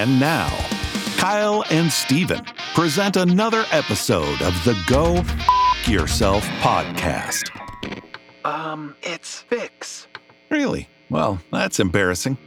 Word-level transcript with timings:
And 0.00 0.18
now, 0.18 0.48
Kyle 1.18 1.62
and 1.70 1.92
Steven 1.92 2.42
present 2.74 3.18
another 3.18 3.66
episode 3.70 4.40
of 4.40 4.54
the 4.64 4.74
Go 4.86 5.16
F- 5.16 5.86
Yourself 5.86 6.42
podcast. 6.62 7.50
Um, 8.42 8.96
it's 9.02 9.40
Fix. 9.40 10.08
Really? 10.48 10.88
Well, 11.10 11.38
that's 11.52 11.80
embarrassing. 11.80 12.38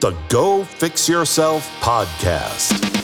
The 0.00 0.16
Go 0.30 0.64
Fix 0.64 1.10
Yourself 1.10 1.68
podcast. 1.82 2.97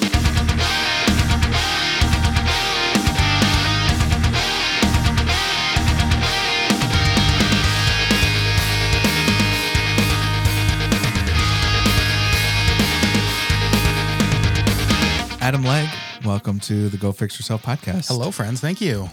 Adam 15.44 15.62
Legg, 15.62 15.90
welcome 16.24 16.58
to 16.60 16.88
the 16.88 16.96
Go 16.96 17.12
Fix 17.12 17.38
Yourself 17.38 17.62
podcast. 17.62 18.08
Hello, 18.08 18.30
friends. 18.30 18.60
Thank 18.62 18.80
you. 18.80 19.08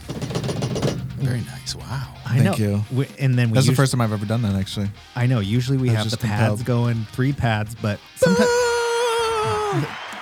Very 1.19 1.41
nice. 1.41 1.75
Wow. 1.75 2.07
I 2.25 2.39
Thank 2.39 2.43
know. 2.57 2.65
you. 2.65 2.81
We, 2.93 3.05
and 3.19 3.37
then 3.37 3.49
we 3.49 3.55
That's 3.55 3.65
the 3.65 3.73
usu- 3.73 3.81
first 3.81 3.91
time 3.91 3.99
I've 3.99 4.13
ever 4.13 4.25
done 4.25 4.41
that, 4.43 4.55
actually. 4.55 4.89
I 5.15 5.27
know. 5.27 5.41
Usually 5.41 5.77
we 5.77 5.89
I 5.89 5.93
was 5.93 5.97
have 5.97 6.05
the 6.05 6.09
just 6.17 6.21
pads 6.23 6.39
compelled. 6.61 6.65
going, 6.65 7.05
three 7.11 7.33
pads, 7.33 7.75
but 7.75 7.99
sometimes 8.15 8.47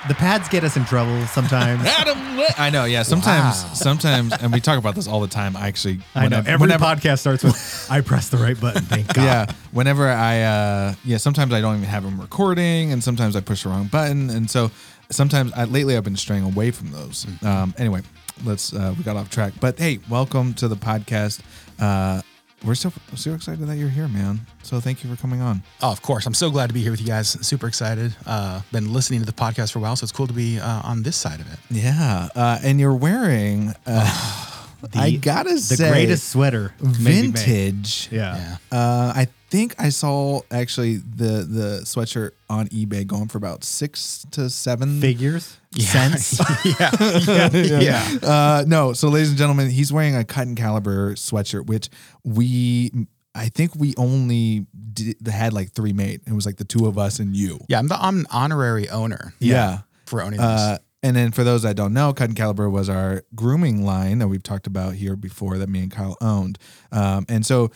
the 0.07 0.15
pads 0.15 0.49
get 0.49 0.63
us 0.63 0.75
in 0.75 0.83
trouble. 0.85 1.25
Sometimes 1.27 1.85
Adam 1.85 2.37
Legg. 2.37 2.53
I 2.57 2.71
know, 2.71 2.85
yeah. 2.85 3.03
Sometimes, 3.03 3.63
Wow. 3.63 3.73
sometimes, 3.75 4.33
and 4.33 4.51
we 4.51 4.61
talk 4.61 4.79
about 4.79 4.95
this 4.95 5.07
all 5.07 5.21
the 5.21 5.27
time. 5.27 5.55
I 5.55 5.67
actually, 5.67 5.99
I 6.15 6.27
know 6.27 6.39
every 6.39 6.57
whenever- 6.57 6.85
podcast 6.85 7.19
starts 7.19 7.43
with 7.43 7.87
"I 7.91 8.01
pressed 8.01 8.31
the 8.31 8.37
right 8.37 8.59
button." 8.59 8.81
Thank 8.81 9.13
God. 9.13 9.23
Yeah, 9.23 9.45
whenever 9.71 10.09
I, 10.09 10.41
uh, 10.41 10.93
yeah, 11.05 11.17
sometimes 11.17 11.53
I 11.53 11.61
don't 11.61 11.75
even 11.77 11.87
have 11.87 12.03
them 12.03 12.19
recording, 12.19 12.91
and 12.91 13.03
sometimes 13.03 13.35
I 13.35 13.41
push 13.41 13.61
the 13.63 13.69
wrong 13.69 13.85
button, 13.87 14.31
and 14.31 14.49
so 14.49 14.71
sometimes 15.09 15.51
I, 15.53 15.65
lately 15.65 15.97
I've 15.97 16.03
been 16.03 16.15
straying 16.15 16.43
away 16.43 16.71
from 16.71 16.91
those. 16.91 17.25
Mm-hmm. 17.25 17.47
Um, 17.47 17.73
anyway, 17.77 18.01
let's 18.43 18.73
uh, 18.73 18.93
we 18.97 19.03
got 19.03 19.15
off 19.17 19.29
track, 19.29 19.53
but 19.59 19.77
hey, 19.77 19.99
welcome 20.09 20.53
to 20.55 20.67
the 20.67 20.75
podcast. 20.75 21.41
Uh, 21.79 22.21
we're 22.65 22.75
so 22.75 22.91
so 23.15 23.33
excited 23.33 23.65
that 23.67 23.77
you're 23.77 23.87
here, 23.89 24.09
man. 24.09 24.41
So 24.63 24.81
thank 24.81 25.01
you 25.03 25.09
for 25.13 25.19
coming 25.21 25.41
on. 25.41 25.63
Oh, 25.81 25.91
of 25.91 26.01
course. 26.01 26.25
I'm 26.25 26.33
so 26.33 26.49
glad 26.51 26.67
to 26.67 26.73
be 26.73 26.81
here 26.81 26.91
with 26.91 26.99
you 26.99 27.07
guys. 27.07 27.29
Super 27.45 27.67
excited. 27.67 28.13
Uh, 28.25 28.61
been 28.73 28.91
listening 28.91 29.21
to 29.21 29.25
the 29.25 29.31
podcast 29.31 29.71
for 29.71 29.79
a 29.79 29.81
while, 29.81 29.95
so 29.95 30.03
it's 30.03 30.11
cool 30.11 30.27
to 30.27 30.33
be 30.33 30.59
uh, 30.59 30.81
on 30.83 31.01
this 31.03 31.15
side 31.15 31.39
of 31.39 31.51
it. 31.53 31.59
Yeah, 31.71 32.27
uh, 32.35 32.59
and 32.61 32.77
you're 32.79 32.93
wearing, 32.95 33.73
uh, 33.85 34.55
I 34.93 35.11
gotta 35.11 35.53
The 35.53 35.59
say, 35.59 35.89
greatest 35.89 36.27
sweater 36.29 36.73
maybe 36.81 37.29
made. 37.29 37.37
vintage. 37.39 38.09
Yeah. 38.11 38.35
Yeah. 38.35 38.77
Uh, 38.77 39.13
I 39.15 39.27
think 39.49 39.75
I 39.79 39.89
saw 39.89 40.41
actually 40.51 40.97
the 40.97 41.43
the 41.49 41.81
sweatshirt 41.83 42.31
on 42.49 42.67
eBay 42.69 43.05
going 43.05 43.27
for 43.27 43.37
about 43.37 43.63
six 43.63 44.25
to 44.31 44.49
seven 44.49 44.99
Figures. 45.01 45.57
cents. 45.77 46.39
yeah. 46.65 46.91
Yeah. 47.49 47.79
yeah. 47.79 48.17
Uh, 48.23 48.63
no, 48.67 48.93
so 48.93 49.09
ladies 49.09 49.29
and 49.29 49.37
gentlemen, 49.37 49.69
he's 49.69 49.91
wearing 49.93 50.15
a 50.15 50.23
cut 50.23 50.47
and 50.47 50.57
caliber 50.57 51.13
sweatshirt, 51.15 51.65
which 51.67 51.89
we, 52.23 52.91
I 53.35 53.49
think 53.49 53.75
we 53.75 53.93
only 53.97 54.65
did, 54.93 55.15
had 55.27 55.53
like 55.53 55.71
three 55.71 55.93
made. 55.93 56.21
It 56.27 56.33
was 56.33 56.45
like 56.45 56.57
the 56.57 56.65
two 56.65 56.85
of 56.87 56.97
us 56.97 57.19
and 57.19 57.35
you. 57.35 57.59
Yeah. 57.67 57.79
I'm 57.79 57.87
the 57.87 57.95
I'm 58.01 58.19
an 58.21 58.27
honorary 58.31 58.89
owner 58.89 59.33
Yeah. 59.39 59.79
for 60.05 60.21
owning 60.21 60.39
this. 60.39 60.45
Uh, 60.47 60.77
and 61.01 61.15
then 61.15 61.31
for 61.31 61.45
those 61.45 61.61
that 61.63 61.77
don't 61.77 61.93
know, 61.93 62.11
Cut 62.11 62.27
and 62.29 62.37
Caliber 62.37 62.69
was 62.69 62.89
our 62.89 63.23
grooming 63.33 63.85
line 63.85 64.19
that 64.19 64.27
we've 64.27 64.43
talked 64.43 64.67
about 64.67 64.95
here 64.95 65.15
before 65.15 65.57
that 65.57 65.69
me 65.69 65.79
and 65.83 65.91
Kyle 65.91 66.17
owned. 66.19 66.57
Um, 66.91 67.25
and 67.29 67.45
so 67.45 67.71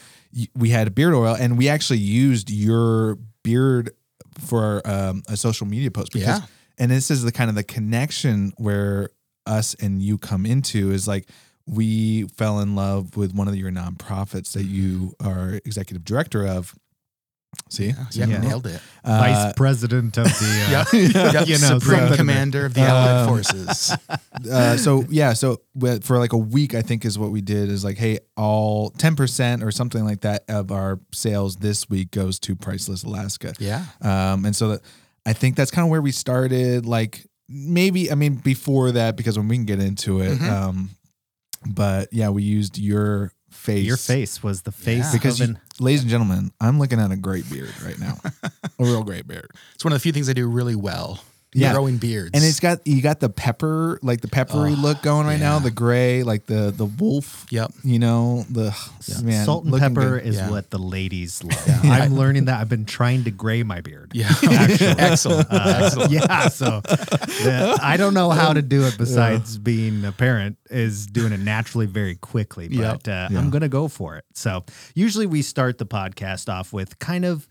we 0.55 0.69
had 0.69 0.93
beard 0.95 1.13
oil, 1.13 1.35
and 1.35 1.57
we 1.57 1.69
actually 1.69 1.99
used 1.99 2.49
your 2.49 3.17
beard 3.43 3.91
for 4.39 4.81
um, 4.85 5.23
a 5.27 5.37
social 5.37 5.67
media 5.67 5.91
post. 5.91 6.11
Because, 6.13 6.27
Yeah. 6.27 6.41
And 6.77 6.89
this 6.89 7.11
is 7.11 7.23
the 7.23 7.31
kind 7.31 7.49
of 7.49 7.55
the 7.55 7.63
connection 7.63 8.51
where 8.57 9.09
us 9.45 9.75
and 9.75 10.01
you 10.01 10.17
come 10.17 10.45
into 10.45 10.91
is 10.91 11.07
like 11.07 11.27
we 11.67 12.23
fell 12.29 12.59
in 12.59 12.75
love 12.75 13.15
with 13.15 13.33
one 13.33 13.47
of 13.47 13.55
your 13.55 13.71
nonprofits 13.71 14.53
that 14.53 14.63
you 14.63 15.13
are 15.23 15.61
executive 15.65 16.03
director 16.03 16.47
of. 16.47 16.75
See, 17.69 17.87
yeah, 17.87 18.05
yeah, 18.11 18.25
Yeah. 18.27 18.37
nailed 18.39 18.67
it. 18.67 18.79
Uh, 19.03 19.17
Vice 19.17 19.53
president 19.55 20.17
of 20.17 20.25
the. 20.25 20.65
Uh, 20.67 20.85
Yep. 20.93 21.33
Yep. 21.33 21.47
You 21.47 21.57
know, 21.59 21.79
Supreme 21.79 21.99
something- 21.99 22.17
Commander 22.17 22.65
of 22.65 22.73
the 22.73 22.81
Um, 22.81 22.87
Allied 22.87 23.27
Forces. 23.27 23.97
uh, 24.51 24.77
so 24.77 25.05
yeah, 25.09 25.33
so 25.33 25.61
for 26.01 26.19
like 26.19 26.33
a 26.33 26.37
week, 26.37 26.75
I 26.75 26.81
think 26.81 27.03
is 27.05 27.17
what 27.17 27.31
we 27.31 27.41
did 27.41 27.69
is 27.69 27.83
like, 27.83 27.97
hey, 27.97 28.19
all 28.37 28.89
ten 28.91 29.15
percent 29.15 29.63
or 29.63 29.71
something 29.71 30.03
like 30.05 30.21
that 30.21 30.43
of 30.47 30.71
our 30.71 30.99
sales 31.11 31.55
this 31.57 31.89
week 31.89 32.11
goes 32.11 32.39
to 32.41 32.55
Priceless 32.55 33.03
Alaska. 33.03 33.53
Yeah. 33.59 33.85
Um, 34.01 34.45
and 34.45 34.55
so 34.55 34.69
that 34.69 34.81
I 35.25 35.33
think 35.33 35.55
that's 35.55 35.71
kind 35.71 35.85
of 35.85 35.89
where 35.91 36.01
we 36.01 36.11
started. 36.11 36.85
Like 36.85 37.25
maybe 37.49 38.11
I 38.11 38.15
mean 38.15 38.35
before 38.35 38.91
that 38.93 39.17
because 39.17 39.37
when 39.37 39.47
we 39.47 39.55
can 39.57 39.65
get 39.65 39.79
into 39.79 40.21
it. 40.21 40.37
Mhm. 40.37 40.49
Um, 40.49 40.89
but 41.65 42.09
yeah, 42.11 42.29
we 42.29 42.43
used 42.43 42.77
your 42.77 43.31
face. 43.53 43.85
your 43.85 43.97
face 43.97 44.43
was 44.43 44.63
the 44.63 44.71
face 44.71 45.05
Yeah. 45.05 45.11
Because, 45.13 45.39
of 45.39 45.49
you, 45.49 45.55
an, 45.55 45.61
ladies 45.79 46.01
and 46.01 46.09
gentlemen, 46.09 46.51
I'm 46.59 46.79
looking 46.79 46.99
at 46.99 47.11
a 47.11 47.15
great 47.15 47.49
beard 47.49 47.73
right 47.83 47.99
now, 47.99 48.17
a 48.43 48.49
real 48.79 49.03
great 49.03 49.27
beard. 49.27 49.49
It's 49.75 49.83
one 49.83 49.93
of 49.93 49.97
the 49.97 50.01
few 50.03 50.11
things 50.11 50.29
I 50.29 50.33
do 50.33 50.47
really 50.47 50.75
well. 50.75 51.19
Yeah. 51.55 51.73
Growing 51.73 51.97
beards. 51.97 52.31
And 52.33 52.43
it's 52.43 52.59
got 52.59 52.85
you 52.85 53.01
got 53.01 53.19
the 53.19 53.29
pepper, 53.29 53.99
like 54.01 54.21
the 54.21 54.27
peppery 54.27 54.71
Oh, 54.71 54.81
look 54.81 55.01
going 55.01 55.27
right 55.27 55.39
now, 55.39 55.59
the 55.59 55.71
gray, 55.71 56.23
like 56.23 56.45
the 56.45 56.71
the 56.75 56.85
wolf. 56.85 57.45
Yep. 57.49 57.71
You 57.83 57.99
know 57.99 58.45
the 58.49 58.75
man, 59.23 59.45
salt 59.45 59.65
and 59.65 59.77
pepper 59.77 60.17
good. 60.19 60.27
is 60.27 60.35
Yeah. 60.37 60.49
what 60.49 60.69
the 60.69 60.79
ladies 60.79 61.43
love. 61.43 61.53
Yeah. 61.83 61.91
I'm 61.91 62.15
learning 62.15 62.45
that. 62.45 62.59
I've 62.61 62.69
been 62.69 62.85
trying 62.85 63.25
to 63.25 63.31
gray 63.31 63.61
my 63.63 63.81
beard. 63.81 64.11
Yeah. 64.13 64.31
Excellent. 64.43 65.47
Uh, 65.51 65.81
Excellent. 65.85 66.11
yeah, 66.11 66.47
so 66.47 66.81
the- 66.81 67.77
I 67.81 67.97
don't 67.97 68.13
know 68.13 68.29
how 68.29 68.53
to 68.53 68.61
do 68.61 68.83
it 68.83 68.97
besides 68.97 69.57
being 69.57 70.03
a 70.05 70.11
parent 70.11 70.57
is 70.69 71.05
doing 71.05 71.33
it 71.33 71.39
naturally 71.39 71.85
very 71.85 72.15
quickly, 72.15 72.67
but 72.67 72.77
Yep. 72.77 73.07
uh, 73.07 73.27
Yeah. 73.31 73.39
I'm 73.39 73.49
going 73.49 73.61
to 73.61 73.69
go 73.69 73.87
for 73.87 74.15
it. 74.17 74.25
So 74.33 74.63
usually 74.95 75.25
we 75.25 75.41
start 75.41 75.77
the 75.77 75.85
podcast 75.85 76.51
off 76.51 76.73
with 76.73 76.97
kind 76.99 77.25
of 77.25 77.47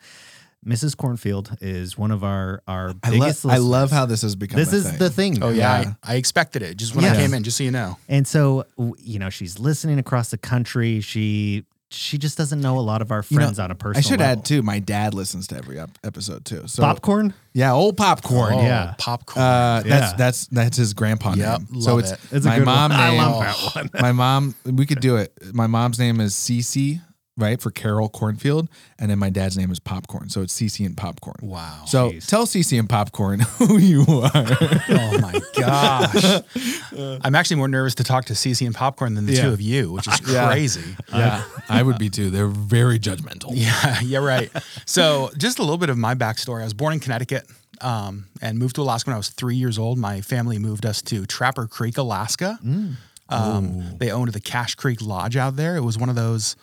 Mrs. 0.67 0.97
Cornfield 0.97 1.57
is 1.61 1.99
one 1.99 2.11
of 2.11 2.23
our 2.23 2.63
our 2.69 2.95
I, 3.03 3.11
biggest. 3.11 3.45
love 3.45 3.55
I 3.55 3.59
love 3.59 3.91
how 3.91 4.07
this 4.07 4.23
has 4.23 4.37
become. 4.37 4.59
this 4.59 4.73
a 4.73 4.77
is 4.77 4.89
thing. 4.91 4.99
the 4.99 5.11
thing. 5.11 5.43
Oh 5.43 5.51
yeah, 5.51 5.81
Yeah. 5.83 5.93
I, 6.05 6.13
I 6.13 6.17
expected 6.17 6.63
it 6.63 6.77
just 6.77 6.95
when 6.95 7.05
Yes. 7.05 7.17
I 7.17 7.21
came 7.21 7.35
in, 7.35 7.43
just 7.43 7.57
so 7.59 7.65
you 7.65 7.71
know. 7.73 7.97
And 8.09 8.27
so 8.27 8.65
you 8.99 9.19
know 9.19 9.29
she's 9.31 9.59
listening 9.59 9.99
across 9.99 10.31
the 10.31 10.39
country. 10.39 11.01
She 11.01 11.65
she 11.91 12.17
just 12.17 12.39
doesn't 12.39 12.63
know 12.63 12.79
a 12.79 12.81
lot 12.81 13.03
of 13.03 13.11
our 13.11 13.23
You 13.29 13.37
know, 13.39 13.45
friends 13.45 13.59
on 13.59 13.71
a 13.71 13.75
personal. 13.75 13.99
I 13.99 14.01
should 14.09 14.21
level. 14.21 14.39
add 14.39 14.45
too. 14.47 14.63
My 14.63 14.79
dad 14.79 15.13
listens 15.13 15.47
to 15.49 15.57
every 15.57 15.79
ep- 15.79 15.99
episode 16.05 16.45
too. 16.47 16.67
So 16.67 16.83
popcorn. 16.83 17.35
yeah, 17.53 17.73
old 17.75 17.99
popcorn. 17.99 18.55
Oh, 18.55 18.63
yeah. 18.63 18.95
popcorn. 18.97 19.45
Uh, 19.45 19.83
Yeah. 19.85 19.99
that's 20.01 20.13
that's 20.15 20.47
that's 20.47 20.77
his 20.79 20.95
grandpa 20.95 21.35
Yep, 21.35 21.59
name. 21.59 21.69
love 21.73 21.83
so 21.83 21.99
it's 21.99 22.13
it. 22.13 22.21
It's 22.31 22.47
a 22.47 22.49
my 22.49 22.59
good 22.61 22.67
one. 22.67 22.75
mom 22.77 22.93
I 22.95 23.11
love 23.19 23.41
that 23.43 23.75
one. 23.75 23.91
my 24.01 24.13
mom. 24.13 24.55
We 24.65 24.87
could 24.87 25.01
do 25.01 25.17
it. 25.17 25.35
My 25.53 25.67
mom's 25.67 25.99
name 25.99 26.21
is 26.21 26.35
Cece, 26.35 27.03
right 27.39 27.61
for 27.63 27.71
Carol 27.71 28.09
Cornfield, 28.11 28.69
and 28.99 29.11
then 29.11 29.19
my 29.19 29.31
dad's 29.31 29.57
name 29.57 29.71
is 29.71 29.81
Popcorn. 29.81 30.29
So 30.29 30.43
it's 30.43 30.55
Cece 30.55 30.85
and 30.85 30.95
Popcorn. 30.97 31.37
wow. 31.43 31.85
So 31.87 32.11
Jeez. 32.11 32.27
tell 32.29 32.45
Cece 32.47 32.79
and 32.79 32.89
Popcorn 32.89 33.41
who 33.59 33.79
you 33.79 34.03
are. 34.03 34.31
oh 34.35 35.19
my 35.21 35.41
gosh. 35.57 36.43
I'm 37.25 37.35
actually 37.35 37.57
more 37.57 37.69
nervous 37.69 37.95
to 37.97 38.05
talk 38.05 38.27
to 38.27 38.35
Cece 38.35 38.67
and 38.67 38.75
Popcorn 38.75 39.15
than 39.15 39.25
the 39.27 39.33
Yeah. 39.33 39.43
two 39.45 39.53
of 39.53 39.61
you, 39.63 39.93
which 39.93 40.07
is 40.09 40.21
Yeah. 40.29 40.49
crazy. 40.49 40.95
yeah, 41.13 41.43
I 41.71 41.83
would 41.83 41.99
be 41.99 42.11
too. 42.11 42.29
They're 42.31 42.49
very 42.49 42.99
judgmental. 42.99 43.51
Yeah, 43.55 44.01
yeah, 44.03 44.19
right. 44.19 44.51
So, 44.85 45.31
just 45.39 45.59
a 45.59 45.63
little 45.63 45.79
bit 45.79 45.89
of 45.91 45.97
my 45.97 46.15
backstory. 46.15 46.61
I 46.61 46.65
was 46.65 46.75
born 46.75 46.93
in 46.93 47.01
Connecticut 47.01 47.47
um, 47.81 48.27
and 48.43 48.59
moved 48.59 48.75
to 48.77 48.83
Alaska 48.83 49.09
when 49.09 49.15
I 49.15 49.19
was 49.19 49.31
three 49.31 49.57
years 49.57 49.79
old. 49.79 49.97
My 49.99 50.21
family 50.21 50.59
moved 50.59 50.85
us 50.85 51.01
to 51.03 51.25
Trapper 51.27 51.67
Creek, 51.67 51.97
Alaska. 51.97 52.59
Um, 53.29 53.97
they 53.99 54.11
owned 54.11 54.33
the 54.33 54.41
Cache 54.41 54.75
Creek 54.75 55.01
Lodge 55.01 55.37
out 55.37 55.57
there. 55.57 55.77
It 55.77 55.81
was 55.81 55.97
one 55.97 56.11
of 56.11 56.15
those 56.17 56.57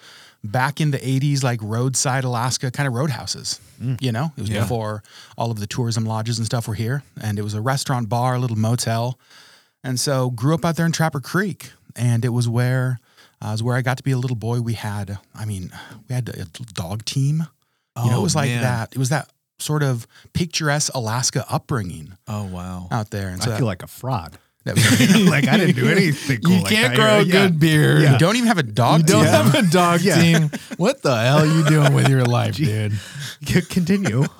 back 0.43 0.79
in 0.81 0.91
the 0.91 0.97
80s, 0.99 1.43
like 1.43 1.59
roadside 1.61 2.23
Alaska 2.23 2.71
kind 2.71 2.87
of 2.87 2.93
roadhouses. 2.93 3.59
You 4.01 4.11
know, 4.11 4.31
it 4.37 4.41
was 4.41 4.49
Yeah. 4.49 4.61
before 4.61 5.03
all 5.37 5.51
of 5.51 5.59
the 5.59 5.67
tourism 5.67 6.05
lodges 6.05 6.37
and 6.37 6.45
stuff 6.45 6.67
were 6.67 6.73
here. 6.75 7.03
And 7.21 7.39
it 7.39 7.43
was 7.43 7.53
a 7.53 7.61
restaurant, 7.61 8.09
bar, 8.09 8.35
a 8.35 8.39
little 8.39 8.57
motel. 8.57 9.17
And 9.83 9.99
so 9.99 10.29
grew 10.31 10.53
up 10.53 10.65
out 10.65 10.75
there 10.75 10.85
in 10.85 10.91
Trapper 10.91 11.19
Creek. 11.21 11.71
And 11.95 12.23
it 12.25 12.29
was 12.29 12.47
where 12.47 12.99
uh, 13.41 13.49
was 13.51 13.63
where 13.63 13.77
I 13.77 13.81
got 13.81 13.95
to 13.97 14.03
be 14.03 14.11
a 14.11 14.17
little 14.17 14.35
boy. 14.35 14.59
We 14.59 14.73
had, 14.73 15.17
I 15.33 15.45
mean, 15.45 15.71
we 16.09 16.15
had 16.15 16.27
a 16.29 16.45
dog 16.73 17.05
team. 17.05 17.47
You 17.97 18.09
know, 18.11 18.17
Oh, 18.17 18.19
it 18.19 18.23
was 18.23 18.35
like 18.35 18.49
man. 18.49 18.61
that. 18.63 18.91
It 18.91 18.97
was 18.97 19.09
that 19.09 19.29
sort 19.59 19.81
of 19.83 20.05
picturesque 20.33 20.93
Alaska 20.93 21.45
upbringing 21.49 22.13
Oh 22.27 22.43
wow. 22.45 22.87
out 22.91 23.09
there. 23.11 23.29
And 23.29 23.41
so 23.41 23.49
I 23.49 23.51
that- 23.51 23.57
feel 23.59 23.65
like 23.67 23.83
a 23.83 23.87
fraud. 23.87 24.37
That 24.75 25.09
was- 25.19 25.21
like 25.29 25.47
I 25.47 25.57
didn't 25.57 25.75
do 25.75 25.87
anything. 25.97 26.41
Cool 26.41 26.53
you 26.55 26.61
like 26.63 26.71
can't 26.71 26.95
that. 26.95 26.95
grow 26.95 27.19
a 27.19 27.23
Yeah. 27.23 27.31
good 27.47 27.59
beard. 27.59 28.01
you 28.03 28.17
don't 28.17 28.35
even 28.35 28.47
have 28.47 28.57
a 28.57 28.63
dog 28.63 29.01
You 29.01 29.05
don't 29.07 29.23
team. 29.25 29.33
have 29.33 29.55
a 29.55 29.61
dog 29.69 29.99
team. 30.01 30.51
What 30.77 31.01
the 31.01 31.15
hell 31.15 31.39
are 31.39 31.45
you 31.45 31.63
doing 31.65 31.93
with 31.93 32.07
your 32.09 32.23
life, 32.25 32.55
dude? 32.55 32.93
C- 33.45 33.61
Continue. 33.61 34.25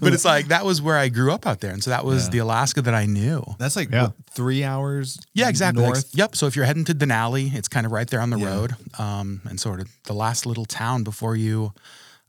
but 0.00 0.12
it's 0.12 0.24
like 0.24 0.48
that 0.48 0.64
was 0.64 0.80
where 0.82 0.96
I 0.96 1.08
grew 1.08 1.32
up 1.32 1.46
out 1.46 1.60
there, 1.60 1.72
and 1.72 1.82
so 1.82 1.90
that 1.90 2.04
was 2.04 2.24
Yeah. 2.24 2.30
the 2.30 2.38
Alaska 2.38 2.82
that 2.82 2.94
I 2.94 3.06
knew. 3.06 3.44
That's 3.58 3.76
like 3.76 3.90
Yeah. 3.90 4.02
what, 4.04 4.12
three 4.30 4.64
hours. 4.64 5.18
Yeah, 5.34 5.48
exactly. 5.48 5.82
Like, 5.82 5.94
North. 5.94 6.10
yep. 6.14 6.36
So 6.36 6.46
if 6.46 6.56
you're 6.56 6.64
heading 6.64 6.84
to 6.86 6.94
Denali, 6.94 7.54
it's 7.54 7.68
kind 7.68 7.86
of 7.86 7.92
right 7.92 8.08
there 8.08 8.20
on 8.20 8.30
the 8.30 8.38
Yeah. 8.38 8.46
road, 8.54 8.76
um, 8.98 9.40
and 9.48 9.58
sort 9.60 9.80
of 9.80 9.88
the 10.04 10.12
last 10.14 10.46
little 10.46 10.64
town 10.64 11.02
before 11.04 11.36
you 11.36 11.72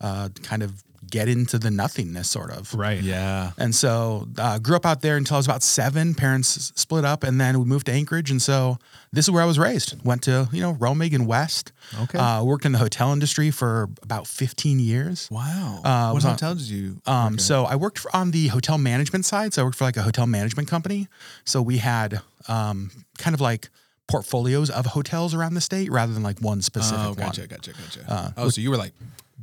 uh, 0.01 0.29
kind 0.43 0.63
of 0.63 0.81
get 1.09 1.27
into 1.27 1.59
the 1.59 1.71
nothingness, 1.71 2.29
sort 2.29 2.51
of. 2.51 2.73
Right. 2.73 3.01
Yeah. 3.01 3.51
And 3.57 3.73
so 3.73 4.27
uh, 4.37 4.59
grew 4.59 4.75
up 4.75 4.85
out 4.85 5.01
there 5.01 5.17
until 5.17 5.35
I 5.35 5.39
was 5.39 5.45
about 5.45 5.63
seven. 5.63 6.13
Parents 6.13 6.71
split 6.75 7.05
up, 7.05 7.23
and 7.23 7.39
then 7.39 7.59
we 7.59 7.65
moved 7.65 7.87
to 7.87 7.91
Anchorage. 7.91 8.31
And 8.31 8.41
so 8.41 8.77
this 9.11 9.25
is 9.25 9.31
where 9.31 9.43
I 9.43 9.45
was 9.45 9.59
raised. 9.59 10.03
Went 10.05 10.23
to 10.23 10.47
you 10.51 10.61
know 10.61 10.73
Romig 10.75 11.13
and 11.13 11.27
West. 11.27 11.71
Okay. 12.03 12.17
Uh, 12.17 12.43
worked 12.43 12.65
in 12.65 12.71
the 12.71 12.77
hotel 12.77 13.11
industry 13.13 13.51
for 13.51 13.89
about 14.01 14.27
15 14.27 14.79
years. 14.79 15.27
Wow. 15.31 15.81
Uh, 15.83 16.07
what 16.07 16.15
was 16.15 16.25
on- 16.25 16.31
hotel 16.31 16.55
did 16.55 16.69
you? 16.69 17.01
Um, 17.05 17.23
work 17.25 17.33
at? 17.33 17.41
So 17.41 17.65
I 17.65 17.75
worked 17.75 17.99
for, 17.99 18.15
on 18.15 18.31
the 18.31 18.47
hotel 18.47 18.77
management 18.77 19.25
side. 19.25 19.53
So 19.53 19.61
I 19.61 19.65
worked 19.65 19.77
for 19.77 19.85
like 19.85 19.97
a 19.97 20.03
hotel 20.03 20.27
management 20.27 20.67
company. 20.67 21.07
So 21.45 21.61
we 21.61 21.77
had 21.77 22.21
um, 22.47 22.91
kind 23.17 23.33
of 23.33 23.41
like 23.41 23.69
portfolios 24.09 24.69
of 24.69 24.87
hotels 24.87 25.33
around 25.33 25.53
the 25.53 25.61
state 25.61 25.91
rather 25.91 26.13
than 26.13 26.23
like 26.23 26.39
one 26.39 26.61
specific 26.61 26.99
oh, 26.99 27.09
one. 27.09 27.15
gotcha, 27.15 27.47
gotcha, 27.47 27.71
gotcha. 27.71 28.05
Uh, 28.07 28.31
oh, 28.37 28.49
so 28.49 28.59
you 28.59 28.71
were 28.71 28.77
like 28.77 28.93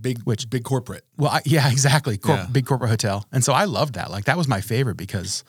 big, 0.00 0.22
which 0.22 0.48
big 0.50 0.64
corporate. 0.64 1.04
Well, 1.16 1.30
I, 1.30 1.42
yeah, 1.44 1.70
exactly. 1.72 2.16
Corp- 2.18 2.38
Yeah. 2.38 2.46
Big 2.50 2.66
corporate 2.66 2.90
hotel. 2.90 3.26
And 3.32 3.42
so 3.44 3.52
I 3.52 3.64
loved 3.64 3.94
that. 3.94 4.10
Like 4.10 4.24
that 4.26 4.36
was 4.36 4.48
my 4.48 4.60
favorite 4.60 4.96
because 4.96 5.44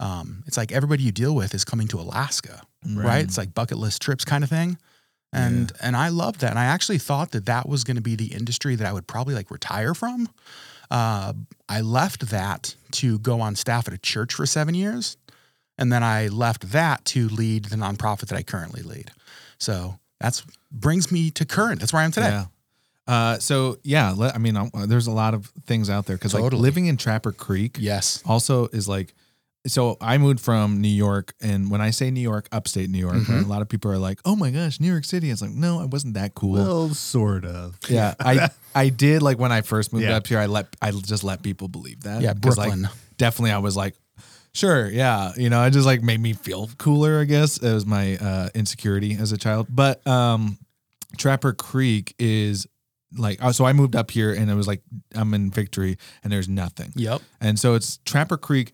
um, 0.00 0.42
it's 0.46 0.56
like 0.56 0.72
everybody 0.72 1.02
you 1.02 1.12
deal 1.12 1.34
with 1.34 1.54
is 1.54 1.64
coming 1.64 1.88
to 1.88 2.00
Alaska, 2.00 2.62
right? 2.86 3.22
It's 3.24 3.38
like 3.38 3.54
bucket 3.54 3.78
list 3.78 4.02
trips 4.02 4.24
kind 4.24 4.42
of 4.44 4.50
thing. 4.50 4.78
And 5.34 5.72
and 5.80 5.96
I 5.96 6.08
loved 6.08 6.40
that. 6.40 6.50
And 6.50 6.58
I 6.58 6.64
actually 6.66 6.98
thought 6.98 7.30
that 7.30 7.46
that 7.46 7.66
was 7.68 7.84
going 7.84 7.96
to 7.96 8.02
be 8.02 8.16
the 8.16 8.34
industry 8.34 8.74
that 8.76 8.86
I 8.86 8.92
would 8.92 9.06
probably 9.06 9.34
like 9.34 9.50
retire 9.50 9.94
from. 9.94 10.28
Uh, 10.90 11.32
I 11.70 11.80
left 11.80 12.28
that 12.28 12.74
to 12.92 13.18
go 13.20 13.40
on 13.40 13.56
staff 13.56 13.88
at 13.88 13.94
a 13.94 13.98
church 13.98 14.34
for 14.34 14.44
seven 14.44 14.74
years. 14.74 15.16
And 15.78 15.90
then 15.90 16.02
I 16.02 16.28
left 16.28 16.72
that 16.72 17.04
to 17.06 17.28
lead 17.28 17.66
the 17.66 17.76
nonprofit 17.76 18.26
that 18.26 18.36
I 18.36 18.42
currently 18.42 18.82
lead. 18.82 19.10
So 19.58 19.98
that's 20.20 20.44
brings 20.70 21.10
me 21.10 21.30
to 21.30 21.46
current. 21.46 21.80
That's 21.80 21.94
where 21.94 22.02
I 22.02 22.04
am 22.04 22.12
today. 22.12 22.28
Yeah. 22.28 22.44
Uh, 23.06 23.38
so 23.38 23.78
yeah, 23.82 24.14
I 24.34 24.38
mean, 24.38 24.56
um, 24.56 24.70
there's 24.86 25.06
a 25.08 25.12
lot 25.12 25.34
of 25.34 25.46
things 25.66 25.90
out 25.90 26.06
there 26.06 26.16
because 26.16 26.34
like 26.34 26.52
living 26.52 26.86
in 26.86 26.96
Trapper 26.96 27.32
Creek 27.32 27.76
Yes. 27.80 28.22
also 28.26 28.66
is 28.68 28.88
like. 28.88 29.14
So 29.64 29.96
I 30.00 30.18
moved 30.18 30.40
from 30.40 30.80
New 30.80 30.88
York, 30.88 31.34
and 31.40 31.70
when 31.70 31.80
I 31.80 31.90
say 31.90 32.10
New 32.10 32.20
York, 32.20 32.48
upstate 32.50 32.90
New 32.90 32.98
York, 32.98 33.14
Mm-hmm. 33.14 33.32
right, 33.32 33.44
a 33.44 33.46
lot 33.46 33.62
of 33.62 33.68
people 33.68 33.92
are 33.92 33.98
like, 33.98 34.18
"Oh 34.24 34.34
my 34.34 34.50
gosh, 34.50 34.80
New 34.80 34.90
York 34.90 35.04
City!" 35.04 35.30
It's 35.30 35.40
like, 35.40 35.52
no, 35.52 35.82
it 35.82 35.90
wasn't 35.90 36.14
that 36.14 36.34
cool. 36.34 36.54
Well, 36.54 36.88
sort 36.94 37.44
of. 37.44 37.78
yeah, 37.88 38.14
I 38.18 38.50
I 38.74 38.88
did 38.88 39.22
like 39.22 39.38
when 39.38 39.52
I 39.52 39.60
first 39.60 39.92
moved 39.92 40.04
Yeah. 40.06 40.16
up 40.16 40.26
here. 40.26 40.40
I 40.40 40.46
let 40.46 40.66
I 40.82 40.90
just 40.90 41.22
let 41.22 41.44
people 41.44 41.68
believe 41.68 42.02
that. 42.02 42.22
Yeah, 42.22 42.34
'Cause, 42.34 42.58
like, 42.58 42.70
Brooklyn. 42.70 42.88
definitely, 43.18 43.52
I 43.52 43.58
was 43.58 43.76
like, 43.76 43.94
sure, 44.52 44.88
yeah, 44.90 45.30
you 45.36 45.48
know, 45.48 45.62
it 45.64 45.70
just 45.70 45.86
like 45.86 46.02
made 46.02 46.18
me 46.18 46.32
feel 46.32 46.68
cooler. 46.78 47.20
I 47.20 47.24
guess 47.24 47.58
it 47.58 47.72
was 47.72 47.86
my 47.86 48.16
uh, 48.16 48.48
insecurity 48.56 49.14
as 49.14 49.30
a 49.30 49.38
child. 49.38 49.68
But 49.70 50.04
um, 50.08 50.58
Trapper 51.18 51.52
Creek 51.52 52.16
is 52.18 52.66
like, 53.16 53.38
oh, 53.42 53.52
so 53.52 53.64
I 53.64 53.72
moved 53.72 53.96
up 53.96 54.10
here, 54.10 54.32
and 54.32 54.50
it 54.50 54.54
was 54.54 54.66
like 54.66 54.82
I'm 55.14 55.34
in 55.34 55.50
Victory, 55.50 55.96
and 56.22 56.32
there's 56.32 56.48
nothing. 56.48 56.92
Yep. 56.96 57.20
And 57.40 57.58
so 57.58 57.74
it's 57.74 57.98
Trapper 58.04 58.36
Creek 58.36 58.72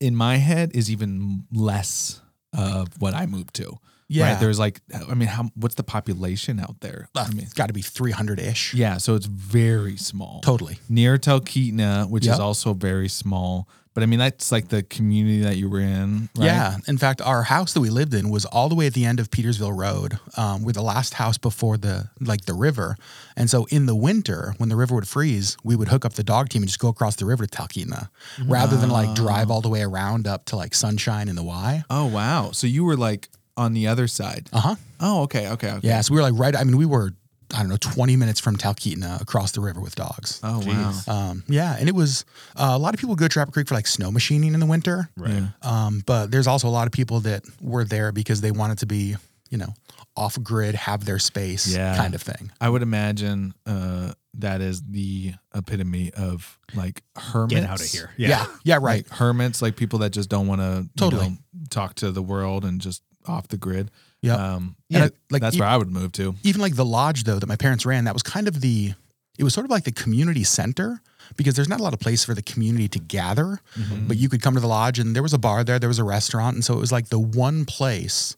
in 0.00 0.14
my 0.16 0.36
head 0.36 0.70
is 0.74 0.90
even 0.90 1.44
less 1.52 2.20
of 2.56 2.88
what 3.00 3.14
I 3.14 3.26
moved 3.26 3.54
to. 3.56 3.78
Yeah. 4.08 4.32
Right? 4.32 4.40
There's 4.40 4.58
like, 4.58 4.80
I 5.08 5.14
mean, 5.14 5.28
how 5.28 5.50
what's 5.54 5.76
the 5.76 5.84
population 5.84 6.58
out 6.58 6.80
there? 6.80 7.08
Uh, 7.14 7.26
I 7.28 7.32
mean, 7.32 7.44
it's 7.44 7.52
got 7.54 7.66
to 7.68 7.72
be 7.72 7.82
300 7.82 8.40
ish. 8.40 8.74
yeah, 8.74 8.96
so 8.96 9.14
it's 9.14 9.26
very 9.26 9.96
small. 9.96 10.40
Totally. 10.40 10.78
Near 10.88 11.16
Talkeetna, 11.16 12.08
which 12.10 12.26
Yep. 12.26 12.34
is 12.34 12.40
also 12.40 12.74
very 12.74 13.08
small. 13.08 13.68
But 13.92 14.04
I 14.04 14.06
mean, 14.06 14.20
that's 14.20 14.52
like 14.52 14.68
the 14.68 14.84
community 14.84 15.40
that 15.40 15.56
you 15.56 15.68
were 15.68 15.80
in, 15.80 16.28
right? 16.36 16.46
Yeah. 16.46 16.76
In 16.86 16.96
fact, 16.96 17.20
our 17.20 17.42
house 17.42 17.72
that 17.72 17.80
we 17.80 17.90
lived 17.90 18.14
in 18.14 18.30
was 18.30 18.44
all 18.44 18.68
the 18.68 18.76
way 18.76 18.86
at 18.86 18.94
the 18.94 19.04
end 19.04 19.18
of 19.18 19.30
Petersville 19.30 19.76
Road. 19.76 20.18
Um, 20.36 20.62
we're 20.62 20.72
the 20.72 20.82
last 20.82 21.14
house 21.14 21.38
before 21.38 21.76
the 21.76 22.08
like 22.20 22.44
the 22.44 22.54
river. 22.54 22.96
And 23.36 23.50
so 23.50 23.64
in 23.66 23.86
the 23.86 23.96
winter, 23.96 24.54
when 24.58 24.68
the 24.68 24.76
river 24.76 24.94
would 24.94 25.08
freeze, 25.08 25.56
we 25.64 25.74
would 25.74 25.88
hook 25.88 26.04
up 26.04 26.12
the 26.12 26.22
dog 26.22 26.50
team 26.50 26.62
and 26.62 26.68
just 26.68 26.78
go 26.78 26.88
across 26.88 27.16
the 27.16 27.26
river 27.26 27.46
to 27.46 27.50
Talkeetna 27.58 28.08
rather 28.46 28.76
than 28.76 28.90
like 28.90 29.14
drive 29.14 29.50
all 29.50 29.60
the 29.60 29.68
way 29.68 29.82
around 29.82 30.26
up 30.28 30.44
to 30.46 30.56
like 30.56 30.72
Sunshine 30.74 31.28
and 31.28 31.36
the 31.36 31.42
Y. 31.42 31.82
Oh 31.90 32.06
wow. 32.06 32.50
So 32.52 32.68
you 32.68 32.84
were 32.84 32.96
like 32.96 33.28
on 33.56 33.72
the 33.74 33.88
other 33.88 34.06
side. 34.06 34.48
Uh 34.52 34.60
huh. 34.60 34.74
Oh, 35.00 35.22
okay, 35.22 35.48
okay, 35.48 35.72
okay. 35.72 35.86
Yeah. 35.88 36.00
So 36.02 36.14
we 36.14 36.20
were 36.20 36.30
like 36.30 36.38
right. 36.38 36.54
I 36.54 36.62
mean, 36.64 36.76
we 36.76 36.86
were, 36.86 37.12
I 37.54 37.58
don't 37.60 37.68
know, 37.68 37.76
20 37.78 38.16
minutes 38.16 38.38
from 38.40 38.56
Talkeetna 38.56 39.20
across 39.20 39.52
the 39.52 39.60
river 39.60 39.80
with 39.80 39.94
dogs. 39.96 40.40
Oh 40.42 40.62
wow. 40.66 40.92
Um, 41.08 41.42
yeah, 41.48 41.76
and 41.78 41.88
it 41.88 41.94
was 41.94 42.24
uh, 42.56 42.70
a 42.72 42.78
lot 42.78 42.94
of 42.94 43.00
people 43.00 43.16
go 43.16 43.24
to 43.26 43.28
Trapper 43.28 43.50
Creek 43.52 43.68
for 43.68 43.74
like 43.74 43.86
snow 43.86 44.10
machining 44.10 44.54
in 44.54 44.60
the 44.60 44.66
winter. 44.66 45.08
Right. 45.16 45.42
Um, 45.62 46.02
but 46.06 46.30
there's 46.30 46.46
also 46.46 46.68
a 46.68 46.70
lot 46.70 46.86
of 46.86 46.92
people 46.92 47.20
that 47.20 47.42
were 47.60 47.84
there 47.84 48.12
because 48.12 48.40
they 48.40 48.50
wanted 48.52 48.78
to 48.78 48.86
be, 48.86 49.16
you 49.50 49.58
know, 49.58 49.74
off 50.16 50.40
grid, 50.42 50.74
have 50.74 51.04
their 51.04 51.18
space, 51.18 51.66
Yeah. 51.74 51.96
kind 51.96 52.14
of 52.14 52.22
thing. 52.22 52.50
I 52.60 52.68
would 52.68 52.82
imagine 52.82 53.54
uh, 53.66 54.12
that 54.34 54.60
is 54.60 54.82
the 54.82 55.32
epitome 55.54 56.12
of 56.14 56.58
like 56.74 57.02
hermits. 57.16 57.54
Get 57.60 57.64
out 57.68 57.80
of 57.80 57.86
here. 57.86 58.10
Yeah, 58.16 58.46
yeah, 58.64 58.76
right. 58.80 59.04
Like 59.08 59.18
hermits, 59.18 59.60
like 59.60 59.76
people 59.76 60.00
that 60.00 60.10
just 60.10 60.28
don't 60.28 60.46
want 60.46 60.60
to 60.60 60.88
Totally. 60.96 61.38
talk 61.70 61.94
to 61.96 62.12
the 62.12 62.22
world 62.22 62.64
and 62.64 62.80
just 62.80 63.02
off 63.26 63.48
the 63.48 63.56
grid. 63.56 63.90
Yep. 64.22 64.38
Um, 64.38 64.76
And 64.90 64.98
yeah, 64.98 65.04
it- 65.06 65.16
like, 65.30 65.42
that's 65.42 65.56
e- 65.56 65.60
where 65.60 65.68
I 65.68 65.76
would 65.76 65.90
move 65.90 66.12
to. 66.12 66.34
Even 66.42 66.60
like 66.60 66.76
the 66.76 66.84
lodge 66.84 67.24
though 67.24 67.38
that 67.38 67.46
my 67.46 67.56
parents 67.56 67.86
ran, 67.86 68.04
that 68.04 68.12
was 68.14 68.22
kind 68.22 68.48
of 68.48 68.60
the, 68.60 68.92
it 69.38 69.44
was 69.44 69.54
sort 69.54 69.64
of 69.64 69.70
like 69.70 69.84
the 69.84 69.92
community 69.92 70.44
center 70.44 71.00
because 71.36 71.54
there's 71.54 71.68
not 71.68 71.80
a 71.80 71.82
lot 71.82 71.94
of 71.94 72.00
place 72.00 72.24
for 72.24 72.34
the 72.34 72.42
community 72.42 72.88
to 72.88 72.98
gather, 72.98 73.60
but 74.08 74.16
you 74.16 74.28
could 74.28 74.42
come 74.42 74.54
to 74.54 74.60
the 74.60 74.66
lodge 74.66 74.98
and 74.98 75.14
there 75.14 75.22
was 75.22 75.32
a 75.32 75.38
bar 75.38 75.62
there, 75.64 75.78
there 75.78 75.88
was 75.88 75.98
a 76.00 76.04
restaurant, 76.04 76.54
and 76.56 76.64
so 76.64 76.74
it 76.74 76.80
was 76.80 76.90
like 76.92 77.08
the 77.08 77.18
one 77.20 77.64
place 77.64 78.36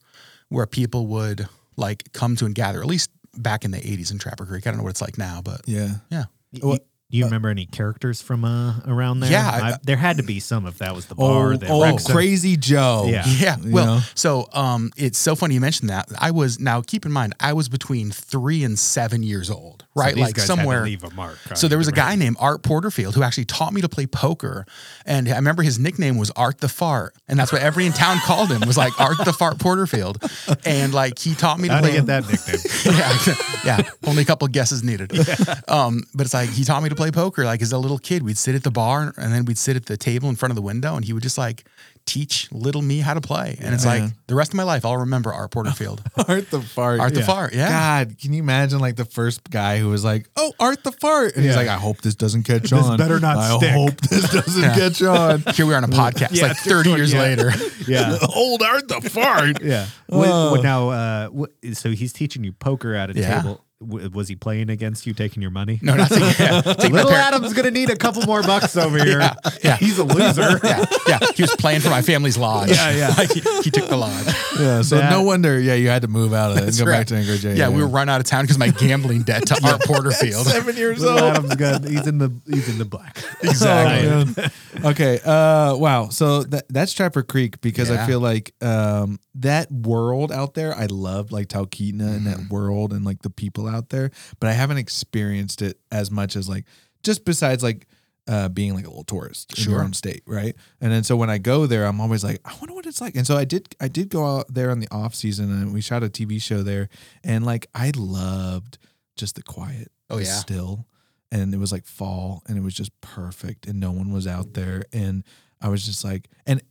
where 0.51 0.67
people 0.67 1.07
would 1.07 1.49
like 1.77 2.13
come 2.13 2.37
to 2.37 2.45
and 2.45 2.55
gather. 2.55 2.81
At 2.81 2.87
least 2.87 3.11
back 3.35 3.65
in 3.65 3.71
the 3.71 3.79
80s 3.79 4.13
in 4.13 4.19
Trapper 4.19 4.45
Creek. 4.45 4.67
I 4.67 4.71
don't 4.71 4.77
know 4.77 4.85
what 4.85 4.91
it's 4.91 5.01
like 5.01 5.17
now, 5.17 5.41
but 5.43 5.63
Yeah. 5.67 5.95
yeah. 6.11 6.25
Y- 6.63 6.79
Do 7.13 7.19
you 7.19 7.25
remember 7.27 7.51
any 7.51 7.67
characters 7.67 8.23
from 8.23 8.43
uh, 8.45 8.81
around 8.87 9.21
there? 9.21 9.31
Yeah, 9.31 9.49
I- 9.49 9.69
I, 9.73 9.79
there 9.85 9.99
had 9.99 10.17
to 10.17 10.23
be 10.23 10.41
some 10.41 10.67
if 10.67 10.79
that 10.79 10.95
was 10.95 11.07
the 11.07 11.15
bar. 11.15 11.53
Oh, 11.53 11.57
the 11.57 11.69
oh 11.69 11.99
crazy 12.11 12.57
Joe. 12.57 13.05
Yeah. 13.07 13.25
Yeah. 13.43 13.57
You 13.59 13.71
Well, 13.73 13.87
know? 13.87 14.01
so 14.15 14.49
um, 14.55 14.91
it's 14.97 15.19
so 15.19 15.35
funny 15.35 15.55
you 15.55 15.61
mentioned 15.61 15.91
that. 15.91 16.09
I 16.19 16.31
was 16.31 16.59
now 16.59 16.81
keep 16.81 17.05
in 17.05 17.13
mind 17.13 17.35
I 17.39 17.53
was 17.53 17.69
between 17.69 18.11
three 18.11 18.65
and 18.65 18.79
seven 18.79 19.23
years 19.23 19.51
old, 19.51 19.85
So 19.92 19.92
right? 19.95 20.15
these 20.15 20.25
like 20.25 20.35
guys 20.35 20.49
had 20.49 20.55
to 20.55 20.61
somewhere. 20.61 20.85
leave 20.85 21.05
a 21.05 21.11
mark. 21.11 21.39
So 21.55 21.69
there 21.69 21.79
was 21.79 21.89
a 21.89 21.93
guy 21.93 22.15
named 22.17 22.37
Art 22.41 22.63
Porterfield 22.63 23.15
who 23.15 23.23
actually 23.23 23.45
taught 23.45 23.73
me 23.73 23.81
to 23.81 23.89
play 23.89 24.07
poker, 24.07 24.67
and 25.07 25.29
I 25.29 25.37
remember 25.37 25.63
his 25.63 25.79
nickname 25.79 26.19
was 26.19 26.31
Art 26.33 26.59
the 26.59 26.69
Fart, 26.69 27.15
and 27.29 27.39
that's 27.39 27.53
what 27.53 27.63
everybody 27.63 27.87
in 27.87 27.93
town 27.93 28.19
called 28.25 28.51
him 28.51 28.63
was 28.67 28.77
like 28.77 28.99
Art 29.01 29.19
the 29.25 29.33
Fart 29.33 29.59
Porterfield, 29.59 30.23
and 30.65 30.93
like 30.95 31.19
he 31.19 31.35
taught 31.35 31.59
me 31.59 31.69
to 31.69 31.75
How'd 31.75 31.83
play. 31.85 31.93
I 31.93 31.95
get 31.97 32.07
that 32.07 32.29
nickname? 32.29 33.35
yeah, 33.65 33.83
yeah. 33.85 33.91
Only 34.07 34.23
a 34.23 34.27
couple 34.27 34.47
of 34.47 34.53
guesses 34.53 34.83
needed. 34.83 35.13
Um, 35.69 36.03
but 36.15 36.27
it's 36.27 36.35
like 36.35 36.51
he 36.51 36.65
taught 36.65 36.83
me 36.83 36.89
to 36.89 36.95
play 36.95 37.11
poker. 37.11 37.45
Like 37.45 37.63
as 37.63 37.73
a 37.73 37.79
little 37.79 37.99
kid, 37.99 38.23
we'd 38.23 38.37
sit 38.37 38.55
at 38.55 38.63
the 38.63 38.71
bar 38.71 39.15
and 39.17 39.33
then 39.33 39.45
we'd 39.45 39.59
sit 39.59 39.77
at 39.77 39.87
the 39.87 39.97
table 39.97 40.29
in 40.29 40.37
front 40.37 40.51
of 40.51 40.57
the 40.57 40.63
window, 40.63 40.97
and 40.97 41.05
he 41.05 41.13
would 41.13 41.23
just 41.23 41.39
like 41.39 41.65
teach 42.05 42.51
little 42.53 42.83
me 42.83 42.99
how 42.99 43.15
to 43.15 43.21
play. 43.21 43.57
And 43.61 43.75
it's 43.75 43.87
like 43.87 44.03
the 44.27 44.35
rest 44.35 44.51
of 44.51 44.57
my 44.57 44.63
life, 44.65 44.85
I'll 44.85 44.97
remember 44.99 45.33
Art 45.33 45.51
Porterfield. 45.51 46.03
Art 46.29 46.51
the 46.51 46.61
fart. 46.61 47.01
Art 47.01 47.15
the 47.15 47.21
Yeah. 47.21 47.27
Fart. 47.27 47.55
Yeah. 47.55 47.69
God, 47.69 48.19
can 48.19 48.33
you 48.33 48.43
imagine 48.43 48.81
like 48.81 48.97
the 48.97 49.05
first 49.05 49.49
guy 49.51 49.79
who 49.79 49.89
was 49.89 50.05
like, 50.05 50.29
"Oh, 50.37 50.53
Art 50.61 50.83
the 50.85 50.93
fart," 50.93 51.35
and 51.37 51.45
he's 51.45 51.55
Yeah. 51.55 51.61
like, 51.61 51.69
"I 51.69 51.77
hope 51.77 52.01
this 52.03 52.15
doesn't 52.15 52.43
catch 52.43 52.63
This 52.71 52.73
on. 52.73 52.97
better 52.99 53.21
not 53.21 53.37
I 53.37 53.57
stick." 53.57 53.71
hope 53.71 54.01
this 54.03 54.31
doesn't 54.31 54.63
Yeah. 54.63 54.75
catch 54.75 55.03
on." 55.03 55.43
Here 55.55 55.65
we 55.67 55.75
are 55.75 55.77
on 55.77 55.85
a 55.85 55.89
podcast, 55.89 56.33
Yeah, 56.33 56.49
like 56.49 56.57
30 56.59 56.91
years 56.91 57.13
yeah. 57.13 57.21
later. 57.21 57.53
Yeah. 57.87 58.19
Old 58.35 58.63
Art 58.63 58.89
the 58.89 59.01
fart. 59.09 59.63
Yeah. 59.63 59.87
Oh. 60.11 60.19
What, 60.19 60.51
what 60.59 60.63
now? 60.63 60.91
Uh, 60.91 61.27
what, 61.29 61.51
so 61.75 61.91
he's 61.91 62.13
teaching 62.13 62.45
you 62.45 62.53
poker 62.53 62.95
at 62.95 63.11
a 63.11 63.19
Yeah. 63.19 63.41
table. 63.43 63.65
W- 63.87 64.11
was 64.11 64.29
he 64.29 64.37
playing 64.37 64.71
against 64.71 65.07
you, 65.07 65.13
taking 65.15 65.43
your 65.43 65.51
money? 65.51 65.79
No, 65.83 65.95
not 65.95 66.09
to, 66.11 66.35
yeah, 66.39 66.61
Little 66.89 67.11
Adam's 67.13 67.53
gonna 67.53 67.71
need 67.71 67.91
a 67.91 67.97
couple 67.97 68.23
more 68.23 68.43
bucks 68.43 68.77
over 68.77 69.03
here. 69.03 69.21
yeah. 69.63 69.77
He's 69.77 69.99
a 69.99 70.05
loser. 70.05 70.61
yeah, 70.65 70.85
yeah. 71.09 71.19
He 71.35 71.43
was 71.43 71.55
playing 71.57 71.81
for 71.81 71.91
my 71.91 72.03
family's 72.03 72.39
lodge. 72.39 72.71
Yeah, 72.71 72.91
yeah. 72.91 73.15
Like 73.19 73.31
he, 73.33 73.41
he 73.63 73.71
took 73.71 73.89
the 73.89 73.97
lodge. 73.97 74.27
Yeah, 74.59 74.83
so 74.83 74.97
That- 74.97 75.11
no 75.11 75.23
wonder. 75.23 75.59
Yeah, 75.61 75.75
you 75.75 75.89
had 75.89 76.03
to 76.03 76.09
move 76.09 76.33
out 76.33 76.53
of 76.53 76.59
it 76.59 76.65
and 76.69 76.79
go 76.79 76.85
right. 76.85 76.99
back 77.01 77.07
to 77.09 77.17
Anchorage. 77.17 77.45
Yeah, 77.45 77.69
we 77.69 77.83
were 77.83 77.89
run 77.89 78.09
out 78.09 78.21
of 78.21 78.27
town 78.27 78.45
because 78.45 78.59
my 78.59 78.69
gambling 78.69 79.23
debt 79.23 79.47
to 79.47 79.61
Art 79.67 79.81
Porterfield. 79.83 80.47
seven 80.47 80.77
years 80.77 81.01
Little 81.01 81.19
old. 81.25 81.37
Adam's 81.37 81.55
good. 81.57 81.85
He's 81.85 82.07
in 82.07 82.19
the 82.19 82.33
he's 82.49 82.69
in 82.69 82.79
the 82.79 82.85
black. 82.85 83.19
Exactly. 83.43 84.49
Oh, 84.83 84.91
okay. 84.91 85.21
Uh, 85.25 85.75
wow. 85.77 86.09
So 86.09 86.43
that 86.45 86.65
that's 86.69 86.93
Trapper 86.93 87.23
Creek 87.23 87.61
because 87.61 87.91
I 87.91 88.07
feel 88.07 88.21
like 88.21 88.55
um, 88.63 89.19
that 89.37 89.71
world 89.71 90.33
out 90.33 90.55
there, 90.55 90.75
I 90.75 90.87
love 90.87 91.33
like 91.33 91.49
Talkeetna 91.49 92.17
and 92.17 92.27
that 92.27 92.51
world 92.51 92.93
and 92.93 93.05
like 93.05 93.23
the 93.23 93.31
people 93.31 93.67
out 93.69 93.72
there, 93.91 94.11
but 94.41 94.49
I 94.49 94.53
haven't 94.53 94.79
experienced 94.79 95.63
it 95.63 95.79
as 95.91 96.11
much 96.11 96.37
as 96.37 96.49
like 96.49 96.65
just 97.03 97.25
besides 97.25 97.63
like 97.63 97.87
uh, 98.29 98.49
being 98.49 98.75
like 98.75 98.85
a 98.87 98.89
little 98.89 99.03
tourist 99.05 99.59
in 99.59 99.71
your 99.71 99.83
own 99.83 99.93
state, 99.93 100.23
right? 100.27 100.55
And 100.81 100.93
then 100.93 101.03
so 101.03 101.17
when 101.17 101.29
I 101.29 101.39
go 101.39 101.67
there, 101.67 101.87
I'm 101.87 102.01
always 102.01 102.23
like, 102.23 102.41
I 102.45 102.53
wonder 102.61 102.73
what 102.75 102.87
it's 102.87 103.01
like. 103.01 103.17
And 103.17 103.27
so 103.27 103.37
I 103.37 103.45
did, 103.45 103.75
I 103.81 103.89
did 103.89 104.11
go 104.11 104.25
out 104.25 104.47
there 104.55 104.71
on 104.71 104.79
the 104.79 104.87
off 104.93 105.15
season 105.15 105.51
and 105.51 105.73
we 105.75 105.81
shot 105.81 106.05
a 106.05 106.09
TV 106.09 106.41
show 106.41 106.63
there, 106.63 106.89
and 107.25 107.45
like 107.45 107.67
I 107.75 107.91
loved 107.97 108.79
just 109.17 109.35
the 109.35 109.43
quiet, 109.43 109.91
Oh, 110.09 110.19
the 110.19 110.25
yeah. 110.25 110.37
still, 110.37 110.87
and 111.33 111.53
it 111.53 111.59
was 111.59 111.73
like 111.73 111.85
fall, 111.85 112.43
and 112.47 112.57
it 112.57 112.61
was 112.63 112.75
just 112.75 112.93
perfect, 113.01 113.67
and 113.67 113.81
no 113.81 113.91
one 113.91 114.13
was 114.13 114.27
out 114.29 114.55
there, 114.55 114.85
and 114.93 115.25
I 115.61 115.69
was 115.69 115.85
just 115.85 116.05
like, 116.05 116.29
and 116.47 116.63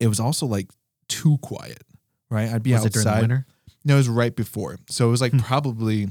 it 0.00 0.06
was 0.08 0.20
also 0.20 0.46
like 0.46 0.70
too 1.08 1.36
quiet, 1.38 1.82
right? 2.30 2.48
I'd 2.48 2.62
be 2.62 2.72
Was 2.72 2.84
it 2.86 2.96
outside. 2.96 3.02
during 3.02 3.14
the 3.16 3.20
winter? 3.20 3.46
No, 3.84 3.94
it 3.94 3.98
was 3.98 4.08
right 4.08 4.34
before. 4.34 4.78
So 4.88 5.06
it 5.06 5.10
was 5.10 5.20
like 5.20 5.36
probably, 5.38 6.08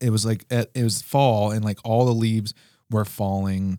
it 0.00 0.10
was 0.10 0.24
like 0.24 0.44
at, 0.50 0.70
it 0.74 0.82
was 0.84 1.02
fall 1.02 1.50
and 1.50 1.64
like 1.64 1.78
all 1.84 2.04
the 2.06 2.12
leaves 2.14 2.54
were 2.90 3.04
falling. 3.04 3.78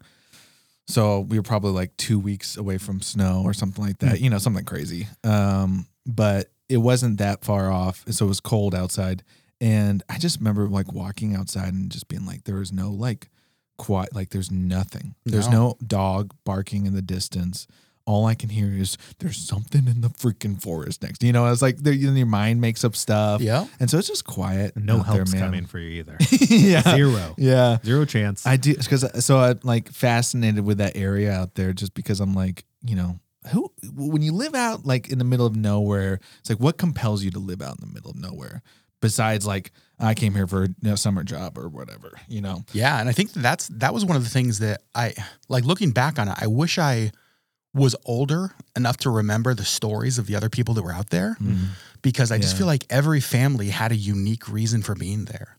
So 0.88 1.22
we 1.22 1.38
were 1.40 1.44
probably 1.44 1.72
like 1.72 1.96
two 1.98 2.20
weeks 2.20 2.58
away 2.58 2.78
from 2.78 3.02
snow 3.02 3.42
or 3.46 3.54
something 3.54 3.84
like 3.84 4.00
that. 4.00 4.20
You 4.20 4.30
know, 4.30 4.38
something 4.38 4.66
crazy. 4.66 5.08
Um, 5.24 5.88
but 6.06 6.52
it 6.70 6.78
wasn't 6.78 7.20
that 7.20 7.46
far 7.46 7.72
off. 7.72 8.04
So 8.10 8.26
it 8.26 8.30
was 8.30 8.40
cold 8.40 8.76
outside. 8.76 9.24
And 9.62 10.04
I 10.10 10.18
just 10.18 10.40
remember 10.40 10.68
like 10.68 10.92
walking 10.92 11.36
outside 11.36 11.74
and 11.74 11.90
just 11.90 12.08
being 12.10 12.26
like, 12.26 12.44
there 12.44 12.56
was 12.58 12.74
no 12.74 12.92
like 12.92 13.30
quiet, 13.78 14.14
like 14.14 14.30
there's 14.32 14.52
nothing. 14.52 15.16
There's 15.26 15.48
No. 15.48 15.70
no 15.70 15.78
dog 15.86 16.34
barking 16.44 16.86
in 16.86 16.94
the 16.94 17.02
distance. 17.02 17.66
All 18.06 18.26
I 18.26 18.36
can 18.36 18.50
hear 18.50 18.68
is 18.68 18.98
there's 19.20 19.38
something 19.38 19.88
in 19.88 20.02
the 20.02 20.10
freaking 20.10 20.62
forest 20.62 21.04
next. 21.04 21.24
You 21.24 21.32
know, 21.32 21.50
it's 21.52 21.62
like 21.62 21.78
there, 21.78 21.94
your 21.94 22.26
mind 22.26 22.60
makes 22.60 22.84
up 22.84 22.96
stuff. 22.96 23.42
Yeah. 23.42 23.66
And 23.80 23.90
so 23.90 23.98
it's 23.98 24.08
just 24.08 24.26
quiet. 24.26 24.76
No 24.76 24.98
there, 24.98 25.04
help's 25.04 25.34
man. 25.34 25.42
coming 25.42 25.66
for 25.66 25.80
you 25.80 26.02
either. 26.02 26.18
yeah. 26.50 26.82
Zero. 26.96 27.36
Yeah. 27.38 27.78
Zero 27.84 28.06
chance. 28.06 28.46
I 28.46 28.58
do 28.58 28.76
because 28.76 29.04
uh, 29.04 29.22
so 29.22 29.38
I'm 29.38 29.60
like 29.64 29.90
fascinated 29.90 30.66
with 30.66 30.80
that 30.80 30.98
area 30.98 31.32
out 31.32 31.56
there 31.56 31.72
just 31.72 31.94
because 31.94 32.20
I'm 32.20 32.34
like, 32.34 32.66
you 32.84 32.96
know, 32.96 33.20
who 33.52 33.72
when 33.94 34.22
you 34.22 34.34
live 34.34 34.56
out 34.56 34.86
like 34.86 35.10
in 35.10 35.18
the 35.18 35.26
middle 35.26 35.46
of 35.46 35.56
nowhere, 35.56 36.20
it's 36.40 36.50
like 36.50 36.60
what 36.60 36.78
compels 36.78 37.24
you 37.24 37.32
to 37.32 37.40
live 37.40 37.62
out 37.62 37.78
in 37.80 37.88
the 37.88 37.94
middle 37.94 38.12
of 38.12 38.18
nowhere 38.18 38.62
besides 39.04 39.46
like 39.46 39.72
I 40.00 40.14
came 40.14 40.34
here 40.34 40.48
for 40.48 40.64
a 40.64 40.68
you 40.68 40.76
know, 40.82 40.96
summer 40.96 41.24
job 41.24 41.58
or 41.58 41.68
whatever, 41.68 42.14
you 42.28 42.42
know. 42.42 42.64
Yeah, 42.72 43.00
and 43.00 43.08
I 43.08 43.12
think 43.12 43.34
that's 43.34 43.68
that 43.68 43.94
was 43.94 44.06
one 44.06 44.16
of 44.16 44.24
the 44.24 44.30
things 44.30 44.60
that 44.60 44.82
I 44.96 45.14
like 45.50 45.66
looking 45.66 45.92
back 45.92 46.18
on 46.20 46.28
it. 46.30 46.36
I 46.40 46.48
wish 46.48 46.80
I 46.80 47.12
was 47.74 47.96
older 48.06 48.52
enough 48.76 48.98
to 48.98 49.10
remember 49.10 49.54
the 49.54 49.66
stories 49.66 50.18
of 50.20 50.28
the 50.28 50.36
other 50.36 50.50
people 50.50 50.74
that 50.76 50.84
were 50.84 50.92
out 50.94 51.10
there 51.10 51.38
because 52.02 52.32
I 52.32 52.38
just 52.38 52.54
Yeah. 52.54 52.60
feel 52.60 52.68
like 52.68 52.86
every 52.90 53.20
family 53.20 53.70
had 53.70 53.92
a 53.92 53.96
unique 53.96 54.48
reason 54.48 54.82
for 54.84 54.94
being 54.96 55.26
there. 55.26 55.58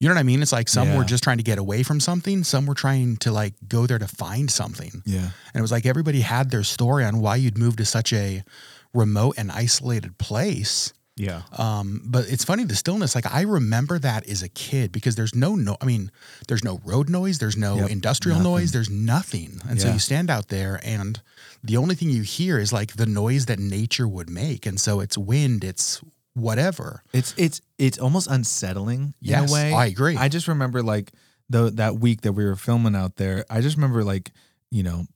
You 0.00 0.08
know 0.08 0.14
what 0.16 0.20
I 0.20 0.24
mean? 0.24 0.42
It's 0.42 0.52
like 0.52 0.68
some 0.68 0.94
were 0.94 1.04
just 1.04 1.22
trying 1.24 1.38
to 1.38 1.42
get 1.44 1.56
away 1.58 1.82
from 1.82 2.00
something, 2.00 2.44
some 2.44 2.66
were 2.66 2.74
trying 2.74 3.16
to 3.18 3.32
like 3.32 3.54
go 3.66 3.86
there 3.86 3.98
to 3.98 4.08
find 4.08 4.50
something. 4.50 5.02
Yeah. 5.06 5.20
And 5.20 5.54
it 5.54 5.62
was 5.62 5.72
like 5.72 5.86
everybody 5.86 6.20
had 6.20 6.50
their 6.50 6.64
story 6.64 7.04
on 7.04 7.20
why 7.20 7.36
you'd 7.36 7.56
move 7.56 7.76
to 7.76 7.84
such 7.86 8.12
a 8.12 8.44
remote 8.92 9.36
and 9.38 9.50
isolated 9.50 10.18
place. 10.18 10.92
yeah. 11.16 11.42
Um, 11.56 12.02
but 12.04 12.26
it's 12.28 12.44
funny 12.44 12.64
the 12.64 12.74
stillness. 12.76 13.14
Like 13.14 13.32
I 13.32 13.42
remember 13.42 13.98
that 14.00 14.28
as 14.28 14.42
a 14.42 14.48
kid 14.48 14.90
because 14.92 15.14
there's 15.14 15.34
no 15.34 15.54
no. 15.54 15.76
I 15.80 15.84
mean, 15.86 16.10
there's 16.48 16.64
no 16.64 16.80
road 16.84 17.08
noise. 17.08 17.38
There's 17.38 17.56
no 17.56 17.76
Yep, 17.76 17.90
industrial 17.90 18.38
nothing. 18.38 18.52
noise. 18.52 18.72
There's 18.72 18.90
nothing. 18.90 19.60
And 19.68 19.80
so 19.80 19.92
you 19.92 20.00
stand 20.00 20.28
out 20.28 20.48
there, 20.48 20.80
and 20.82 21.20
the 21.64 21.78
only 21.78 21.94
thing 21.94 22.10
you 22.10 22.22
hear 22.22 22.58
is 22.58 22.72
like 22.72 22.96
the 22.96 23.06
noise 23.06 23.46
that 23.46 23.58
nature 23.58 24.06
would 24.06 24.28
make. 24.28 24.66
And 24.66 24.78
so 24.78 25.00
it's 25.00 25.16
wind. 25.16 25.64
It's 25.64 26.02
whatever. 26.34 27.02
It's 27.12 27.34
it's 27.38 27.62
it's 27.78 27.98
almost 27.98 28.30
unsettling 28.30 29.14
in 29.22 29.48
a 29.48 29.52
way. 29.52 29.72
I 29.72 29.86
agree. 29.86 30.16
I 30.16 30.28
just 30.28 30.46
remember 30.46 30.82
like 30.82 31.12
the 31.48 31.70
that 31.70 31.96
week 31.96 32.20
that 32.20 32.34
we 32.34 32.44
were 32.44 32.56
filming 32.56 32.94
out 32.94 33.16
there. 33.16 33.46
I 33.48 33.62
just 33.62 33.76
remember 33.76 34.04
like 34.04 34.30
you 34.70 34.82
know 34.82 35.06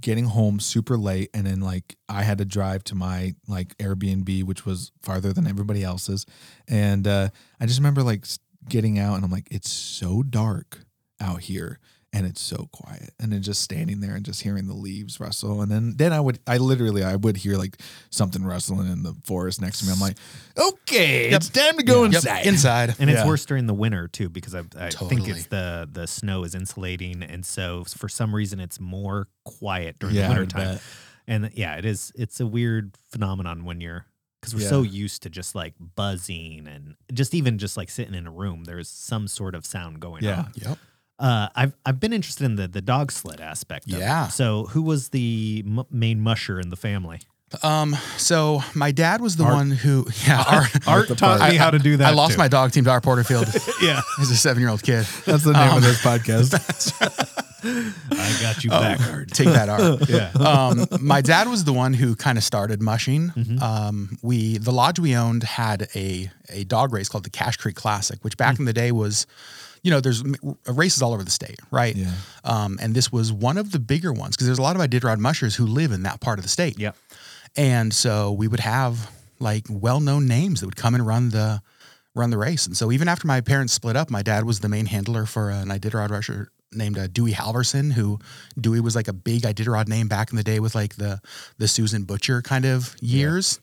getting 0.00 0.26
home 0.26 0.60
super 0.60 0.96
late 0.96 1.30
and 1.34 1.46
then 1.46 1.60
like 1.60 1.96
I 2.08 2.22
had 2.22 2.38
to 2.38 2.44
drive 2.44 2.84
to 2.84 2.94
my 2.94 3.34
like 3.48 3.76
Airbnb 3.78 4.44
which 4.44 4.64
was 4.64 4.92
farther 5.02 5.32
than 5.32 5.48
everybody 5.48 5.82
else's 5.82 6.26
and 6.68 7.08
uh 7.08 7.30
I 7.58 7.66
just 7.66 7.80
remember 7.80 8.04
like 8.04 8.24
getting 8.68 9.00
out 9.00 9.16
and 9.16 9.24
I'm 9.24 9.32
like 9.32 9.48
it's 9.50 9.68
so 9.68 10.22
dark 10.22 10.84
out 11.20 11.40
here 11.40 11.80
and 12.12 12.26
it's 12.26 12.40
so 12.40 12.68
quiet 12.72 13.10
and 13.20 13.30
then 13.32 13.42
just 13.42 13.60
standing 13.60 14.00
there 14.00 14.14
and 14.14 14.24
just 14.24 14.42
hearing 14.42 14.66
the 14.66 14.72
leaves 14.74 15.20
rustle 15.20 15.60
and 15.60 15.70
then 15.70 15.94
then 15.96 16.12
I 16.12 16.20
would 16.20 16.38
I 16.46 16.56
literally 16.56 17.04
I 17.04 17.16
would 17.16 17.36
hear 17.36 17.56
like 17.58 17.76
something 18.10 18.42
rustling 18.44 18.90
in 18.90 19.02
the 19.02 19.14
forest 19.24 19.60
next 19.60 19.80
to 19.80 19.86
me 19.86 19.92
I'm 19.92 20.00
like 20.00 20.16
okay 20.58 21.28
it's 21.30 21.50
time 21.50 21.76
to 21.76 21.82
go 21.82 22.04
Yep, 22.04 22.14
inside 22.14 22.46
inside. 22.46 22.94
And 22.98 23.10
it's 23.10 23.24
worse 23.26 23.44
during 23.44 23.66
the 23.66 23.74
winter 23.74 24.08
too, 24.08 24.28
because 24.30 24.54
I, 24.54 24.60
I 24.78 24.90
think 24.90 25.28
it's 25.28 25.46
the 25.46 25.88
the 25.90 26.06
snow 26.06 26.44
is 26.44 26.54
insulating, 26.54 27.22
and 27.22 27.44
so 27.44 27.84
for 27.84 28.08
some 28.08 28.34
reason 28.34 28.60
it's 28.60 28.80
more 28.80 29.28
quiet 29.44 29.98
during 29.98 30.14
Yeah, 30.16 30.28
the 30.28 30.34
winter 30.40 30.46
time. 30.46 30.78
And 31.26 31.50
yeah, 31.54 31.76
it 31.76 31.84
is. 31.84 32.10
It's 32.14 32.40
a 32.40 32.46
weird 32.46 32.96
phenomenon 33.10 33.64
when 33.64 33.80
you're 33.82 34.06
because 34.40 34.54
we're 34.54 34.66
so 34.68 34.82
used 34.82 35.22
to 35.24 35.30
just 35.30 35.54
like 35.54 35.74
buzzing 35.96 36.66
and 36.68 36.94
just 37.12 37.34
even 37.34 37.58
just 37.58 37.76
like 37.76 37.90
sitting 37.90 38.14
in 38.14 38.26
a 38.26 38.30
room. 38.30 38.64
There's 38.64 38.88
some 38.88 39.28
sort 39.28 39.54
of 39.54 39.66
sound 39.66 40.00
going 40.00 40.24
Yeah. 40.24 40.38
on. 40.38 40.52
Yep. 40.54 40.78
Uh, 41.18 41.48
I've 41.56 41.74
I've 41.84 41.98
been 42.00 42.12
interested 42.12 42.44
in 42.44 42.56
the 42.56 42.68
the 42.68 42.80
dog 42.82 43.10
sled 43.12 43.40
aspect. 43.40 43.90
Of 43.92 43.98
Yeah. 43.98 44.26
It. 44.28 44.32
So 44.32 44.66
who 44.66 44.82
was 44.82 45.08
the 45.08 45.64
m- 45.66 45.84
main 45.90 46.20
musher 46.20 46.60
in 46.60 46.70
the 46.70 46.76
family? 46.76 47.20
Um. 47.62 47.96
So 48.18 48.62
my 48.74 48.92
dad 48.92 49.20
was 49.22 49.36
the 49.36 49.44
one 49.44 49.70
who. 49.70 50.06
Yeah. 50.26 50.44
Art. 50.46 50.86
Art 50.88 51.18
taught 51.18 51.50
me 51.50 51.56
how 51.56 51.70
to 51.70 51.78
do 51.78 51.96
that. 51.96 52.08
I 52.08 52.14
lost 52.14 52.32
too. 52.32 52.38
my 52.38 52.48
dog 52.48 52.72
team 52.72 52.84
to 52.84 52.90
Art 52.90 53.02
Porterfield 53.02 53.46
yeah. 53.82 54.02
as 54.20 54.30
a 54.30 54.36
seven-year-old 54.36 54.82
kid. 54.82 55.06
That's 55.24 55.44
the 55.44 55.54
name 55.54 55.70
Um, 55.70 55.78
of 55.78 55.82
this 55.82 56.00
podcast. 56.02 56.52
I 57.64 58.38
got 58.42 58.62
you 58.64 58.70
back, 58.70 59.00
Art. 59.10 59.30
Take 59.32 59.48
that, 59.48 59.68
Art. 59.68 60.08
Yeah. 60.08 60.30
um, 60.34 60.86
my 61.00 61.20
dad 61.20 61.48
was 61.48 61.64
the 61.64 61.72
one 61.72 61.94
who 61.94 62.14
kind 62.14 62.38
of 62.38 62.44
started 62.44 62.80
mushing. 62.82 63.30
Mm-hmm. 63.30 63.62
Um, 63.62 64.18
we 64.22 64.58
the 64.58 64.70
lodge 64.72 64.98
we 64.98 65.16
owned 65.16 65.42
had 65.42 65.88
a 65.94 66.30
a 66.50 66.64
dog 66.64 66.92
race 66.92 67.08
called 67.08 67.24
the 67.24 67.30
Cache 67.30 67.56
Creek 67.56 67.76
Classic, 67.76 68.22
which 68.22 68.36
back 68.36 68.58
in 68.58 68.64
the 68.64 68.72
day 68.72 68.92
was, 68.92 69.26
you 69.82 69.90
know, 69.90 70.00
there's 70.00 70.22
races 70.66 71.02
all 71.02 71.12
over 71.12 71.24
the 71.24 71.30
state, 71.30 71.58
right? 71.70 71.96
Yeah. 71.96 72.12
Um, 72.44 72.78
and 72.80 72.94
this 72.94 73.12
was 73.12 73.32
one 73.32 73.58
of 73.58 73.72
the 73.72 73.78
bigger 73.78 74.12
ones 74.12 74.36
because 74.36 74.46
there's 74.46 74.58
a 74.58 74.62
lot 74.62 74.76
of 74.76 74.82
Iditarod 74.82 75.18
mushers 75.18 75.56
who 75.56 75.66
live 75.66 75.92
in 75.92 76.02
that 76.02 76.20
part 76.20 76.38
of 76.38 76.44
the 76.44 76.48
state. 76.48 76.78
Yep. 76.78 76.96
And 77.56 77.92
so 77.92 78.32
we 78.32 78.48
would 78.48 78.60
have 78.60 79.10
like 79.40 79.66
well-known 79.70 80.26
names 80.26 80.60
that 80.60 80.66
would 80.66 80.76
come 80.76 80.94
and 80.94 81.06
run 81.06 81.30
the 81.30 81.62
run 82.14 82.30
the 82.30 82.38
race. 82.38 82.66
And 82.66 82.76
so 82.76 82.90
even 82.90 83.06
after 83.08 83.26
my 83.26 83.40
parents 83.40 83.72
split 83.72 83.96
up, 83.96 84.10
my 84.10 84.22
dad 84.22 84.44
was 84.44 84.60
the 84.60 84.68
main 84.68 84.86
handler 84.86 85.24
for 85.24 85.50
an 85.50 85.68
Iditarod 85.68 86.10
musher 86.10 86.50
named 86.72 86.98
uh, 86.98 87.06
Dewey 87.06 87.32
Halverson, 87.32 87.92
who 87.92 88.18
Dewey 88.60 88.80
was 88.80 88.96
like 88.96 89.08
a 89.08 89.12
big 89.12 89.42
Iditarod 89.42 89.88
name 89.88 90.08
back 90.08 90.30
in 90.30 90.36
the 90.36 90.42
day 90.42 90.60
with 90.60 90.74
like 90.74 90.96
the 90.96 91.20
the 91.58 91.68
Susan 91.68 92.04
Butcher 92.04 92.42
kind 92.42 92.64
of 92.64 92.96
years. 93.00 93.60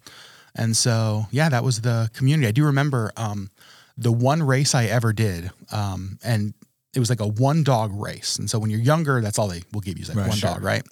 And 0.56 0.76
so 0.76 1.28
yeah, 1.32 1.50
that 1.50 1.64
was 1.64 1.82
the 1.82 2.10
community. 2.14 2.48
I 2.48 2.52
do 2.52 2.66
remember 2.66 3.12
um, 3.18 3.50
the 3.98 4.12
one 4.12 4.44
race 4.44 4.76
I 4.76 4.86
ever 4.86 5.14
did, 5.14 5.52
um, 5.72 6.20
and 6.24 6.54
it 6.94 7.00
was 7.00 7.10
like 7.10 7.20
a 7.22 7.28
one 7.28 7.64
dog 7.64 7.92
race. 7.94 8.38
And 8.38 8.50
so 8.50 8.58
when 8.60 8.70
you're 8.70 8.80
younger, 8.80 9.22
that's 9.22 9.38
all 9.40 9.48
they 9.48 9.64
will 9.74 9.82
give 9.82 9.98
you 9.98 10.04
is 10.04 10.10
like 10.10 10.18
Right, 10.18 10.28
one 10.30 10.38
sure. 10.38 10.50
dog, 10.52 10.64
right? 10.64 10.84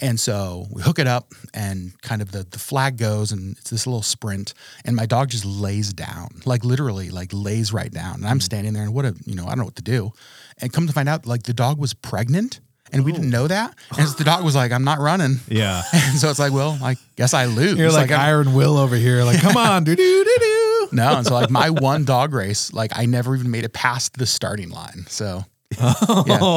And 0.00 0.18
so 0.20 0.66
we 0.70 0.80
hook 0.82 1.00
it 1.00 1.08
up 1.08 1.32
and 1.52 1.92
kind 2.02 2.22
of 2.22 2.30
the, 2.30 2.44
the 2.48 2.58
flag 2.60 2.98
goes 2.98 3.32
and 3.32 3.56
it's 3.58 3.70
this 3.70 3.84
little 3.84 4.02
sprint 4.02 4.54
and 4.84 4.94
my 4.94 5.06
dog 5.06 5.28
just 5.28 5.44
lays 5.44 5.92
down, 5.92 6.28
like 6.44 6.64
literally 6.64 7.10
like 7.10 7.30
lays 7.32 7.72
right 7.72 7.90
down. 7.90 8.14
And 8.16 8.26
I'm 8.28 8.40
standing 8.40 8.74
there 8.74 8.84
and 8.84 8.94
what 8.94 9.04
a, 9.04 9.16
you 9.26 9.34
know, 9.34 9.46
I 9.46 9.50
don't 9.50 9.58
know 9.58 9.64
what 9.64 9.74
to 9.76 9.82
do. 9.82 10.12
And 10.60 10.72
come 10.72 10.86
to 10.86 10.92
find 10.92 11.08
out 11.08 11.26
like 11.26 11.42
the 11.44 11.52
dog 11.54 11.78
was 11.80 11.94
pregnant 11.94 12.60
and 12.92 13.04
we 13.04 13.10
didn't 13.10 13.30
know 13.30 13.48
that. 13.48 13.74
And 13.98 14.08
the 14.10 14.22
dog 14.24 14.44
was 14.44 14.54
like, 14.54 14.70
I'm 14.70 14.84
not 14.84 15.00
running. 15.00 15.40
Yeah. 15.48 15.82
And 15.92 16.16
so 16.18 16.30
it's 16.30 16.38
like, 16.38 16.52
well, 16.52 16.78
I 16.80 16.96
guess 17.16 17.34
I 17.34 17.46
lose. 17.46 17.76
You're 17.76 17.90
like, 17.90 18.12
I'm- 18.12 18.20
Iron 18.20 18.54
Will 18.54 18.76
over 18.78 18.94
here. 18.94 19.24
Like, 19.24 19.40
come 19.40 19.56
on, 19.56 19.82
do 19.84 19.96
do 19.96 20.24
do 20.24 20.36
do. 20.38 20.57
No. 20.92 21.16
And 21.18 21.26
so 21.26 21.34
like 21.34 21.50
my 21.50 21.70
one 21.70 22.04
dog 22.04 22.32
race, 22.34 22.72
like 22.72 22.92
I 22.96 23.06
never 23.06 23.34
even 23.36 23.50
made 23.50 23.64
it 23.64 23.72
past 23.72 24.14
the 24.18 24.26
starting 24.26 24.70
line. 24.70 25.04
So 25.08 25.44
yeah, 25.78 25.92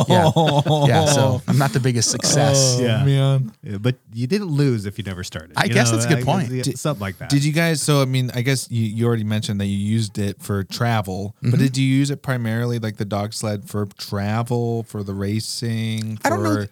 yeah, 0.08 0.32
yeah. 0.88 1.06
So 1.06 1.42
I'm 1.48 1.58
not 1.58 1.72
the 1.74 1.80
biggest 1.82 2.10
success. 2.18 2.78
Oh, 2.80 2.84
Yeah. 2.84 3.04
man. 3.04 3.52
Yeah, 3.62 3.78
but 3.78 3.96
you 4.14 4.26
didn't 4.28 4.48
lose 4.48 4.86
if 4.86 4.98
you 4.98 5.04
never 5.04 5.24
started. 5.24 5.52
I 5.58 5.66
You 5.66 5.74
guess 5.74 5.92
that's 5.92 6.06
a 6.06 6.08
good 6.10 6.24
point. 6.26 6.50
yeah, 6.50 6.64
Did- 6.64 6.80
something 6.80 7.02
like 7.02 7.18
that. 7.18 7.30
Did 7.30 7.44
you 7.44 7.52
guys? 7.52 7.82
So 7.82 8.02
I 8.02 8.06
mean, 8.06 8.32
I 8.34 8.42
guess 8.42 8.70
you, 8.72 8.84
you 8.84 9.06
already 9.06 9.24
mentioned 9.26 9.60
that 9.62 9.66
you 9.66 9.78
used 9.78 10.18
it 10.18 10.42
for 10.42 10.64
travel, 10.64 11.36
Mm-hmm. 11.42 11.52
but 11.52 11.60
did 11.60 11.78
you 11.78 11.86
use 11.86 12.10
it 12.10 12.22
primarily 12.22 12.80
like 12.80 12.98
the 12.98 13.06
dog 13.06 13.34
sled 13.34 13.68
for 13.70 13.86
travel, 13.98 14.84
for 14.84 15.04
the 15.04 15.14
racing? 15.14 16.18
For, 16.18 16.28
I 16.28 16.30
don't 16.30 16.44
know. 16.44 16.66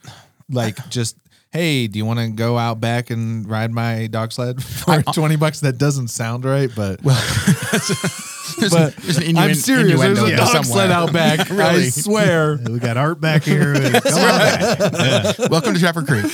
Like 0.50 0.90
just. 0.90 1.18
Hey, 1.52 1.88
do 1.88 1.98
you 1.98 2.06
want 2.06 2.20
to 2.20 2.28
go 2.30 2.60
out 2.60 2.80
back 2.80 3.10
and 3.10 3.50
ride 3.50 3.72
my 3.72 4.06
dog 4.06 4.32
sled 4.32 4.64
for 4.64 5.02
twenty 5.02 5.36
bucks? 5.36 5.62
That 5.62 5.78
doesn't 5.80 6.10
sound 6.10 6.46
right, 6.46 6.70
but 6.76 7.00
There's, 8.60 8.72
but 8.74 8.96
there's 8.98 9.18
an 9.18 9.38
I'm 9.38 9.54
serious. 9.56 10.00
There's 10.00 10.18
innuendo 10.20 10.26
a 10.26 10.36
dog 10.36 10.54
there 10.54 10.64
sled 10.64 10.92
out 10.92 11.14
back. 11.14 11.50
I 11.52 11.90
swear. 11.90 12.58
we 12.58 12.80
got 12.80 12.98
Art 12.98 13.22
back 13.22 13.44
here. 13.44 13.74
Come 13.74 13.86
on 13.86 14.02
back. 14.02 15.40
Welcome 15.52 15.74
to 15.76 15.80
Trapper 15.80 16.04
Creek. 16.04 16.26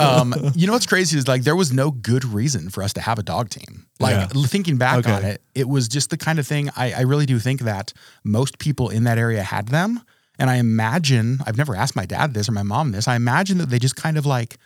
Um, 0.00 0.34
you 0.54 0.66
know 0.66 0.72
what's 0.72 0.86
crazy 0.86 1.18
is 1.18 1.28
like 1.28 1.42
there 1.42 1.56
was 1.56 1.72
no 1.72 1.90
good 1.90 2.24
reason 2.24 2.70
for 2.70 2.82
us 2.82 2.92
to 2.94 3.00
have 3.00 3.18
a 3.18 3.22
dog 3.24 3.50
team. 3.50 3.86
Like 4.00 4.32
Yeah. 4.34 4.42
thinking 4.46 4.76
back 4.76 4.98
Okay. 5.00 5.12
on 5.12 5.24
it, 5.24 5.42
it 5.54 5.68
was 5.68 5.88
just 5.88 6.10
the 6.10 6.16
kind 6.16 6.38
of 6.38 6.46
thing 6.46 6.70
I, 6.76 6.92
I 6.92 7.00
really 7.02 7.26
do 7.26 7.38
think 7.40 7.60
that 7.62 7.92
most 8.24 8.58
people 8.58 8.88
in 8.88 9.04
that 9.04 9.18
area 9.18 9.42
had 9.42 9.68
them. 9.68 10.00
And 10.38 10.50
I 10.50 10.56
imagine, 10.56 11.38
I've 11.46 11.56
never 11.56 11.74
asked 11.74 11.96
my 11.96 12.06
dad 12.06 12.34
this 12.34 12.48
or 12.48 12.52
my 12.52 12.62
mom 12.62 12.92
this, 12.92 13.08
I 13.08 13.16
imagine 13.16 13.58
that 13.58 13.70
they 13.70 13.78
just 13.78 13.96
kind 13.96 14.18
of 14.18 14.26
like 14.26 14.58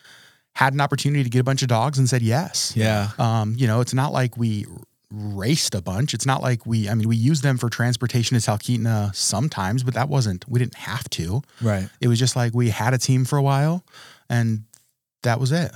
had 0.54 0.72
an 0.74 0.80
opportunity 0.80 1.22
to 1.22 1.30
get 1.30 1.38
a 1.38 1.44
bunch 1.44 1.62
of 1.62 1.68
dogs 1.68 1.98
and 1.98 2.08
said 2.08 2.22
yes. 2.22 2.72
Yeah. 2.76 3.10
Um, 3.18 3.54
you 3.56 3.66
know, 3.66 3.80
it's 3.80 3.94
not 3.94 4.12
like 4.12 4.36
we 4.36 4.66
raced 5.12 5.74
a 5.74 5.82
bunch. 5.82 6.14
It's 6.14 6.26
not 6.26 6.42
like 6.42 6.66
we, 6.66 6.88
I 6.88 6.94
mean, 6.94 7.08
we 7.08 7.16
used 7.16 7.42
them 7.42 7.56
for 7.56 7.68
transportation 7.68 8.38
to 8.38 8.50
Talkeetna 8.50 9.14
sometimes, 9.14 9.82
but 9.82 9.94
that 9.94 10.08
wasn't, 10.08 10.48
we 10.48 10.58
didn't 10.58 10.76
have 10.76 11.08
to. 11.10 11.42
Right. 11.60 11.88
It 12.00 12.08
was 12.08 12.18
just 12.18 12.36
like 12.36 12.54
we 12.54 12.70
had 12.70 12.94
a 12.94 12.98
team 12.98 13.24
for 13.24 13.36
a 13.36 13.42
while 13.42 13.84
and 14.28 14.64
that 15.22 15.40
was 15.40 15.52
it. 15.52 15.72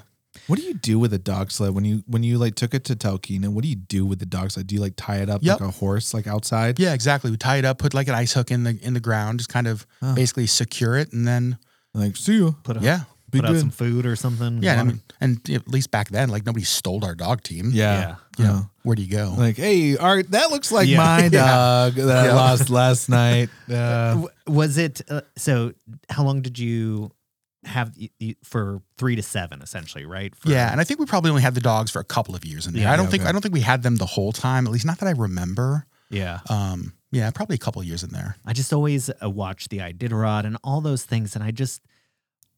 What 0.46 0.58
do 0.58 0.64
you 0.64 0.74
do 0.74 0.98
with 0.98 1.12
a 1.14 1.18
dog 1.18 1.50
sled 1.50 1.74
when 1.74 1.84
you 1.84 2.02
when 2.06 2.22
you 2.22 2.38
like 2.38 2.54
took 2.54 2.74
it 2.74 2.84
to 2.84 2.94
Talkeetna? 2.96 3.48
What 3.48 3.62
do 3.62 3.68
you 3.68 3.76
do 3.76 4.04
with 4.04 4.18
the 4.18 4.26
dog 4.26 4.50
sled? 4.50 4.66
Do 4.66 4.74
you 4.74 4.80
like 4.80 4.94
tie 4.96 5.16
it 5.18 5.30
up 5.30 5.42
Yep. 5.42 5.60
like 5.60 5.68
a 5.68 5.72
horse, 5.72 6.12
like 6.12 6.26
outside? 6.26 6.78
Yeah, 6.78 6.92
exactly. 6.94 7.30
We 7.30 7.36
tie 7.36 7.56
it 7.56 7.64
up, 7.64 7.78
put 7.78 7.94
like 7.94 8.08
an 8.08 8.14
ice 8.14 8.32
hook 8.34 8.50
in 8.50 8.64
the 8.64 8.78
in 8.82 8.94
the 8.94 9.00
ground, 9.00 9.38
just 9.38 9.48
kind 9.50 9.66
of 9.66 9.86
basically 10.14 10.46
secure 10.46 10.96
it, 10.96 11.12
and 11.12 11.26
then 11.26 11.58
Like, 11.94 12.16
see 12.16 12.34
you. 12.34 12.56
Put, 12.64 12.76
a, 12.76 12.80
yeah, 12.80 13.00
Be 13.30 13.38
put 13.38 13.48
out 13.48 13.52
good. 13.52 13.60
some 13.60 13.70
food 13.70 14.04
or 14.04 14.16
something. 14.16 14.62
yeah. 14.62 14.80
I 14.80 14.82
mean, 14.84 15.00
and 15.20 15.38
at 15.48 15.68
least 15.68 15.90
back 15.90 16.08
then, 16.10 16.28
like 16.28 16.44
nobody 16.44 16.64
stole 16.64 17.04
our 17.04 17.14
dog 17.14 17.42
team. 17.42 17.70
Yeah. 17.72 18.00
Yeah. 18.00 18.16
you 18.36 18.44
know, 18.44 18.52
Yeah. 18.54 18.62
where 18.82 18.96
do 18.96 19.02
you 19.02 19.08
go? 19.10 19.34
Like, 19.38 19.56
hey, 19.56 19.96
Art, 19.96 20.30
that 20.32 20.50
looks 20.50 20.70
like 20.72 20.88
Yeah. 20.88 20.98
my 20.98 21.22
Yeah. 21.32 21.46
dog 21.46 21.94
that 21.94 22.26
I 22.30 22.32
lost 22.34 22.68
last 22.68 23.08
night. 23.08 23.48
Uh, 23.72 24.26
was 24.46 24.76
it 24.76 25.00
uh, 25.08 25.20
so? 25.36 25.72
How 26.10 26.24
long 26.24 26.42
did 26.42 26.58
you 26.58 27.12
have 27.66 27.92
y- 27.98 28.10
y- 28.20 28.36
for 28.44 28.80
three 28.98 29.16
to 29.16 29.22
seven, 29.22 29.62
essentially, 29.62 30.04
right? 30.06 30.34
For, 30.36 30.50
yeah, 30.50 30.70
and 30.72 30.80
I 30.80 30.84
think 30.84 31.00
we 31.00 31.06
probably 31.06 31.30
only 31.30 31.42
had 31.42 31.54
the 31.54 31.60
dogs 31.60 31.90
for 31.90 31.98
a 32.00 32.04
couple 32.04 32.34
of 32.34 32.44
years 32.44 32.66
in 32.66 32.72
there. 32.74 32.82
Yeah, 32.84 32.92
I 32.92 32.96
don't 32.96 33.06
yeah, 33.06 33.10
think. 33.10 33.24
I 33.26 33.32
don't 33.32 33.40
think 33.40 33.54
we 33.54 33.60
had 33.60 33.82
them 33.82 33.96
the 33.96 34.06
whole 34.06 34.32
time. 34.32 34.66
At 34.66 34.72
least 34.72 34.84
not 34.86 34.98
that 35.00 35.06
I 35.06 35.12
remember. 35.12 35.86
yeah. 36.10 36.40
Um, 36.48 36.94
yeah, 37.10 37.30
probably 37.30 37.54
a 37.54 37.58
couple 37.58 37.80
of 37.80 37.86
years 37.86 38.02
in 38.02 38.10
there. 38.10 38.36
I 38.44 38.52
just 38.52 38.72
always 38.72 39.08
uh, 39.22 39.30
watch 39.30 39.68
the 39.68 39.78
Iditarod 39.78 40.44
and 40.46 40.56
all 40.64 40.80
those 40.80 41.04
things, 41.04 41.36
and 41.36 41.44
I 41.44 41.52
just 41.52 41.80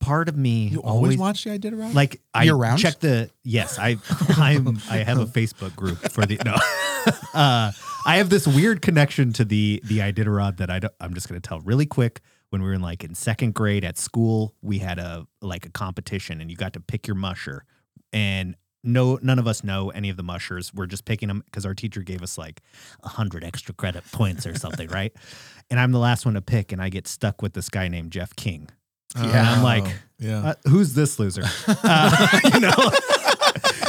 part 0.01 0.29
of 0.29 0.37
me 0.37 0.69
you 0.69 0.81
always 0.83 1.17
watch 1.19 1.45
the 1.45 1.51
Iditarod? 1.59 1.95
like 1.95 2.21
I 2.35 2.45
Year 2.45 2.55
round? 2.55 2.79
check 2.79 3.01
the 3.01 3.31
yes 3.45 3.79
I 3.79 3.97
I'm 4.37 4.79
I 4.91 4.99
have 4.99 5.19
a 5.19 5.25
Facebook 5.39 5.75
group 5.75 5.99
for 6.11 6.27
the 6.27 6.39
no 6.45 6.53
uh, 7.35 7.73
I 8.07 8.17
have 8.19 8.29
this 8.31 8.47
weird 8.47 8.83
connection 8.83 9.33
to 9.35 9.45
the 9.45 9.81
the 9.85 9.99
Iditarod 9.99 10.59
that 10.59 10.71
I 10.71 10.79
don't, 10.81 10.93
I'm 11.01 11.15
just 11.15 11.29
gonna 11.29 11.41
tell 11.41 11.61
really 11.61 11.87
quick. 11.87 12.21
When 12.51 12.63
we 12.63 12.69
were 12.69 12.75
in 12.75 12.81
like 12.83 13.03
in 13.05 13.15
second 13.15 13.55
grade 13.55 13.85
at 13.85 13.99
school, 13.99 14.55
we 14.63 14.79
had 14.79 14.99
a 14.99 15.27
like 15.43 15.67
a 15.67 15.71
competition, 15.71 16.41
and 16.41 16.51
you 16.51 16.57
got 16.57 16.73
to 16.75 16.81
pick 16.81 17.07
your 17.07 17.17
musher, 17.17 17.65
and 18.13 18.55
no 18.85 19.19
none 19.21 19.39
of 19.41 19.47
us 19.49 19.65
know 19.65 19.91
any 19.91 20.11
of 20.11 20.17
the 20.17 20.23
mushers. 20.23 20.73
We're 20.73 20.87
just 20.87 21.05
picking 21.05 21.27
them 21.29 21.43
because 21.47 21.67
our 21.67 21.75
teacher 21.75 22.03
gave 22.03 22.23
us 22.23 22.39
like 22.39 22.61
a 23.03 23.09
hundred 23.09 23.43
extra 23.45 23.75
credit 23.75 24.05
points 24.13 24.47
or 24.47 24.55
something, 24.57 24.89
right? 24.89 25.13
And 25.69 25.81
I'm 25.81 25.91
the 25.91 25.99
last 25.99 26.25
one 26.25 26.35
to 26.35 26.41
pick, 26.43 26.71
and 26.71 26.81
I 26.81 26.91
get 26.91 27.09
stuck 27.09 27.43
with 27.43 27.53
this 27.55 27.69
guy 27.69 27.89
named 27.89 28.13
Jeff 28.13 28.37
King. 28.37 28.69
And 29.17 29.33
I'm 29.35 29.65
like, 29.65 29.83
Oh, 29.85 29.93
yeah. 30.21 30.51
uh, 30.51 30.55
who's 30.69 30.95
this 30.95 31.19
loser? 31.19 31.43
Uh, 31.69 32.41
you 32.55 32.61
know? 32.61 32.71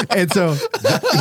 And 0.09 0.31
so 0.31 0.55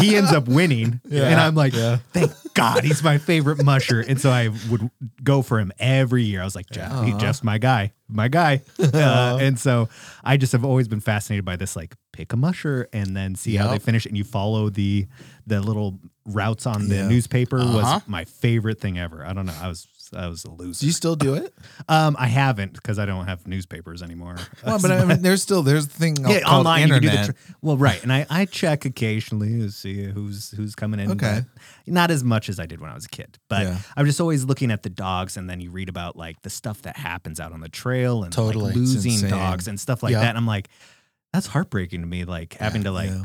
he 0.01 0.17
ends 0.17 0.33
up 0.33 0.49
winning. 0.49 1.01
And 1.11 1.41
I'm 1.41 1.55
like, 1.55 1.75
Yeah. 1.75 1.99
thank 2.13 2.33
God 2.55 2.85
he's 2.85 3.03
my 3.03 3.19
favorite 3.19 3.63
musher. 3.65 4.01
And 4.01 4.21
so 4.21 4.31
I 4.31 4.49
would 4.71 4.91
go 5.23 5.43
for 5.43 5.59
him 5.59 5.73
every 5.79 6.23
year. 6.25 6.41
I 6.41 6.45
was 6.45 6.55
like, 6.57 6.71
Jeff, 6.71 7.05
he, 7.05 7.13
Jeff's 7.15 7.43
my 7.45 7.59
guy, 7.59 7.93
my 8.09 8.29
guy. 8.29 8.63
Uh, 8.97 9.39
and 9.41 9.59
so 9.59 9.89
I 10.25 10.37
just 10.37 10.53
have 10.53 10.65
always 10.65 10.89
been 10.89 11.01
fascinated 11.01 11.45
by 11.45 11.57
this, 11.57 11.77
like 11.77 11.95
pick 12.17 12.33
a 12.33 12.37
musher 12.37 12.89
and 12.93 13.15
then 13.17 13.35
see 13.35 13.57
how 13.57 13.67
they 13.67 13.75
Yep. 13.75 13.83
finish. 13.83 14.07
And 14.07 14.17
you 14.17 14.25
follow 14.25 14.71
the 14.71 15.07
the 15.47 15.61
little 15.61 16.01
routes 16.25 16.67
on 16.67 16.89
the 16.89 16.97
Yeah. 16.97 17.09
newspaper 17.09 17.61
Uh-huh. 17.61 17.73
was 17.77 18.03
my 18.09 18.25
favorite 18.25 18.81
thing 18.81 18.99
ever. 18.99 19.25
I 19.25 19.33
don't 19.33 19.47
know. 19.47 19.55
I 19.61 19.69
was 19.69 19.87
I 20.15 20.29
was 20.29 20.45
a 20.45 20.51
loser. 20.53 20.81
Do 20.81 20.87
you 20.87 20.93
still 20.93 21.17
do 21.17 21.35
it? 21.35 21.53
Um, 21.89 22.15
I 22.19 22.29
haven't 22.29 22.73
because 22.75 22.99
I 22.99 23.07
don't 23.07 23.27
have 23.27 23.45
newspapers 23.47 24.03
anymore. 24.03 24.37
Well, 24.65 24.79
but 24.81 24.91
I 24.93 25.05
mean, 25.05 25.21
there's 25.23 25.43
still 25.43 25.63
there's 25.65 25.87
the 25.89 25.95
thing 25.95 26.17
yeah, 26.21 26.41
called 26.41 26.67
online 26.67 26.87
you 26.89 26.95
can 26.95 27.03
do 27.03 27.11
the 27.11 27.25
tr- 27.27 27.53
well, 27.61 27.77
right, 27.77 28.01
and 28.03 28.13
I 28.13 28.25
I 28.31 28.45
check 28.45 28.85
occasionally 28.85 29.59
to 29.61 29.71
see 29.71 30.05
who's 30.05 30.51
who's 30.53 30.75
coming 30.77 31.01
in. 31.01 31.11
Okay. 31.13 31.43
but 31.45 31.93
not 31.93 32.11
as 32.13 32.23
much 32.25 32.49
as 32.49 32.59
I 32.61 32.67
did 32.67 32.81
when 32.81 32.91
I 32.91 32.95
was 32.95 33.05
a 33.05 33.09
kid, 33.09 33.39
but 33.49 33.63
Yeah. 33.63 33.79
I'm 33.97 34.07
just 34.07 34.21
always 34.21 34.45
looking 34.45 34.71
at 34.71 34.83
the 34.85 34.91
dogs, 34.91 35.37
and 35.37 35.49
then 35.51 35.61
you 35.61 35.71
read 35.71 35.89
about 35.89 36.17
like 36.17 36.41
the 36.43 36.51
stuff 36.51 36.83
that 36.83 36.97
happens 36.97 37.39
out 37.41 37.53
on 37.53 37.61
the 37.61 37.69
trail 37.69 38.23
and 38.25 38.33
like, 38.37 38.47
Totally. 38.47 38.71
It's 38.71 38.77
losing 38.95 39.13
insane. 39.13 39.31
dogs 39.31 39.67
and 39.69 39.79
stuff 39.79 40.03
like 40.05 40.13
Yep. 40.13 40.23
that. 40.23 40.29
And 40.31 40.39
I'm 40.39 40.47
like, 40.47 40.69
that's 41.33 41.47
heartbreaking 41.49 42.01
to 42.01 42.07
me, 42.07 42.25
like 42.25 42.55
having 42.55 42.85
to 42.85 42.91
like 42.91 43.11
yeah. 43.11 43.25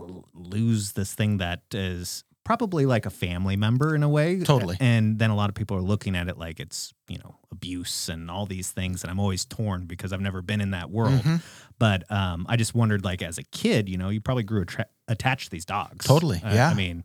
l- 0.00 0.28
lose 0.34 0.92
this 0.92 1.14
thing 1.14 1.38
that 1.38 1.62
is 1.72 2.24
probably 2.44 2.86
like 2.86 3.06
a 3.06 3.10
family 3.10 3.56
member 3.56 3.94
in 3.94 4.02
a 4.04 4.08
way. 4.08 4.38
Totally. 4.40 4.76
And 4.78 5.18
then 5.18 5.30
a 5.30 5.34
lot 5.36 5.48
of 5.48 5.56
people 5.56 5.76
are 5.76 5.82
looking 5.82 6.14
at 6.14 6.28
it 6.28 6.38
like 6.38 6.60
it's, 6.60 6.94
you 7.08 7.18
know, 7.18 7.36
abuse 7.50 8.08
and 8.08 8.30
all 8.30 8.46
these 8.46 8.70
things. 8.70 9.02
And 9.02 9.10
I'm 9.10 9.18
always 9.18 9.44
torn 9.44 9.86
because 9.86 10.12
I've 10.12 10.20
never 10.20 10.42
been 10.42 10.60
in 10.60 10.70
that 10.70 10.88
world. 10.90 11.20
Mhm. 11.22 11.42
But 11.80 12.08
um, 12.10 12.46
I 12.48 12.56
just 12.56 12.72
wondered, 12.74 13.04
like, 13.04 13.20
as 13.20 13.36
a 13.38 13.42
kid, 13.42 13.88
you 13.88 13.98
know, 13.98 14.10
you 14.10 14.20
probably 14.20 14.44
grew 14.44 14.62
attra- 14.62 14.86
attached 15.08 15.46
to 15.46 15.50
these 15.50 15.64
dogs. 15.64 16.06
Totally, 16.06 16.40
Uh, 16.42 16.54
yeah. 16.54 16.68
I 16.70 16.74
mean, 16.74 17.02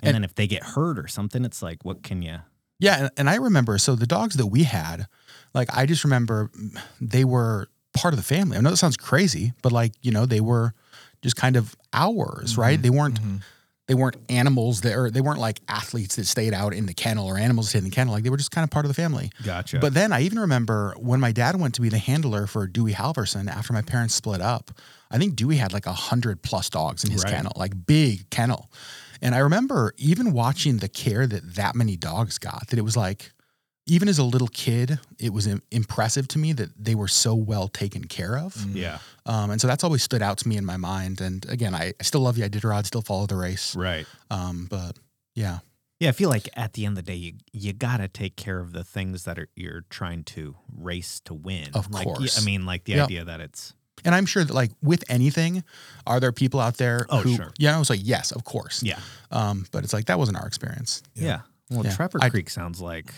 and, 0.00 0.08
And- 0.08 0.14
then 0.14 0.24
if 0.24 0.34
they 0.34 0.46
get 0.46 0.62
hurt 0.62 0.98
or 0.98 1.06
something, 1.06 1.44
it's 1.44 1.60
like, 1.62 1.84
what 1.84 2.02
can 2.02 2.22
you? 2.22 2.38
Yeah, 2.80 2.98
and, 3.00 3.10
and 3.18 3.30
I 3.30 3.34
remember 3.34 3.76
so 3.76 3.94
the 3.94 4.06
dogs 4.06 4.36
that 4.36 4.46
we 4.46 4.62
had, 4.62 5.06
like 5.52 5.68
I 5.76 5.84
just 5.84 6.02
remember 6.04 6.48
mm, 6.56 6.80
they 7.00 7.24
were 7.24 7.68
part 7.94 8.14
of 8.14 8.18
the 8.18 8.24
family. 8.24 8.56
I 8.56 8.60
know 8.60 8.70
that 8.70 8.76
sounds 8.76 8.96
crazy, 8.96 9.52
but 9.62 9.72
like 9.72 9.92
you 10.02 10.12
know 10.12 10.26
they 10.26 10.40
were 10.40 10.74
just 11.22 11.36
kind 11.36 11.56
of 11.56 11.76
ours, 11.92 12.56
right? 12.56 12.74
Mm-hmm. 12.74 12.82
They 12.82 12.90
weren't 12.90 13.20
mm-hmm. 13.20 13.36
they 13.86 13.94
weren't 13.94 14.16
animals 14.28 14.82
that 14.82 14.94
or 14.94 15.10
they 15.10 15.20
weren't 15.20 15.40
like 15.40 15.60
athletes 15.68 16.16
that 16.16 16.26
stayed 16.26 16.54
out 16.54 16.72
in 16.74 16.86
the 16.86 16.94
kennel 16.94 17.26
or 17.26 17.36
animals 17.36 17.66
that 17.66 17.70
stayed 17.70 17.78
in 17.78 17.84
the 17.84 17.90
kennel. 17.90 18.14
Like 18.14 18.22
they 18.24 18.30
were 18.30 18.36
just 18.36 18.50
kind 18.50 18.64
of 18.64 18.70
part 18.70 18.84
of 18.84 18.88
the 18.88 18.94
family. 18.94 19.30
Gotcha. 19.44 19.78
But 19.78 19.94
then 19.94 20.12
I 20.12 20.22
even 20.22 20.38
remember 20.38 20.94
when 20.98 21.20
my 21.20 21.32
dad 21.32 21.58
went 21.60 21.74
to 21.74 21.80
be 21.80 21.88
the 21.88 21.98
handler 21.98 22.46
for 22.46 22.66
Dewey 22.66 22.92
Halverson 22.92 23.48
after 23.48 23.72
my 23.72 23.82
parents 23.82 24.14
split 24.14 24.40
up. 24.40 24.70
I 25.10 25.18
think 25.18 25.36
Dewey 25.36 25.56
had 25.56 25.72
like 25.72 25.86
a 25.86 25.92
hundred 25.92 26.42
plus 26.42 26.68
dogs 26.70 27.02
in 27.02 27.10
his 27.10 27.24
Right. 27.24 27.34
kennel, 27.34 27.52
like 27.56 27.86
big 27.86 28.28
kennel. 28.30 28.70
And 29.20 29.34
I 29.34 29.38
remember 29.38 29.94
even 29.96 30.32
watching 30.32 30.76
the 30.76 30.88
care 30.88 31.26
that 31.26 31.54
that 31.56 31.74
many 31.74 31.96
dogs 31.96 32.38
got. 32.38 32.68
That 32.68 32.78
it 32.78 32.82
was 32.82 32.96
like, 32.96 33.32
even 33.88 34.08
as 34.08 34.18
a 34.18 34.24
little 34.24 34.48
kid, 34.48 35.00
it 35.18 35.32
was 35.32 35.48
impressive 35.72 36.28
to 36.28 36.38
me 36.38 36.52
that 36.52 36.70
they 36.78 36.94
were 36.94 37.08
so 37.08 37.34
well 37.34 37.68
taken 37.68 38.04
care 38.04 38.38
of. 38.38 38.54
yeah, 38.74 38.98
Um, 39.26 39.50
and 39.50 39.60
so 39.60 39.66
that's 39.66 39.82
always 39.82 40.02
stood 40.02 40.22
out 40.22 40.38
to 40.38 40.48
me 40.48 40.56
in 40.56 40.64
my 40.64 40.76
mind. 40.76 41.20
And 41.20 41.44
again, 41.48 41.74
I, 41.74 41.94
I 41.98 42.02
still 42.02 42.20
love 42.20 42.36
the 42.36 42.42
Iditarod, 42.48 42.86
still 42.86 43.02
follow 43.02 43.26
the 43.26 43.36
race. 43.36 43.74
right. 43.74 44.06
Um, 44.30 44.66
but 44.70 44.96
yeah, 45.34 45.58
Yeah, 46.00 46.10
I 46.10 46.12
feel 46.12 46.28
like 46.30 46.48
at 46.54 46.74
the 46.74 46.84
end 46.86 46.96
of 46.98 47.04
the 47.04 47.10
day, 47.12 47.16
you 47.18 47.32
you 47.52 47.72
gotta 47.72 48.06
take 48.08 48.36
care 48.36 48.60
of 48.60 48.72
the 48.72 48.84
things 48.84 49.24
that 49.24 49.38
are 49.38 49.48
you're 49.56 49.84
trying 49.90 50.22
to 50.36 50.54
race 50.76 51.20
to 51.24 51.34
win. 51.34 51.70
Of 51.74 51.90
like, 51.90 52.06
course. 52.06 52.40
I 52.40 52.44
mean, 52.44 52.64
like 52.66 52.84
the 52.84 52.92
Yep. 52.92 53.04
idea 53.06 53.24
that 53.24 53.40
it's 53.40 53.74
And 54.04 54.14
I'm 54.14 54.26
sure 54.26 54.44
that 54.44 54.52
like 54.54 54.70
with 54.82 55.02
anything, 55.08 55.64
are 56.06 56.20
there 56.20 56.30
people 56.32 56.60
out 56.60 56.76
there 56.76 57.06
Oh, 57.08 57.20
who 57.22 57.34
sure. 57.36 57.52
yeah, 57.58 57.74
I 57.74 57.78
was 57.78 57.90
like, 57.90 58.00
yes, 58.02 58.32
of 58.32 58.44
course. 58.44 58.82
yeah, 58.82 59.00
Um, 59.32 59.66
but 59.72 59.82
it's 59.84 59.92
like 59.92 60.06
that 60.06 60.18
wasn't 60.18 60.36
our 60.38 60.46
experience. 60.46 61.02
yeah. 61.14 61.40
Well, 61.70 61.84
Yeah. 61.84 61.94
Trapper 61.96 62.18
I- 62.22 62.30
Creek 62.30 62.48
sounds 62.48 62.80
like 62.80 63.08
it- 63.08 63.14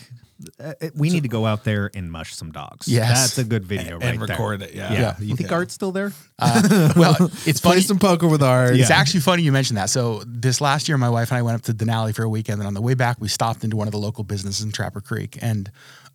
we 0.95 1.09
need 1.09 1.23
to 1.23 1.29
go 1.29 1.45
out 1.45 1.63
there 1.63 1.89
and 1.93 2.11
mush 2.11 2.33
some 2.35 2.51
dogs. 2.51 2.87
Yes. 2.87 3.09
that's 3.21 3.37
a 3.37 3.43
good 3.43 3.65
video, 3.65 3.99
and 3.99 4.19
right 4.19 4.27
there. 4.27 4.35
record 4.37 4.61
it. 4.61 4.73
Yeah. 4.73 4.91
Yeah, 4.93 4.99
Yeah. 4.99 5.15
you 5.19 5.35
think 5.35 5.47
Okay. 5.49 5.55
Art's 5.55 5.73
still 5.73 5.91
there? 5.91 6.11
Uh, 6.39 6.93
well, 6.95 7.15
it's 7.45 7.59
Play 7.61 7.71
funny. 7.73 7.81
some 7.81 7.99
poker 7.99 8.27
with 8.27 8.41
Art. 8.43 8.75
It's 8.75 8.89
Yeah. 8.89 8.97
actually 8.97 9.21
funny 9.21 9.43
you 9.43 9.51
mentioned 9.51 9.77
that. 9.77 9.89
So 9.89 10.23
this 10.25 10.61
last 10.61 10.87
year, 10.89 10.97
my 10.97 11.09
wife 11.09 11.31
and 11.31 11.37
I 11.37 11.41
went 11.41 11.55
up 11.55 11.61
to 11.63 11.73
Denali 11.73 12.13
for 12.15 12.23
a 12.23 12.29
weekend, 12.29 12.59
and 12.61 12.67
on 12.67 12.73
the 12.73 12.81
way 12.81 12.93
back, 12.93 13.17
we 13.19 13.27
stopped 13.27 13.63
into 13.63 13.75
one 13.77 13.87
of 13.87 13.91
the 13.91 13.99
local 13.99 14.23
businesses 14.23 14.63
in 14.65 14.71
Trapper 14.71 15.01
Creek, 15.01 15.37
and 15.41 15.71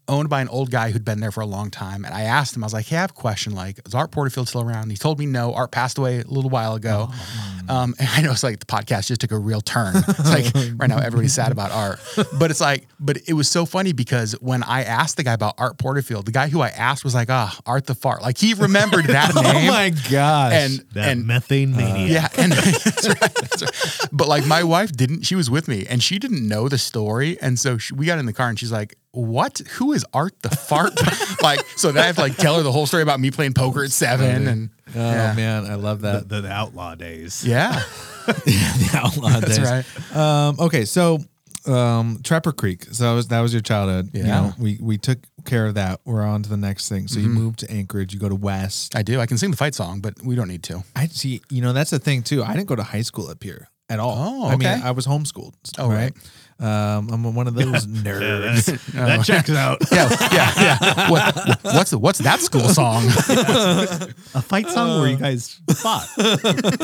owned 0.08 0.28
by 0.28 0.40
an 0.40 0.48
old 0.48 0.70
guy 0.70 0.90
who'd 0.90 1.04
been 1.04 1.20
there 1.20 1.32
for 1.32 1.40
a 1.40 1.46
long 1.46 1.70
time. 1.70 2.04
And 2.04 2.14
I 2.14 2.22
asked 2.22 2.56
him, 2.56 2.62
I 2.62 2.66
was 2.66 2.72
like, 2.72 2.86
"Hey, 2.86 2.96
I 2.96 3.00
have 3.00 3.10
a 3.10 3.14
question. 3.14 3.54
Like, 3.54 3.80
is 3.86 3.94
Art 3.94 4.10
Porterfield 4.10 4.48
still 4.48 4.62
around?" 4.62 4.82
And 4.84 4.90
he 4.90 4.96
told 4.96 5.18
me 5.18 5.26
no. 5.26 5.52
Art 5.54 5.70
passed 5.72 5.98
away 5.98 6.20
a 6.20 6.24
little 6.26 6.50
while 6.50 6.74
ago. 6.74 7.08
Um, 7.68 7.94
and 7.98 8.08
I 8.14 8.20
know 8.22 8.32
it's 8.32 8.42
like 8.42 8.60
the 8.60 8.66
podcast 8.66 9.08
just 9.08 9.20
took 9.20 9.32
a 9.32 9.38
real 9.38 9.60
turn. 9.60 9.94
It's 9.96 10.28
like 10.28 10.54
right 10.76 10.88
now 10.88 10.98
everybody's 10.98 11.34
sad 11.34 11.50
about 11.52 11.72
Art, 11.72 11.98
but 12.38 12.50
it's 12.50 12.60
like, 12.60 12.86
but 13.00 13.18
it 13.26 13.32
was 13.34 13.48
so 13.48 13.66
funny 13.66 13.92
because 13.92 14.32
when 14.40 14.62
I 14.62 14.84
asked 14.84 15.16
the 15.16 15.22
guy 15.24 15.32
about 15.32 15.54
Art 15.58 15.78
Porterfield, 15.78 16.26
the 16.26 16.32
guy 16.32 16.48
who 16.48 16.60
I 16.60 16.68
asked 16.68 17.02
was 17.04 17.14
like, 17.14 17.28
"Ah, 17.30 17.58
Art 17.66 17.86
the 17.86 17.94
fart." 17.94 18.22
Like 18.22 18.38
he 18.38 18.54
remembered 18.54 19.06
that 19.06 19.34
name. 19.34 19.44
Oh 19.46 19.72
my 19.72 19.90
gosh. 20.10 20.52
And 20.52 20.84
That 20.94 21.08
and 21.10 21.26
methane 21.26 21.74
maniac. 21.76 22.32
yeah, 22.36 22.42
and 22.42 22.52
that's 22.52 23.08
right, 23.08 23.34
that's 23.34 23.62
right. 23.62 24.08
but 24.12 24.28
like 24.28 24.46
my 24.46 24.62
wife 24.62 24.92
didn't. 24.92 25.22
She 25.22 25.34
was 25.34 25.50
with 25.50 25.66
me, 25.68 25.86
and 25.88 26.02
she 26.02 26.18
didn't 26.18 26.46
know 26.46 26.68
the 26.68 26.78
story, 26.78 27.38
and 27.40 27.58
so 27.58 27.78
she, 27.78 27.92
we 27.94 28.06
got 28.06 28.18
in 28.18 28.26
the 28.26 28.32
car, 28.32 28.48
and 28.48 28.58
she's 28.58 28.70
like, 28.72 28.96
"What? 29.16 29.58
Who 29.78 29.92
is 29.92 30.04
Art 30.12 30.34
the 30.42 30.50
fart?" 30.50 30.92
like, 31.42 31.60
so 31.76 31.90
then 31.92 32.02
I 32.02 32.06
have 32.06 32.16
to 32.16 32.22
like 32.22 32.36
tell 32.36 32.56
her 32.56 32.62
the 32.62 32.72
whole 32.72 32.86
story 32.86 33.02
about 33.02 33.18
me 33.20 33.30
playing 33.30 33.54
poker 33.54 33.82
at 33.84 33.90
seven, 33.90 34.46
and 34.46 34.70
oh 34.94 34.98
yeah. 35.00 35.32
man, 35.34 35.64
I 35.66 35.74
love 35.74 36.02
that. 36.02 36.28
the, 36.28 36.42
the 36.42 36.50
outlaw 36.52 36.94
days. 36.94 37.44
yeah, 37.46 37.82
the 38.26 38.90
outlaw 38.94 39.40
that's 39.40 39.58
days. 39.58 39.84
right. 40.14 40.16
Um, 40.16 40.56
okay, 40.60 40.84
so 40.84 41.18
um, 41.66 42.20
Trapper 42.22 42.52
Creek. 42.52 42.84
So 42.92 43.04
that 43.04 43.14
was 43.14 43.28
that 43.28 43.40
was 43.40 43.52
your 43.52 43.62
childhood. 43.62 44.10
You 44.12 44.22
Yeah. 44.24 44.40
know, 44.40 44.54
we 44.58 44.78
we 44.80 44.98
took 44.98 45.18
care 45.44 45.66
of 45.66 45.74
that. 45.74 46.00
We're 46.04 46.22
on 46.22 46.42
to 46.42 46.48
the 46.48 46.56
next 46.56 46.88
thing. 46.88 47.08
So 47.08 47.18
you 47.20 47.28
moved 47.28 47.60
to 47.60 47.70
Anchorage. 47.70 48.12
You 48.14 48.20
go 48.20 48.28
to 48.28 48.34
West. 48.34 48.96
I 48.96 49.02
do. 49.02 49.20
I 49.20 49.26
can 49.26 49.38
sing 49.38 49.50
the 49.50 49.56
fight 49.56 49.74
song, 49.74 50.00
but 50.00 50.22
we 50.22 50.34
don't 50.34 50.48
need 50.48 50.62
to. 50.64 50.84
I 50.94 51.06
see. 51.06 51.40
You 51.50 51.62
know, 51.62 51.72
that's 51.72 51.90
the 51.90 51.98
thing 51.98 52.22
too. 52.22 52.42
I 52.42 52.54
didn't 52.54 52.66
go 52.68 52.76
to 52.76 52.82
high 52.82 53.02
school 53.02 53.28
up 53.28 53.42
here 53.42 53.68
at 53.88 53.98
all. 54.00 54.14
Oh, 54.16 54.54
okay. 54.54 54.66
I 54.68 54.76
mean. 54.76 54.84
I 54.84 54.90
was 54.90 55.06
homeschooled. 55.06 55.54
Oh, 55.78 55.88
right. 55.88 56.12
Um, 56.58 57.10
I'm 57.10 57.34
one 57.34 57.46
of 57.48 57.54
those 57.56 57.86
nerds. 57.86 58.66
that 58.92 59.24
checks 59.24 59.50
out. 59.50 59.82
Yeah, 59.92 60.08
yeah, 60.32 60.52
yeah. 60.60 61.10
What, 61.10 61.58
what's 61.62 61.92
what's 61.94 62.18
that 62.20 62.40
school 62.40 62.68
song? 62.68 63.04
A 64.34 64.42
fight 64.42 64.68
song 64.68 65.00
where 65.00 65.10
you 65.10 65.16
guys 65.16 65.60
fought, 65.76 66.06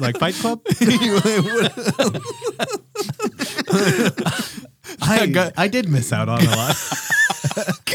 like 0.00 0.18
Fight 0.18 0.34
Club. 0.34 0.60
I, 5.00 5.52
I 5.56 5.68
did 5.68 5.88
miss 5.88 6.12
out 6.12 6.28
on 6.28 6.42
a 6.42 6.50
lot. 6.50 6.76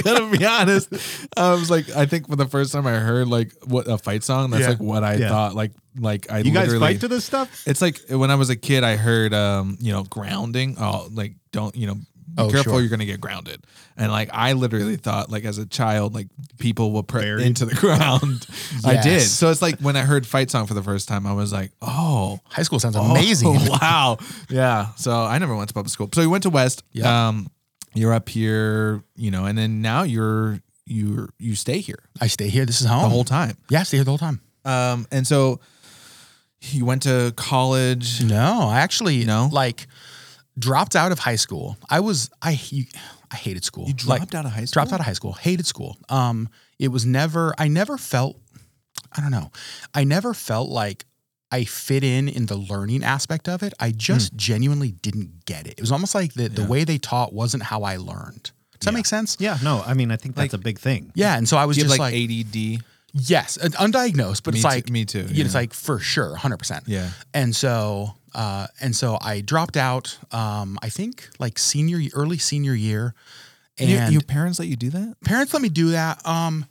gonna 0.04 0.38
be 0.38 0.46
honest. 0.46 0.90
I 1.36 1.52
was 1.54 1.70
like, 1.70 1.90
I 1.90 2.06
think 2.06 2.28
for 2.30 2.36
the 2.36 2.48
first 2.48 2.72
time 2.74 2.88
I 2.88 2.94
heard 2.94 3.28
like 3.28 3.52
what 3.66 3.88
a 3.88 3.98
fight 3.98 4.24
song. 4.24 4.50
That's 4.52 4.62
Yeah. 4.64 4.70
like 4.70 4.80
what 4.80 5.04
I 5.04 5.16
Yeah. 5.16 5.30
thought. 5.30 5.56
Like, 5.56 5.72
like 6.00 6.32
I 6.32 6.40
You 6.40 6.52
guys 6.52 6.68
literally- 6.68 6.94
fight 6.94 7.02
to 7.02 7.08
this 7.08 7.26
stuff? 7.26 7.64
It's 7.66 7.82
like 7.82 8.00
when 8.10 8.32
I 8.32 8.36
was 8.36 8.50
a 8.50 8.56
kid, 8.56 8.84
I 8.84 8.96
heard, 8.98 9.34
um, 9.34 9.78
you 9.82 9.92
know, 9.92 10.04
grounding. 10.04 10.76
Oh, 10.80 11.08
like 11.12 11.36
don't, 11.52 11.76
you 11.76 11.88
know, 11.88 11.96
be 11.96 12.04
Oh, 12.44 12.50
careful, 12.52 12.74
sure. 12.74 12.82
you're 12.82 12.90
gonna 12.90 13.06
get 13.06 13.20
grounded. 13.20 13.64
And 13.96 14.12
like 14.12 14.30
I 14.32 14.54
literally 14.54 14.98
thought, 14.98 15.32
like 15.32 15.44
as 15.44 15.58
a 15.58 15.66
child, 15.66 16.14
like 16.14 16.28
people 16.60 16.92
will 16.92 17.02
put 17.02 17.22
Buried. 17.22 17.48
into 17.48 17.66
the 17.66 17.74
ground. 17.74 18.46
I 18.86 18.96
did. 18.98 19.06
Yes. 19.06 19.32
So 19.32 19.50
it's 19.50 19.62
like 19.62 19.80
when 19.80 19.96
I 19.96 20.02
heard 20.02 20.28
fight 20.28 20.52
song 20.52 20.68
for 20.68 20.76
the 20.76 20.84
first 20.84 21.08
time, 21.08 21.26
I 21.26 21.34
was 21.34 21.52
like, 21.52 21.72
oh, 21.82 22.40
High 22.50 22.62
school 22.62 22.80
sounds 22.80 22.96
amazing. 22.96 23.48
Oh, 23.60 23.78
wow. 23.82 24.18
Yeah. 24.50 24.90
So 24.98 25.12
I 25.16 25.40
never 25.40 25.56
went 25.56 25.70
to 25.70 25.74
public 25.74 25.92
school. 25.92 26.10
So 26.14 26.22
you 26.22 26.30
went 26.30 26.44
to 26.44 26.52
West. 26.52 26.84
Yeah. 26.92 27.30
Um, 27.30 27.50
you're 27.94 28.14
up 28.14 28.30
here, 28.30 29.04
you 29.16 29.32
know, 29.32 29.46
and 29.46 29.58
then 29.58 29.82
now 29.82 30.04
you're 30.04 30.60
you 30.86 31.28
you 31.38 31.56
stay 31.56 31.80
here 31.80 32.00
I 32.22 32.28
stay 32.28 32.48
here. 32.48 32.66
This 32.66 32.80
is 32.82 32.88
home. 32.88 33.04
the 33.04 33.10
whole 33.10 33.24
time. 33.26 33.58
yeah, 33.70 33.82
I 33.82 33.84
stay 33.84 33.98
here 33.98 34.04
the 34.06 34.12
whole 34.12 34.18
time. 34.18 34.40
Um, 34.66 35.06
and 35.12 35.26
so 35.28 35.60
you 36.62 36.86
went 36.86 37.04
to 37.04 37.34
college. 37.36 38.24
No, 38.24 38.68
I 38.70 38.80
actually 38.80 39.24
No? 39.26 39.50
like 39.52 39.88
dropped 40.58 40.96
out 40.96 41.12
of 41.12 41.20
high 41.20 41.36
school. 41.36 41.78
I 41.90 42.00
was 42.00 42.30
I 42.42 42.60
you, 42.70 42.86
I 43.32 43.36
hated 43.36 43.64
school. 43.64 43.88
You 43.88 43.94
dropped 43.94 44.34
out 44.34 44.46
of 44.46 44.52
high 44.52 44.66
school. 44.66 44.74
Dropped 44.82 44.94
out 44.94 45.00
of 45.00 45.06
high 45.06 45.14
school. 45.14 45.34
Hated 45.34 45.66
school. 45.68 45.98
Um, 46.10 46.50
it 46.80 46.88
was 46.90 47.06
never. 47.06 47.54
I 47.58 47.68
never 47.68 47.98
felt. 47.98 48.40
I 49.16 49.22
don't 49.22 49.32
know. 49.32 49.52
I 49.94 50.04
never 50.04 50.34
felt 50.34 50.70
like 50.70 51.06
I 51.52 51.64
fit 51.64 52.04
in 52.04 52.28
in 52.28 52.48
the 52.48 52.58
learning 52.58 53.04
aspect 53.04 53.48
of 53.48 53.64
it. 53.64 53.74
I 53.80 53.92
just 53.92 54.36
genuinely 54.36 54.92
didn't 54.92 55.46
get 55.46 55.66
it. 55.68 55.74
It 55.78 55.82
was 55.82 55.92
almost 55.92 56.14
like 56.16 56.34
the 56.34 56.50
the 56.50 56.66
way 56.66 56.84
they 56.84 56.98
taught 56.98 57.34
wasn't 57.34 57.64
how 57.64 57.84
I 57.84 57.98
learned. 57.98 58.52
Does 58.80 58.86
that 58.86 58.94
make 58.94 59.06
sense? 59.08 59.38
Yeah, 59.40 59.58
no, 59.64 59.82
I 59.86 59.94
mean, 59.96 60.12
I 60.12 60.18
think 60.18 60.36
that's 60.36 60.54
a 60.54 60.58
big 60.60 60.78
thing. 60.80 61.12
Yeah, 61.16 61.36
and 61.38 61.48
so 61.50 61.58
I 61.58 61.66
was 61.66 61.78
just 61.78 61.90
like, 61.98 62.00
like, 62.00 62.14
ADD? 62.14 62.84
yes, 63.14 63.58
undiagnosed, 63.58 64.44
but 64.44 64.54
Me 64.54 64.60
it's 64.60 64.62
too- 64.62 64.68
like 64.76 64.90
me 64.92 65.04
too, 65.06 65.26
yeah, 65.32 65.46
It's 65.46 65.56
like 65.56 65.74
for 65.74 66.00
sure, 66.00 66.36
hundred 66.36 66.58
percent. 66.58 66.84
Yeah. 66.86 67.10
And 67.34 67.56
so, 67.56 68.14
uh, 68.36 68.68
and 68.80 68.96
so 68.96 69.18
I 69.20 69.42
dropped 69.42 69.78
out. 69.78 70.18
Um, 70.32 70.78
I 70.84 70.90
think 70.90 71.28
like 71.40 71.58
senior, 71.58 72.00
early 72.14 72.38
senior 72.38 72.76
year, 72.76 73.16
and 73.80 73.90
Your, 73.90 74.10
your 74.10 74.22
parents 74.22 74.60
let 74.60 74.68
you 74.68 74.76
do 74.76 74.90
that? 74.92 75.16
parents 75.26 75.54
let 75.54 75.62
me 75.64 75.70
do 75.70 75.90
that. 75.92 76.24
Um, 76.28 76.66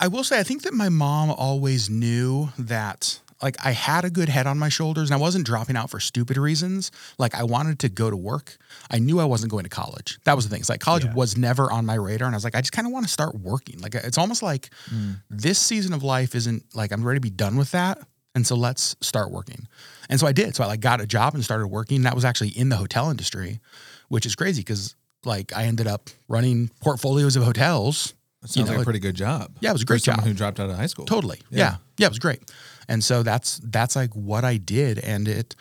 I 0.00 0.08
will 0.08 0.24
say, 0.24 0.38
I 0.40 0.44
think 0.44 0.62
that 0.62 0.72
my 0.72 0.88
mom 0.88 1.30
always 1.30 1.90
knew 1.90 2.48
that 2.58 3.20
like 3.42 3.56
I 3.64 3.72
had 3.72 4.04
a 4.04 4.10
good 4.10 4.28
head 4.28 4.46
on 4.46 4.58
my 4.58 4.68
shoulders 4.68 5.10
and 5.10 5.14
I 5.14 5.20
wasn't 5.20 5.44
dropping 5.46 5.76
out 5.76 5.90
for 5.90 6.00
stupid 6.00 6.36
reasons. 6.36 6.90
Like 7.18 7.34
I 7.34 7.42
wanted 7.42 7.78
to 7.80 7.88
go 7.88 8.08
to 8.10 8.16
work. 8.16 8.56
I 8.90 8.98
knew 8.98 9.18
I 9.20 9.24
wasn't 9.24 9.50
going 9.50 9.64
to 9.64 9.70
college. 9.70 10.18
That 10.24 10.36
was 10.36 10.44
the 10.46 10.50
thing. 10.50 10.60
It's 10.60 10.68
like 10.68 10.80
college 10.80 11.04
Yeah. 11.04 11.14
was 11.14 11.36
never 11.36 11.70
on 11.72 11.84
my 11.86 11.94
radar. 11.94 12.26
And 12.26 12.34
I 12.34 12.36
was 12.36 12.44
like, 12.44 12.54
I 12.54 12.60
just 12.60 12.72
kind 12.72 12.86
of 12.86 12.92
want 12.92 13.06
to 13.06 13.12
start 13.12 13.34
working. 13.34 13.80
Like 13.80 13.94
it's 13.94 14.18
almost 14.18 14.42
like 14.42 14.70
mm. 14.92 15.16
this 15.30 15.58
season 15.58 15.92
of 15.92 16.02
life 16.02 16.34
isn't 16.34 16.64
like 16.74 16.92
I'm 16.92 17.04
ready 17.04 17.16
to 17.18 17.20
be 17.22 17.30
done 17.30 17.56
with 17.56 17.72
that. 17.72 17.98
And 18.34 18.46
so 18.46 18.54
let's 18.56 18.96
start 19.00 19.30
working. 19.30 19.66
And 20.08 20.18
so 20.18 20.26
I 20.26 20.32
did. 20.32 20.56
So 20.56 20.64
I 20.64 20.66
like 20.66 20.80
got 20.80 21.00
a 21.00 21.06
job 21.06 21.34
and 21.34 21.44
started 21.44 21.66
working. 21.66 22.02
That 22.02 22.14
was 22.14 22.24
actually 22.24 22.50
in 22.50 22.68
the 22.70 22.76
hotel 22.76 23.10
industry, 23.10 23.60
which 24.08 24.24
is 24.24 24.34
crazy 24.34 24.60
because 24.60 24.94
like 25.24 25.54
I 25.54 25.64
ended 25.64 25.86
up 25.86 26.08
running 26.28 26.70
portfolios 26.80 27.36
of 27.36 27.42
hotels. 27.44 28.14
That 28.40 28.48
sounds 28.48 28.56
You 28.56 28.64
know, 28.64 28.78
like 28.78 28.82
a 28.82 28.84
pretty 28.84 28.98
good 28.98 29.14
job. 29.14 29.52
Yeah, 29.60 29.70
it 29.70 29.74
was 29.74 29.82
a 29.82 29.84
For 29.84 29.88
great 29.88 30.02
someone 30.02 30.20
job. 30.20 30.28
who 30.28 30.34
dropped 30.34 30.60
out 30.60 30.70
of 30.70 30.76
high 30.76 30.86
school. 30.86 31.04
Totally. 31.04 31.40
Yeah. 31.50 31.58
Yeah. 31.58 31.76
yeah. 31.98 32.06
it 32.06 32.10
was 32.10 32.18
great. 32.18 32.40
And 32.88 33.02
so 33.02 33.22
that's 33.22 33.60
that's 33.64 33.96
like 33.96 34.12
what 34.14 34.44
I 34.44 34.56
did 34.56 34.98
and 34.98 35.28
it 35.28 35.54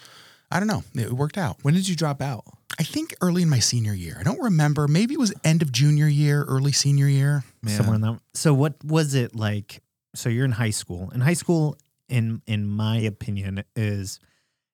I 0.51 0.59
don't 0.59 0.67
know, 0.67 0.83
it 0.95 1.13
worked 1.13 1.37
out. 1.37 1.57
When 1.61 1.73
did 1.73 1.87
you 1.87 1.95
drop 1.95 2.21
out? 2.21 2.43
I 2.79 2.83
think 2.83 3.15
early 3.21 3.41
in 3.43 3.49
my 3.49 3.59
senior 3.59 3.93
year. 3.93 4.17
I 4.19 4.23
don't 4.23 4.41
remember. 4.41 4.87
Maybe 4.87 5.13
it 5.13 5.19
was 5.19 5.33
end 5.43 5.61
of 5.61 5.71
junior 5.71 6.07
year, 6.07 6.43
early 6.43 6.71
senior 6.71 7.07
year. 7.07 7.43
Man. 7.61 7.75
somewhere 7.77 7.95
in 7.95 8.01
that. 8.01 8.19
So 8.33 8.53
what 8.53 8.83
was 8.83 9.13
it 9.13 9.35
like? 9.35 9.81
So 10.15 10.29
you're 10.29 10.45
in 10.45 10.51
high 10.51 10.71
school, 10.71 11.09
and 11.13 11.21
high 11.23 11.35
school, 11.35 11.77
in 12.09 12.41
in 12.47 12.67
my 12.67 12.97
opinion, 12.97 13.63
is 13.75 14.19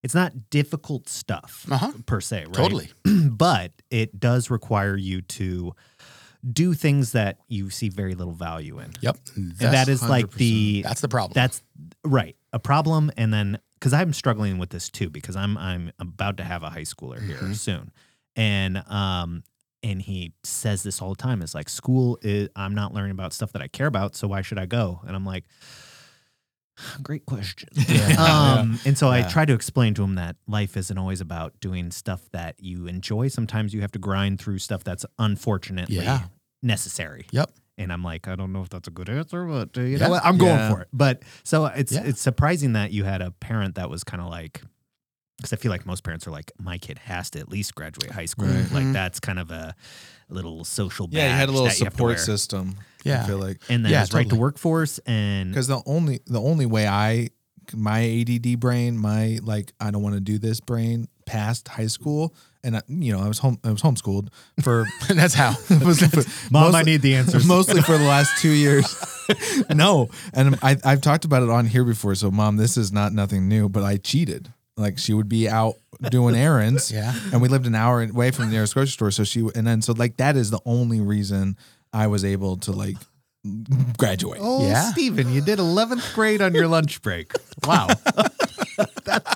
it's 0.03 0.15
not 0.15 0.49
difficult 0.49 1.09
stuff 1.09 1.65
Uh-huh. 1.69 1.91
per 2.05 2.21
se, 2.21 2.45
right? 2.45 2.53
Totally. 2.53 2.89
but 3.29 3.73
it 3.91 4.19
does 4.19 4.49
require 4.49 4.95
you 4.95 5.21
to 5.21 5.73
do 6.49 6.73
things 6.73 7.11
that 7.11 7.39
you 7.49 7.69
see 7.69 7.89
very 7.89 8.15
little 8.15 8.33
value 8.33 8.79
in, 8.79 8.91
Yep. 9.01 9.17
and 9.35 9.51
that 9.59 9.89
is 9.89 10.01
like 10.07 10.31
the 10.31 10.81
that's 10.83 11.01
the 11.01 11.09
problem. 11.09 11.33
that's 11.33 11.61
right 12.05 12.36
a 12.53 12.59
problem. 12.59 13.11
And 13.17 13.33
then 13.33 13.59
because 13.75 13.93
I'm 13.93 14.13
struggling 14.13 14.57
with 14.57 14.69
this 14.71 14.89
too, 14.89 15.09
because 15.09 15.35
I'm 15.35 15.57
I'm 15.57 15.91
about 15.99 16.37
to 16.37 16.43
have 16.43 16.63
a 16.63 16.69
high 16.69 16.81
schooler 16.81 17.23
here 17.23 17.41
Mhm. 17.41 17.55
soon, 17.55 17.91
and 18.35 18.77
um 18.89 19.43
and 19.83 20.01
he 20.01 20.33
says 20.43 20.81
this 20.83 21.01
all 21.01 21.09
the 21.09 21.15
time. 21.21 21.41
It's 21.41 21.53
like 21.53 21.69
school 21.69 22.17
is 22.21 22.49
I'm 22.55 22.73
not 22.73 22.93
learning 22.93 23.11
about 23.11 23.33
stuff 23.33 23.51
that 23.53 23.61
I 23.61 23.67
care 23.67 23.87
about, 23.87 24.15
so 24.15 24.27
why 24.27 24.41
should 24.41 24.57
I 24.57 24.65
go? 24.65 25.01
And 25.05 25.15
I'm 25.15 25.25
like, 25.25 25.45
great 27.03 27.25
question. 27.25 27.69
Um, 28.17 28.79
and 28.85 28.97
so 28.97 29.09
I 29.09 29.21
try 29.23 29.45
to 29.45 29.53
explain 29.53 29.93
to 29.95 30.03
him 30.03 30.15
that 30.15 30.35
life 30.47 30.75
isn't 30.77 30.97
always 30.97 31.21
about 31.21 31.59
doing 31.59 31.91
stuff 31.91 32.21
that 32.31 32.55
you 32.59 32.87
enjoy. 32.87 33.27
Sometimes 33.27 33.73
you 33.73 33.81
have 33.81 33.91
to 33.91 33.99
grind 33.99 34.39
through 34.39 34.57
stuff 34.59 34.83
that's 34.83 35.05
unfortunately 35.19 35.95
Yeah. 36.05 36.23
necessary. 36.63 37.27
Yep. 37.31 37.51
And 37.77 37.93
I'm 37.93 38.03
like, 38.03 38.27
I 38.27 38.35
don't 38.35 38.51
know 38.51 38.61
if 38.63 38.69
that's 38.69 38.87
a 38.87 38.91
good 38.91 39.09
answer, 39.09 39.45
but 39.45 39.77
uh, 39.77 39.81
you 39.81 39.97
Yeah. 39.97 40.05
know 40.05 40.09
what? 40.11 40.25
I'm 40.25 40.37
going 40.37 40.51
Yeah. 40.57 40.71
for 40.71 40.81
it. 40.81 40.87
But 40.91 41.23
so 41.43 41.65
it's 41.67 41.91
Yeah. 41.91 42.03
it's 42.03 42.21
surprising 42.21 42.73
that 42.73 42.91
you 42.91 43.03
had 43.03 43.21
a 43.21 43.31
parent 43.31 43.75
that 43.75 43.89
was 43.89 44.03
kind 44.03 44.21
of 44.21 44.29
like, 44.29 44.61
because 45.37 45.53
I 45.53 45.57
feel 45.57 45.71
like 45.71 45.85
most 45.85 46.03
parents 46.03 46.25
are 46.25 46.31
like, 46.31 46.51
my 46.59 46.79
kid 46.79 46.97
has 46.99 47.29
to 47.31 47.39
at 47.39 47.49
least 47.49 47.75
graduate 47.75 48.11
high 48.11 48.25
school. 48.25 48.47
Right. 48.47 48.71
Like 48.71 48.91
that's 48.93 49.19
kind 49.19 49.37
of 49.37 49.51
a 49.51 49.75
little 50.29 50.65
social. 50.65 51.07
Yeah, 51.11 51.25
you 51.27 51.31
had 51.37 51.49
a 51.49 51.51
little 51.51 51.67
that 51.67 51.79
you 51.79 51.85
have 51.85 51.93
to 51.93 51.97
support 51.97 52.15
wear. 52.15 52.17
system. 52.17 52.75
I 52.79 52.83
Yeah. 53.09 53.25
feel 53.27 53.37
like 53.37 53.61
and 53.69 53.85
then 53.85 53.91
Yeah, 53.91 54.01
it's 54.03 54.13
right 54.13 54.27
to 54.29 54.35
workforce 54.35 54.97
and 55.05 55.51
because 55.51 55.67
the 55.67 55.81
only 55.85 56.21
the 56.25 56.41
only 56.41 56.65
way 56.65 56.87
I 56.87 57.29
my 57.75 57.99
ADD 57.99 58.55
brain, 58.55 58.97
my 58.97 59.39
like 59.43 59.73
I 59.79 59.91
don't 59.91 60.01
want 60.01 60.15
to 60.15 60.21
do 60.21 60.39
this 60.39 60.59
brain 60.59 61.07
past 61.27 61.67
high 61.67 61.85
school, 61.87 62.33
and 62.63 62.77
I, 62.77 62.81
you 62.87 63.11
know 63.15 63.21
I 63.21 63.27
was 63.27 63.37
home 63.37 63.59
I 63.63 63.71
was 63.71 63.81
homeschooled 63.83 64.29
for 64.63 64.85
that's 65.13 65.35
how. 65.35 65.53
mom, 66.51 66.73
I 66.73 66.81
need 66.81 67.01
the 67.03 67.13
answers. 67.15 67.45
mostly 67.45 67.81
for 67.81 67.97
the 67.97 68.05
last 68.05 68.41
two 68.41 68.49
years. 68.49 68.87
no, 69.69 70.07
and 70.33 70.57
I, 70.63 70.77
I've 70.83 71.01
talked 71.01 71.25
about 71.25 71.43
it 71.43 71.49
on 71.49 71.65
here 71.67 71.83
before. 71.83 72.15
So, 72.15 72.31
mom, 72.31 72.55
this 72.57 72.77
is 72.77 72.91
not 72.91 73.13
nothing 73.13 73.47
new, 73.47 73.69
but 73.69 73.83
I 73.83 73.97
cheated. 73.97 74.51
Like 74.77 74.97
she 74.99 75.13
would 75.13 75.27
be 75.27 75.49
out 75.49 75.75
doing 76.11 76.35
errands, 76.35 76.91
Yeah. 76.91 77.13
and 77.33 77.41
we 77.41 77.47
lived 77.49 77.65
an 77.65 77.73
hour 77.75 78.01
away 78.03 78.29
from 78.31 78.45
the 78.45 78.51
nearest 78.51 78.73
grocery 78.75 78.91
store. 78.91 79.11
So 79.11 79.23
she 79.23 79.39
and 79.55 79.65
then 79.67 79.81
so 79.81 79.93
like 79.93 80.17
that 80.17 80.35
is 80.37 80.49
the 80.51 80.59
only 80.65 81.01
reason 81.01 81.57
I 81.91 82.07
was 82.07 82.23
able 82.23 82.57
to 82.57 82.71
like 82.71 82.95
graduate. 83.97 84.39
Oh, 84.41 84.67
Yeah. 84.67 84.91
Steven, 84.91 85.31
you 85.31 85.41
did 85.41 85.57
11th 85.59 86.13
grade 86.13 86.41
on 86.41 86.53
your 86.53 86.67
lunch 86.67 87.01
break. 87.01 87.31
Wow. 87.65 87.87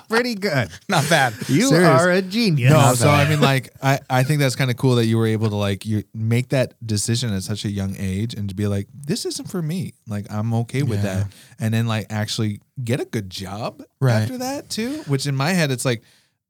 Pretty 0.08 0.34
good. 0.34 0.68
Not 0.88 1.08
bad. 1.08 1.34
You 1.48 1.68
Serious. 1.68 1.88
are 1.88 2.10
a 2.10 2.22
genius. 2.22 2.70
No, 2.70 2.94
so 2.94 3.08
I 3.08 3.28
mean, 3.28 3.40
like, 3.40 3.70
I, 3.82 3.98
I 4.10 4.22
think 4.24 4.40
that's 4.40 4.56
kind 4.56 4.70
of 4.70 4.76
cool 4.76 4.96
that 4.96 5.06
you 5.06 5.16
were 5.18 5.26
able 5.26 5.48
to 5.50 5.56
like 5.56 5.84
you 5.86 6.02
make 6.14 6.48
that 6.50 6.74
decision 6.86 7.32
at 7.32 7.42
such 7.42 7.64
a 7.64 7.70
young 7.70 7.96
age 7.98 8.34
and 8.34 8.48
to 8.48 8.54
be 8.54 8.66
like, 8.66 8.88
this 8.94 9.24
isn't 9.26 9.48
for 9.50 9.62
me. 9.62 9.94
Like, 10.06 10.26
I'm 10.30 10.52
okay 10.54 10.82
with 10.82 11.02
Yeah. 11.04 11.14
that, 11.24 11.26
and 11.58 11.72
then 11.74 11.86
like 11.86 12.06
actually 12.10 12.60
get 12.82 13.00
a 13.00 13.04
good 13.04 13.30
job 13.30 13.82
Right. 14.00 14.22
after 14.22 14.38
that 14.38 14.68
too. 14.70 15.02
Which 15.06 15.26
in 15.26 15.34
my 15.36 15.50
head, 15.50 15.70
it's 15.70 15.84
like 15.84 16.02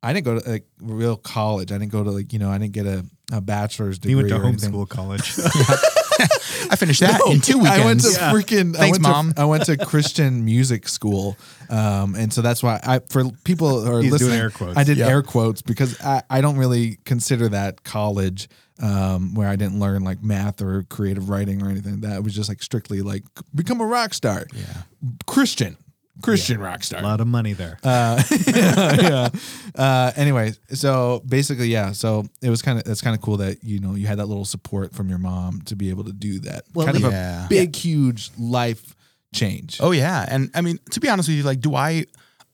I 0.03 0.13
didn't 0.13 0.25
go 0.25 0.39
to 0.41 0.51
like 0.51 0.67
real 0.81 1.17
college. 1.17 1.71
I 1.71 1.79
didn't 1.79 1.93
go 1.93 2.03
to 2.03 2.11
like 2.11 2.33
you 2.33 2.39
know 2.41 2.51
I 2.51 2.59
didn't 2.59 2.73
get 2.73 2.87
a, 2.87 3.07
a 3.33 3.41
bachelor's 3.41 3.99
degree. 3.99 4.11
he 4.11 4.17
went 4.17 4.29
to 4.31 4.37
or 4.41 4.45
anything. 4.45 4.73
homeschool 4.73 4.89
college. 4.89 5.33
I 6.73 6.77
finished 6.77 7.01
that 7.01 7.21
No, 7.25 7.33
in 7.33 7.41
two 7.41 7.59
weekends. 7.59 7.81
I 7.81 7.85
went 7.85 8.01
to 8.01 8.11
Yeah. 8.13 8.33
freaking. 8.33 8.75
I 8.75 8.79
Thanks, 8.79 8.95
went 8.99 9.05
to- 9.05 9.11
Mom. 9.11 9.35
I 9.37 9.45
went 9.45 9.65
to 9.67 9.77
Christian 9.77 10.45
music 10.45 10.89
school, 10.89 11.37
um, 11.69 12.15
and 12.15 12.33
so 12.33 12.41
that's 12.41 12.63
why 12.63 12.81
I 12.83 13.01
for 13.11 13.31
people 13.45 13.85
who 13.85 13.93
are 13.93 14.01
He's 14.01 14.11
doing 14.11 14.13
listening, 14.31 14.39
air 14.41 14.51
quotes. 14.51 14.77
I 14.79 14.85
did 14.85 14.97
Yep. 14.99 15.09
air 15.11 15.23
quotes 15.23 15.61
because 15.63 16.01
I, 16.01 16.23
I 16.31 16.41
don't 16.41 16.57
really 16.57 16.99
consider 17.05 17.49
that 17.51 17.85
college, 17.85 18.49
um, 18.81 19.35
where 19.35 19.49
I 19.49 19.57
didn't 19.57 19.79
learn 19.79 20.03
like 20.03 20.23
math 20.25 20.63
or 20.63 20.83
creative 20.85 21.29
writing 21.29 21.63
or 21.63 21.69
anything. 21.69 22.01
That 22.01 22.17
it 22.17 22.25
was 22.25 22.35
just 22.35 22.49
like 22.49 22.63
strictly 22.63 23.03
like 23.03 23.25
become 23.55 23.81
a 23.83 23.87
rock 23.87 24.15
star, 24.15 24.47
yeah. 24.55 24.83
Christian, 25.27 25.77
Christian 26.21 26.61
rock 26.61 26.85
star. 26.85 27.01
a 27.01 27.03
lot 27.03 27.21
of 27.21 27.27
money 27.27 27.55
there. 27.55 27.79
Uh, 27.83 28.23
yeah, 28.47 28.97
yeah. 29.01 29.29
Uh, 29.75 30.13
anyway, 30.17 30.53
so 30.69 31.23
basically, 31.27 31.69
yeah. 31.69 31.93
So 31.93 32.27
it 32.43 32.51
was 32.51 32.61
kind 32.61 32.79
of 32.79 32.87
it's 32.87 33.01
kind 33.01 33.17
of 33.17 33.23
cool 33.23 33.39
that 33.39 33.65
you 33.65 33.81
know 33.81 33.95
you 33.95 34.07
had 34.07 34.19
that 34.19 34.27
little 34.27 34.45
support 34.45 34.95
from 34.95 35.09
your 35.09 35.19
mom 35.19 35.63
to 35.63 35.77
be 35.77 35.91
able 35.91 36.05
to 36.05 36.13
do 36.13 36.39
that. 36.41 36.65
Well, 36.75 36.87
kind 36.87 37.03
of 37.03 37.11
yeah. 37.11 37.47
a 37.47 37.49
big, 37.49 37.75
huge 37.75 38.31
life 38.39 38.95
change. 39.35 39.79
Oh 39.81 39.93
yeah, 39.93 40.27
and 40.29 40.51
I 40.55 40.61
mean 40.61 40.79
to 40.91 41.01
be 41.01 41.09
honest 41.09 41.29
with 41.29 41.39
you, 41.39 41.45
like, 41.45 41.61
do 41.61 41.75
I? 41.75 42.05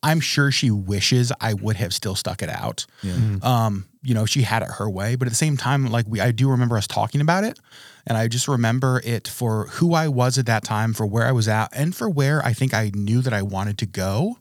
I'm 0.00 0.20
sure 0.20 0.52
she 0.52 0.70
wishes 0.70 1.32
I 1.40 1.54
would 1.54 1.74
have 1.76 1.92
still 1.92 2.14
stuck 2.14 2.42
it 2.42 2.48
out. 2.48 2.86
Yeah. 3.02 3.16
Um, 3.42 3.87
you 4.02 4.14
know, 4.14 4.26
she 4.26 4.42
had 4.42 4.62
it 4.62 4.68
her 4.78 4.88
way, 4.88 5.16
but 5.16 5.26
at 5.26 5.30
the 5.30 5.36
same 5.36 5.56
time, 5.56 5.86
like 5.86 6.06
we, 6.08 6.20
I 6.20 6.30
do 6.30 6.50
remember 6.50 6.76
us 6.76 6.86
talking 6.86 7.20
about 7.20 7.44
it, 7.44 7.58
and 8.06 8.16
I 8.16 8.28
just 8.28 8.48
remember 8.48 9.02
it 9.04 9.28
for 9.28 9.66
who 9.72 9.94
I 9.94 10.08
was 10.08 10.38
at 10.38 10.46
that 10.46 10.64
time, 10.64 10.92
for 10.92 11.06
where 11.06 11.26
I 11.26 11.32
was 11.32 11.48
at, 11.48 11.68
and 11.72 11.94
for 11.94 12.08
where 12.08 12.44
I 12.44 12.52
think 12.52 12.74
I 12.74 12.90
knew 12.94 13.22
that 13.22 13.32
I 13.32 13.42
wanted 13.42 13.78
to 13.78 13.86
go. 13.86 14.38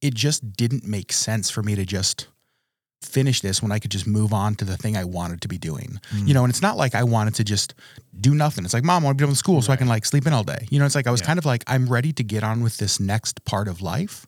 It 0.00 0.14
just 0.14 0.52
didn't 0.52 0.84
make 0.84 1.12
sense 1.12 1.50
for 1.50 1.62
me 1.62 1.74
to 1.74 1.84
just 1.84 2.28
finish 3.02 3.40
this 3.40 3.62
when 3.62 3.72
I 3.72 3.78
could 3.78 3.90
just 3.90 4.06
move 4.06 4.32
on 4.32 4.54
to 4.56 4.64
the 4.64 4.76
thing 4.76 4.96
I 4.96 5.04
wanted 5.04 5.40
to 5.42 5.48
be 5.48 5.58
doing. 5.58 6.00
Mm. 6.12 6.28
You 6.28 6.34
know, 6.34 6.44
and 6.44 6.50
it's 6.50 6.62
not 6.62 6.76
like 6.76 6.94
I 6.94 7.04
wanted 7.04 7.34
to 7.36 7.44
just 7.44 7.74
do 8.20 8.34
nothing. 8.34 8.64
It's 8.64 8.74
like, 8.74 8.84
mom, 8.84 9.02
I 9.02 9.06
want 9.06 9.18
to 9.18 9.22
be 9.22 9.26
done 9.26 9.30
with 9.30 9.38
school 9.38 9.62
so 9.62 9.72
I 9.72 9.76
can 9.76 9.88
like 9.88 10.04
sleep 10.04 10.26
in 10.26 10.32
all 10.32 10.44
day. 10.44 10.66
You 10.70 10.78
know, 10.78 10.86
it's 10.86 10.94
like 10.94 11.06
I 11.06 11.10
was 11.10 11.22
kind 11.22 11.38
of 11.38 11.44
like, 11.44 11.64
I'm 11.66 11.88
ready 11.88 12.12
to 12.12 12.24
get 12.24 12.42
on 12.42 12.62
with 12.62 12.78
this 12.78 12.98
next 13.00 13.44
part 13.44 13.68
of 13.68 13.80
life. 13.80 14.26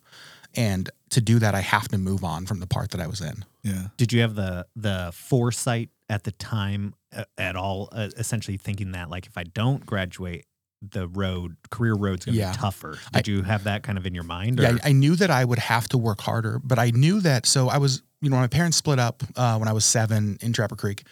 And 0.55 0.89
to 1.09 1.21
do 1.21 1.39
that, 1.39 1.55
I 1.55 1.61
have 1.61 1.87
to 1.89 1.97
move 1.97 2.23
on 2.23 2.45
from 2.45 2.59
the 2.59 2.67
part 2.67 2.91
that 2.91 3.01
I 3.01 3.07
was 3.07 3.21
in. 3.21 3.45
Yeah. 3.63 3.87
Did 3.97 4.13
you 4.13 4.21
have 4.21 4.35
the 4.35 4.65
the 4.75 5.11
foresight 5.13 5.89
at 6.09 6.23
the 6.23 6.31
time 6.31 6.93
uh, 7.15 7.25
at 7.37 7.55
all? 7.55 7.89
Uh, 7.91 8.09
essentially 8.17 8.57
thinking 8.57 8.91
that 8.93 9.09
like 9.09 9.25
if 9.27 9.37
I 9.37 9.43
don't 9.43 9.85
graduate, 9.85 10.45
the 10.81 11.07
road 11.09 11.57
career 11.69 11.93
road's 11.95 12.25
gonna 12.25 12.37
Yeah. 12.37 12.51
be 12.51 12.57
tougher. 12.57 12.97
Did 13.13 13.27
you 13.27 13.41
have 13.43 13.65
that 13.65 13.83
kind 13.83 13.97
of 13.97 14.05
in 14.05 14.13
your 14.15 14.23
mind? 14.23 14.59
Or? 14.59 14.63
Yeah, 14.63 14.77
I, 14.83 14.89
I 14.89 14.91
knew 14.93 15.15
that 15.17 15.29
I 15.29 15.43
would 15.43 15.59
have 15.59 15.89
to 15.89 15.97
work 15.97 16.21
harder, 16.21 16.59
but 16.63 16.79
I 16.79 16.91
knew 16.91 17.19
that. 17.21 17.45
So 17.45 17.67
I 17.67 17.77
was, 17.79 18.01
you 18.21 18.29
know, 18.29 18.37
my 18.37 18.47
parents 18.47 18.77
split 18.77 18.97
up 18.99 19.23
uh, 19.35 19.57
when 19.57 19.67
I 19.67 19.73
was 19.73 19.83
seven 19.83 20.37
in 20.41 20.53
Trapper 20.53 20.77
Creek. 20.77 21.03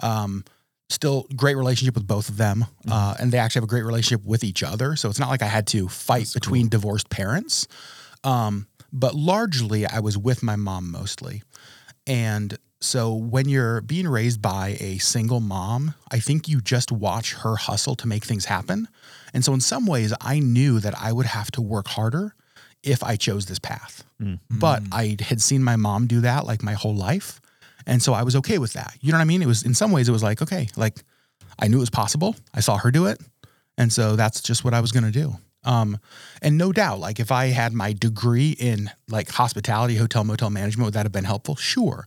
Um, 0.00 0.44
still 0.88 1.26
great 1.34 1.56
relationship 1.56 1.96
with 1.96 2.06
both 2.06 2.28
of 2.28 2.36
them, 2.36 2.64
uh, 2.88 3.16
and 3.18 3.32
they 3.32 3.38
actually 3.38 3.58
have 3.60 3.64
a 3.64 3.74
great 3.74 3.84
relationship 3.84 4.24
with 4.24 4.44
each 4.44 4.62
other. 4.62 4.94
So 4.94 5.08
it's 5.10 5.18
not 5.18 5.28
like 5.30 5.42
I 5.42 5.46
had 5.46 5.66
to 5.68 5.88
fight 5.88 6.30
between 6.32 6.68
divorced 6.68 7.10
parents. 7.10 7.66
Um, 8.22 8.68
but 8.92 9.14
largely, 9.16 9.84
I 9.86 9.98
was 9.98 10.16
with 10.16 10.44
my 10.44 10.54
mom 10.54 10.90
mostly, 10.92 11.42
and 12.06 12.56
so 12.80 13.14
when 13.14 13.48
you're 13.48 13.80
being 13.80 14.06
raised 14.06 14.42
by 14.42 14.76
a 14.80 14.98
single 14.98 15.40
mom, 15.40 15.94
I 16.10 16.20
think 16.20 16.46
you 16.46 16.60
just 16.60 16.92
watch 16.92 17.34
her 17.34 17.56
hustle 17.56 17.96
to 17.96 18.06
make 18.06 18.24
things 18.24 18.44
happen. 18.44 18.88
And 19.32 19.44
so 19.44 19.52
in 19.54 19.60
some 19.60 19.86
ways, 19.86 20.12
I 20.20 20.38
knew 20.40 20.78
that 20.80 20.94
I 20.98 21.12
would 21.12 21.26
have 21.26 21.50
to 21.52 21.62
work 21.62 21.88
harder 21.88 22.34
if 22.82 23.02
I 23.02 23.16
chose 23.16 23.46
this 23.46 23.58
path. 23.58 24.04
Mm. 24.22 24.40
But 24.50 24.84
mm. 24.84 24.88
I 24.92 25.24
had 25.24 25.42
seen 25.42 25.64
my 25.64 25.76
mom 25.76 26.06
do 26.06 26.20
that 26.20 26.46
like 26.46 26.62
my 26.62 26.74
whole 26.74 26.94
life. 26.94 27.40
And 27.86 28.02
so 28.02 28.12
I 28.12 28.22
was 28.22 28.36
okay 28.36 28.58
with 28.58 28.74
that. 28.74 28.94
You 29.00 29.12
know 29.12 29.18
what 29.18 29.22
I 29.22 29.26
mean? 29.26 29.42
It 29.42 29.46
was 29.46 29.62
in 29.62 29.74
some 29.74 29.90
ways 29.90 30.08
it 30.08 30.12
was 30.12 30.22
like, 30.22 30.42
okay, 30.42 30.68
like 30.76 31.02
I 31.58 31.68
knew 31.68 31.78
it 31.78 31.80
was 31.80 31.90
possible. 31.90 32.36
I 32.54 32.60
saw 32.60 32.76
her 32.76 32.90
do 32.90 33.06
it. 33.06 33.20
And 33.78 33.92
so 33.92 34.16
that's 34.16 34.40
just 34.40 34.64
what 34.64 34.74
I 34.74 34.80
was 34.80 34.92
going 34.92 35.04
to 35.04 35.10
do. 35.10 35.36
Um, 35.66 35.98
and 36.40 36.56
no 36.56 36.72
doubt, 36.72 37.00
like 37.00 37.20
if 37.20 37.30
I 37.30 37.46
had 37.46 37.72
my 37.74 37.92
degree 37.92 38.50
in 38.50 38.90
like 39.08 39.28
hospitality, 39.28 39.96
hotel, 39.96 40.24
motel 40.24 40.48
management, 40.48 40.86
would 40.86 40.94
that 40.94 41.04
have 41.04 41.12
been 41.12 41.24
helpful? 41.24 41.56
Sure. 41.56 42.06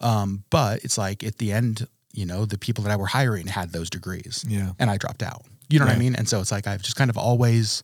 Um, 0.00 0.44
but 0.48 0.84
it's 0.84 0.96
like 0.96 1.22
at 1.24 1.38
the 1.38 1.52
end, 1.52 1.86
you 2.12 2.24
know, 2.24 2.46
the 2.46 2.56
people 2.56 2.84
that 2.84 2.90
I 2.90 2.96
were 2.96 3.06
hiring 3.06 3.48
had 3.48 3.72
those 3.72 3.90
degrees. 3.90 4.44
Yeah. 4.48 4.72
And 4.78 4.88
I 4.88 4.96
dropped 4.96 5.22
out. 5.22 5.42
You 5.68 5.78
know 5.78 5.86
what 5.86 5.94
I 5.94 5.98
mean? 5.98 6.16
And 6.16 6.28
so 6.28 6.40
it's 6.40 6.50
like 6.50 6.66
I've 6.66 6.82
just 6.82 6.96
kind 6.96 7.10
of 7.10 7.18
always, 7.18 7.82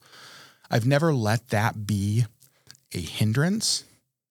I've 0.71 0.87
never 0.87 1.13
let 1.13 1.49
that 1.51 1.87
be 1.87 2.25
a 2.93 3.01
hindrance. 3.01 3.85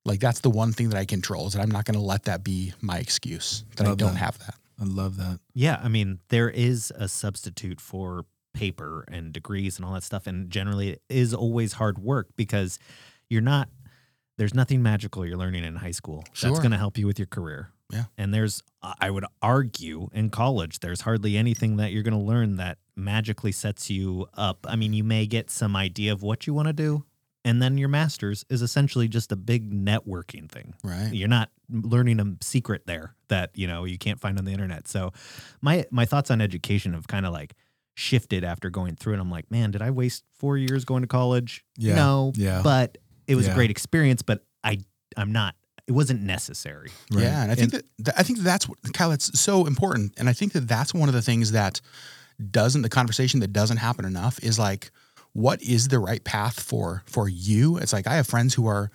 Like 0.03 0.19
that's 0.19 0.41
the 0.41 0.49
one 0.49 0.73
thing 0.73 0.89
that 0.89 0.97
I 0.97 1.05
control 1.05 1.47
is 1.47 1.53
that 1.53 1.61
I'm 1.61 1.71
not 1.71 1.85
going 1.85 1.95
to 1.95 2.03
let 2.03 2.23
that 2.23 2.43
be 2.43 2.73
my 2.81 2.97
excuse 2.99 3.63
that 3.75 3.87
I 3.87 3.95
don't 3.95 4.13
that. 4.13 4.19
have 4.19 4.39
that. 4.39 4.55
I 4.79 4.83
love 4.83 5.17
that. 5.17 5.39
Yeah, 5.53 5.79
I 5.81 5.87
mean, 5.87 6.19
there 6.29 6.49
is 6.49 6.91
a 6.97 7.07
substitute 7.07 7.79
for 7.79 8.25
paper 8.55 9.05
and 9.11 9.31
degrees 9.31 9.77
and 9.77 9.85
all 9.85 9.93
that 9.93 10.03
stuff. 10.03 10.25
And 10.25 10.49
generally, 10.49 10.89
it 10.93 11.01
is 11.09 11.33
always 11.33 11.73
hard 11.73 11.99
work 11.99 12.29
because 12.35 12.79
you're 13.29 13.41
not, 13.41 13.69
there's 14.37 14.53
nothing 14.55 14.81
magical 14.81 15.25
you're 15.25 15.37
learning 15.37 15.63
in 15.63 15.75
high 15.75 15.91
school 15.91 16.23
that's 16.41 16.59
going 16.59 16.71
to 16.71 16.77
help 16.77 16.97
you 16.97 17.05
with 17.05 17.19
your 17.19 17.27
career. 17.27 17.69
Yeah. 17.91 18.05
And 18.17 18.33
there's, 18.33 18.63
uh, 18.81 18.93
I 18.99 19.11
would 19.11 19.25
argue, 19.43 20.09
in 20.11 20.29
college, 20.31 20.79
there's 20.79 21.01
hardly 21.01 21.37
anything 21.37 21.77
that 21.77 21.91
you're 21.91 22.01
going 22.03 22.17
to 22.17 22.25
learn 22.25 22.55
that 22.55 22.79
magically 22.95 23.51
sets 23.51 23.89
you 23.91 24.25
up. 24.33 24.65
I 24.67 24.75
mean, 24.75 24.93
you 24.93 25.03
may 25.03 25.27
get 25.27 25.51
some 25.51 25.75
idea 25.75 26.11
of 26.11 26.23
what 26.23 26.47
you 26.47 26.53
want 26.55 26.67
to 26.67 26.73
do. 26.73 27.05
And 27.43 27.61
then 27.61 27.77
your 27.77 27.89
master's 27.89 28.43
is 28.49 28.63
essentially 28.63 29.07
just 29.07 29.31
a 29.31 29.35
big 29.35 29.71
networking 29.71 30.49
thing 30.49 30.73
Right. 30.83 31.13
you're 31.13 31.27
not 31.27 31.51
learning 31.69 32.19
a 32.19 32.43
secret 32.43 32.87
there 32.87 33.13
that 33.27 33.51
you 33.53 33.67
know 33.67 33.83
you 33.85 33.99
can't 33.99 34.19
find 34.19 34.39
on 34.39 34.45
the 34.45 34.51
internet 34.51 34.87
so 34.87 35.13
my 35.61 35.85
my 35.91 36.05
thoughts 36.05 36.31
on 36.31 36.41
education 36.41 36.93
have 36.93 37.07
kind 37.07 37.23
of 37.23 37.33
like 37.33 37.53
shifted 37.95 38.43
after 38.43 38.69
going 38.69 38.95
through 38.95 39.13
it 39.13 39.19
i'm 39.19 39.31
like 39.31 39.49
man 39.49 39.71
did 39.71 39.81
i 39.81 39.89
waste 39.89 40.23
four 40.37 40.57
years 40.57 40.83
going 40.85 41.01
to 41.01 41.07
college 41.07 41.63
Yeah, 41.77 41.95
no 41.95 42.33
yeah. 42.35 42.61
but 42.63 42.97
it 43.27 43.35
was 43.35 43.45
Yeah. 43.47 43.53
a 43.53 43.55
great 43.55 43.71
experience 43.71 44.21
but 44.21 44.43
i 44.63 44.77
i'm 45.17 45.31
not 45.31 45.55
it 45.87 45.93
wasn't 45.93 46.21
necessary 46.21 46.89
Right. 47.11 47.23
Yeah, 47.23 47.43
and 47.43 47.51
I 47.51 47.55
think 47.55 47.71
that, 47.71 47.85
that 47.99 48.15
I 48.19 48.23
think 48.23 48.39
that's 48.39 48.67
what 48.67 48.77
Kyle. 48.93 49.11
That's 49.11 49.39
so 49.39 49.67
important, 49.67 50.13
and 50.17 50.27
I 50.27 50.33
think 50.33 50.53
that 50.53 50.67
that's 50.67 50.93
one 50.95 51.07
of 51.09 51.13
the 51.13 51.21
things 51.21 51.51
that 51.51 51.79
doesn't 52.51 52.81
the 52.81 52.89
conversation 52.89 53.39
that 53.41 53.53
doesn't 53.53 53.77
happen 53.77 54.03
enough 54.03 54.39
is 54.43 54.57
like, 54.57 54.89
what 55.33 55.61
is 55.61 55.87
the 55.89 55.99
right 55.99 56.23
path 56.23 56.59
for 56.59 57.03
for 57.05 57.29
you? 57.29 57.77
It's 57.77 57.93
like 57.93 58.07
I 58.07 58.15
have 58.15 58.25
friends 58.27 58.55
who 58.55 58.65
are 58.67 58.89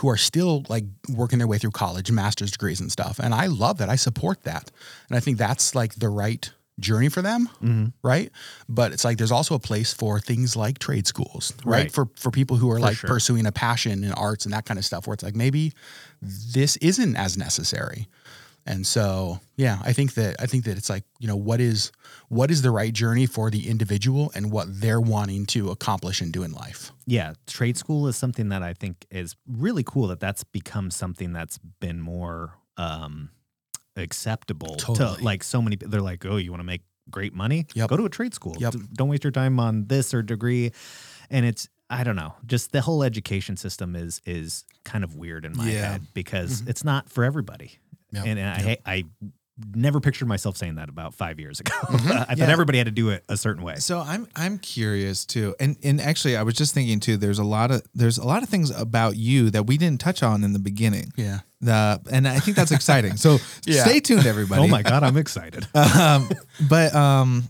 who 0.00 0.08
are 0.10 0.18
still 0.18 0.64
like 0.68 0.84
working 1.08 1.38
their 1.38 1.48
way 1.48 1.56
through 1.56 1.70
college, 1.70 2.10
master's 2.12 2.50
degrees 2.50 2.78
and 2.78 2.92
stuff, 2.92 3.18
and 3.18 3.32
I 3.34 3.46
love 3.46 3.78
that. 3.78 3.88
I 3.88 3.96
support 3.96 4.42
that, 4.42 4.70
and 5.08 5.16
I 5.16 5.20
think 5.20 5.38
that's 5.38 5.74
like 5.74 5.94
the 5.94 6.10
right 6.10 6.52
journey 6.80 7.08
for 7.08 7.22
them, 7.22 7.92
right? 8.02 8.30
But 8.68 8.92
it's 8.92 9.04
like 9.04 9.18
there's 9.18 9.32
also 9.32 9.54
a 9.54 9.58
place 9.60 9.92
for 9.92 10.20
things 10.20 10.56
like 10.56 10.78
trade 10.78 11.06
schools, 11.06 11.52
right? 11.64 11.84
Right. 11.84 11.92
For 11.92 12.08
for 12.16 12.30
people 12.30 12.56
who 12.56 12.70
are 12.70 12.80
like 12.80 12.96
sure. 12.96 13.08
pursuing 13.08 13.46
a 13.46 13.52
passion 13.52 14.04
in 14.04 14.12
arts 14.12 14.44
and 14.44 14.54
that 14.54 14.64
kind 14.64 14.78
of 14.78 14.84
stuff, 14.84 15.06
where 15.06 15.14
it's 15.14 15.22
like 15.22 15.36
maybe 15.36 15.72
this 16.22 16.76
isn't 16.78 17.16
as 17.16 17.36
necessary. 17.36 18.08
And 18.66 18.86
so, 18.86 19.40
yeah, 19.56 19.78
I 19.84 19.92
think 19.92 20.14
that 20.14 20.36
I 20.40 20.46
think 20.46 20.64
that 20.64 20.78
it's 20.78 20.88
like, 20.88 21.04
you 21.18 21.28
know, 21.28 21.36
what 21.36 21.60
is 21.60 21.92
what 22.28 22.50
is 22.50 22.62
the 22.62 22.70
right 22.70 22.92
journey 22.92 23.26
for 23.26 23.50
the 23.50 23.68
individual 23.68 24.32
and 24.34 24.50
what 24.50 24.66
they're 24.80 25.00
wanting 25.00 25.44
to 25.46 25.70
accomplish 25.70 26.20
and 26.22 26.32
do 26.32 26.42
in 26.42 26.52
life. 26.52 26.90
yeah 27.06 27.34
trade 27.46 27.76
school 27.76 28.06
is 28.08 28.16
something 28.16 28.48
that 28.48 28.62
i 28.62 28.72
think 28.72 29.06
is 29.10 29.36
really 29.46 29.82
cool 29.84 30.06
that 30.08 30.20
that's 30.20 30.42
become 30.44 30.90
something 30.90 31.32
that's 31.32 31.58
been 31.80 32.00
more 32.00 32.54
um 32.78 33.28
acceptable 33.96 34.76
Totally. 34.76 35.16
to 35.16 35.24
like 35.24 35.42
so 35.44 35.60
many 35.62 35.76
they're 35.76 36.00
like 36.00 36.24
oh 36.26 36.36
you 36.36 36.50
want 36.50 36.60
to 36.60 36.64
make 36.66 36.82
great 37.10 37.34
money 37.34 37.66
Yep. 37.74 37.88
go 37.90 37.96
to 37.96 38.04
a 38.04 38.08
trade 38.08 38.34
school 38.34 38.56
Yep. 38.58 38.74
Don't 38.94 39.08
waste 39.08 39.24
your 39.24 39.30
time 39.30 39.60
on 39.60 39.86
this 39.86 40.14
or 40.14 40.22
degree 40.22 40.72
and 41.30 41.44
it's 41.46 41.68
i 41.90 42.02
don't 42.02 42.16
know 42.16 42.34
just 42.46 42.72
the 42.72 42.80
whole 42.80 43.02
education 43.02 43.56
system 43.56 43.94
is 43.94 44.20
is 44.24 44.64
kind 44.84 45.04
of 45.04 45.14
weird 45.16 45.44
in 45.44 45.56
my 45.56 45.68
Yeah. 45.70 45.92
head 45.92 46.02
because 46.14 46.60
mm-hmm. 46.60 46.70
it's 46.70 46.82
not 46.84 47.10
for 47.10 47.24
everybody 47.24 47.78
Yep. 48.12 48.26
and, 48.26 48.38
and 48.38 48.48
I, 48.68 48.78
I 48.86 49.04
never 49.74 50.00
pictured 50.00 50.26
myself 50.26 50.56
saying 50.56 50.76
that 50.76 50.88
about 50.88 51.14
five 51.14 51.38
years 51.38 51.60
ago 51.60 51.74
mm-hmm. 51.82 52.10
i 52.12 52.24
thought 52.24 52.38
Yeah. 52.38 52.46
everybody 52.50 52.78
had 52.78 52.86
to 52.86 52.90
do 52.90 53.10
it 53.10 53.22
a 53.28 53.36
certain 53.36 53.62
way 53.62 53.76
So 53.76 54.00
I'm 54.00 54.26
I'm 54.34 54.58
curious 54.58 55.24
too, 55.26 55.54
and 55.60 55.76
and 55.84 56.00
actually 56.00 56.36
I 56.36 56.42
was 56.42 56.54
just 56.54 56.72
thinking 56.74 57.00
too. 57.00 57.16
There's 57.18 57.38
a 57.38 57.44
lot 57.44 57.70
of 57.70 57.82
there's 57.94 58.18
a 58.18 58.24
lot 58.26 58.42
of 58.42 58.48
things 58.48 58.70
about 58.70 59.16
you 59.16 59.50
that 59.50 59.66
we 59.66 59.76
didn't 59.78 60.00
touch 60.00 60.22
on 60.22 60.42
in 60.42 60.52
the 60.54 60.58
beginning. 60.58 61.12
Yeah. 61.16 61.40
The 61.64 62.00
and 62.12 62.26
I 62.28 62.38
think 62.40 62.56
that's 62.56 62.72
exciting. 62.72 63.16
So 63.16 63.38
Yeah. 63.66 63.84
stay 63.84 64.00
tuned, 64.00 64.26
everybody. 64.26 64.62
oh 64.62 64.66
my 64.68 64.82
god 64.82 65.02
i'm 65.02 65.16
excited 65.16 65.66
um, 65.74 66.28
but 66.68 66.94
um, 66.94 67.44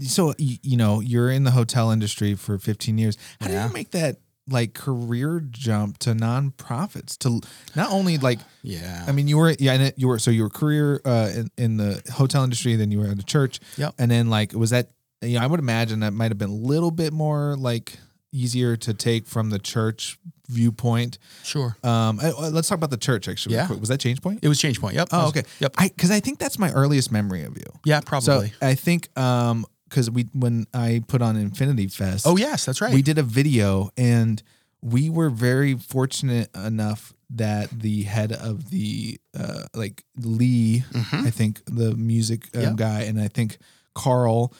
so 0.00 0.34
you, 0.38 0.56
you 0.62 0.76
know 0.76 1.00
you're 1.00 1.30
in 1.30 1.44
the 1.44 1.50
hotel 1.50 1.90
industry 1.90 2.34
for 2.34 2.58
15 2.58 2.98
years. 2.98 3.16
How 3.40 3.48
do 3.48 3.54
you 3.54 3.68
make 3.72 3.90
that 3.92 4.16
like 4.48 4.74
career 4.74 5.40
jump 5.50 5.98
to 5.98 6.10
nonprofits 6.14 7.16
to 7.18 7.40
not 7.76 7.90
only 7.92 8.18
like 8.18 8.40
Yeah. 8.62 9.04
I 9.06 9.12
mean, 9.12 9.28
you 9.28 9.38
were 9.38 9.54
yeah, 9.58 9.72
and 9.74 9.92
you 9.96 10.08
were 10.08 10.18
so 10.18 10.30
your 10.30 10.50
career 10.50 11.00
uh, 11.04 11.30
in, 11.34 11.50
in 11.56 11.76
the 11.76 12.02
hotel 12.12 12.42
industry, 12.44 12.74
then 12.76 12.90
you 12.90 12.98
were 13.00 13.06
at 13.06 13.18
a 13.18 13.24
church, 13.24 13.60
yeah, 13.76 13.90
and 13.98 14.10
then 14.10 14.30
like 14.30 14.52
was 14.52 14.70
that 14.70 14.90
you 15.22 15.38
know 15.38 15.44
I 15.44 15.46
would 15.46 15.60
imagine 15.60 16.00
that 16.00 16.12
might 16.12 16.30
have 16.30 16.38
been 16.38 16.50
a 16.50 16.54
little 16.54 16.90
bit 16.90 17.12
more 17.12 17.56
like 17.56 17.98
easier 18.32 18.76
to 18.76 18.94
take 18.94 19.26
from 19.26 19.50
the 19.50 19.58
church 19.58 20.18
viewpoint. 20.48 21.18
sure. 21.44 21.76
Um, 21.84 22.18
uh, 22.22 22.50
let's 22.50 22.68
talk 22.68 22.76
about 22.78 22.90
the 22.90 22.96
church 22.96 23.28
actually. 23.28 23.54
Yeah. 23.54 23.68
was 23.72 23.88
that 23.88 24.00
Change 24.00 24.20
Point? 24.22 24.40
It 24.42 24.48
was 24.48 24.58
change 24.60 24.80
point. 24.80 24.94
Yep. 24.96 25.08
Oh, 25.12 25.28
okay. 25.28 25.42
Yep. 25.60 25.74
I 25.78 25.88
because 25.88 26.10
I 26.10 26.20
think 26.20 26.38
that's 26.38 26.58
my 26.58 26.70
earliest 26.72 27.10
memory 27.12 27.42
of 27.44 27.56
you. 27.56 27.64
yeah, 27.84 28.00
So 28.00 28.04
probably. 28.06 28.52
I 28.60 28.74
think 28.74 29.16
um 29.18 29.64
because 29.88 30.10
we 30.10 30.24
when 30.32 30.66
I 30.72 31.02
put 31.06 31.20
on 31.22 31.36
Infinity 31.36 31.86
Fest, 31.88 32.26
oh 32.26 32.36
yes, 32.36 32.64
that's 32.64 32.80
right. 32.80 32.92
we 32.94 33.02
did 33.02 33.18
a 33.18 33.22
video 33.22 33.90
and 33.96 34.42
we 34.80 35.10
were 35.10 35.30
very 35.30 35.74
fortunate 35.76 36.48
enough 36.56 37.12
that 37.30 37.70
the 37.70 38.02
head 38.02 38.32
of 38.32 38.70
the 38.70 39.18
uh 39.38 39.64
like 39.74 40.04
Lee, 40.18 40.84
I 41.12 41.30
think 41.30 41.62
the 41.66 41.94
music 41.94 42.48
um, 42.54 42.60
Yep. 42.62 42.76
guy, 42.76 43.00
and 43.02 43.20
I 43.20 43.28
think 43.28 43.58
Carl 43.94 44.52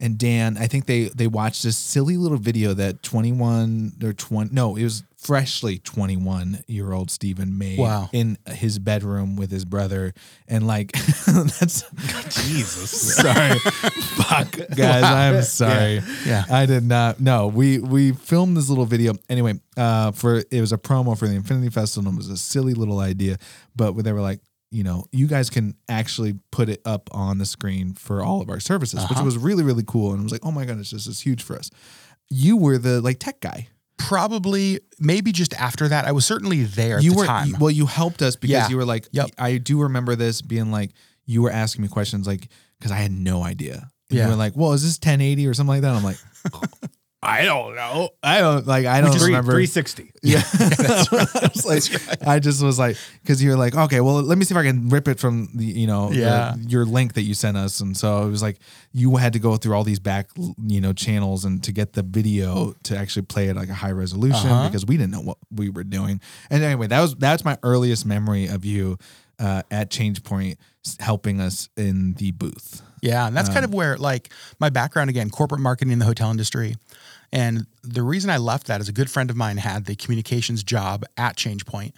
and 0.00 0.16
Dan, 0.18 0.56
I 0.56 0.66
think 0.66 0.86
they 0.86 1.04
they 1.08 1.26
watched 1.26 1.62
this 1.62 1.76
silly 1.76 2.16
little 2.16 2.38
video 2.38 2.72
that 2.74 3.02
21 3.02 3.94
or 4.02 4.12
20 4.12 4.54
no, 4.54 4.76
it 4.76 4.84
was 4.84 5.02
freshly 5.16 5.78
21 5.78 6.62
year 6.68 6.92
old 6.92 7.10
Stephen 7.10 7.58
made 7.58 7.76
Wow. 7.78 8.08
in 8.12 8.38
his 8.46 8.78
bedroom 8.78 9.34
with 9.34 9.50
his 9.50 9.64
brother. 9.64 10.14
And 10.46 10.66
like 10.66 10.92
that's 11.26 11.82
jesus. 12.46 13.16
Sorry. 13.16 13.58
Fuck 13.58 14.56
guys 14.76 15.02
i'm 15.04 15.42
sorry. 15.42 16.00
Yeah. 16.24 16.44
i 16.50 16.66
did 16.66 16.84
not 16.84 17.20
no 17.20 17.48
we 17.48 17.78
we 17.80 18.12
filmed 18.12 18.56
this 18.56 18.68
little 18.68 18.84
video. 18.86 19.14
Anyway 19.28 19.54
uh 19.76 20.12
for 20.12 20.42
it 20.50 20.60
was 20.60 20.72
a 20.72 20.78
promo 20.78 21.18
for 21.18 21.26
the 21.26 21.34
infinity 21.34 21.70
festival 21.70 22.08
and 22.08 22.16
it 22.16 22.18
was 22.18 22.28
a 22.30 22.36
silly 22.36 22.74
little 22.74 23.00
idea 23.00 23.36
but 23.74 23.92
they 24.04 24.12
were 24.12 24.20
like 24.20 24.40
you 24.70 24.82
know 24.84 25.04
you 25.12 25.26
guys 25.26 25.48
can 25.50 25.74
actually 25.88 26.34
put 26.50 26.68
it 26.68 26.80
up 26.84 27.08
on 27.12 27.38
the 27.38 27.46
screen 27.46 27.94
for 27.94 28.22
all 28.22 28.40
of 28.42 28.50
our 28.50 28.60
services 28.60 29.00
which 29.04 29.12
uh-huh. 29.12 29.24
was 29.24 29.38
really 29.38 29.62
really 29.62 29.84
cool 29.86 30.10
and 30.12 30.20
it 30.20 30.22
was 30.22 30.32
like 30.32 30.44
oh 30.44 30.50
my 30.50 30.64
goodness 30.64 30.90
this 30.90 31.06
is 31.06 31.20
huge 31.20 31.42
for 31.42 31.56
us 31.56 31.70
you 32.28 32.56
were 32.56 32.78
the 32.78 33.00
like 33.00 33.18
tech 33.18 33.40
guy 33.40 33.66
Probably, 34.00 34.78
maybe 35.00 35.32
just 35.32 35.52
after 35.54 35.88
that. 35.88 36.04
I 36.06 36.12
was 36.12 36.24
certainly 36.24 36.62
there 36.62 36.98
at 36.98 37.02
you 37.02 37.10
the 37.10 37.16
were 37.18 37.26
time. 37.26 37.56
well 37.58 37.70
you 37.70 37.84
helped 37.84 38.22
us 38.22 38.36
because 38.36 38.52
Yeah. 38.52 38.68
you 38.68 38.76
were 38.76 38.84
like 38.84 39.08
Yep. 39.10 39.30
i 39.38 39.58
do 39.58 39.82
remember 39.82 40.14
this 40.14 40.40
being 40.40 40.70
like 40.70 40.92
you 41.26 41.42
were 41.42 41.50
asking 41.50 41.82
me 41.82 41.88
questions 41.88 42.26
like 42.26 42.48
because 42.78 42.92
i 42.92 42.96
had 42.96 43.10
no 43.10 43.42
idea 43.42 43.90
and 44.08 44.18
Yeah. 44.18 44.24
you 44.24 44.30
were 44.30 44.36
like 44.36 44.52
well 44.56 44.72
is 44.72 44.82
this 44.82 44.94
1080 44.98 45.46
or 45.48 45.52
something 45.52 45.68
like 45.74 45.82
that 45.82 45.94
i'm 45.96 46.04
like 46.04 46.16
i 47.22 47.44
don't 47.44 47.74
know 47.74 48.10
i 48.22 48.38
don't 48.40 48.66
like 48.66 48.86
i 48.86 49.00
don't 49.00 49.12
Three- 49.12 49.26
remember 49.26 49.52
360. 49.52 50.12
yeah, 50.22 50.42
I 50.60 51.50
was 51.54 51.66
like, 51.66 52.26
I 52.26 52.38
just 52.38 52.62
was 52.62 52.78
like, 52.78 52.96
because 53.22 53.42
you're 53.42 53.56
like, 53.56 53.74
okay, 53.74 54.00
well, 54.00 54.22
let 54.22 54.36
me 54.38 54.44
see 54.44 54.52
if 54.54 54.58
I 54.58 54.64
can 54.64 54.88
rip 54.88 55.06
it 55.08 55.18
from 55.18 55.48
the, 55.54 55.64
you 55.64 55.86
know, 55.86 56.10
the- 56.10 56.58
your 56.68 56.84
link 56.84 57.14
that 57.14 57.22
you 57.22 57.34
sent 57.34 57.56
us, 57.56 57.80
and 57.80 57.96
so 57.96 58.24
it 58.26 58.30
was 58.30 58.42
like 58.42 58.58
you 58.92 59.16
had 59.16 59.32
to 59.34 59.38
go 59.38 59.56
through 59.56 59.74
all 59.74 59.84
these 59.84 59.98
back, 60.00 60.28
you 60.66 60.80
know, 60.80 60.92
channels 60.92 61.44
and 61.44 61.62
to 61.64 61.72
get 61.72 61.92
the 61.94 62.02
video 62.02 62.74
to 62.84 62.96
actually 62.96 63.22
play 63.22 63.48
at 63.48 63.56
like 63.56 63.68
a 63.68 63.74
high 63.74 63.92
resolution 63.92 64.50
Uh-huh. 64.50 64.68
because 64.68 64.84
we 64.86 64.96
didn't 64.96 65.12
know 65.12 65.20
what 65.22 65.38
we 65.50 65.70
were 65.70 65.84
doing. 65.84 66.20
And 66.50 66.62
anyway, 66.62 66.86
that 66.88 67.00
was 67.00 67.14
that's 67.16 67.44
my 67.44 67.58
earliest 67.62 68.04
memory 68.06 68.46
of 68.46 68.64
you 68.64 68.98
uh, 69.38 69.62
at 69.70 69.90
Change 69.90 70.22
Point 70.24 70.58
helping 71.00 71.40
us 71.40 71.68
in 71.76 72.14
the 72.14 72.32
booth. 72.32 72.82
Yeah, 73.02 73.26
and 73.28 73.36
that's 73.36 73.48
kind 73.48 73.64
of 73.64 73.72
where 73.72 73.96
like 73.96 74.32
my 74.58 74.70
background 74.70 75.10
again, 75.10 75.30
corporate 75.30 75.60
marketing 75.60 75.92
in 75.92 75.98
the 76.00 76.04
hotel 76.04 76.30
industry. 76.32 76.74
And 77.32 77.66
the 77.82 78.02
reason 78.02 78.30
I 78.30 78.38
left 78.38 78.66
that 78.68 78.80
is 78.80 78.88
a 78.88 78.92
good 78.92 79.10
friend 79.10 79.30
of 79.30 79.36
mine 79.36 79.58
had 79.58 79.84
the 79.84 79.94
communications 79.94 80.62
job 80.62 81.04
at 81.16 81.36
ChangePoint. 81.36 81.92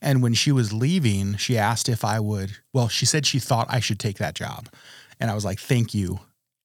And 0.00 0.22
when 0.22 0.34
she 0.34 0.50
was 0.50 0.72
leaving, 0.72 1.36
she 1.36 1.56
asked 1.56 1.88
if 1.88 2.04
I 2.04 2.18
would, 2.18 2.58
well, 2.72 2.88
she 2.88 3.06
said 3.06 3.24
she 3.24 3.38
thought 3.38 3.68
I 3.70 3.78
should 3.78 4.00
take 4.00 4.18
that 4.18 4.34
job. 4.34 4.68
And 5.20 5.30
I 5.30 5.34
was 5.34 5.44
like, 5.44 5.60
"Thank 5.60 5.94
you. 5.94 6.18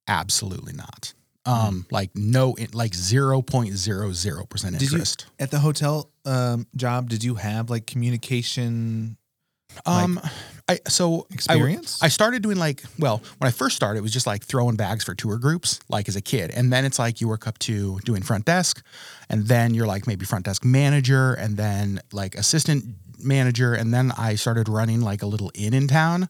Absolutely 0.07 0.73
not." 0.73 1.13
Um 1.45 1.85
like 1.91 2.09
no 2.15 2.55
like 2.73 2.91
0.00% 2.91 4.71
Did 4.71 4.81
you 4.81 4.87
interest. 4.87 5.27
at 5.39 5.51
the 5.51 5.59
hotel 5.59 6.09
um, 6.25 6.67
job? 6.75 7.09
Did 7.09 7.23
you 7.23 7.35
have 7.35 7.69
like 7.69 7.85
communication? 7.85 9.17
Um, 9.85 10.19
I 10.69 10.79
so 10.87 11.27
Experience? 11.31 12.01
I, 12.03 12.09
started 12.09 12.43
doing 12.43 12.57
like 12.57 12.83
well 12.99 13.21
when 13.37 13.47
I 13.47 13.51
first 13.51 13.75
started 13.75 13.99
it 13.99 14.01
was 14.01 14.11
just 14.11 14.27
like 14.27 14.43
throwing 14.43 14.75
bags 14.75 15.03
for 15.03 15.15
tour 15.15 15.37
groups 15.37 15.79
like 15.89 16.07
as 16.09 16.15
a 16.15 16.21
kid 16.21 16.51
and 16.51 16.71
then 16.73 16.83
it's 16.85 16.99
like 16.99 17.21
you 17.21 17.27
work 17.27 17.47
up 17.47 17.57
to 17.59 17.99
doing 18.03 18.21
front 18.21 18.45
desk 18.45 18.83
and 19.29 19.47
then 19.47 19.73
you're 19.73 19.87
like 19.87 20.07
maybe 20.07 20.25
front 20.25 20.45
desk 20.45 20.65
manager 20.65 21.33
and 21.35 21.55
then 21.57 22.01
like 22.11 22.35
assistant 22.35 22.83
manager 23.19 23.73
and 23.73 23.93
then 23.93 24.11
I 24.17 24.35
started 24.35 24.67
running 24.69 25.01
like 25.01 25.21
a 25.21 25.25
little 25.27 25.51
inn 25.55 25.73
in 25.73 25.87
town 25.87 26.27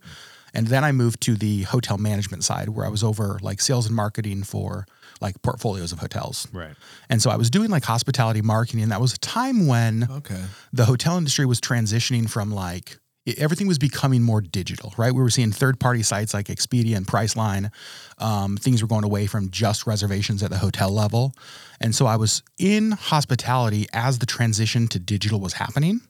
and 0.54 0.68
then 0.68 0.84
I 0.84 0.92
moved 0.92 1.22
to 1.22 1.36
the 1.36 1.64
hotel 1.64 1.98
management 1.98 2.44
side 2.44 2.70
where 2.70 2.86
I 2.86 2.90
was 2.90 3.04
over 3.04 3.40
like 3.42 3.60
sales 3.60 3.88
and 3.88 3.96
marketing 3.96 4.44
for 4.44 4.86
like 5.20 5.42
portfolios 5.42 5.92
of 5.92 6.00
hotels 6.00 6.48
Right. 6.54 6.76
and 7.10 7.22
so 7.22 7.32
I 7.32 7.38
was 7.38 7.50
doing 7.50 7.70
like 7.72 7.84
hospitality 7.84 8.42
marketing 8.44 8.84
and 8.84 8.92
that 8.92 9.02
was 9.02 9.14
a 9.14 9.20
time 9.20 9.66
when 9.68 10.08
Okay. 10.10 10.44
the 10.72 10.86
hotel 10.86 11.18
industry 11.18 11.46
was 11.48 11.60
transitioning 11.60 12.30
from 12.30 12.52
like 12.52 12.98
everything 13.38 13.68
was 13.68 13.78
becoming 13.78 14.24
more 14.24 14.42
digital, 14.42 14.94
right? 14.98 15.14
We 15.14 15.22
were 15.22 15.30
seeing 15.30 15.52
third 15.52 15.80
party 15.80 16.04
sites 16.04 16.34
like 16.34 16.48
Expedia 16.48 16.96
and 16.96 17.06
Priceline. 17.06 17.72
Um, 18.18 18.58
things 18.58 18.82
were 18.82 18.88
going 18.88 19.04
away 19.04 19.28
from 19.28 19.50
just 19.50 19.86
reservations 19.86 20.42
at 20.44 20.50
the 20.50 20.58
hotel 20.58 20.90
level. 20.90 21.34
And 21.82 21.94
so 21.94 22.06
I 22.06 22.16
was 22.16 22.42
in 22.58 22.92
hospitality 22.92 23.88
as 23.94 24.20
the 24.20 24.26
transition 24.26 24.88
to 24.90 25.00
digital 25.00 25.40
was 25.40 25.54
happening. 25.54 26.02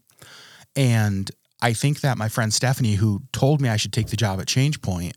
And 0.75 1.31
I 1.61 1.73
think 1.73 2.01
that 2.01 2.17
my 2.17 2.29
friend 2.29 2.53
Stephanie, 2.53 2.95
who 2.95 3.23
told 3.31 3.61
me 3.61 3.69
I 3.69 3.77
should 3.77 3.93
take 3.93 4.07
the 4.07 4.17
job 4.17 4.39
at 4.39 4.45
ChangePoint, 4.45 5.13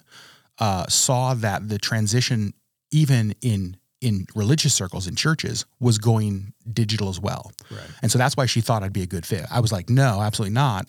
uh, 0.59 0.87
saw 0.89 1.35
that 1.35 1.69
the 1.69 1.79
transition, 1.79 2.55
even 2.91 3.35
in 3.43 3.77
in 4.01 4.27
religious 4.35 4.73
circles 4.73 5.07
in 5.07 5.15
churches, 5.15 5.67
was 5.79 5.99
going 5.99 6.55
digital 6.73 7.11
as 7.11 7.21
well. 7.21 7.53
Right. 7.71 7.81
And 8.01 8.11
so 8.11 8.17
that's 8.17 8.35
why 8.35 8.47
she 8.47 8.63
thought 8.63 8.83
I'd 8.83 8.95
be 8.95 9.03
a 9.03 9.07
good 9.07 9.27
fit. 9.27 9.45
I 9.51 9.61
was 9.61 9.73
like, 9.73 9.91
no, 9.91 10.23
absolutely 10.23 10.55
not. 10.55 10.89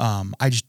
Um, 0.00 0.34
I 0.40 0.48
just 0.48 0.64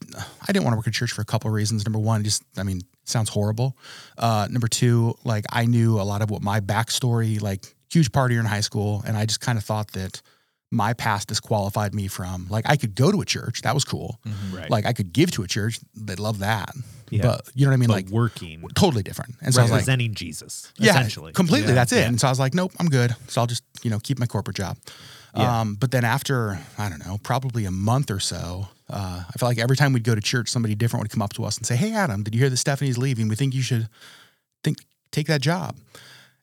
I 0.46 0.52
didn't 0.52 0.64
want 0.64 0.74
to 0.74 0.76
work 0.76 0.86
at 0.86 0.92
church 0.92 1.12
for 1.12 1.22
a 1.22 1.24
couple 1.24 1.48
of 1.48 1.54
reasons. 1.54 1.84
Number 1.86 1.98
one, 1.98 2.22
just 2.22 2.42
I 2.56 2.62
mean, 2.62 2.82
sounds 3.04 3.28
horrible. 3.30 3.76
Uh, 4.18 4.46
number 4.50 4.68
two, 4.68 5.14
like 5.24 5.44
I 5.50 5.64
knew 5.64 6.00
a 6.00 6.02
lot 6.02 6.22
of 6.22 6.30
what 6.30 6.42
my 6.42 6.60
backstory, 6.60 7.40
like 7.40 7.74
huge 7.90 8.12
partier 8.12 8.38
in 8.38 8.46
high 8.46 8.60
school, 8.60 9.02
and 9.06 9.16
I 9.16 9.26
just 9.26 9.40
kind 9.40 9.56
of 9.58 9.64
thought 9.64 9.92
that 9.92 10.20
my 10.70 10.94
past 10.94 11.28
disqualified 11.28 11.94
me 11.94 12.08
from 12.08 12.46
like 12.48 12.64
I 12.68 12.76
could 12.76 12.94
go 12.94 13.10
to 13.10 13.20
a 13.20 13.24
church, 13.24 13.62
that 13.62 13.74
was 13.74 13.84
cool. 13.84 14.18
Right. 14.52 14.70
Like 14.70 14.86
I 14.86 14.92
could 14.92 15.12
give 15.12 15.30
to 15.32 15.42
a 15.42 15.46
church, 15.46 15.78
they'd 15.94 16.18
love 16.18 16.40
that. 16.40 16.70
Yeah. 17.10 17.22
But 17.22 17.50
you 17.54 17.66
know 17.66 17.70
what 17.70 17.74
I 17.74 17.76
mean? 17.76 17.88
but 17.88 17.94
like 17.94 18.08
working, 18.08 18.64
totally 18.74 19.02
different. 19.02 19.34
And 19.42 19.52
so 19.52 19.60
I 19.60 19.64
was 19.64 19.70
like, 19.70 19.78
representing 19.78 20.14
Jesus, 20.14 20.72
yeah, 20.78 20.92
essentially. 20.92 21.32
completely. 21.32 21.68
Yeah. 21.68 21.74
That's 21.74 21.92
it. 21.92 22.00
Yeah. 22.00 22.08
And 22.08 22.18
so 22.18 22.26
I 22.26 22.30
was 22.30 22.40
like, 22.40 22.54
nope, 22.54 22.72
I'm 22.80 22.88
good. 22.88 23.14
So 23.28 23.42
I'll 23.42 23.46
just, 23.46 23.64
you 23.82 23.90
know, 23.90 23.98
keep 23.98 24.18
my 24.18 24.26
corporate 24.26 24.56
job. 24.56 24.78
Um, 25.34 25.76
but 25.76 25.90
then 25.90 26.04
after, 26.04 26.58
I 26.76 26.88
don't 26.88 27.04
know, 27.06 27.18
probably 27.22 27.64
a 27.64 27.70
month 27.70 28.10
or 28.10 28.20
so, 28.20 28.68
uh, 28.92 29.24
I 29.28 29.32
felt 29.38 29.48
like 29.50 29.58
every 29.58 29.76
time 29.76 29.92
we'd 29.92 30.04
go 30.04 30.14
to 30.14 30.20
church, 30.20 30.48
somebody 30.48 30.74
different 30.74 31.02
would 31.04 31.10
come 31.10 31.22
up 31.22 31.32
to 31.34 31.44
us 31.44 31.56
and 31.56 31.66
say, 31.66 31.76
Hey, 31.76 31.92
Adam, 31.94 32.22
did 32.22 32.34
you 32.34 32.40
hear 32.40 32.50
that 32.50 32.56
Stephanie's 32.58 32.98
leaving? 32.98 33.28
We 33.28 33.34
think 33.36 33.54
you 33.54 33.62
should 33.62 33.88
think, 34.62 34.78
take 35.10 35.26
that 35.28 35.40
job. 35.40 35.76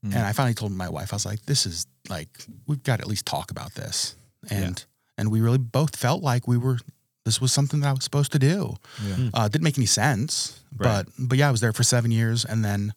Mm. 0.06 0.16
And 0.16 0.26
I 0.26 0.32
finally 0.34 0.54
told 0.54 0.72
my 0.72 0.90
wife, 0.90 1.14
I 1.14 1.16
was 1.18 1.26
like, 1.26 1.46
this 1.46 1.66
is 1.66 1.86
like, 2.10 2.30
we've 2.68 2.82
got 2.84 2.98
to 2.98 3.02
at 3.04 3.08
least 3.08 3.26
talk 3.26 3.52
about 3.52 3.74
this. 3.76 4.16
And, 4.50 4.84
and 5.18 5.30
we 5.32 5.42
really 5.42 5.58
both 5.58 5.96
felt 5.96 6.24
like 6.24 6.48
we 6.48 6.58
were, 6.58 6.80
this 7.26 7.42
was 7.42 7.52
something 7.52 7.82
that 7.82 7.90
I 7.90 7.94
was 7.94 8.04
supposed 8.06 8.32
to 8.32 8.40
do. 8.40 8.76
Yeah. 9.06 9.30
Uh, 9.34 9.48
didn't 9.50 9.64
make 9.64 9.78
any 9.78 9.86
sense, 9.86 10.60
Right. 10.78 11.06
but 11.06 11.28
but 11.28 11.38
yeah, 11.38 11.50
I 11.50 11.52
was 11.52 11.60
there 11.62 11.74
for 11.74 11.84
seven 11.84 12.10
years, 12.12 12.46
and 12.46 12.64
then 12.64 12.94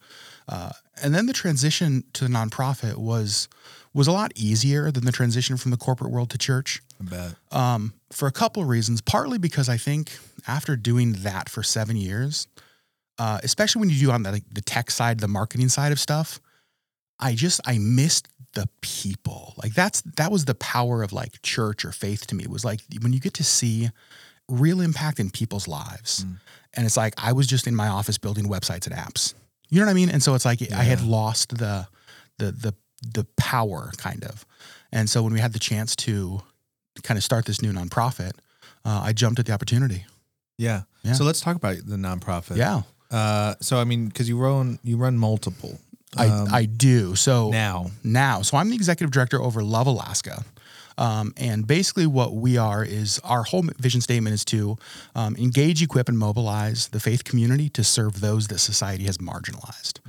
uh, 0.49 0.71
and 1.03 1.15
then 1.15 1.27
the 1.27 1.33
transition 1.33 2.05
to 2.13 2.25
the 2.25 2.31
nonprofit 2.31 2.97
was 2.97 3.49
was 3.95 4.07
a 4.07 4.13
lot 4.13 4.33
easier 4.35 4.91
than 4.91 5.05
the 5.05 5.13
transition 5.13 5.57
from 5.57 5.71
the 5.71 5.77
corporate 5.77 6.11
world 6.11 6.31
to 6.31 6.39
church. 6.39 6.81
I 7.01 7.05
bet. 7.05 7.35
Um, 7.51 7.95
for 8.11 8.27
a 8.27 8.33
couple 8.33 8.63
of 8.63 8.69
reasons, 8.69 9.01
partly 9.01 9.39
because 9.39 9.69
I 9.69 9.77
think 9.77 10.13
after 10.47 10.77
doing 10.77 11.13
that 11.21 11.49
for 11.49 11.63
seven 11.63 11.97
years, 11.97 12.47
uh, 13.19 13.39
especially 13.43 13.81
when 13.81 13.91
you 13.91 13.99
do 13.99 14.11
on 14.11 14.23
the, 14.23 14.33
like, 14.33 14.45
the 14.51 14.63
tech 14.63 14.91
side, 14.91 15.21
the 15.21 15.29
marketing 15.29 15.69
side 15.69 15.93
of 15.93 16.01
stuff, 16.01 16.41
I 17.21 17.35
just 17.35 17.61
I 17.67 17.79
missed 17.79 18.29
the 18.55 18.69
people. 18.81 19.55
Like 19.63 19.75
that's 19.75 20.03
that 20.17 20.31
was 20.31 20.45
the 20.45 20.55
power 20.57 21.03
of 21.03 21.13
like 21.13 21.41
church 21.43 21.85
or 21.85 21.93
faith 21.93 22.27
to 22.29 22.35
me 22.35 22.45
It 22.45 22.51
was 22.51 22.65
like 22.65 22.81
when 23.01 23.13
you 23.13 23.21
get 23.21 23.35
to 23.35 23.45
see 23.45 23.91
real 24.49 24.81
impact 24.81 25.21
in 25.21 25.31
people's 25.31 25.69
lives. 25.69 26.25
And 26.75 26.85
it's 26.85 26.97
like 26.97 27.15
I 27.17 27.33
was 27.33 27.47
just 27.47 27.67
in 27.67 27.75
my 27.75 27.89
office 27.89 28.19
building 28.19 28.47
websites 28.47 28.87
and 28.87 28.97
apps. 28.97 29.35
You 29.69 29.81
know 29.81 29.87
what 29.87 29.93
I 29.93 29.95
mean? 29.95 30.11
And 30.11 30.23
so 30.23 30.35
it's 30.35 30.45
like 30.45 30.61
I 30.73 30.83
had 30.83 31.03
lost 31.03 31.57
the 31.57 31.87
the 32.39 32.53
the 32.53 32.75
the 33.03 33.25
power 33.37 33.93
kind 33.97 34.25
of. 34.25 34.45
And 34.93 35.09
so 35.09 35.23
when 35.23 35.33
we 35.33 35.41
had 35.41 35.53
the 35.53 35.59
chance 35.59 35.97
to 35.97 36.43
kind 37.03 37.17
of 37.19 37.25
start 37.25 37.47
this 37.47 37.63
new 37.63 37.73
nonprofit, 37.73 38.33
uh, 38.85 39.03
I 39.05 39.13
jumped 39.13 39.39
at 39.39 39.47
the 39.47 39.53
opportunity. 39.53 40.05
Yeah. 40.59 40.83
Yeah. 41.03 41.15
So 41.15 41.25
let's 41.25 41.41
talk 41.41 41.57
about 41.57 41.77
the 41.87 41.97
nonprofit. 41.97 42.57
Yeah, 42.57 42.83
Uh, 43.11 43.55
so 43.61 43.79
I 43.79 43.85
mean, 43.85 44.09
because 44.09 44.29
you 44.29 44.39
run 44.39 44.79
you 44.85 44.97
run 44.97 45.19
multiple. 45.19 45.79
I 46.17 46.27
Um, 46.29 46.49
I 46.53 46.65
do. 46.67 47.17
So 47.17 47.51
now. 47.51 47.91
now. 48.05 48.43
So 48.43 48.57
I'm 48.57 48.69
the 48.69 48.77
executive 48.77 49.11
director 49.11 49.41
over 49.41 49.63
Love 49.63 49.87
Alaska. 49.87 50.45
Um, 50.99 51.33
and 51.39 51.67
basically, 51.67 52.07
what 52.07 52.35
we 52.35 52.59
are 52.59 52.85
is 52.85 53.19
our 53.25 53.45
whole 53.45 53.65
vision 53.79 54.03
statement 54.03 54.35
is 54.35 54.45
to 54.47 54.77
um, 55.15 55.35
engage, 55.37 55.83
equip, 55.83 56.09
and 56.09 56.19
mobilize 56.19 56.89
the 56.89 57.01
faith 57.01 57.25
community 57.25 57.71
to 57.71 57.83
serve 57.83 58.21
those 58.21 58.49
that 58.49 58.59
society 58.59 59.05
has 59.05 59.17
marginalized. 59.17 60.01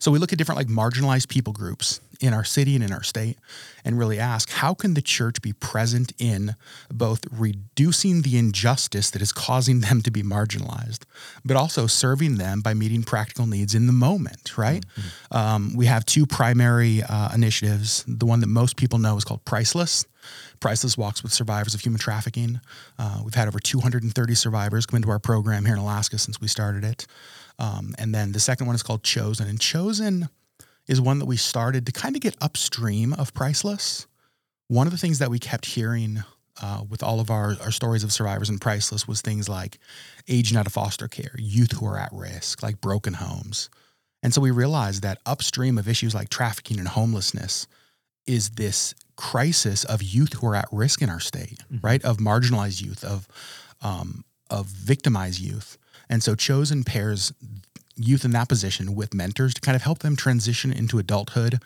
So 0.00 0.10
we 0.10 0.18
look 0.18 0.32
at 0.32 0.38
different 0.38 0.58
like 0.58 0.66
marginalized 0.66 1.28
people 1.28 1.52
groups 1.52 2.00
in 2.22 2.32
our 2.32 2.44
city 2.44 2.74
and 2.74 2.84
in 2.84 2.92
our 2.92 3.02
state, 3.02 3.38
and 3.84 3.98
really 3.98 4.18
ask 4.18 4.50
how 4.50 4.74
can 4.74 4.94
the 4.94 5.02
church 5.02 5.42
be 5.42 5.52
present 5.52 6.12
in 6.18 6.54
both 6.90 7.24
reducing 7.30 8.22
the 8.22 8.38
injustice 8.38 9.10
that 9.10 9.20
is 9.20 9.32
causing 9.32 9.80
them 9.80 10.00
to 10.02 10.10
be 10.10 10.22
marginalized, 10.22 11.00
but 11.44 11.56
also 11.56 11.86
serving 11.86 12.36
them 12.36 12.60
by 12.60 12.74
meeting 12.74 13.02
practical 13.02 13.46
needs 13.46 13.74
in 13.74 13.86
the 13.86 13.92
moment. 13.92 14.56
Right? 14.56 14.84
Um, 15.30 15.74
we 15.74 15.86
have 15.86 16.06
two 16.06 16.26
primary 16.26 17.02
uh, 17.02 17.34
initiatives. 17.34 18.04
The 18.06 18.26
one 18.26 18.40
that 18.40 18.46
most 18.46 18.76
people 18.76 18.98
know 18.98 19.16
is 19.16 19.24
called 19.24 19.44
Priceless. 19.44 20.06
Priceless 20.60 20.96
walks 20.96 21.22
with 21.24 21.32
survivors 21.32 21.74
of 21.74 21.80
human 21.80 21.98
trafficking. 21.98 22.60
Uh, 22.98 23.20
we've 23.24 23.34
had 23.34 23.48
over 23.48 23.58
230 23.58 24.34
survivors 24.36 24.86
come 24.86 24.96
into 24.96 25.10
our 25.10 25.18
program 25.18 25.64
here 25.64 25.74
in 25.74 25.80
Alaska 25.80 26.18
since 26.18 26.40
we 26.40 26.46
started 26.46 26.84
it. 26.84 27.06
Um, 27.58 27.94
and 27.98 28.14
then 28.14 28.32
the 28.32 28.40
second 28.40 28.66
one 28.66 28.76
is 28.76 28.82
called 28.82 29.02
Chosen. 29.02 29.48
And 29.48 29.60
Chosen 29.60 30.28
is 30.86 31.00
one 31.00 31.18
that 31.18 31.26
we 31.26 31.36
started 31.36 31.86
to 31.86 31.92
kind 31.92 32.16
of 32.16 32.22
get 32.22 32.36
upstream 32.40 33.12
of 33.14 33.32
Priceless. 33.34 34.06
One 34.68 34.86
of 34.86 34.92
the 34.92 34.98
things 34.98 35.18
that 35.18 35.30
we 35.30 35.38
kept 35.38 35.66
hearing 35.66 36.22
uh, 36.60 36.84
with 36.88 37.02
all 37.02 37.20
of 37.20 37.30
our, 37.30 37.56
our 37.62 37.70
stories 37.70 38.04
of 38.04 38.12
survivors 38.12 38.50
in 38.50 38.58
Priceless 38.58 39.08
was 39.08 39.20
things 39.20 39.48
like 39.48 39.78
aging 40.28 40.56
out 40.56 40.66
of 40.66 40.72
foster 40.72 41.08
care, 41.08 41.34
youth 41.38 41.72
who 41.72 41.86
are 41.86 41.98
at 41.98 42.12
risk, 42.12 42.62
like 42.62 42.80
broken 42.80 43.14
homes. 43.14 43.70
And 44.22 44.32
so 44.32 44.40
we 44.40 44.50
realized 44.50 45.02
that 45.02 45.18
upstream 45.26 45.78
of 45.78 45.88
issues 45.88 46.14
like 46.14 46.28
trafficking 46.28 46.78
and 46.78 46.88
homelessness 46.88 47.66
is 48.26 48.50
this 48.50 48.94
crisis 49.16 49.84
of 49.84 50.02
youth 50.02 50.34
who 50.34 50.46
are 50.46 50.54
at 50.54 50.68
risk 50.70 51.02
in 51.02 51.10
our 51.10 51.20
state, 51.20 51.58
right? 51.82 52.04
Of 52.04 52.18
marginalized 52.18 52.82
youth, 52.82 53.04
of 53.04 53.26
um, 53.82 54.24
of 54.48 54.66
victimized 54.66 55.40
youth, 55.40 55.76
and 56.08 56.22
so 56.22 56.34
chosen 56.34 56.84
pairs 56.84 57.32
youth 57.96 58.24
in 58.24 58.30
that 58.32 58.48
position 58.48 58.94
with 58.94 59.14
mentors 59.14 59.54
to 59.54 59.60
kind 59.60 59.76
of 59.76 59.82
help 59.82 60.00
them 60.00 60.16
transition 60.16 60.72
into 60.72 60.98
adulthood 60.98 61.60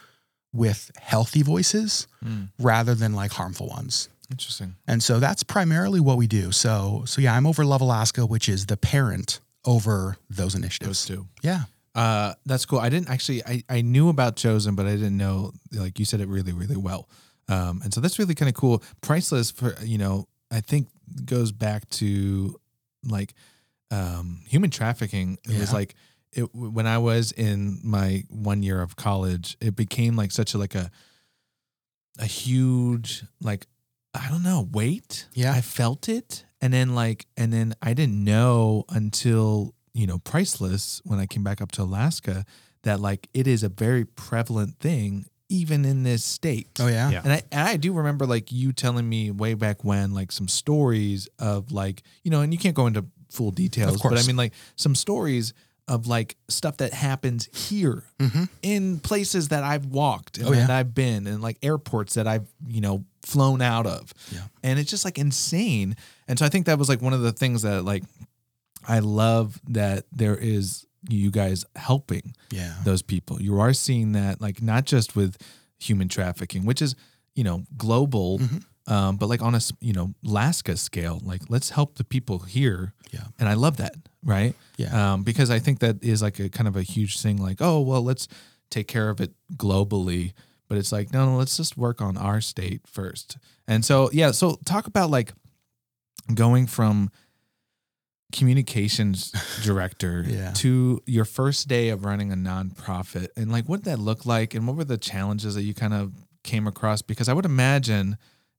with 0.52 0.90
healthy 1.00 1.42
voices 1.42 2.06
Mm. 2.24 2.48
rather 2.58 2.94
than 2.94 3.12
like 3.14 3.32
harmful 3.32 3.68
ones. 3.68 4.08
Interesting. 4.30 4.74
And 4.88 5.02
so 5.02 5.20
that's 5.20 5.42
primarily 5.42 6.00
what 6.00 6.16
we 6.16 6.26
do. 6.26 6.50
So 6.52 7.04
so 7.06 7.20
yeah, 7.20 7.34
I'm 7.36 7.46
over 7.46 7.64
Love 7.64 7.80
Alaska, 7.82 8.26
which 8.26 8.48
is 8.48 8.66
the 8.66 8.76
parent 8.76 9.40
over 9.64 10.16
those 10.30 10.54
initiatives. 10.54 11.06
Those 11.06 11.16
two. 11.16 11.26
Yeah. 11.42 11.62
Uh, 11.94 12.34
that's 12.44 12.66
cool. 12.66 12.78
I 12.78 12.88
didn't 12.90 13.08
actually. 13.08 13.42
I, 13.44 13.62
I 13.70 13.80
knew 13.82 14.08
about 14.08 14.36
Chosen, 14.36 14.74
but 14.74 14.86
I 14.86 14.90
didn't 14.96 15.16
know. 15.16 15.52
Like 15.72 15.98
you 15.98 16.04
said 16.04 16.20
it 16.20 16.28
really, 16.28 16.52
really 16.52 16.76
well. 16.76 17.08
Um, 17.48 17.80
and 17.84 17.94
so 17.94 18.00
that's 18.00 18.18
really 18.18 18.34
kind 18.34 18.48
of 18.48 18.54
cool. 18.54 18.82
Priceless 19.00 19.50
for 19.50 19.76
you 19.82 19.96
know. 19.98 20.26
I 20.50 20.60
think 20.60 20.88
goes 21.24 21.52
back 21.52 21.88
to 21.90 22.58
like 23.04 23.32
um, 23.90 24.40
human 24.46 24.70
trafficking. 24.70 25.38
It 25.48 25.58
was 25.58 25.70
Yeah. 25.70 25.76
like 25.76 25.94
it 26.36 26.54
when 26.54 26.86
I 26.86 26.98
was 26.98 27.32
in 27.32 27.80
my 27.82 28.24
one 28.28 28.62
year 28.62 28.80
of 28.80 28.96
college. 28.96 29.56
It 29.60 29.74
became 29.74 30.16
like 30.16 30.32
such 30.32 30.54
a 30.54 30.58
like 30.58 30.74
a 30.74 30.90
a 32.18 32.26
huge 32.26 33.24
like 33.40 33.66
I 34.14 34.28
don't 34.28 34.42
know 34.42 34.68
weight. 34.72 35.26
Yeah. 35.34 35.52
I 35.52 35.60
felt 35.60 36.08
it, 36.08 36.44
and 36.60 36.72
then 36.72 36.94
like 36.94 37.26
and 37.36 37.52
then 37.52 37.74
I 37.82 37.94
didn't 37.94 38.22
know 38.22 38.84
until 38.88 39.74
you 39.94 40.06
know 40.06 40.18
priceless 40.18 41.00
when 41.04 41.18
I 41.18 41.26
came 41.26 41.42
back 41.42 41.60
up 41.60 41.72
to 41.72 41.82
Alaska 41.82 42.44
that 42.82 43.00
like 43.00 43.28
it 43.34 43.46
is 43.46 43.62
a 43.62 43.68
very 43.68 44.04
prevalent 44.04 44.78
thing 44.78 45.26
even 45.48 45.84
in 45.84 46.02
this 46.02 46.24
state. 46.24 46.68
Oh 46.80 46.86
yeah. 46.86 47.10
Yeah. 47.10 47.20
And 47.22 47.32
I, 47.32 47.42
and 47.52 47.68
I 47.68 47.76
do 47.76 47.92
remember 47.92 48.26
like 48.26 48.50
you 48.50 48.72
telling 48.72 49.08
me 49.08 49.30
way 49.30 49.54
back 49.54 49.84
when 49.84 50.12
like 50.12 50.32
some 50.32 50.48
stories 50.48 51.28
of 51.38 51.72
like 51.72 52.02
you 52.24 52.30
know 52.30 52.40
and 52.40 52.52
you 52.52 52.58
can't 52.58 52.74
go 52.74 52.86
into 52.86 53.04
full 53.30 53.50
details 53.50 54.00
but 54.00 54.18
I 54.18 54.22
mean 54.22 54.36
like 54.36 54.54
some 54.76 54.94
stories 54.94 55.52
of 55.88 56.06
like 56.06 56.36
stuff 56.48 56.78
that 56.78 56.92
happens 56.92 57.48
here 57.54 58.02
Mhm. 58.18 58.48
in 58.62 58.98
places 58.98 59.48
that 59.48 59.62
I've 59.62 59.86
walked 59.86 60.38
and 60.38 60.48
Oh, 60.48 60.52
yeah. 60.52 60.60
that 60.66 60.70
I've 60.70 60.94
been 60.94 61.26
and 61.26 61.40
like 61.40 61.58
airports 61.62 62.14
that 62.14 62.26
I've 62.26 62.46
you 62.66 62.80
know 62.80 63.04
flown 63.22 63.62
out 63.62 63.86
of 63.86 64.12
Yeah. 64.32 64.46
and 64.64 64.78
it's 64.78 64.90
just 64.90 65.04
like 65.04 65.16
insane 65.18 65.94
and 66.28 66.38
so 66.38 66.44
I 66.44 66.48
think 66.48 66.66
that 66.66 66.78
was 66.78 66.88
like 66.88 67.00
one 67.02 67.12
of 67.12 67.20
the 67.20 67.32
things 67.32 67.62
that 67.62 67.84
like 67.84 68.02
I 68.88 68.98
love 69.00 69.60
that 69.68 70.06
there 70.12 70.36
is 70.36 70.86
you 71.08 71.30
guys 71.30 71.64
helping 71.76 72.34
Yeah. 72.50 72.74
those 72.84 73.02
people. 73.02 73.40
You 73.40 73.60
are 73.60 73.72
seeing 73.72 74.12
that, 74.12 74.40
like 74.40 74.60
not 74.62 74.86
just 74.86 75.14
with 75.14 75.36
human 75.78 76.08
trafficking, 76.08 76.64
which 76.64 76.82
is 76.82 76.96
you 77.36 77.44
know 77.44 77.64
global, 77.76 78.38
Mm-hmm. 78.40 78.58
Um, 78.88 79.16
but 79.16 79.28
like 79.28 79.42
on 79.42 79.54
a 79.54 79.60
you 79.80 79.92
know 79.92 80.14
Alaska 80.26 80.76
scale. 80.76 81.20
Like 81.24 81.42
let's 81.48 81.70
help 81.70 81.96
the 81.98 82.04
people 82.04 82.40
here, 82.40 82.92
Yeah. 83.12 83.24
and 83.38 83.48
I 83.48 83.54
love 83.54 83.76
that, 83.78 83.94
right? 84.22 84.54
Yeah. 84.76 85.12
um, 85.14 85.22
because 85.22 85.50
I 85.50 85.58
think 85.58 85.78
that 85.80 86.02
is 86.04 86.22
like 86.22 86.38
a 86.38 86.48
kind 86.48 86.68
of 86.68 86.76
a 86.76 86.82
huge 86.82 87.20
thing. 87.20 87.36
Like 87.38 87.58
oh 87.60 87.80
well, 87.80 88.02
let's 88.02 88.28
take 88.70 88.88
care 88.88 89.08
of 89.10 89.20
it 89.20 89.32
globally, 89.56 90.32
but 90.68 90.78
it's 90.78 90.92
like 90.92 91.12
no, 91.12 91.26
no, 91.26 91.36
let's 91.36 91.56
just 91.56 91.76
work 91.76 92.00
on 92.00 92.16
our 92.16 92.40
state 92.40 92.82
first. 92.86 93.36
And 93.68 93.84
so 93.84 94.10
yeah, 94.12 94.30
so 94.32 94.58
talk 94.64 94.86
about 94.86 95.10
like 95.10 95.32
going 96.34 96.66
from 96.66 97.10
communications 98.32 99.30
director 99.62 100.24
Yeah. 100.26 100.50
to 100.56 101.00
your 101.06 101.24
first 101.24 101.68
day 101.68 101.90
of 101.90 102.04
running 102.04 102.32
a 102.32 102.36
nonprofit 102.36 103.28
and 103.36 103.50
like 103.52 103.66
what 103.68 103.84
did 103.84 103.92
that 103.92 103.98
look 104.00 104.26
like 104.26 104.52
and 104.54 104.66
what 104.66 104.76
were 104.76 104.84
the 104.84 104.98
challenges 104.98 105.54
that 105.54 105.62
you 105.62 105.74
kind 105.74 105.94
of 105.94 106.12
came 106.42 106.66
across 106.66 107.02
because 107.02 107.28
i 107.28 107.32
would 107.32 107.44
imagine 107.44 108.16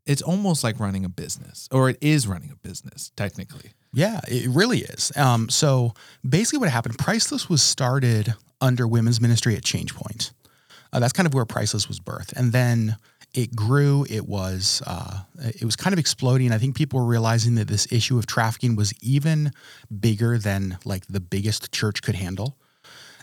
it's 0.08 0.22
almost 0.22 0.64
like 0.64 0.80
running 0.80 1.06
a 1.06 1.10
business 1.10 1.68
or 1.72 1.90
it 1.90 1.98
is 2.02 2.28
running 2.28 2.52
a 2.52 2.56
business 2.56 3.12
technically 3.16 3.74
Yeah, 3.94 4.20
it 4.28 4.50
really 4.50 4.80
is. 4.80 5.12
Um, 5.16 5.50
so 5.50 5.94
basically, 6.28 6.60
what 6.60 6.70
happened? 6.70 6.98
Priceless 7.00 7.50
was 7.50 7.64
started 7.64 8.34
under 8.62 8.88
women's 8.88 9.22
ministry 9.22 9.56
at 9.56 9.64
Change 9.64 9.96
Point. 9.96 10.34
Uh, 10.94 11.00
that's 11.00 11.14
kind 11.14 11.26
of 11.26 11.34
where 11.34 11.46
Priceless 11.46 11.88
was 11.88 12.00
birthed, 12.00 12.34
and 12.34 12.52
then 12.52 12.98
it 13.34 13.56
grew. 13.56 14.06
It 14.10 14.28
was 14.28 14.82
uh, 14.86 15.22
it 15.40 15.64
was 15.64 15.76
kind 15.76 15.94
of 15.94 16.00
exploding. 16.00 16.52
I 16.52 16.58
think 16.58 16.76
people 16.76 17.00
were 17.00 17.06
realizing 17.06 17.56
that 17.56 17.68
this 17.68 17.92
issue 17.92 18.18
of 18.18 18.28
trafficking 18.28 18.76
was 18.76 18.94
even 19.02 19.52
bigger 20.00 20.38
than 20.38 20.78
like 20.86 21.08
the 21.08 21.20
biggest 21.20 21.72
church 21.72 22.02
could 22.02 22.16
handle. 22.16 22.58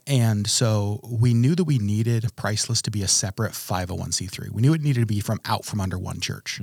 And 0.07 0.46
so 0.46 1.00
we 1.02 1.32
knew 1.34 1.55
that 1.55 1.64
we 1.64 1.78
needed 1.78 2.26
Priceless 2.36 2.82
to 2.82 2.90
be 2.90 3.02
a 3.02 3.09
separate 3.09 3.52
501c3. 3.52 4.50
We 4.50 4.61
knew 4.62 4.74
it 4.74 4.82
needed 4.82 5.00
to 5.00 5.07
be 5.07 5.20
from 5.20 5.40
out 5.46 5.64
from 5.64 5.80
under 5.80 5.98
one 5.98 6.20
church. 6.20 6.61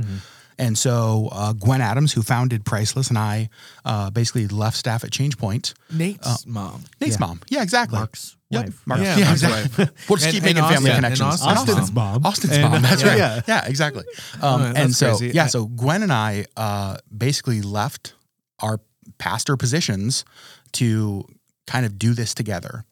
And 0.60 0.78
so 0.78 1.30
uh, 1.32 1.54
Gwen 1.54 1.82
Adams, 1.82 2.14
who 2.14 2.22
founded 2.22 2.66
Priceless, 2.66 3.10
and 3.10 3.18
I 3.18 3.50
uh, 3.84 4.12
basically 4.12 4.48
left 4.48 4.78
staff 4.78 5.04
at 5.04 5.10
ChangePoint. 5.10 5.74
nate's 5.92 6.46
mom 6.46 6.84
Nate's 7.00 7.20
mom. 7.20 7.42
Yeah, 7.50 7.64
exactly. 7.64 7.98
Mark's 7.98 8.38
Yep. 8.52 8.66
wife. 8.66 8.82
Mark. 8.86 9.00
Yeah, 9.00 9.16
Yeah, 9.18 9.26
Mark's 9.26 9.42
exactly. 9.44 9.86
wife. 9.86 10.10
We'll 10.10 10.18
just 10.18 10.26
And- 10.28 10.34
keep 10.36 10.44
and 10.44 10.56
making 10.56 10.70
family 10.70 10.76
Austin- 10.92 10.92
and 10.92 11.16
connections. 11.16 11.42
Austin's 11.42 11.70
Austin's 11.70 11.92
mom. 11.94 12.26
Austin's 12.26 12.54
And- 12.54 12.62
mom. 12.64 12.82
That's 12.82 13.02
yeah. 13.02 13.08
right. 13.10 13.18
Yeah. 13.18 13.42
Yeah, 13.48 13.66
exactly. 13.66 14.04
Um, 14.42 14.62
Oh, 14.62 14.74
and 14.76 14.94
so, 14.94 15.18
crazy. 15.18 15.34
yeah, 15.34 15.48
so 15.48 15.66
Gwen 15.68 16.04
and 16.04 16.12
I 16.12 16.46
uh, 16.58 16.98
basically 17.18 17.62
left 17.62 18.14
our 18.60 18.82
pastor 19.20 19.56
positions 19.58 20.26
to 20.74 21.26
kind 21.66 21.86
of 21.86 21.98
do 21.98 22.14
this 22.14 22.34
together. 22.34 22.84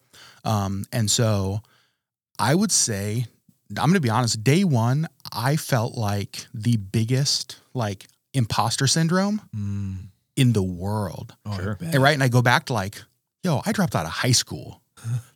Um, 0.44 0.84
and 0.92 1.10
so 1.10 1.60
I 2.38 2.54
would 2.54 2.72
say, 2.72 3.26
I'm 3.70 3.74
going 3.90 3.94
to 3.94 4.00
be 4.00 4.10
honest, 4.10 4.42
day 4.42 4.64
one, 4.64 5.06
I 5.32 5.56
felt 5.56 5.94
like 5.96 6.46
the 6.54 6.76
biggest 6.76 7.60
like 7.74 8.06
imposter 8.32 8.86
syndrome 8.86 9.40
Mm. 9.54 9.96
in 10.36 10.52
the 10.52 10.62
world. 10.62 11.34
Oh, 11.46 11.56
Sure. 11.56 11.78
And 11.80 11.94
right. 12.02 12.14
And 12.14 12.22
I 12.22 12.28
go 12.28 12.42
back 12.42 12.66
to 12.66 12.72
like, 12.72 13.02
yo, 13.42 13.60
I 13.64 13.72
dropped 13.72 13.94
out 13.94 14.06
of 14.06 14.12
high 14.12 14.32
school. 14.32 14.80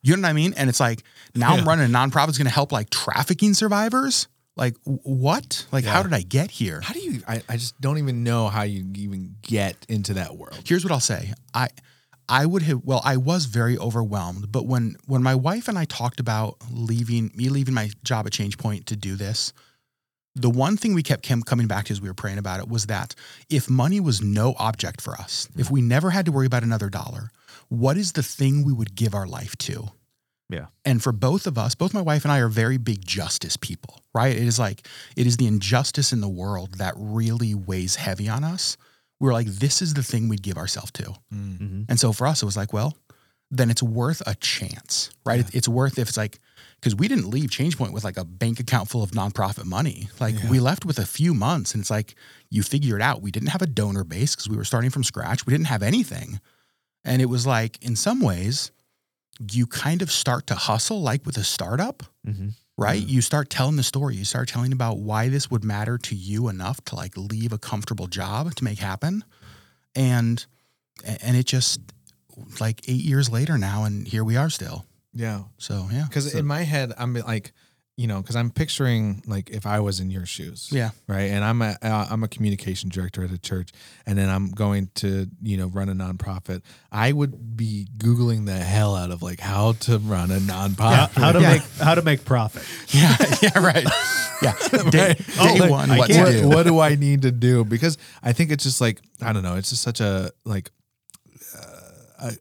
You 0.03 0.15
know 0.17 0.23
what 0.23 0.29
I 0.29 0.33
mean? 0.35 0.53
And 0.59 0.69
it's 0.69 0.79
like, 0.81 1.03
now 1.35 1.55
I'm 1.55 1.67
running 1.67 1.87
a 1.87 1.89
nonprofit 1.89 2.27
that's 2.27 2.37
going 2.39 2.47
to 2.47 2.53
help 2.53 2.71
like 2.71 2.91
trafficking 2.91 3.55
survivors. 3.55 4.29
Like, 4.57 4.77
what? 4.85 5.67
Like, 5.73 5.85
how 5.85 6.03
did 6.03 6.13
I 6.13 6.21
get 6.21 6.51
here? 6.51 6.81
how 6.83 6.93
do 6.93 7.01
you 7.01 7.23
I, 7.27 7.41
I 7.49 7.57
just 7.57 7.81
don't 7.81 7.97
even 7.99 8.23
know 8.25 8.49
how 8.49 8.63
you 8.63 8.85
even 8.97 9.37
get 9.43 9.75
into 9.89 10.15
that 10.15 10.37
world 10.37 10.61
Here's 10.65 10.85
what 10.85 10.93
I'll 10.93 11.01
say. 11.01 11.33
I, 11.55 11.69
I 12.29 12.47
would 12.47 12.63
have, 12.63 12.83
well, 12.85 13.03
I 13.05 13.17
was 13.17 13.47
very 13.47 13.77
overwhelmed, 13.79 14.51
but 14.51 14.67
when, 14.67 14.97
when 15.07 15.23
my 15.23 15.35
wife 15.35 15.69
and 15.69 15.79
I 15.79 15.85
talked 15.85 16.21
about 16.21 16.57
leaving, 16.71 17.31
me 17.35 17.49
leaving 17.49 17.75
my 17.75 17.91
job 18.03 18.27
at 18.27 18.33
Change 18.33 18.59
Point 18.59 18.87
to 18.87 18.97
do 18.97 19.15
this, 19.17 19.53
the 20.35 20.51
one 20.51 20.77
thing 20.77 20.95
we 20.95 21.03
kept 21.03 21.29
coming 21.47 21.67
back 21.67 21.87
to 21.87 21.93
as 21.93 22.01
we 22.01 22.09
were 22.09 22.15
praying 22.15 22.39
about 22.39 22.61
it 22.61 22.69
was 22.69 22.87
that 22.87 23.15
if 23.49 23.71
money 23.71 24.01
was 24.01 24.21
no 24.21 24.55
object 24.59 25.01
for 25.01 25.15
us, 25.15 25.47
mm-hmm. 25.51 25.61
if 25.61 25.71
we 25.71 25.81
never 25.81 26.11
had 26.11 26.27
to 26.27 26.33
worry 26.33 26.47
about 26.47 26.63
another 26.63 26.89
dollar, 26.89 27.31
what 27.69 27.97
is 27.97 28.13
the 28.13 28.23
thing 28.23 28.65
we 28.65 28.73
would 28.73 28.95
give 28.95 29.15
our 29.15 29.27
life 29.27 29.57
to? 29.59 29.89
Yeah. 30.51 30.67
And 30.85 31.03
for 31.03 31.13
both 31.13 31.47
of 31.47 31.57
us, 31.57 31.75
both 31.75 31.95
my 31.95 32.03
wife 32.03 32.25
and 32.25 32.33
I 32.33 32.41
are 32.41 32.49
very 32.49 32.77
big 32.77 33.05
justice 33.05 33.57
people, 33.57 34.03
right? 34.15 34.35
It 34.35 34.43
is 34.43 34.59
like, 34.59 34.87
it 35.17 35.27
is 35.27 35.37
the 35.37 35.47
injustice 35.47 36.13
in 36.13 36.21
the 36.21 36.29
world 36.29 36.75
that 36.75 36.95
really 36.97 37.55
weighs 37.55 37.97
heavy 37.97 38.29
on 38.29 38.45
us. 38.45 38.77
We 39.25 39.29
were 39.29 39.33
like, 39.33 39.47
this 39.47 39.81
is 39.81 39.95
the 39.95 40.03
thing 40.03 40.29
we'd 40.29 40.43
give 40.43 40.59
ourselves 40.59 40.91
to. 40.93 41.15
Mhm. 41.33 41.87
And 41.89 41.99
so 41.99 42.13
for 42.13 42.27
us, 42.27 42.43
it 42.43 42.45
was 42.45 42.59
like, 42.59 42.75
well, 42.75 42.95
then 43.51 43.71
it's 43.71 43.83
worth 43.83 44.21
a 44.27 44.35
chance, 44.35 45.09
right? 45.25 45.41
It- 45.41 45.55
It's 45.55 45.67
worth 45.67 45.99
if 45.99 46.09
it's 46.11 46.19
like, 46.19 46.39
because 46.79 46.95
we 46.95 47.09
didn't 47.09 47.31
leave 47.31 47.49
ChangePoint 47.49 47.93
with 47.95 48.05
like 48.05 48.19
a 48.19 48.25
bank 48.27 48.61
account 48.61 48.91
full 48.91 49.03
of 49.03 49.13
nonprofit 49.13 49.65
money. 49.65 50.11
Like 50.21 50.35
we 50.51 50.61
left 50.61 50.85
with 50.85 50.99
a 50.99 51.07
few 51.07 51.33
months, 51.33 51.73
and 51.73 51.81
it's 51.81 51.89
like 51.91 52.17
you 52.51 52.63
figure 52.63 52.97
it 52.97 53.01
out. 53.03 53.23
We 53.23 53.31
didn't 53.31 53.49
have 53.49 53.63
a 53.63 53.67
donor 53.67 54.05
base 54.05 54.35
because 54.35 54.51
we 54.51 54.59
were 54.59 54.65
starting 54.67 54.91
from 54.91 55.05
scratch. 55.05 55.47
We 55.47 55.53
didn't 55.55 55.69
have 55.69 55.83
anything, 55.83 56.39
and 57.03 57.23
it 57.23 57.31
was 57.31 57.47
like 57.47 57.83
in 57.83 57.97
some 57.97 58.21
ways, 58.21 58.73
you 59.51 59.67
kind 59.67 60.03
of 60.03 60.13
start 60.13 60.47
to 60.49 60.55
hustle 60.55 61.01
like 61.01 61.25
with 61.25 61.39
a 61.39 61.45
startup, 61.45 62.03
Mhm. 62.29 62.53
Right? 62.77 63.03
Mm. 63.03 63.09
You 63.09 63.23
start 63.23 63.51
telling 63.51 63.77
the 63.77 63.83
story. 63.83 64.17
You 64.17 64.25
start 64.25 64.49
telling 64.49 64.73
about 64.73 64.99
why 64.99 65.29
this 65.29 65.51
would 65.51 65.65
matter 65.65 65.99
to 65.99 66.15
you 66.15 66.49
enough 66.49 66.83
to 66.87 66.97
like 66.97 67.17
leave 67.17 67.53
a 67.53 67.59
comfortable 67.59 68.07
job 68.07 68.55
to 68.55 68.65
make 68.65 68.79
happen, 68.79 69.25
and 69.95 70.45
and 71.05 71.37
it 71.37 71.47
just 71.47 71.81
like 72.61 72.89
eight 72.89 73.03
years 73.03 73.31
later 73.31 73.59
now, 73.59 73.85
and 73.85 74.07
here 74.09 74.25
we 74.25 74.37
are 74.37 74.51
still. 74.51 74.85
yeah 75.13 75.43
So 75.59 75.89
yeah, 75.93 76.07
because 76.09 76.35
in 76.35 76.47
my 76.47 76.63
head 76.63 76.93
i'm 76.99 77.15
like 77.15 77.53
you 77.97 78.07
know 78.09 78.21
because 78.21 78.35
i'm 78.35 78.51
picturing 78.51 79.23
like 79.27 79.51
if 79.51 79.67
i 79.67 79.79
was 79.79 80.01
in 80.01 80.11
your 80.11 80.27
shoes 80.27 80.69
yeah, 80.73 80.91
right 81.07 81.31
and 81.31 81.45
i'm 81.45 81.63
a 81.63 81.77
uh, 81.81 82.07
i'm 82.11 82.25
a 82.25 82.29
communication 82.29 82.89
director 82.89 83.23
at 83.23 83.31
a 83.31 83.39
church 83.39 83.71
and 84.05 84.19
then 84.19 84.29
i'm 84.29 84.51
going 84.51 84.91
to 84.97 85.29
you 85.43 85.57
know 85.57 85.69
run 85.69 85.89
a 85.89 85.95
nonprofit 85.95 86.61
i 86.91 87.13
would 87.13 87.57
be 87.57 87.87
googling 87.97 88.47
the 88.47 88.53
hell 88.59 88.97
out 88.97 89.13
of 89.13 89.23
like 89.23 89.39
how 89.39 89.73
to 89.73 89.99
run 89.99 90.31
a 90.33 90.41
How, 90.41 90.67
nonprofit 90.69 91.11
how 91.13 91.33
to 91.33 91.41
Yeah. 91.45 91.53
make 91.53 91.63
how 91.79 91.95
to 91.95 92.03
make 92.03 92.25
profit. 92.25 92.65
yeah, 92.89 93.17
yeah, 93.43 93.59
right. 93.61 93.87
Yeah, 94.43 94.55
day, 94.91 95.15
day 95.15 95.25
Oh, 95.39 95.71
one, 95.71 95.89
what 95.91 95.99
what, 95.99 96.09
do? 96.09 96.49
what 96.49 96.63
do 96.67 96.81
I 96.81 96.97
need 96.97 97.23
to 97.23 97.31
do? 97.31 97.65
Because 97.65 97.97
I 98.23 98.33
think 98.33 98.51
it's 98.51 98.65
just 98.65 98.81
like 98.81 99.01
I 99.23 99.33
don't 99.33 99.43
know. 99.45 99.55
It's 99.57 99.71
just 99.71 99.83
such 99.83 100.01
a 100.01 100.33
like 100.45 100.71
uh, 101.57 101.61
a, 102.21 102.33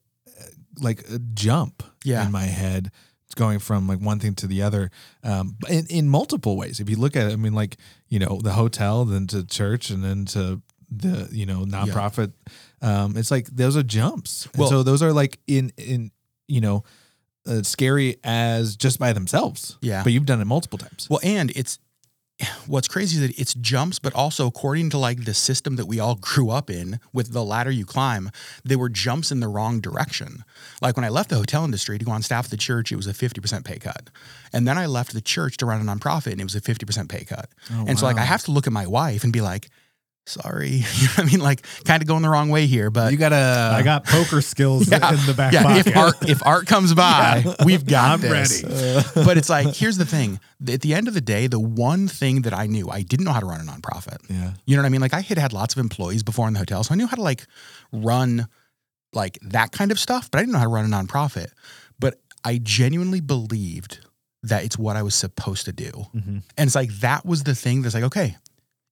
like 0.82 1.08
a 1.10 1.20
jump 1.34 1.84
Yeah. 2.04 2.26
in 2.26 2.32
my 2.32 2.43
head. 2.45 2.91
Going 3.36 3.59
from 3.59 3.88
like 3.88 3.99
one 3.99 4.19
thing 4.19 4.36
to 4.36 4.47
the 4.47 4.61
other, 4.61 4.91
um, 5.23 5.57
in, 5.69 5.86
in 5.88 6.09
multiple 6.09 6.55
ways. 6.57 6.79
If 6.79 6.89
you 6.89 6.97
look 6.97 7.15
at 7.15 7.27
it, 7.27 7.34
I 7.34 7.36
mean, 7.36 7.53
like 7.53 7.77
you 8.09 8.19
know, 8.19 8.39
the 8.43 8.53
hotel, 8.53 9.05
then 9.05 9.27
to 9.27 9.45
church, 9.45 9.89
and 9.89 10.03
then 10.03 10.25
to 10.25 10.61
the 10.89 11.29
you 11.31 11.45
know 11.45 11.65
nonprofit. 11.65 12.34
Um, 12.81 13.17
it's 13.17 13.31
like 13.31 13.47
those 13.47 13.77
are 13.77 13.84
jumps. 13.84 14.45
And 14.47 14.57
Well- 14.59 14.69
so 14.69 14.84
those 14.84 15.01
are 15.01 15.13
like 15.13 15.39
in 15.47 15.71
in 15.77 16.11
you 16.47 16.61
know 16.61 16.84
uh, 17.47 17.63
scary 17.63 18.17
as 18.23 18.75
just 18.75 18.99
by 18.99 19.13
themselves. 19.13 19.77
Yeah. 19.81 20.03
But 20.03 20.13
you've 20.13 20.25
done 20.25 20.41
it 20.41 20.45
multiple 20.45 20.77
times. 20.77 21.07
Well, 21.09 21.19
and 21.23 21.51
it's 21.55 21.79
what's 22.67 22.87
crazy 22.87 23.17
is 23.17 23.27
that 23.27 23.39
it's 23.39 23.53
jumps, 23.53 23.99
but 23.99 24.13
also 24.13 24.47
according 24.47 24.89
to 24.91 24.97
like 24.97 25.25
the 25.25 25.33
system 25.33 25.75
that 25.75 25.85
we 25.85 25.99
all 25.99 26.15
grew 26.21 26.49
up 26.49 26.69
in 26.69 26.99
with 27.11 27.33
the 27.33 27.43
ladder 27.43 27.71
you 27.71 27.85
climb, 27.85 28.31
they 28.63 28.75
were 28.75 28.89
jumps 28.89 29.31
in 29.31 29.39
the 29.39 29.47
wrong 29.47 29.79
direction. 29.79 30.43
Like 30.81 30.95
when 30.95 31.05
I 31.05 31.09
left 31.09 31.29
the 31.29 31.35
hotel 31.35 31.65
industry 31.65 31.97
to 31.97 32.05
go 32.05 32.11
on 32.11 32.21
staff 32.21 32.45
at 32.45 32.51
the 32.51 32.57
church, 32.57 32.91
it 32.91 32.95
was 32.95 33.07
a 33.07 33.13
50% 33.13 33.63
pay 33.63 33.79
cut. 33.79 34.09
And 34.51 34.67
then 34.67 34.77
I 34.77 34.85
left 34.85 35.13
the 35.13 35.21
church 35.21 35.57
to 35.57 35.65
run 35.65 35.81
a 35.81 35.83
nonprofit 35.83 36.31
and 36.31 36.41
it 36.41 36.45
was 36.45 36.55
a 36.55 36.61
50% 36.61 37.09
pay 37.09 37.23
cut. 37.23 37.49
Oh, 37.71 37.85
and 37.87 37.97
so 37.97 38.05
like 38.05 38.17
I 38.17 38.25
have 38.25 38.43
to 38.43 38.51
look 38.51 38.67
at 38.67 38.73
my 38.73 38.87
wife 38.87 39.23
and 39.23 39.33
be 39.33 39.41
like, 39.41 39.69
sorry. 40.26 40.69
you 40.95 41.07
know 41.07 41.13
I 41.17 41.24
mean? 41.26 41.39
Like 41.39 41.65
kind 41.86 42.01
of 42.01 42.07
going 42.07 42.21
the 42.21 42.30
wrong 42.30 42.49
way 42.49 42.65
here, 42.67 42.89
but 42.89 43.11
you 43.11 43.17
got 43.17 43.30
to. 43.30 43.71
I 43.76 43.82
got 43.84 44.05
poker 44.05 44.41
skills 44.41 44.88
Yeah. 44.91 45.11
in 45.13 45.26
the 45.26 45.34
back 45.34 45.53
yeah, 45.53 45.63
pocket. 45.63 45.88
if 45.88 45.97
art 45.97 46.15
if 46.30 46.45
art 46.45 46.67
comes 46.67 46.93
by, 46.95 47.43
we've 47.65 47.86
got 47.86 48.11
I'm 48.13 48.21
this. 48.21 48.63
ready. 48.63 49.26
but 49.26 49.38
it's 49.38 49.49
like 49.49 49.76
here's 49.76 49.97
the 49.97 50.05
thing: 50.05 50.39
at 50.67 50.82
the 50.82 50.93
end 50.93 51.07
of 51.07 51.13
the 51.13 51.21
day, 51.21 51.47
the 51.47 51.59
one 51.59 52.07
thing 52.07 52.41
that 52.43 52.53
I 52.53 52.67
knew, 52.67 52.89
I 52.89 53.01
didn't 53.01 53.26
know 53.26 53.34
how 53.34 53.39
to 53.39 53.45
run 53.45 53.61
a 53.61 53.63
nonprofit. 53.63 54.17
Yeah. 54.30 54.53
You 54.65 54.76
know 54.76 54.82
what 54.84 54.88
I 54.88 54.89
mean? 54.89 55.01
Like 55.01 55.13
I 55.13 55.21
had 55.21 55.38
had 55.38 55.53
lots 55.53 55.74
of 55.76 55.80
employees 55.80 56.24
before 56.24 56.47
in 56.47 56.53
the 56.53 56.59
hotel, 56.59 56.84
so 56.84 56.93
I 56.93 56.97
knew 56.97 57.07
how 57.07 57.15
to 57.15 57.21
like 57.21 57.45
run 57.91 58.47
like 59.13 59.38
that 59.43 59.71
kind 59.71 59.91
of 59.91 59.99
stuff, 59.99 60.32
but 60.32 60.39
I 60.39 60.41
didn't 60.41 60.53
know 60.53 60.59
how 60.59 60.65
to 60.65 60.69
run 60.71 60.86
a 60.86 60.95
nonprofit. 60.95 61.47
But 61.99 62.19
I 62.43 62.59
genuinely 62.61 63.21
believed 63.21 63.99
that 64.41 64.63
it's 64.65 64.78
what 64.78 64.97
I 64.97 65.03
was 65.03 65.15
supposed 65.15 65.65
to 65.65 65.71
do. 65.71 65.91
Mhm. 66.13 66.43
And 66.57 66.67
it's 66.67 66.76
like 66.76 66.89
that 66.99 67.26
was 67.26 67.43
the 67.43 67.55
thing 67.55 67.82
that's 67.82 67.95
like, 67.95 68.03
okay, 68.03 68.36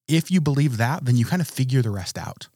if 0.07 0.31
you 0.31 0.41
believe 0.41 0.77
that, 0.77 1.05
then 1.05 1.15
you 1.15 1.25
kind 1.25 1.41
of 1.41 1.47
figure 1.47 1.81
the 1.81 1.89
rest 1.89 2.17
out. 2.17 2.47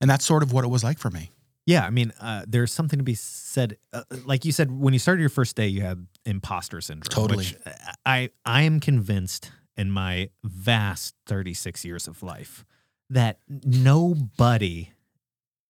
And 0.00 0.10
that's 0.10 0.24
sort 0.24 0.42
of 0.42 0.52
what 0.52 0.64
it 0.64 0.68
was 0.68 0.84
like 0.84 0.98
for 0.98 1.10
me. 1.10 1.30
Yeah, 1.66 1.86
I 1.86 1.90
mean, 1.90 2.12
uh, 2.20 2.44
there's 2.46 2.72
something 2.72 2.98
to 2.98 3.04
be 3.04 3.14
said. 3.14 3.78
Uh, 3.92 4.02
like 4.26 4.44
you 4.44 4.52
said, 4.52 4.70
when 4.70 4.92
you 4.92 4.98
started 4.98 5.20
your 5.20 5.30
first 5.30 5.56
day, 5.56 5.66
you 5.66 5.80
had 5.80 6.06
imposter 6.26 6.80
syndrome. 6.80 7.08
Totally. 7.08 7.46
Which 7.46 7.56
I 8.04 8.30
I 8.44 8.62
am 8.62 8.80
convinced 8.80 9.50
in 9.76 9.90
my 9.90 10.28
vast 10.42 11.14
36 11.26 11.84
years 11.84 12.06
of 12.06 12.22
life 12.22 12.64
that 13.08 13.38
nobody 13.48 14.90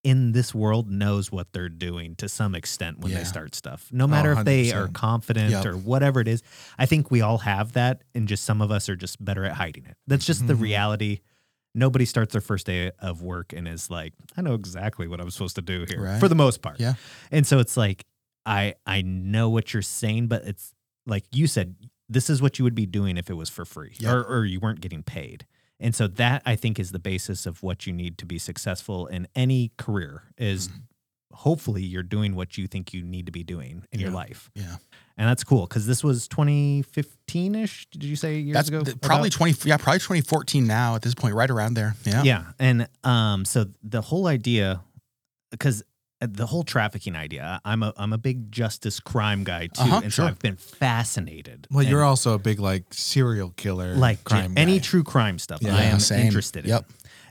in 0.05 0.33
this 0.33 0.55
world 0.55 0.91
knows 0.91 1.33
what 1.33 1.53
they're 1.53 1.69
doing 1.71 2.15
to 2.17 2.29
some 2.29 2.55
extent 2.55 2.99
when 3.01 3.11
Yeah. 3.11 3.19
they 3.19 3.25
start 3.25 3.55
stuff. 3.55 3.89
No 3.91 4.07
matter 4.07 4.33
if 4.33 4.45
they 4.45 4.71
are 4.73 4.87
confident 4.89 5.51
Yep. 5.51 5.65
or 5.67 5.77
whatever 5.79 6.21
it 6.21 6.29
is. 6.29 6.43
I 6.79 6.85
think 6.87 7.11
we 7.11 7.23
all 7.23 7.39
have 7.39 7.73
that, 7.73 8.03
and 8.15 8.29
just 8.29 8.45
some 8.45 8.61
of 8.61 8.71
us 8.71 8.89
are 8.91 8.97
just 8.97 9.25
better 9.25 9.45
at 9.45 9.55
hiding 9.55 9.87
it. 9.87 9.97
That's 10.07 10.27
just 10.27 10.47
the 10.47 10.55
Mhm. 10.55 10.61
reality. 10.61 11.21
Nobody 11.75 12.05
starts 12.05 12.33
their 12.33 12.41
first 12.43 12.67
day 12.67 12.93
of 13.01 13.23
work 13.23 13.53
and 13.55 13.67
is 13.67 13.91
like, 13.91 14.13
I 14.37 14.43
know 14.43 14.55
exactly 14.55 15.09
what 15.09 15.21
I'm 15.21 15.31
supposed 15.31 15.57
to 15.57 15.63
do 15.63 15.87
here 15.89 16.03
Right. 16.03 16.21
for 16.21 16.29
the 16.29 16.35
most 16.37 16.61
part. 16.63 16.79
Yeah. 16.79 16.95
And 17.33 17.47
so 17.47 17.59
it's 17.59 17.77
like, 17.77 18.05
I 18.47 18.75
I 18.87 19.01
know 19.03 19.49
what 19.49 19.73
you're 19.73 19.83
saying, 19.83 20.29
but 20.29 20.45
it's 20.45 20.75
like 21.07 21.25
you 21.33 21.47
said, 21.47 21.77
this 22.11 22.29
is 22.29 22.43
what 22.43 22.59
you 22.59 22.65
would 22.65 22.75
be 22.75 22.85
doing 22.87 23.17
if 23.17 23.31
it 23.31 23.35
was 23.35 23.49
for 23.49 23.65
free 23.65 23.95
Yep. 23.99 24.13
or, 24.15 24.23
or 24.23 24.45
you 24.45 24.61
weren't 24.61 24.81
getting 24.83 25.03
paid. 25.03 25.47
And 25.85 25.95
so 25.95 26.09
that 26.09 26.43
I 26.47 26.57
think 26.57 26.79
is 26.81 26.91
the 26.93 26.99
basis 26.99 27.47
of 27.47 27.63
what 27.63 27.87
you 27.87 27.93
need 27.93 28.17
to 28.19 28.27
be 28.27 28.39
successful 28.39 29.07
in 29.07 29.29
any 29.37 29.71
career 29.77 30.23
is 30.39 30.69
Mm-hmm. 30.69 30.79
hopefully 31.37 31.83
you're 31.83 32.03
doing 32.17 32.35
what 32.37 32.57
you 32.57 32.67
think 32.67 32.95
you 32.95 33.03
need 33.03 33.27
to 33.27 33.33
be 33.33 33.43
doing 33.43 33.85
in 33.93 34.01
your 34.01 34.11
life. 34.11 34.51
Yeah. 34.55 34.77
And 35.19 35.29
that's 35.29 35.45
cool 35.45 35.67
because 35.67 35.87
this 35.87 36.03
was 36.03 36.27
2015 36.29 37.55
ish. 37.55 37.87
Did 37.91 38.05
you 38.05 38.17
say 38.17 38.39
years 38.39 38.55
That's 38.55 38.69
ago? 38.69 38.83
th- 38.83 39.01
probably 39.01 39.29
About? 39.29 39.39
20, 39.39 39.69
yeah, 39.69 39.77
probably 39.77 39.99
2014 40.01 40.67
now 40.67 40.95
at 40.97 41.03
this 41.03 41.15
point, 41.15 41.35
right 41.35 41.51
around 41.51 41.75
there. 41.75 41.95
Yeah. 42.05 42.23
Yeah. 42.23 42.45
And 42.59 42.89
um, 43.05 43.45
so 43.45 43.67
the 43.83 44.01
whole 44.01 44.27
idea, 44.27 44.81
because 45.51 45.83
the 46.27 46.47
whole 46.47 46.63
trafficking 46.65 47.15
idea, 47.17 47.61
I'm 47.65 47.83
a 47.83 47.93
I'm 47.97 48.13
a 48.13 48.19
big 48.19 48.51
justice 48.53 49.01
crime 49.01 49.45
guy 49.45 49.67
too, 49.69 49.83
Uh-huh, 49.83 50.01
and 50.05 50.13
so. 50.13 50.25
I've 50.27 50.39
been 50.39 50.57
fascinated. 50.57 51.67
Well, 51.71 51.85
you're 51.85 52.05
also 52.05 52.35
a 52.35 52.39
big 52.39 52.61
like 52.61 52.85
serial 52.93 53.51
killer, 53.51 53.95
like 53.95 54.25
crime 54.25 54.55
any 54.57 54.79
guy. 54.79 54.85
true 54.85 55.05
crime 55.05 55.39
stuff. 55.39 55.61
Yeah, 55.63 55.77
I 55.77 55.83
am 55.85 56.01
same. 56.01 56.27
interested 56.27 56.65
in. 56.65 56.71
Yep. 56.71 56.87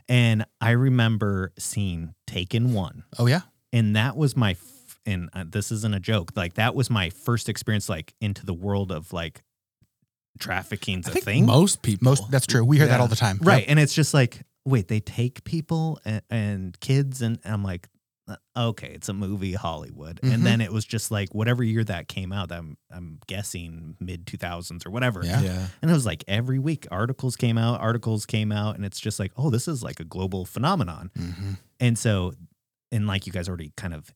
And 0.08 0.44
I 0.60 0.70
remember 0.72 1.52
seeing 1.58 2.14
Taken 2.26 2.72
One, 2.74 3.04
Oh, 3.18 3.26
yeah. 3.26 3.40
and 3.72 3.96
that 3.96 4.16
was 4.16 4.36
my. 4.36 4.52
F- 4.52 4.98
and 5.06 5.28
uh, 5.34 5.44
this 5.46 5.70
isn't 5.70 5.94
a 5.94 6.00
joke. 6.00 6.32
Like 6.34 6.54
that 6.54 6.74
was 6.74 6.88
my 6.90 7.10
first 7.10 7.48
experience, 7.48 7.88
like 7.88 8.14
into 8.20 8.44
the 8.46 8.54
world 8.54 8.90
of 8.92 9.12
like 9.12 9.42
trafficking's 10.38 11.06
I 11.06 11.10
a 11.10 11.12
think 11.14 11.24
thing. 11.24 11.46
most 11.46 11.82
people. 11.82 12.10
Most, 12.10 12.30
that's 12.30 12.46
true. 12.46 12.64
We 12.64 12.78
hear 12.78 12.86
that 12.86 13.00
all 13.00 13.06
the 13.08 13.16
time. 13.16 13.38
Right. 13.42 13.60
Yep. 13.62 13.70
And 13.70 13.78
it's 13.78 13.94
just 13.94 14.14
like, 14.14 14.42
wait, 14.64 14.88
they 14.88 15.00
take 15.00 15.44
people 15.44 16.00
and, 16.04 16.22
and 16.30 16.80
kids, 16.80 17.22
and 17.22 17.38
I'm 17.44 17.62
like, 17.62 17.86
uh, 17.86 17.93
okay, 18.56 18.88
it's 18.94 19.08
a 19.08 19.12
movie, 19.12 19.52
Hollywood. 19.52 20.20
Mhm. 20.22 20.32
And 20.34 20.46
then 20.46 20.60
it 20.60 20.72
was 20.72 20.84
just 20.84 21.10
like 21.10 21.34
whatever 21.34 21.62
year 21.62 21.84
that 21.84 22.08
came 22.08 22.32
out, 22.32 22.50
I'm 22.52 22.76
I'm 22.90 23.18
guessing 23.26 23.96
mid 24.00 24.26
2000s 24.26 24.86
or 24.86 24.90
whatever. 24.90 25.20
Yeah. 25.24 25.40
Yeah. 25.42 25.66
And 25.82 25.90
it 25.90 25.94
was 25.94 26.06
like 26.06 26.24
every 26.26 26.58
week 26.58 26.86
articles 26.90 27.36
came 27.36 27.58
out, 27.58 27.80
articles 27.80 28.24
came 28.26 28.50
out, 28.52 28.76
and 28.76 28.84
it's 28.84 29.00
just 29.00 29.18
like, 29.18 29.32
oh, 29.36 29.50
this 29.50 29.68
is 29.68 29.82
like 29.82 30.00
a 30.00 30.04
global 30.04 30.44
phenomenon. 30.44 31.10
Mhm. 31.18 31.58
And 31.80 31.98
so, 31.98 32.32
and 32.92 33.06
like 33.06 33.26
you 33.26 33.32
guys 33.32 33.48
already 33.48 33.72
kind 33.76 33.92
of 33.94 34.14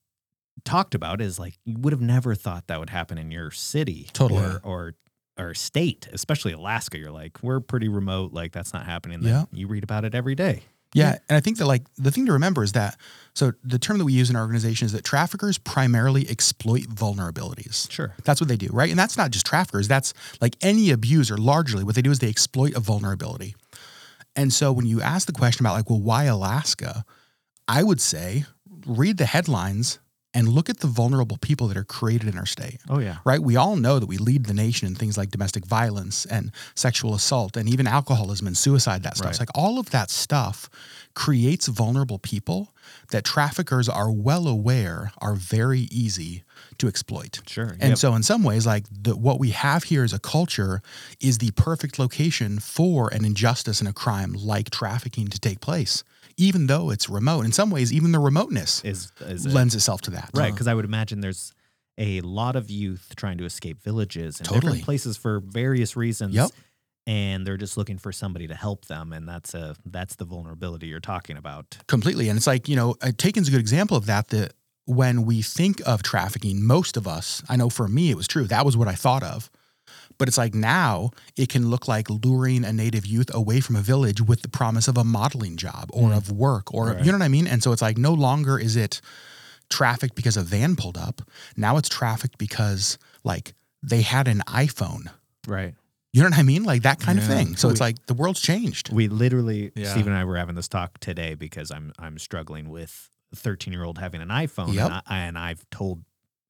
talked 0.64 0.94
about, 0.94 1.20
is 1.20 1.38
like 1.38 1.58
you 1.64 1.76
would 1.78 1.92
have 1.92 2.00
never 2.02 2.34
thought 2.34 2.66
that 2.68 2.78
would 2.80 2.90
happen 2.90 3.18
in 3.18 3.30
your 3.30 3.50
city, 3.50 4.08
Totally. 4.12 4.42
or 4.44 4.60
or 4.64 4.94
or 5.38 5.54
state, 5.54 6.08
especially 6.12 6.52
Alaska. 6.52 6.98
You're 6.98 7.12
like, 7.12 7.42
we're 7.42 7.60
pretty 7.60 7.88
remote, 7.88 8.32
like 8.32 8.52
that's 8.52 8.72
not 8.72 8.86
happening. 8.86 9.20
Then 9.20 9.32
Yeah. 9.32 9.44
you 9.52 9.68
read 9.68 9.84
about 9.84 10.04
it 10.04 10.12
every 10.14 10.34
day. 10.34 10.62
Yeah. 10.94 11.18
And 11.28 11.36
I 11.36 11.40
think 11.40 11.58
that, 11.58 11.66
like, 11.66 11.82
the 11.96 12.10
thing 12.10 12.26
to 12.26 12.32
remember 12.32 12.62
is 12.62 12.72
that, 12.72 12.96
so 13.34 13.52
the 13.62 13.78
term 13.78 13.98
that 13.98 14.04
we 14.04 14.12
use 14.12 14.30
in 14.30 14.36
our 14.36 14.42
organization 14.42 14.86
is 14.86 14.92
that 14.92 15.04
traffickers 15.04 15.58
primarily 15.58 16.28
exploit 16.28 16.84
vulnerabilities. 16.84 17.90
Sure. 17.90 18.14
That's 18.24 18.40
what 18.40 18.48
they 18.48 18.56
do, 18.56 18.68
right? 18.72 18.90
And 18.90 18.98
that's 18.98 19.16
not 19.16 19.30
just 19.30 19.46
traffickers. 19.46 19.86
That's 19.86 20.14
like 20.40 20.56
any 20.60 20.90
abuser, 20.90 21.36
largely, 21.36 21.84
what 21.84 21.94
they 21.94 22.02
do 22.02 22.10
is 22.10 22.18
they 22.18 22.30
exploit 22.30 22.74
a 22.74 22.80
vulnerability. 22.80 23.54
And 24.34 24.52
so 24.52 24.72
when 24.72 24.86
you 24.86 25.02
ask 25.02 25.26
the 25.26 25.32
question 25.32 25.64
about, 25.64 25.74
like, 25.74 25.90
well, 25.90 26.00
why 26.00 26.24
Alaska? 26.24 27.04
I 27.66 27.82
would 27.82 28.00
say 28.00 28.44
read 28.86 29.18
the 29.18 29.26
headlines 29.26 29.98
and 30.38 30.48
look 30.48 30.68
at 30.70 30.78
the 30.78 30.86
vulnerable 30.86 31.36
people 31.48 31.66
that 31.68 31.76
are 31.76 31.84
created 31.98 32.28
in 32.32 32.38
our 32.38 32.46
state. 32.46 32.78
Oh 32.88 33.00
yeah. 33.00 33.16
right? 33.24 33.42
We 33.50 33.56
all 33.56 33.76
know 33.76 33.98
that 33.98 34.06
we 34.06 34.18
lead 34.18 34.42
the 34.46 34.54
nation 34.54 34.86
in 34.88 34.94
things 34.94 35.18
like 35.18 35.30
domestic 35.30 35.64
violence 35.66 36.24
and 36.26 36.52
sexual 36.74 37.12
assault 37.14 37.56
and 37.56 37.68
even 37.68 37.86
alcoholism 37.88 38.46
and 38.46 38.56
suicide, 38.56 39.02
that 39.02 39.16
stuff. 39.16 39.26
Right. 39.26 39.30
It's 39.32 39.40
like 39.40 39.56
all 39.62 39.78
of 39.82 39.90
that 39.90 40.10
stuff 40.10 40.70
creates 41.14 41.66
vulnerable 41.66 42.18
people 42.18 42.72
that 43.10 43.24
traffickers 43.24 43.88
are 43.88 44.10
well 44.28 44.46
aware 44.46 45.10
are 45.18 45.34
very 45.34 45.88
easy 46.04 46.44
to 46.78 46.86
exploit. 46.86 47.40
Sure. 47.46 47.70
And 47.80 47.90
Yep. 47.90 47.98
so, 47.98 48.14
in 48.14 48.22
some 48.22 48.42
ways, 48.44 48.64
like 48.66 48.84
the, 48.90 49.16
what 49.16 49.40
we 49.40 49.50
have 49.50 49.84
here 49.84 50.04
as 50.04 50.12
a 50.12 50.18
culture 50.20 50.80
is 51.20 51.38
the 51.38 51.50
perfect 51.52 51.98
location 51.98 52.60
for 52.60 53.08
an 53.12 53.24
injustice 53.24 53.80
and 53.80 53.88
a 53.88 53.92
crime 53.92 54.32
like 54.34 54.70
trafficking 54.70 55.26
to 55.28 55.38
take 55.40 55.60
place, 55.60 56.04
even 56.38 56.66
though 56.68 56.90
it's 56.90 57.10
remote. 57.10 57.44
In 57.44 57.52
some 57.52 57.68
ways, 57.70 57.92
even 57.92 58.12
the 58.12 58.18
remoteness 58.18 58.82
is 58.84 59.12
is 59.20 59.44
it. 59.44 59.52
lends 59.52 59.74
itself 59.74 60.00
to 60.02 60.10
that. 60.12 60.30
right? 60.32 60.52
Because 60.52 60.66
I 60.66 60.72
would 60.74 60.86
imagine 60.86 61.20
there's 61.20 61.52
a 61.98 62.20
lot 62.22 62.56
of 62.56 62.70
youth 62.70 63.12
trying 63.16 63.36
to 63.38 63.44
escape 63.44 63.82
villages 63.82 64.38
and 64.38 64.48
Totally. 64.48 64.60
different 64.60 64.84
places 64.84 65.16
for 65.16 65.40
various 65.40 65.96
reasons. 65.96 66.34
Yep. 66.34 66.50
And 67.06 67.46
they're 67.46 67.56
just 67.56 67.76
looking 67.76 67.96
for 67.98 68.12
somebody 68.12 68.46
to 68.48 68.54
help 68.54 68.84
them, 68.84 69.12
and 69.14 69.26
that's 69.28 69.54
a 69.54 69.74
that's 69.86 70.16
the 70.16 70.24
vulnerability 70.26 70.86
you're 70.88 71.00
talking 71.00 71.36
about. 71.36 71.78
Completely. 71.86 72.28
And 72.28 72.36
it's 72.36 72.46
like, 72.46 72.68
you 72.68 72.76
know, 72.76 72.96
uh, 73.02 73.06
Taken's 73.08 73.48
a 73.48 73.50
good 73.50 73.60
example 73.60 73.96
of 73.96 74.06
that. 74.06 74.28
That 74.28 74.52
when 74.84 75.24
we 75.24 75.42
think 75.42 75.80
of 75.86 76.02
trafficking, 76.02 76.62
most 76.64 76.96
of 76.96 77.08
us, 77.08 77.42
I 77.48 77.56
know 77.56 77.70
for 77.70 77.88
me 77.88 78.10
it 78.10 78.16
was 78.16 78.28
true, 78.28 78.44
that 78.44 78.64
was 78.64 78.76
what 78.76 78.88
I 78.88 78.94
thought 78.94 79.22
of. 79.22 79.50
But 80.18 80.28
it's 80.28 80.38
like 80.38 80.54
now 80.54 81.10
it 81.36 81.48
can 81.48 81.70
look 81.70 81.86
like 81.88 82.08
luring 82.10 82.64
a 82.64 82.72
native 82.72 83.06
youth 83.06 83.30
away 83.32 83.60
from 83.60 83.76
a 83.76 83.80
village 83.80 84.20
with 84.20 84.42
the 84.42 84.48
promise 84.48 84.88
of 84.88 84.96
a 84.96 85.04
modeling 85.04 85.56
job 85.56 85.90
or 85.92 86.10
mm. 86.10 86.16
of 86.16 86.30
work 86.32 86.74
or, 86.74 86.88
Right. 86.88 87.04
you 87.04 87.12
know 87.12 87.18
what 87.18 87.24
I 87.24 87.28
mean? 87.28 87.46
And 87.46 87.62
so 87.62 87.72
it's 87.72 87.82
like 87.82 87.96
no 87.98 88.12
longer 88.12 88.58
is 88.58 88.74
it 88.76 89.00
trafficked 89.70 90.14
because 90.14 90.36
a 90.36 90.42
van 90.42 90.76
pulled 90.76 90.96
up. 90.98 91.22
Now 91.56 91.76
it's 91.76 91.88
trafficked 91.88 92.36
because 92.38 92.98
like 93.22 93.54
they 93.82 94.02
had 94.02 94.26
an 94.26 94.42
iPhone. 94.48 95.10
Right. 95.46 95.74
You 96.12 96.22
know 96.22 96.30
what 96.30 96.38
I 96.38 96.42
mean? 96.42 96.64
Like 96.64 96.82
that 96.82 96.98
kind 97.00 97.18
of 97.18 97.24
thing. 97.24 97.54
So 97.56 97.68
it's 97.68 97.80
like 97.80 98.06
the 98.06 98.14
world's 98.14 98.40
changed. 98.40 98.90
We 98.92 99.08
literally, 99.08 99.70
Yeah. 99.76 99.90
Steve 99.90 100.06
and 100.06 100.16
I 100.16 100.24
were 100.24 100.36
having 100.36 100.54
this 100.56 100.66
talk 100.68 100.98
today 100.98 101.34
because 101.34 101.70
I'm 101.70 101.92
I'm 101.98 102.18
struggling 102.18 102.70
with 102.70 103.10
a 103.32 103.36
13 103.36 103.72
year 103.72 103.84
old 103.84 103.98
having 103.98 104.20
an 104.22 104.28
iPhone, 104.30 104.72
Yep. 104.74 104.84
and, 104.90 104.94
I, 104.94 105.18
and 105.18 105.38
I've 105.38 105.68
told 105.70 106.02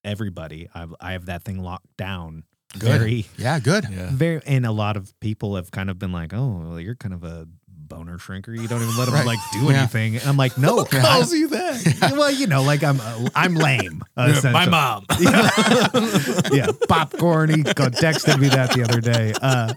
everybody 0.05 0.69
I've, 0.75 0.95
I 1.01 1.13
have 1.13 1.27
that 1.27 1.43
thing 1.43 1.59
locked 1.59 1.97
down. 1.97 2.45
Good. 2.75 2.83
Very, 3.01 3.27
Yeah, 3.39 3.59
good. 3.61 3.87
Yeah. 3.91 4.11
very, 4.13 4.43
and 4.47 4.67
a 4.67 4.73
lot 4.73 4.97
of 4.97 5.19
people 5.21 5.57
have 5.57 5.71
kind 5.71 5.89
of 5.91 5.99
been 5.99 6.13
like, 6.13 6.35
"Oh, 6.35 6.65
well, 6.69 6.81
you're 6.81 6.95
kind 6.97 7.15
of 7.15 7.25
a 7.25 7.47
boner 7.67 8.19
shrinker. 8.19 8.49
You 8.49 8.69
don't 8.69 8.83
even 8.83 8.95
let 8.99 9.07
them 9.07 9.15
Right. 9.15 9.25
like 9.27 9.39
do 9.55 9.61
Yeah. 9.61 9.79
anything." 9.79 10.17
And 10.17 10.27
I'm 10.27 10.37
like, 10.37 10.59
"No, 10.59 10.85
Who 10.85 11.01
calls 11.01 11.33
you 11.33 11.49
that? 11.49 12.11
well, 12.19 12.31
you 12.31 12.47
know, 12.47 12.63
like 12.63 12.85
I'm 12.85 13.01
uh, 13.01 13.29
I'm 13.35 13.55
lame. 13.55 14.03
essentially. 14.19 14.53
My 14.53 14.67
mom. 14.69 15.07
yeah, 16.53 16.67
popcorn. 16.89 17.49
He 17.55 17.63
got 17.63 17.93
texted 17.93 18.39
me 18.39 18.49
that 18.49 18.73
the 18.75 18.83
other 18.85 19.01
day. 19.01 19.33
Uh, 19.41 19.73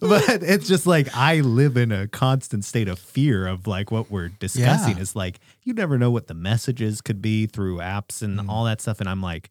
but 0.00 0.42
it's 0.42 0.68
just 0.68 0.86
like 0.86 1.08
I 1.16 1.40
live 1.40 1.76
in 1.76 1.90
a 1.92 2.06
constant 2.06 2.64
state 2.64 2.88
of 2.88 2.98
fear 2.98 3.46
of 3.46 3.66
like 3.66 3.90
what 3.90 4.10
we're 4.10 4.28
discussing 4.28 4.96
Yeah. 4.96 5.02
is 5.02 5.16
like 5.16 5.40
you 5.64 5.74
never 5.74 5.98
know 5.98 6.10
what 6.10 6.28
the 6.28 6.34
messages 6.34 7.00
could 7.00 7.20
be 7.20 7.46
through 7.46 7.78
apps 7.78 8.22
and 8.22 8.38
Mm. 8.38 8.48
all 8.48 8.64
that 8.64 8.80
stuff 8.80 9.00
and 9.00 9.08
I'm 9.08 9.20
like 9.20 9.50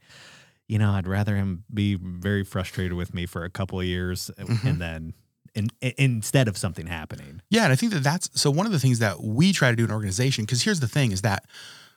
you 0.68 0.78
know 0.80 0.92
I'd 0.92 1.08
rather 1.08 1.36
him 1.36 1.64
be 1.74 1.96
very 2.02 2.44
frustrated 2.44 2.94
with 2.94 3.14
me 3.14 3.26
for 3.26 3.44
a 3.44 3.50
couple 3.50 3.80
of 3.80 3.86
years 3.86 4.32
Mm-hmm. 4.38 4.68
and 4.68 4.82
then 4.82 5.14
in, 5.54 5.70
in, 5.80 5.94
instead 5.98 6.48
of 6.48 6.58
something 6.58 6.88
happening 6.88 7.42
Yeah, 7.50 7.64
and 7.64 7.72
I 7.74 7.76
think 7.76 7.94
that 7.94 8.04
that's 8.04 8.30
so 8.40 8.52
one 8.52 8.66
of 8.66 8.72
the 8.72 8.80
things 8.80 9.00
that 9.00 9.22
we 9.24 9.54
try 9.54 9.70
to 9.70 9.76
do 9.76 9.84
in 9.84 9.90
an 9.90 9.96
organization 9.96 10.44
because 10.46 10.64
here's 10.64 10.80
the 10.82 10.88
thing 10.88 11.12
is 11.12 11.22
that 11.22 11.46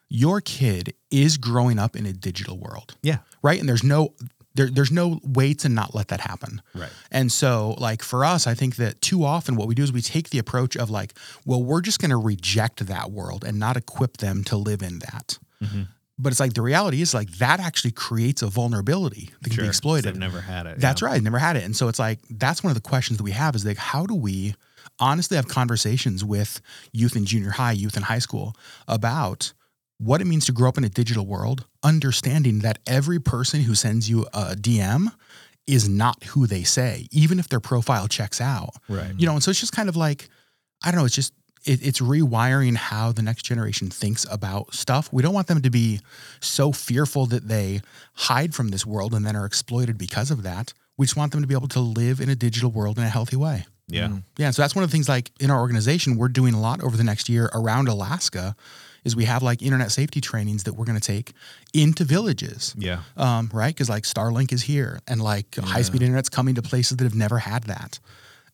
your 0.09 0.41
kid 0.41 0.95
is 1.11 1.37
growing 1.37 1.79
up 1.79 1.95
in 1.97 2.07
a 2.07 2.13
digital 2.13 2.57
world. 2.59 2.97
yeah 3.03 3.19
right? 3.43 3.59
And 3.61 3.69
there's 3.69 3.85
no 3.85 4.15
there, 4.55 4.67
there's 4.71 4.91
no 4.91 5.21
way 5.23 5.55
to 5.55 5.69
not 5.69 5.95
let 5.95 6.09
that 6.09 6.21
happen. 6.21 6.61
Right. 6.75 6.91
And 7.13 7.31
so, 7.31 7.77
like 7.79 8.03
for 8.03 8.25
us, 8.25 8.47
I 8.49 8.55
think 8.55 8.75
that 8.77 9.01
too 9.01 9.23
often 9.25 9.55
what 9.55 9.69
we 9.69 9.75
do 9.77 9.85
is 9.85 9.93
we 9.93 10.03
take 10.03 10.31
the 10.31 10.39
approach 10.41 10.77
of 10.77 10.91
like, 10.91 11.15
well, 11.47 11.63
we're 11.63 11.81
just 11.81 12.01
going 12.01 12.11
to 12.11 12.17
reject 12.17 12.85
that 12.87 13.13
world 13.13 13.45
and 13.45 13.59
not 13.61 13.77
equip 13.77 14.17
them 14.17 14.43
to 14.45 14.57
live 14.57 14.83
in 14.83 14.99
that. 15.01 15.39
Mm-hmm. 15.63 15.83
But 16.19 16.33
it's 16.33 16.41
like 16.41 16.55
the 16.55 16.63
reality 16.63 17.01
is 17.01 17.15
like 17.15 17.31
that 17.39 17.61
actually 17.61 17.93
creates 17.93 18.43
a 18.43 18.49
vulnerability 18.49 19.31
that 19.43 19.51
can 19.51 19.63
be 19.63 19.69
exploited. 19.69 20.09
I've 20.09 20.17
never 20.17 20.41
had 20.41 20.67
it 20.67 20.81
That's 20.81 21.01
yeah. 21.01 21.09
right. 21.09 21.23
Never 21.23 21.39
had 21.39 21.57
it. 21.57 21.65
And 21.65 21.77
so 21.77 21.89
it's 21.89 21.99
like 21.99 22.19
that's 22.29 22.65
one 22.65 22.71
of 22.71 22.75
the 22.75 22.89
questions 22.89 23.19
that 23.19 23.25
we 23.25 23.31
have 23.33 23.55
is 23.55 23.65
like 23.65 23.77
how 23.77 24.05
do 24.05 24.15
we 24.15 24.55
honestly 24.99 25.37
have 25.37 25.47
conversations 25.49 26.25
with 26.25 26.61
youth 26.93 27.15
in 27.15 27.25
junior 27.25 27.51
high, 27.51 27.73
youth 27.73 27.97
in 27.97 28.03
high 28.03 28.19
school 28.19 28.57
about 28.89 29.53
what 29.99 30.21
it 30.21 30.27
means 30.27 30.47
to 30.47 30.53
grow 30.53 30.69
up 30.69 30.79
in 30.79 30.85
a 30.85 30.89
digital 30.89 31.27
world, 31.27 31.67
understanding 31.83 32.61
that 32.61 32.79
every 32.87 33.19
person 33.19 33.63
who 33.63 33.75
sends 33.75 34.09
you 34.09 34.27
a 34.33 34.55
DM 34.55 35.09
is 35.67 35.89
not 35.89 36.23
who 36.25 36.47
they 36.47 36.63
say, 36.63 37.09
even 37.11 37.39
if 37.39 37.49
their 37.49 37.61
profile 37.61 38.09
checks 38.09 38.41
out. 38.41 38.71
Right. 38.89 39.13
You 39.17 39.27
know, 39.27 39.35
and 39.35 39.43
so 39.43 39.51
it's 39.51 39.61
just 39.61 39.73
kind 39.73 39.89
of 39.89 39.97
like, 39.97 40.29
I 40.83 40.91
don't 40.91 41.01
know, 41.01 41.05
it's 41.05 41.15
just 41.15 41.35
it, 41.65 41.85
it's 41.87 42.01
rewiring 42.01 42.77
how 42.77 43.13
the 43.13 43.23
next 43.23 43.43
generation 43.43 43.89
thinks 43.91 44.27
about 44.31 44.75
stuff. 44.75 45.13
We 45.13 45.23
don't 45.23 45.35
want 45.35 45.47
them 45.47 45.63
to 45.63 45.71
be 45.71 46.01
so 46.41 46.73
fearful 46.73 47.27
that 47.27 47.49
they 47.49 47.81
hide 48.15 48.55
from 48.55 48.69
this 48.69 48.87
world 48.87 49.15
and 49.15 49.27
then 49.27 49.37
are 49.37 49.47
exploited 49.47 49.99
because 49.99 50.31
of 50.31 50.43
that. 50.43 50.73
We 50.97 51.07
just 51.07 51.17
want 51.17 51.33
them 51.33 51.43
to 51.43 51.47
be 51.47 51.55
able 51.55 51.69
to 51.69 51.81
live 51.81 52.21
in 52.21 52.29
a 52.29 52.35
digital 52.37 52.71
world 52.71 52.99
in 52.99 53.05
a 53.05 53.09
healthy 53.09 53.37
way. 53.37 53.67
yeah 53.89 54.11
Yeah, 54.37 54.51
so 54.51 54.63
that's 54.63 54.75
one 54.75 54.85
of 54.85 54.91
the 54.91 54.95
things 54.95 55.09
like 55.09 55.31
in 55.41 55.51
our 55.51 55.61
organization 55.61 56.17
we're 56.17 56.29
doing 56.29 56.55
a 56.55 56.61
lot 56.61 56.83
over 56.83 56.97
the 56.97 57.05
next 57.05 57.29
year 57.29 57.49
around 57.55 57.89
Alaska 57.89 58.57
is 59.05 59.15
we 59.15 59.25
have 59.25 59.43
like 59.43 59.63
internet 59.63 59.93
safety 59.93 60.21
trainings 60.21 60.65
that 60.65 60.75
we're 60.75 60.85
going 60.85 60.99
to 60.99 61.07
take 61.17 61.33
into 61.73 62.05
villages. 62.05 62.75
yeah 62.77 63.01
Um, 63.17 63.49
right? 63.53 63.75
Because 63.75 63.89
like 63.89 64.03
Starlink 64.03 64.53
is 64.53 64.63
here 64.63 65.01
and 65.07 65.23
like 65.23 65.55
high 65.57 65.83
speed 65.83 66.03
internet's 66.03 66.29
coming 66.29 66.55
to 66.57 66.63
places 66.63 66.97
that 66.97 67.05
have 67.05 67.15
never 67.15 67.39
had 67.39 67.65
that. 67.65 68.01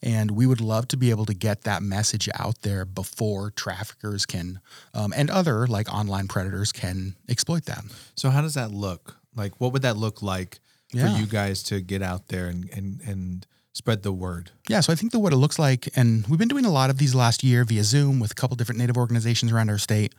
And 0.04 0.30
we 0.32 0.46
would 0.46 0.60
love 0.60 0.86
to 0.88 0.96
be 0.96 1.08
able 1.10 1.24
to 1.24 1.34
get 1.34 1.62
that 1.62 1.82
message 1.82 2.28
out 2.38 2.60
there 2.62 2.84
before 2.84 3.50
traffickers 3.50 4.26
can 4.26 4.60
um, 4.92 5.12
and 5.16 5.30
other 5.30 5.66
like 5.66 5.88
online 5.92 6.28
predators 6.28 6.70
can 6.72 7.16
exploit 7.28 7.64
that. 7.64 7.82
So 8.14 8.28
how 8.30 8.42
does 8.42 8.54
that 8.54 8.70
look? 8.70 9.16
Like, 9.34 9.60
what 9.60 9.72
would 9.72 9.82
that 9.82 9.96
look 9.96 10.22
like 10.22 10.60
Yeah. 10.92 11.10
for 11.12 11.18
you 11.20 11.26
guys 11.26 11.62
to 11.64 11.80
get 11.80 12.02
out 12.02 12.28
there 12.28 12.46
and 12.48 12.68
and 12.76 13.00
and 13.06 13.46
spread 13.72 14.02
the 14.02 14.12
word? 14.12 14.50
Yeah, 14.68 14.80
so 14.82 14.92
I 14.92 14.96
think 14.96 15.10
that 15.12 15.18
what 15.20 15.32
it 15.32 15.36
looks 15.36 15.58
like, 15.58 15.88
and 15.96 16.24
we've 16.28 16.38
been 16.38 16.48
doing 16.54 16.66
a 16.66 16.70
lot 16.70 16.90
of 16.90 16.98
these 16.98 17.14
last 17.14 17.42
year 17.42 17.64
via 17.64 17.82
Zoom 17.82 18.20
with 18.20 18.30
a 18.30 18.34
couple 18.34 18.56
different 18.56 18.78
Native 18.78 18.96
organizations 18.96 19.50
around 19.52 19.70
our 19.70 19.78
state. 19.78 20.14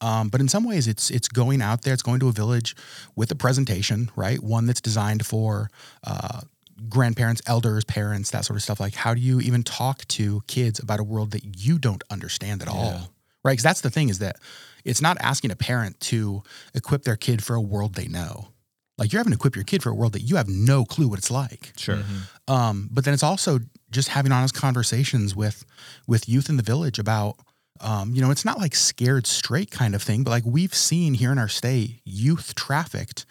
Um, 0.00 0.28
but 0.28 0.40
in 0.40 0.48
some 0.48 0.64
ways, 0.64 0.86
it's 0.86 1.10
it's 1.10 1.28
going 1.28 1.62
out 1.62 1.82
there, 1.82 1.94
it's 1.94 2.02
going 2.02 2.20
to 2.20 2.28
a 2.28 2.32
village 2.32 2.76
with 3.16 3.30
a 3.30 3.34
presentation, 3.34 4.10
right? 4.16 4.40
One 4.42 4.66
that's 4.66 4.80
designed 4.82 5.24
for 5.24 5.70
uh, 6.04 6.42
grandparents, 6.88 7.42
elders, 7.46 7.84
parents, 7.84 8.30
that 8.30 8.44
sort 8.44 8.56
of 8.56 8.62
stuff. 8.62 8.80
Like, 8.80 8.94
how 8.94 9.14
do 9.14 9.20
you 9.20 9.40
even 9.40 9.62
talk 9.62 10.06
to 10.08 10.42
kids 10.46 10.78
about 10.78 11.00
a 11.00 11.04
world 11.04 11.32
that 11.32 11.64
you 11.64 11.78
don't 11.78 12.02
understand 12.10 12.62
at 12.62 12.68
all, 12.68 13.10
right? 13.44 13.52
Because 13.52 13.62
that's 13.62 13.80
the 13.80 13.90
thing 13.90 14.08
is 14.08 14.18
that 14.18 14.36
it's 14.84 15.00
not 15.00 15.16
asking 15.20 15.50
a 15.50 15.56
parent 15.56 15.98
to 16.00 16.42
equip 16.74 17.02
their 17.02 17.16
kid 17.16 17.42
for 17.42 17.54
a 17.54 17.60
world 17.60 17.94
they 17.94 18.08
know. 18.08 18.48
Like 18.96 19.12
you're 19.12 19.20
having 19.20 19.32
to 19.32 19.36
equip 19.36 19.56
your 19.56 19.64
kid 19.64 19.82
for 19.82 19.90
a 19.90 19.94
world 19.94 20.12
that 20.12 20.22
you 20.22 20.36
have 20.36 20.48
no 20.48 20.84
clue 20.84 21.08
what 21.08 21.18
it's 21.18 21.30
like. 21.30 21.72
sure 21.76 22.02
Um, 22.46 22.88
but 22.92 23.04
then 23.04 23.12
it's 23.12 23.24
also 23.24 23.58
just 23.90 24.08
having 24.08 24.30
honest 24.30 24.54
conversations 24.54 25.34
with 25.34 25.64
with 26.06 26.28
youth 26.28 26.48
in 26.48 26.56
the 26.56 26.62
village 26.62 26.98
about 26.98 27.36
um, 27.80 28.14
you 28.14 28.22
know, 28.22 28.30
it's 28.30 28.44
not 28.44 28.58
like 28.58 28.74
scared 28.74 29.26
straight 29.26 29.70
kind 29.70 29.94
of 29.94 30.02
thing, 30.02 30.22
but 30.22 30.30
like 30.30 30.44
we've 30.46 30.74
seen 30.74 31.14
here 31.14 31.32
in 31.32 31.38
our 31.38 31.48
state, 31.48 32.00
youth 32.04 32.54
trafficked 32.54 33.26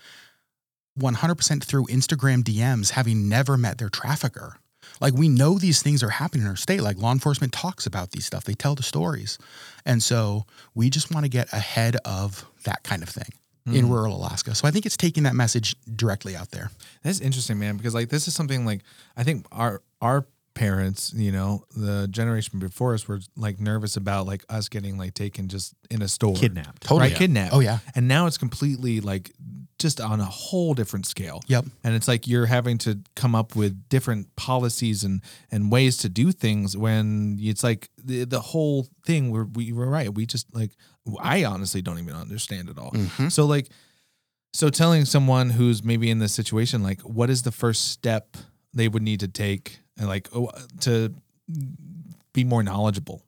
100% 0.99 1.63
through 1.63 1.85
Instagram 1.85 2.43
DMs 2.43 2.91
having 2.91 3.27
never 3.27 3.57
met 3.57 3.77
their 3.77 3.89
trafficker. 3.89 4.57
Like 5.01 5.13
we 5.13 5.27
know 5.27 5.57
these 5.57 5.81
things 5.81 6.03
are 6.03 6.09
happening 6.09 6.43
in 6.43 6.49
our 6.49 6.55
state. 6.55 6.81
Like 6.81 6.97
law 6.97 7.11
enforcement 7.11 7.51
talks 7.51 7.85
about 7.85 8.11
these 8.11 8.25
stuff. 8.25 8.43
They 8.43 8.53
tell 8.53 8.75
the 8.75 8.83
stories. 8.83 9.37
And 9.85 10.01
so 10.01 10.45
we 10.75 10.89
just 10.89 11.13
want 11.13 11.25
to 11.25 11.29
get 11.29 11.51
ahead 11.51 11.97
of 12.05 12.45
that 12.63 12.83
kind 12.83 13.03
of 13.03 13.09
thing 13.09 13.29
in 13.65 13.85
hmm. 13.85 13.91
rural 13.91 14.15
Alaska. 14.15 14.53
So 14.55 14.67
I 14.67 14.71
think 14.71 14.85
it's 14.85 14.97
taking 14.97 15.23
that 15.23 15.35
message 15.35 15.75
directly 15.95 16.35
out 16.35 16.51
there. 16.51 16.69
That's 17.01 17.21
interesting, 17.21 17.59
man, 17.59 17.77
because 17.77 17.93
like 17.93 18.09
this 18.09 18.27
is 18.27 18.35
something 18.35 18.65
like 18.65 18.81
I 19.15 19.23
think 19.23 19.45
our 19.51 19.81
our 20.01 20.25
parents, 20.53 21.13
you 21.15 21.31
know, 21.31 21.65
the 21.75 22.07
generation 22.09 22.59
before 22.59 22.93
us 22.93 23.07
were 23.07 23.19
like 23.35 23.59
nervous 23.59 23.97
about 23.97 24.25
like 24.27 24.43
us 24.49 24.69
getting 24.69 24.97
like 24.97 25.13
taken 25.13 25.47
just 25.47 25.73
in 25.89 26.01
a 26.01 26.07
store. 26.07 26.35
kidnapped 26.35 26.83
Totally. 26.83 27.09
Right, 27.09 27.17
kidnapped. 27.17 27.53
Oh, 27.53 27.59
yeah. 27.59 27.79
And 27.95 28.07
now 28.07 28.27
it's 28.27 28.37
completely 28.37 29.01
like 29.01 29.31
just 29.83 30.01
on 30.01 30.19
a 30.19 30.25
whole 30.25 30.73
different 30.73 31.05
scale. 31.05 31.41
Yep. 31.47 31.65
And 31.83 31.93
it's 31.93 32.07
like 32.07 32.27
you're 32.27 32.47
having 32.47 32.79
to 32.79 32.99
come 33.15 33.35
up 33.35 33.55
with 33.55 33.87
different 33.89 34.35
policies 34.35 35.03
and 35.03 35.21
and 35.51 35.71
ways 35.71 35.97
to 35.97 36.09
do 36.09 36.31
things 36.31 36.75
when 36.75 37.37
it's 37.39 37.63
like 37.63 37.89
the 38.03 38.23
the 38.23 38.39
whole 38.39 38.87
thing 39.05 39.29
where 39.29 39.43
we 39.43 39.71
were 39.71 39.87
right. 39.87 40.11
We 40.11 40.25
just 40.25 40.47
like 40.55 40.71
I 41.21 41.43
honestly 41.43 41.81
don't 41.83 41.99
even 41.99 42.15
understand 42.15 42.69
it 42.69 42.79
all. 42.79 42.91
Mhm. 42.91 43.31
So 43.31 43.45
like 43.45 43.69
so 44.53 44.69
telling 44.69 45.05
someone 45.05 45.51
who's 45.51 45.83
maybe 45.83 46.09
in 46.09 46.19
this 46.19 46.33
situation 46.33 46.81
like 46.81 47.01
what 47.01 47.29
is 47.29 47.41
the 47.43 47.51
first 47.51 47.89
step 47.89 48.37
they 48.73 48.87
would 48.87 49.03
need 49.03 49.19
to 49.19 49.27
take 49.27 49.79
and 49.97 50.07
like 50.07 50.29
oh, 50.33 50.49
to 50.81 51.13
be 52.33 52.43
more 52.43 52.63
knowledgeable. 52.63 53.21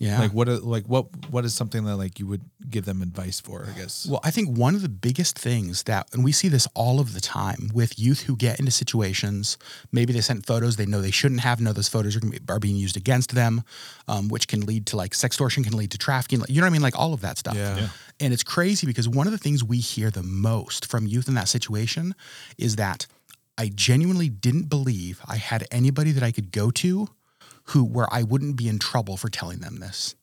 Yeah. 0.00 0.18
Like 0.18 0.32
what 0.32 0.48
are, 0.48 0.56
like 0.56 0.86
what 0.86 1.08
what 1.30 1.44
is 1.44 1.54
something 1.54 1.84
that 1.84 1.96
like 1.96 2.18
you 2.18 2.26
would 2.26 2.40
give 2.70 2.86
them 2.86 3.02
advice 3.02 3.38
for, 3.38 3.68
I 3.68 3.78
guess. 3.78 4.06
Well, 4.06 4.20
I 4.24 4.30
think 4.30 4.56
one 4.56 4.74
of 4.74 4.80
the 4.80 4.88
biggest 4.88 5.38
things 5.38 5.82
that, 5.82 6.08
and 6.14 6.24
we 6.24 6.32
see 6.32 6.48
this 6.48 6.66
all 6.74 7.00
of 7.00 7.12
the 7.12 7.20
time 7.20 7.70
with 7.74 7.98
youth 7.98 8.22
who 8.22 8.34
get 8.34 8.58
into 8.58 8.72
situations, 8.72 9.58
maybe 9.92 10.14
they 10.14 10.22
sent 10.22 10.46
photos 10.46 10.76
they 10.76 10.86
know 10.86 11.02
they 11.02 11.10
shouldn't 11.10 11.42
have, 11.42 11.60
know 11.60 11.74
those 11.74 11.88
photos 11.88 12.16
are, 12.16 12.20
be, 12.20 12.38
are 12.48 12.58
being 12.58 12.76
used 12.76 12.96
against 12.96 13.34
them, 13.34 13.62
um, 14.08 14.28
which 14.30 14.48
can 14.48 14.62
lead 14.62 14.86
to 14.86 14.96
like 14.96 15.12
sextortion, 15.12 15.62
can 15.62 15.76
lead 15.76 15.90
to 15.90 15.98
trafficking. 15.98 16.42
You 16.48 16.62
know 16.62 16.66
what 16.66 16.70
I 16.70 16.72
mean? 16.72 16.82
Like 16.82 16.98
all 16.98 17.12
of 17.12 17.20
that 17.20 17.36
stuff. 17.36 17.54
Yeah. 17.54 17.76
Yeah. 17.76 17.88
And 18.20 18.32
it's 18.32 18.42
crazy 18.42 18.86
because 18.86 19.06
one 19.06 19.26
of 19.26 19.32
the 19.32 19.38
things 19.38 19.62
we 19.62 19.78
hear 19.80 20.10
the 20.10 20.22
most 20.22 20.90
from 20.90 21.06
youth 21.06 21.28
in 21.28 21.34
that 21.34 21.48
situation 21.48 22.14
is 22.56 22.76
that 22.76 23.06
I 23.58 23.70
genuinely 23.74 24.30
didn't 24.30 24.70
believe 24.70 25.20
I 25.28 25.36
had 25.36 25.66
anybody 25.70 26.12
that 26.12 26.22
I 26.22 26.32
could 26.32 26.52
go 26.52 26.70
to 26.70 27.08
who 27.70 27.84
where 27.84 28.12
I 28.12 28.22
wouldn't 28.22 28.56
be 28.56 28.68
in 28.68 28.78
trouble 28.78 29.16
for 29.16 29.28
telling 29.28 29.58
them 29.60 29.80
this. 29.80 30.14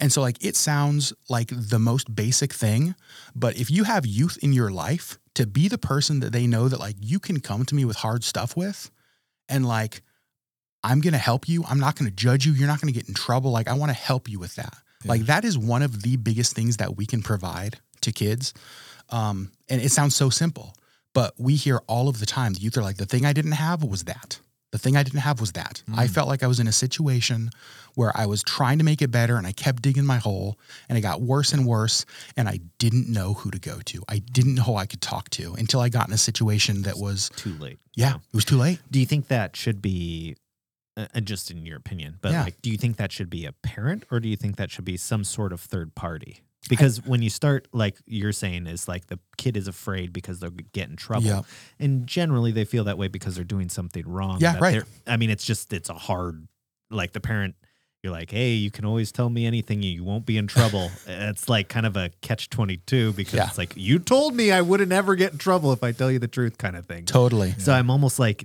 And 0.00 0.12
so 0.12 0.20
like 0.20 0.44
it 0.44 0.56
sounds 0.56 1.12
like 1.28 1.50
the 1.52 1.78
most 1.78 2.14
basic 2.14 2.52
thing, 2.52 2.94
but 3.34 3.56
if 3.56 3.70
you 3.70 3.84
have 3.84 4.04
youth 4.06 4.38
in 4.42 4.52
your 4.52 4.70
life 4.70 5.18
to 5.34 5.46
be 5.46 5.68
the 5.68 5.78
person 5.78 6.20
that 6.20 6.32
they 6.32 6.46
know 6.46 6.68
that 6.68 6.80
like 6.80 6.96
you 7.00 7.18
can 7.20 7.40
come 7.40 7.64
to 7.66 7.74
me 7.74 7.84
with 7.84 7.96
hard 7.96 8.24
stuff 8.24 8.56
with 8.56 8.90
and 9.48 9.66
like 9.66 10.02
I'm 10.82 11.00
going 11.00 11.12
to 11.12 11.18
help 11.18 11.48
you, 11.48 11.64
I'm 11.68 11.78
not 11.78 11.96
going 11.96 12.10
to 12.10 12.16
judge 12.16 12.44
you, 12.44 12.52
you're 12.52 12.66
not 12.66 12.80
going 12.80 12.92
to 12.92 12.98
get 12.98 13.08
in 13.08 13.14
trouble, 13.14 13.52
like 13.52 13.68
I 13.68 13.74
want 13.74 13.90
to 13.90 13.96
help 13.96 14.28
you 14.28 14.40
with 14.40 14.56
that. 14.56 14.74
Like 15.04 15.22
that 15.22 15.44
is 15.44 15.56
one 15.56 15.82
of 15.82 16.02
the 16.02 16.16
biggest 16.16 16.54
things 16.54 16.78
that 16.78 16.96
we 16.96 17.06
can 17.06 17.22
provide 17.22 17.78
to 18.00 18.12
kids. 18.12 18.54
Um 19.10 19.52
and 19.68 19.80
it 19.80 19.90
sounds 19.90 20.16
so 20.16 20.30
simple, 20.30 20.74
but 21.12 21.34
we 21.38 21.56
hear 21.56 21.80
all 21.86 22.08
of 22.08 22.18
the 22.18 22.26
time 22.26 22.54
the 22.54 22.60
youth 22.60 22.76
are 22.76 22.82
like 22.82 22.96
the 22.96 23.06
thing 23.06 23.24
I 23.24 23.32
didn't 23.32 23.52
have 23.52 23.84
was 23.84 24.04
that. 24.04 24.40
The 24.72 24.78
thing 24.78 24.96
I 24.96 25.02
didn't 25.02 25.20
have 25.20 25.38
was 25.38 25.52
that. 25.52 25.82
I 25.94 26.06
felt 26.08 26.28
like 26.28 26.42
I 26.42 26.46
was 26.46 26.58
in 26.58 26.66
a 26.66 26.72
situation 26.72 27.50
where 27.94 28.10
I 28.16 28.24
was 28.24 28.42
trying 28.42 28.78
to 28.78 28.84
make 28.84 29.02
it 29.02 29.10
better 29.10 29.36
and 29.36 29.46
I 29.46 29.52
kept 29.52 29.82
digging 29.82 30.06
my 30.06 30.16
hole 30.16 30.58
and 30.88 30.96
it 30.96 31.02
got 31.02 31.20
worse 31.20 31.52
and 31.52 31.66
worse 31.66 32.06
and 32.38 32.48
I 32.48 32.58
didn't 32.78 33.06
know 33.06 33.34
who 33.34 33.50
to 33.50 33.58
go 33.58 33.80
to. 33.84 34.02
I 34.08 34.18
didn't 34.20 34.54
know 34.54 34.62
who 34.62 34.76
I 34.76 34.86
could 34.86 35.02
talk 35.02 35.28
to 35.30 35.52
until 35.58 35.80
I 35.80 35.90
got 35.90 36.08
in 36.08 36.14
a 36.14 36.18
situation 36.18 36.82
that 36.82 36.96
was, 36.96 37.30
too 37.36 37.52
late 37.58 37.78
yeah, 37.94 38.14
it 38.16 38.34
was 38.34 38.46
too 38.46 38.56
late. 38.56 38.80
Do 38.90 38.98
you 38.98 39.04
think 39.04 39.28
that 39.28 39.54
should 39.56 39.82
be, 39.82 40.36
uh, 40.96 41.06
uh, 41.14 41.20
just 41.20 41.50
in 41.50 41.66
your 41.66 41.76
opinion, 41.76 42.16
but 42.22 42.32
Yeah. 42.32 42.44
like, 42.44 42.62
do 42.62 42.70
you 42.70 42.78
think 42.78 42.96
that 42.96 43.12
should 43.12 43.28
be 43.28 43.44
a 43.44 43.52
parent 43.52 44.04
or 44.10 44.20
do 44.20 44.28
you 44.30 44.36
think 44.36 44.56
that 44.56 44.70
should 44.70 44.86
be 44.86 44.96
some 44.96 45.22
sort 45.24 45.52
of 45.52 45.60
third 45.60 45.94
party? 45.94 46.40
Because 46.68 47.04
when 47.04 47.22
you 47.22 47.30
start, 47.30 47.66
like 47.72 47.96
you're 48.06 48.32
saying, 48.32 48.66
is 48.68 48.86
like 48.86 49.06
the 49.08 49.18
kid 49.36 49.56
is 49.56 49.66
afraid 49.68 50.12
because 50.12 50.38
they'll 50.40 50.50
get 50.50 50.88
in 50.88 50.96
trouble, 50.96 51.26
Yeah. 51.26 51.42
and 51.80 52.06
generally 52.06 52.52
they 52.52 52.64
feel 52.64 52.84
that 52.84 52.96
way 52.98 53.08
because 53.08 53.34
they're 53.34 53.44
doing 53.44 53.68
something 53.68 54.06
wrong. 54.06 54.38
Yeah, 54.40 54.58
right. 54.60 54.82
I 55.06 55.16
mean, 55.16 55.30
it's 55.30 55.44
just 55.44 55.72
it's 55.72 55.90
a 55.90 55.94
hard, 55.94 56.46
like 56.90 57.12
the 57.12 57.20
parent 57.20 57.56
you're 58.04 58.12
like, 58.12 58.32
hey, 58.32 58.54
you 58.54 58.68
can 58.72 58.84
always 58.84 59.12
tell 59.12 59.30
me 59.30 59.46
anything. 59.46 59.80
You 59.80 60.02
won't 60.02 60.26
be 60.26 60.36
in 60.36 60.48
trouble. 60.48 60.90
it's 61.06 61.48
like 61.48 61.68
kind 61.68 61.86
of 61.86 61.96
a 61.96 62.10
catch 62.20 62.48
twenty 62.50 62.76
two 62.78 63.12
because 63.12 63.34
Yeah. 63.34 63.46
it's 63.46 63.58
like 63.58 63.74
you 63.76 63.98
told 64.00 64.34
me 64.34 64.50
I 64.50 64.60
wouldn't 64.60 64.90
ever 64.92 65.14
get 65.14 65.30
in 65.32 65.38
trouble 65.38 65.72
if 65.72 65.82
I 65.84 65.92
tell 65.92 66.10
you 66.10 66.18
the 66.18 66.26
truth, 66.28 66.58
kind 66.58 66.74
of 66.76 66.86
thing. 66.86 67.04
Totally. 67.06 67.54
So 67.58 67.72
I'm 67.72 67.90
almost 67.90 68.18
like, 68.18 68.44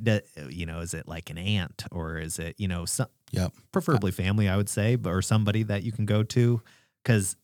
you 0.50 0.66
know, 0.68 0.82
is 0.82 0.94
it 0.94 1.08
like 1.08 1.30
an 1.32 1.38
aunt 1.40 1.84
or 1.92 2.18
is 2.20 2.38
it, 2.40 2.56
you 2.60 2.68
know, 2.68 2.86
some, 2.86 3.08
Yep. 3.32 3.54
preferably 3.72 4.12
family, 4.12 4.48
I 4.48 4.56
would 4.58 4.70
say, 4.70 4.96
but 4.96 5.10
or 5.10 5.22
somebody 5.24 5.64
that 5.64 5.82
you 5.84 5.92
can 5.92 6.06
go 6.06 6.22
to. 6.24 6.62
Because 7.04 7.36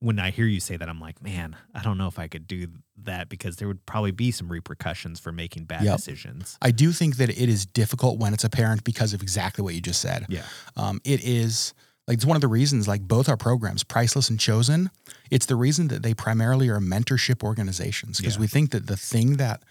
when 0.00 0.18
I 0.18 0.30
hear 0.30 0.46
you 0.46 0.60
say 0.60 0.76
that, 0.76 0.88
I'm 0.88 1.00
like, 1.00 1.22
man, 1.22 1.56
I 1.74 1.82
don't 1.82 1.96
know 1.98 2.08
if 2.08 2.18
I 2.18 2.28
could 2.28 2.46
do 2.46 2.66
that 3.04 3.28
because 3.28 3.56
there 3.56 3.68
would 3.68 3.84
probably 3.86 4.10
be 4.10 4.30
some 4.30 4.48
repercussions 4.50 5.18
for 5.20 5.32
making 5.32 5.64
bad 5.64 5.82
Yep. 5.84 5.96
decisions. 5.96 6.58
I 6.60 6.70
do 6.70 6.92
think 6.92 7.16
that 7.16 7.30
it 7.30 7.48
is 7.48 7.64
difficult 7.66 8.18
when 8.18 8.34
it's 8.34 8.44
a 8.44 8.50
parent 8.50 8.84
because 8.84 9.14
of 9.14 9.22
exactly 9.22 9.62
what 9.64 9.74
you 9.74 9.80
just 9.80 10.00
said. 10.00 10.26
Yeah. 10.28 10.42
Um, 10.76 11.00
it 11.04 11.22
is 11.24 11.72
like 12.06 12.16
it's 12.16 12.24
one 12.26 12.36
of 12.36 12.40
the 12.40 12.48
reasons 12.48 12.86
like 12.86 13.02
both 13.02 13.28
our 13.28 13.36
programs, 13.36 13.82
Priceless 13.82 14.28
and 14.30 14.38
Chosen, 14.38 14.90
it's 15.30 15.46
the 15.46 15.56
reason 15.56 15.88
that 15.88 16.02
they 16.02 16.14
primarily 16.14 16.68
are 16.68 16.78
mentorship 16.78 17.42
organizations 17.42 18.18
because 18.18 18.34
Yeah. 18.36 18.40
we 18.42 18.46
think 18.46 18.70
that 18.70 18.86
the 18.86 18.96
thing 18.96 19.38
that 19.38 19.62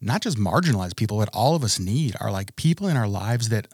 not 0.00 0.22
just 0.22 0.38
marginalized 0.38 0.96
people, 0.96 1.18
but 1.18 1.28
all 1.32 1.54
of 1.54 1.64
us 1.64 1.78
need 1.78 2.14
are 2.20 2.30
like 2.30 2.54
people 2.56 2.88
in 2.88 2.96
our 2.96 3.08
lives 3.08 3.48
that 3.50 3.68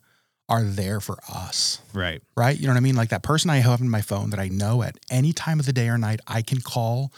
are 0.51 0.63
there 0.65 1.01
for 1.01 1.19
us. 1.33 1.81
Right. 1.95 2.21
Right? 2.37 2.59
You 2.59 2.67
know 2.67 2.73
what 2.75 2.79
I 2.79 2.81
mean? 2.81 2.97
Like 2.97 3.09
that 3.11 3.23
person 3.23 3.49
I 3.51 3.59
have 3.59 3.81
in 3.81 3.89
my 3.89 4.03
phone 4.03 4.31
that 4.31 4.41
I 4.41 4.49
know 4.49 4.83
at 4.83 4.99
any 5.11 5.33
time 5.33 5.59
of 5.61 5.65
the 5.67 5.73
day 5.73 5.89
or 5.89 5.97
night 5.97 6.21
I 6.27 6.43
can 6.43 6.61
call 6.61 7.13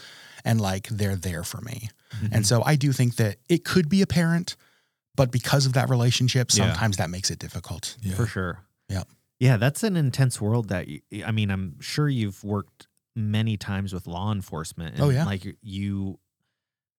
and 0.44 0.60
like 0.60 0.86
they're 0.88 1.16
there 1.16 1.42
for 1.42 1.60
me. 1.62 1.88
And 2.30 2.46
so 2.46 2.62
I 2.64 2.76
do 2.76 2.92
think 2.92 3.16
that 3.16 3.38
it 3.48 3.64
could 3.64 3.88
be 3.88 4.02
a 4.02 4.06
parent, 4.06 4.56
but 5.16 5.32
because 5.32 5.64
of 5.64 5.72
that 5.72 5.88
relationship, 5.88 6.50
Yeah. 6.52 6.66
sometimes 6.66 6.98
that 6.98 7.08
makes 7.08 7.30
it 7.30 7.38
difficult. 7.38 7.96
Yeah. 8.02 8.14
For 8.14 8.26
sure. 8.26 8.60
Yeah. 8.88 9.04
Yeah, 9.40 9.56
that's 9.56 9.82
an 9.82 9.96
intense 9.96 10.38
world 10.40 10.68
that 10.68 10.86
you, 10.88 11.00
I 11.26 11.32
mean, 11.32 11.50
I'm 11.50 11.80
sure 11.80 12.08
you've 12.08 12.44
worked 12.44 12.86
many 13.16 13.56
times 13.56 13.92
with 13.94 14.06
law 14.06 14.30
enforcement. 14.30 14.96
Oh, 15.00 15.08
yeah. 15.08 15.24
Like 15.24 15.56
you, 15.62 16.18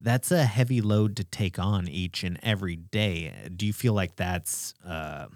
that's 0.01 0.31
a 0.31 0.43
heavy 0.45 0.81
load 0.81 1.15
to 1.17 1.23
take 1.23 1.59
on 1.59 1.87
each 1.87 2.23
and 2.23 2.39
every 2.43 2.75
day. 2.75 3.33
Do 3.55 3.65
you 3.67 3.71
feel 3.73 3.93
like 3.93 4.15
that's 4.15 4.73
uh, 4.85 5.27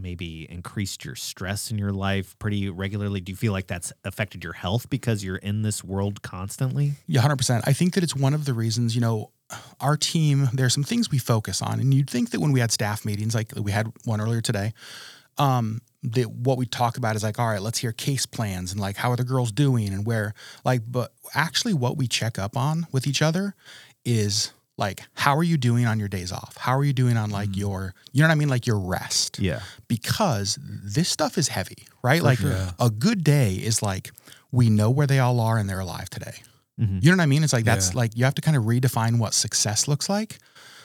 maybe 0.00 0.46
increased 0.50 1.04
your 1.04 1.14
stress 1.14 1.70
in 1.70 1.78
your 1.78 1.92
life 1.92 2.38
pretty 2.38 2.68
regularly? 2.68 3.20
Do 3.20 3.32
you 3.32 3.36
feel 3.36 3.52
like 3.52 3.66
that's 3.66 3.92
affected 4.04 4.44
your 4.44 4.52
health 4.52 4.90
because 4.90 5.24
you're 5.24 5.36
in 5.36 5.62
this 5.62 5.84
world 5.84 6.22
constantly? 6.22 6.92
Yeah, 7.06 7.22
100%. 7.22 7.62
I 7.66 7.72
think 7.72 7.94
that 7.94 8.02
it's 8.02 8.16
one 8.16 8.34
of 8.34 8.44
the 8.44 8.54
reasons, 8.54 8.94
you 8.94 9.00
know, 9.00 9.30
our 9.80 9.96
team, 9.96 10.48
there's 10.52 10.74
some 10.74 10.84
things 10.84 11.10
we 11.10 11.18
focus 11.18 11.62
on. 11.62 11.80
And 11.80 11.92
you'd 11.92 12.10
think 12.10 12.30
that 12.30 12.40
when 12.40 12.52
we 12.52 12.60
had 12.60 12.70
staff 12.70 13.04
meetings, 13.04 13.34
like 13.34 13.52
we 13.56 13.72
had 13.72 13.92
one 14.04 14.20
earlier 14.20 14.40
today, 14.40 14.72
um, 15.38 15.80
that 16.02 16.30
what 16.30 16.56
we 16.56 16.66
talk 16.66 16.96
about 16.96 17.16
is 17.16 17.22
like, 17.22 17.38
all 17.38 17.48
right, 17.48 17.60
let's 17.60 17.78
hear 17.78 17.92
case 17.92 18.26
plans 18.26 18.72
and 18.72 18.80
like 18.80 18.96
how 18.96 19.10
are 19.10 19.16
the 19.16 19.24
girls 19.24 19.52
doing 19.52 19.88
and 19.88 20.06
where, 20.06 20.34
like, 20.64 20.82
but 20.86 21.12
actually 21.34 21.74
what 21.74 21.96
we 21.96 22.06
check 22.06 22.38
up 22.38 22.56
on 22.56 22.86
with 22.92 23.06
each 23.06 23.20
other 23.20 23.54
is 24.04 24.52
like, 24.80 25.02
how 25.14 25.36
are 25.36 25.42
you 25.44 25.56
doing 25.58 25.86
on 25.86 25.98
your 26.00 26.08
days 26.08 26.32
off? 26.32 26.56
How 26.56 26.76
are 26.76 26.84
you 26.84 26.92
doing 26.92 27.16
on 27.16 27.30
like 27.30 27.54
your, 27.56 27.94
you 28.12 28.22
know 28.22 28.28
what 28.28 28.32
I 28.32 28.36
mean? 28.36 28.48
Like 28.48 28.66
your 28.66 28.78
rest 28.78 29.38
Yeah. 29.38 29.60
because 29.88 30.58
this 30.62 31.08
stuff 31.08 31.36
is 31.38 31.48
heavy, 31.48 31.86
right? 32.02 32.22
like 32.22 32.38
sure. 32.38 32.68
a 32.80 32.90
good 32.90 33.22
day 33.22 33.54
is 33.54 33.82
like 33.82 34.10
we 34.50 34.70
know 34.70 34.90
where 34.90 35.06
they 35.06 35.18
all 35.20 35.38
are 35.38 35.58
and 35.58 35.68
they're 35.68 35.80
alive 35.80 36.08
today. 36.10 36.42
Mhm. 36.80 37.02
You 37.04 37.10
know 37.10 37.18
what 37.18 37.22
I 37.22 37.26
mean? 37.26 37.44
It's 37.44 37.52
like 37.52 37.64
that's 37.66 37.90
Yeah. 37.90 37.98
like 37.98 38.16
you 38.16 38.24
have 38.24 38.34
to 38.36 38.42
kind 38.42 38.56
of 38.56 38.64
redefine 38.64 39.18
what 39.18 39.34
success 39.34 39.86
looks 39.86 40.08
like. 40.08 40.38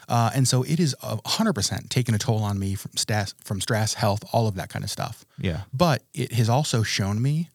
Uh, 0.08 0.30
and 0.36 0.48
so 0.48 0.62
it 0.62 0.80
is 0.80 0.96
a 1.02 1.18
hundred 1.28 1.54
percent 1.54 1.90
taking 1.90 2.14
a 2.14 2.20
toll 2.20 2.44
on 2.44 2.60
me 2.60 2.76
from 2.76 2.92
stress, 2.96 3.34
from 3.44 3.60
stress, 3.60 3.96
health, 3.96 4.24
all 4.32 4.48
of 4.48 4.54
that 4.56 4.70
kind 4.70 4.84
of 4.86 4.92
stuff. 4.92 5.26
Yeah. 5.40 5.62
But 5.74 6.04
it 6.14 6.34
has 6.34 6.48
also 6.50 6.84
shown 6.84 7.22
me 7.24 7.50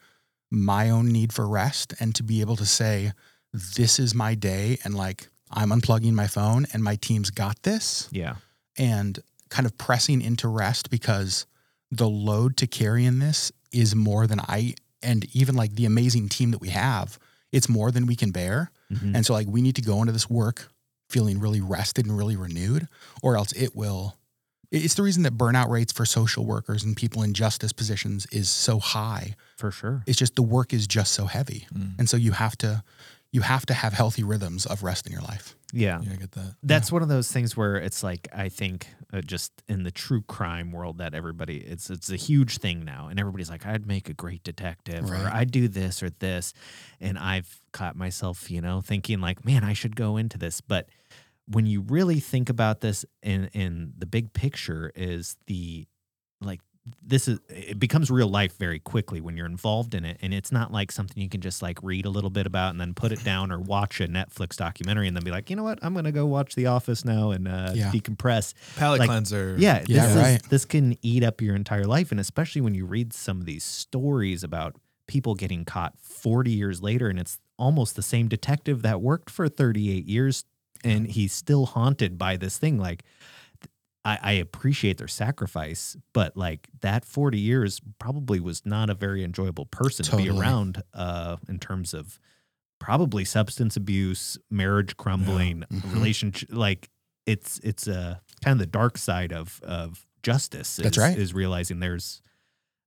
my 0.51 0.91
own 0.91 1.07
need 1.13 1.33
for 1.33 1.47
rest 1.47 1.95
and 2.01 2.13
to 2.17 2.25
be 2.25 2.41
able 2.41 2.57
to 2.57 2.67
say, 2.67 3.13
this 3.53 4.01
is 4.01 4.15
my 4.17 4.35
day. 4.35 4.79
And 4.83 4.97
like, 4.97 5.29
I'm 5.51 5.71
unplugging 5.71 6.13
my 6.13 6.27
phone 6.27 6.67
and 6.73 6.83
my 6.83 6.97
team's 6.97 7.31
got 7.31 7.63
this 7.63 8.09
Yeah. 8.13 8.37
and 8.79 9.19
kind 9.49 9.67
of 9.67 9.77
pressing 9.79 10.23
into 10.23 10.49
rest 10.49 10.91
because 10.91 11.47
the 11.91 12.09
load 12.09 12.57
to 12.59 12.67
carry 12.67 13.05
in 13.05 13.19
this 13.19 13.51
is 13.73 13.95
more 13.95 14.27
than 14.27 14.41
I 14.41 14.75
and 15.03 15.25
even 15.35 15.55
like 15.57 15.75
the 15.75 15.87
amazing 15.87 16.29
team 16.29 16.51
that 16.51 16.61
we 16.61 16.69
have, 16.69 17.19
it's 17.53 17.69
more 17.69 17.91
than 17.91 18.07
we 18.07 18.15
can 18.15 18.31
bear. 18.33 18.71
Mhm. 18.93 19.15
And 19.17 19.27
so 19.27 19.33
like 19.33 19.49
we 19.49 19.63
need 19.63 19.77
to 19.77 19.83
go 19.83 20.01
into 20.01 20.13
this 20.13 20.29
work 20.31 20.71
feeling 21.09 21.41
really 21.41 21.61
rested 21.61 22.07
and 22.07 22.17
really 22.17 22.37
renewed 22.37 22.87
or 23.23 23.37
else 23.37 23.53
it 23.53 23.75
will 23.75 24.17
it's 24.73 24.95
the 24.95 25.03
reason 25.03 25.25
that 25.25 25.37
burnout 25.37 25.69
rates 25.69 25.93
for 25.93 26.07
social 26.07 26.47
workers 26.47 26.85
and 26.85 26.97
people 26.97 27.25
in 27.25 27.35
justice 27.35 27.73
positions 27.73 28.25
is 28.31 28.49
so 28.49 28.79
high. 28.79 29.35
For 29.57 29.73
sure. 29.73 30.05
It's 30.07 30.17
just 30.17 30.37
the 30.37 30.43
work 30.45 30.73
is 30.73 30.87
just 30.87 31.11
so 31.13 31.27
heavy. 31.27 31.67
Mm. 31.75 31.99
And 31.99 32.09
so 32.09 32.17
you 32.17 32.31
have 32.31 32.57
to 32.59 32.85
you 33.33 33.43
have 33.43 33.65
to 33.67 33.75
have 33.75 33.93
healthy 33.93 34.25
rhythms 34.25 34.67
of 34.67 34.83
rest 34.83 35.07
in 35.07 35.13
your 35.13 35.23
life. 35.23 35.55
Yeah. 35.73 36.01
Yeah, 36.03 36.13
I 36.13 36.17
get 36.17 36.33
that. 36.33 36.57
That's 36.63 36.91
one 36.91 37.03
of 37.03 37.09
those 37.09 37.31
things 37.31 37.57
where 37.57 37.77
it's 37.77 38.03
like 38.03 38.29
I 38.35 38.49
think 38.49 38.89
uh, 39.13 39.21
just 39.21 39.53
in 39.69 39.85
the 39.85 39.91
true 39.93 40.23
crime 40.23 40.73
world 40.73 40.99
that 40.99 41.15
everybody 41.15 41.59
it's 41.59 41.91
it's 41.91 42.11
a 42.11 42.17
huge 42.17 42.59
thing 42.59 42.85
now, 42.85 43.07
and 43.09 43.21
everybody's 43.21 43.51
like, 43.51 43.67
I'd 43.67 43.87
make 43.87 44.09
a 44.09 44.15
great 44.15 44.43
detective, 44.43 45.09
or 45.11 45.31
I'd 45.33 45.53
do 45.53 45.69
this 45.69 46.03
or 46.03 46.11
this, 46.11 46.53
and 47.01 47.19
I've 47.19 47.61
caught 47.73 47.95
myself, 47.95 48.51
you 48.51 48.61
know, 48.61 48.81
thinking 48.81 49.21
like, 49.21 49.45
man, 49.45 49.63
I 49.63 49.75
should 49.75 49.95
go 49.95 50.17
into 50.17 50.37
this, 50.39 50.61
but 50.61 50.89
when 51.47 51.67
you 51.67 51.81
really 51.83 52.21
think 52.21 52.49
about 52.49 52.81
this 52.81 53.05
in 53.23 53.49
in 53.53 53.93
the 53.97 54.07
big 54.07 54.33
picture, 54.33 54.93
is 54.97 55.37
the 55.47 55.87
like 56.41 56.61
this 57.03 57.29
is 57.29 57.39
it 57.51 57.79
becomes 57.79 58.11
real 58.11 58.29
life 58.29 58.57
very 58.57 58.79
quickly 58.79 59.21
when 59.21 59.37
you're 59.37 59.47
involved 59.47 59.95
in 59.95 60.05
it 60.05 60.17
and 60.23 60.33
it's 60.33 60.51
not 60.51 60.73
like 60.73 60.91
something 60.91 61.23
you 61.23 61.29
can 61.29 61.41
just 61.43 61.61
like 61.61 61.79
read 61.83 62.07
a 62.07 62.09
little 62.11 62.31
bit 62.31 62.47
about 62.47 62.71
and 62.71 62.81
then 62.81 62.95
put 62.95 63.13
it 63.13 63.23
down 63.23 63.53
or 63.53 63.61
watch 63.61 64.01
a 64.01 64.09
netflix 64.09 64.57
documentary 64.57 65.07
and 65.07 65.15
then 65.15 65.23
be 65.23 65.31
like 65.31 65.51
you 65.51 65.57
know 65.57 65.63
what 65.63 65.79
i'm 65.83 65.93
gonna 65.95 66.11
go 66.11 66.25
watch 66.25 66.55
the 66.55 66.67
office 66.67 67.05
now 67.05 67.33
and 67.33 67.47
uh, 67.47 67.73
Yeah. 67.75 67.91
decompress 67.93 68.55
Palate 68.77 68.99
Like, 69.01 69.11
cleanser. 69.11 69.57
yeah, 69.59 69.85
Yeah, 69.87 70.07
this 70.07 70.17
right. 70.17 70.43
is 70.43 70.49
this 70.49 70.65
can 70.65 70.97
eat 71.03 71.23
up 71.23 71.43
your 71.43 71.55
entire 71.55 71.85
life, 71.85 72.11
and 72.13 72.19
especially 72.19 72.63
when 72.63 72.75
you 72.75 72.87
read 72.87 73.13
some 73.13 73.41
of 73.41 73.47
these 73.47 73.63
stories 73.63 74.43
about 74.43 74.75
people 75.07 75.35
getting 75.35 75.65
caught 75.67 75.93
40 75.99 76.51
years 76.51 76.81
later, 76.81 77.09
and 77.09 77.19
it's 77.19 77.39
almost 77.59 77.95
the 77.95 78.03
same 78.03 78.27
detective 78.27 78.81
that 78.83 79.03
worked 79.03 79.29
for 79.29 79.49
38 79.51 80.07
years, 80.07 80.45
and 80.83 81.09
he's 81.09 81.33
still 81.35 81.67
haunted 81.67 82.17
by 82.17 82.37
this 82.39 82.57
thing. 82.59 82.79
Like, 82.79 83.03
I, 84.05 84.19
I 84.23 84.33
appreciate 84.33 84.97
their 84.99 85.09
sacrifice, 85.09 85.97
but 86.15 86.37
like 86.37 86.69
that 86.81 87.05
40 87.05 87.39
years 87.39 87.81
probably 87.99 88.41
was 88.41 88.65
not 88.65 88.89
a 88.89 88.95
very 88.95 89.23
enjoyable 89.23 89.67
person 89.67 90.05
to 90.07 90.17
be 90.17 90.29
around, 90.31 90.83
uh, 90.95 91.37
in 91.49 91.59
terms 91.59 91.93
of 91.93 92.19
probably 92.79 93.25
substance 93.27 93.77
abuse, 93.77 94.39
marriage 94.51 94.97
crumbling, 94.97 95.65
Mhm. 95.71 95.93
relationship. 95.93 96.49
Like 96.51 96.89
it's 97.27 97.59
it's 97.63 97.87
a 97.87 98.23
kind 98.43 98.55
of 98.55 98.59
the 98.59 98.67
dark 98.67 98.97
side 98.97 99.33
of 99.35 99.61
of 99.63 100.07
justice. 100.23 100.77
That's 100.77 100.97
is- 100.97 101.03
right. 101.03 101.19
Is 101.19 101.35
realizing 101.35 101.81
there's 101.81 102.23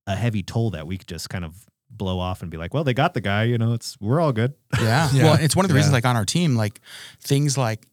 a 0.08 0.16
heavy 0.16 0.42
toll 0.44 0.72
that 0.72 0.88
we 0.88 0.98
could 0.98 1.08
just 1.08 1.30
kind 1.30 1.46
of 1.46 1.68
blow 1.92 2.18
off 2.20 2.42
and 2.42 2.50
be 2.50 2.58
like, 2.58 2.74
well, 2.74 2.84
they 2.84 2.94
got 2.96 3.14
the 3.14 3.22
guy. 3.22 3.44
You 3.44 3.60
know, 3.60 3.74
it's 3.74 3.96
we're 4.02 4.20
all 4.20 4.34
good. 4.34 4.56
Yeah. 4.82 5.10
Yeah. 5.14 5.24
Well, 5.26 5.34
it's 5.40 5.56
one 5.56 5.64
of 5.64 5.70
the 5.70 5.76
reasons, 5.76 5.94
like 5.94 6.06
on 6.06 6.16
our 6.16 6.26
team, 6.26 6.56
like 6.56 6.82
things 7.22 7.56
like 7.56 7.86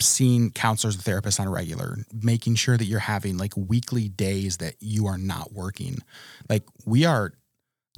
seeing 0.00 0.50
counselors 0.50 0.94
and 0.94 1.04
therapists 1.04 1.40
on 1.40 1.46
a 1.46 1.50
regular, 1.50 1.98
making 2.12 2.54
sure 2.54 2.76
that 2.76 2.84
you're 2.84 2.98
having 2.98 3.38
like 3.38 3.54
weekly 3.56 4.08
days 4.08 4.58
that 4.58 4.74
you 4.80 5.06
are 5.06 5.18
not 5.18 5.52
working. 5.52 5.98
Like 6.48 6.64
we 6.84 7.04
are, 7.04 7.32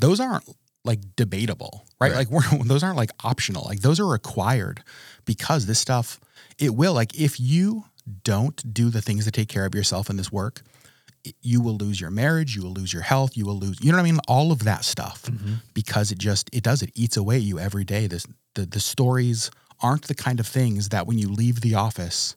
those 0.00 0.20
aren't 0.20 0.44
like 0.84 1.00
debatable, 1.16 1.84
right? 2.00 2.12
Right. 2.12 2.16
Like 2.18 2.30
we're, 2.30 2.58
those 2.64 2.82
aren't 2.82 2.96
like 2.96 3.10
optional. 3.24 3.64
Like 3.64 3.80
those 3.80 4.00
are 4.00 4.06
required 4.06 4.82
because 5.24 5.66
this 5.66 5.78
stuff, 5.78 6.20
it 6.58 6.74
will, 6.74 6.94
like 6.94 7.18
if 7.18 7.40
you 7.40 7.84
don't 8.24 8.72
do 8.72 8.90
the 8.90 9.02
things 9.02 9.24
to 9.24 9.30
take 9.30 9.48
care 9.48 9.66
of 9.66 9.74
yourself 9.74 10.08
in 10.08 10.16
this 10.16 10.32
work, 10.32 10.62
you 11.42 11.60
will 11.60 11.76
lose 11.76 12.00
your 12.00 12.10
marriage, 12.10 12.56
you 12.56 12.62
will 12.62 12.72
lose 12.72 12.92
your 12.92 13.02
health, 13.02 13.36
you 13.36 13.44
will 13.44 13.58
lose, 13.58 13.78
you 13.82 13.90
know 13.90 13.98
what 13.98 14.02
I 14.02 14.10
mean? 14.10 14.20
All 14.28 14.52
of 14.52 14.64
that 14.64 14.84
stuff 14.84 15.22
mm-hmm. 15.24 15.54
because 15.74 16.12
it 16.12 16.18
just 16.18 16.48
it 16.52 16.62
does 16.62 16.82
it 16.82 16.90
eats 16.94 17.16
away 17.16 17.36
at 17.36 17.42
you 17.42 17.58
every 17.58 17.84
day. 17.84 18.06
This 18.06 18.26
the 18.54 18.66
the 18.66 18.80
stories 18.80 19.50
aren't 19.80 20.08
the 20.08 20.14
kind 20.14 20.40
of 20.40 20.46
things 20.46 20.88
that 20.90 21.06
when 21.06 21.18
you 21.18 21.28
leave 21.28 21.60
the 21.60 21.74
office, 21.74 22.36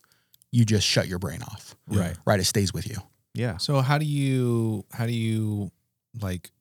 you 0.52 0.66
just 0.66 0.86
shut 0.86 1.08
your 1.08 1.20
brain 1.20 1.42
off. 1.44 1.76
Right. 1.88 2.16
Right. 2.26 2.40
It 2.40 2.46
stays 2.46 2.74
with 2.74 2.88
you. 2.90 2.98
Yeah. 3.34 3.58
So 3.58 3.82
how 3.82 3.98
do 3.98 4.06
you 4.06 4.86
how 4.92 5.06
do 5.06 5.14
you 5.14 5.72
like 6.22 6.52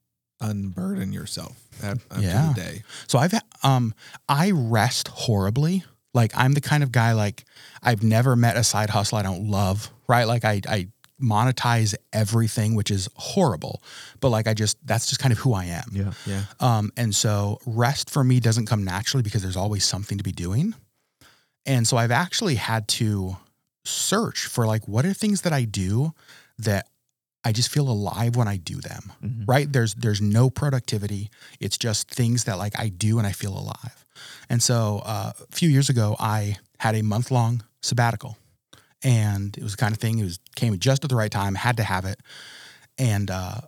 unburden 0.40 1.12
yourself 1.12 1.56
at, 1.82 1.98
after 2.10 2.20
Yeah. 2.22 2.52
the 2.54 2.60
day? 2.60 2.82
So 3.08 3.18
I've 3.18 3.34
um 3.62 3.94
I 4.28 4.52
rest 4.52 5.08
horribly. 5.08 5.84
Like 6.14 6.32
I'm 6.36 6.52
the 6.52 6.60
kind 6.60 6.82
of 6.82 6.90
guy 6.92 7.12
like 7.12 7.44
I've 7.82 8.02
never 8.02 8.36
met 8.36 8.56
a 8.56 8.64
side 8.64 8.90
hustle 8.90 9.18
I 9.18 9.22
don't 9.22 9.48
love. 9.50 9.90
Right. 10.08 10.24
Like 10.24 10.44
I 10.44 10.60
I 10.68 10.88
monetize 11.20 11.94
everything, 12.12 12.74
which 12.74 12.90
is 12.90 13.08
horrible. 13.14 13.82
But 14.20 14.30
like 14.30 14.46
I 14.46 14.54
just 14.54 14.76
that's 14.86 15.06
just 15.06 15.20
kind 15.20 15.32
of 15.32 15.38
who 15.38 15.52
I 15.52 15.66
am. 15.66 15.88
Yeah. 15.92 16.12
Yeah. 16.26 16.42
Um, 16.60 16.92
and 16.96 17.14
so 17.14 17.58
rest 17.66 18.10
for 18.10 18.24
me 18.24 18.40
doesn't 18.40 18.66
come 18.66 18.84
naturally 18.84 19.22
because 19.22 19.42
there's 19.42 19.56
always 19.56 19.84
something 19.84 20.18
to 20.18 20.24
be 20.24 20.32
doing. 20.32 20.74
And 21.66 21.86
so 21.86 21.96
I've 21.96 22.10
actually 22.10 22.54
had 22.56 22.88
to 22.88 23.36
search 23.84 24.46
for 24.46 24.66
like 24.66 24.86
what 24.88 25.04
are 25.04 25.14
things 25.14 25.42
that 25.42 25.52
I 25.52 25.64
do 25.64 26.12
that 26.58 26.86
I 27.42 27.52
just 27.52 27.70
feel 27.70 27.88
alive 27.88 28.36
when 28.36 28.48
I 28.48 28.58
do 28.58 28.76
them. 28.76 29.12
Right? 29.46 29.70
There's 29.72 29.94
there's 29.94 30.20
no 30.20 30.50
productivity. 30.50 31.30
It's 31.58 31.78
just 31.78 32.10
things 32.10 32.44
that 32.44 32.58
like 32.58 32.78
I 32.78 32.88
do 32.88 33.18
and 33.18 33.26
I 33.26 33.32
feel 33.32 33.56
alive. 33.56 34.04
And 34.48 34.62
so 34.62 35.02
uh, 35.04 35.32
a 35.40 35.54
few 35.54 35.68
years 35.68 35.88
ago, 35.88 36.16
I 36.18 36.56
had 36.78 36.94
a 36.94 37.02
month 37.02 37.30
long 37.30 37.62
sabbatical, 37.82 38.36
and 39.02 39.56
it 39.56 39.62
was 39.62 39.72
the 39.72 39.78
kind 39.78 39.92
of 39.94 39.98
thing. 40.00 40.18
It 40.18 40.24
was 40.24 40.38
came 40.56 40.78
just 40.78 41.04
at 41.04 41.10
the 41.10 41.16
right 41.16 41.30
time. 41.30 41.54
Had 41.54 41.76
to 41.78 41.82
have 41.82 42.04
it, 42.04 42.20
and 42.98 43.30
uh, 43.30 43.60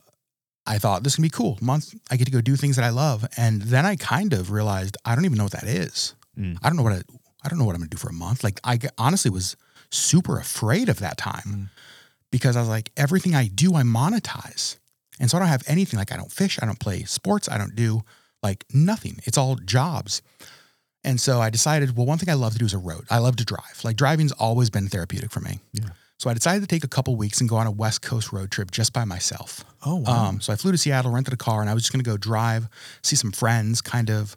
I 0.66 0.78
thought 0.78 1.05
this 1.05 1.14
can 1.16 1.22
be 1.22 1.30
cool. 1.30 1.59
Month 1.61 1.95
I 2.11 2.16
get 2.16 2.24
to 2.26 2.30
go 2.33 2.41
do 2.41 2.57
things 2.57 2.76
that 2.76 2.85
I 2.85 2.91
love, 2.91 3.26
and 3.37 3.62
then 3.62 3.87
I 3.87 3.97
kind 3.97 4.33
of 4.33 4.51
realized 4.51 4.97
I 5.05 5.14
don't 5.14 5.24
even 5.24 5.39
know 5.39 5.45
what 5.45 5.53
that 5.53 5.64
is. 5.64 6.14
Mm. 6.39 6.59
I 6.62 6.68
don't 6.68 6.76
know 6.76 6.83
what 6.83 6.93
I, 6.93 7.03
I 7.45 7.49
don't 7.49 7.59
know 7.59 7.64
what 7.64 7.74
I'm 7.74 7.80
gonna 7.80 7.91
do 7.91 7.97
for 7.97 8.09
a 8.09 8.14
month. 8.14 8.43
Like 8.45 8.61
i 8.64 8.78
honestly 8.99 9.30
was 9.30 9.57
super 9.91 10.39
afraid 10.39 10.89
of 10.89 10.99
that 11.01 11.16
time 11.18 11.43
Mm. 11.47 11.68
because 12.30 12.57
I 12.57 12.61
was 12.61 12.68
like, 12.68 12.91
everything 12.97 13.35
I 13.35 13.49
do, 13.49 13.74
I 13.74 13.83
monetize. 13.83 14.76
And 15.20 15.30
so 15.30 15.37
I 15.37 15.41
don't 15.41 15.49
have 15.49 15.62
anything 15.66 15.99
like 15.99 16.11
I 16.12 16.16
don't 16.16 16.33
fish, 16.33 16.59
I 16.62 16.66
don't 16.66 16.80
play 16.80 17.05
sports, 17.05 17.49
I 17.49 17.59
don't 17.59 17.76
do 17.76 18.03
like 18.43 18.64
nothing. 18.72 19.20
It's 19.24 19.37
all 19.37 19.57
jobs. 19.57 20.22
And 21.05 21.21
so 21.21 21.41
I 21.41 21.51
decided, 21.51 21.97
well, 21.97 22.07
one 22.07 22.19
thing 22.19 22.31
I 22.31 22.35
love 22.35 22.53
to 22.53 22.59
do 22.59 22.65
is 22.65 22.75
a 22.75 22.79
road. 22.79 23.05
I 23.11 23.19
love 23.19 23.37
to 23.37 23.45
drive. 23.45 23.81
Like 23.83 23.97
driving's 23.97 24.33
always 24.33 24.71
been 24.71 24.89
therapeutic 24.89 25.31
for 25.31 25.41
me. 25.41 25.61
Yeah. 25.73 25.91
So 26.19 26.31
I 26.31 26.35
decided 26.35 26.61
to 26.61 26.69
take 26.69 26.85
a 26.85 26.89
couple 26.89 27.17
weeks 27.17 27.41
and 27.41 27.51
go 27.51 27.57
on 27.57 27.67
a 27.67 27.71
West 27.73 28.03
Coast 28.03 28.33
road 28.33 28.53
trip 28.53 28.71
just 28.71 28.93
by 28.93 29.05
myself. 29.05 29.65
Oh 29.85 29.97
wow. 29.97 30.29
Um, 30.29 30.41
so 30.41 30.53
I 30.53 30.57
flew 30.57 30.71
to 30.71 30.79
Seattle, 30.79 31.11
rented 31.11 31.35
a 31.35 31.37
car, 31.37 31.61
and 31.61 31.69
I 31.69 31.75
was 31.75 31.83
just 31.83 31.93
going 31.93 32.05
to 32.05 32.09
go 32.09 32.17
drive, 32.17 32.69
see 33.03 33.17
some 33.17 33.33
friends, 33.33 33.81
kind 33.81 34.09
of 34.09 34.37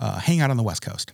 uh, 0.00 0.18
hang 0.18 0.40
out 0.40 0.50
on 0.50 0.56
the 0.56 0.62
West 0.62 0.80
Coast. 0.80 1.12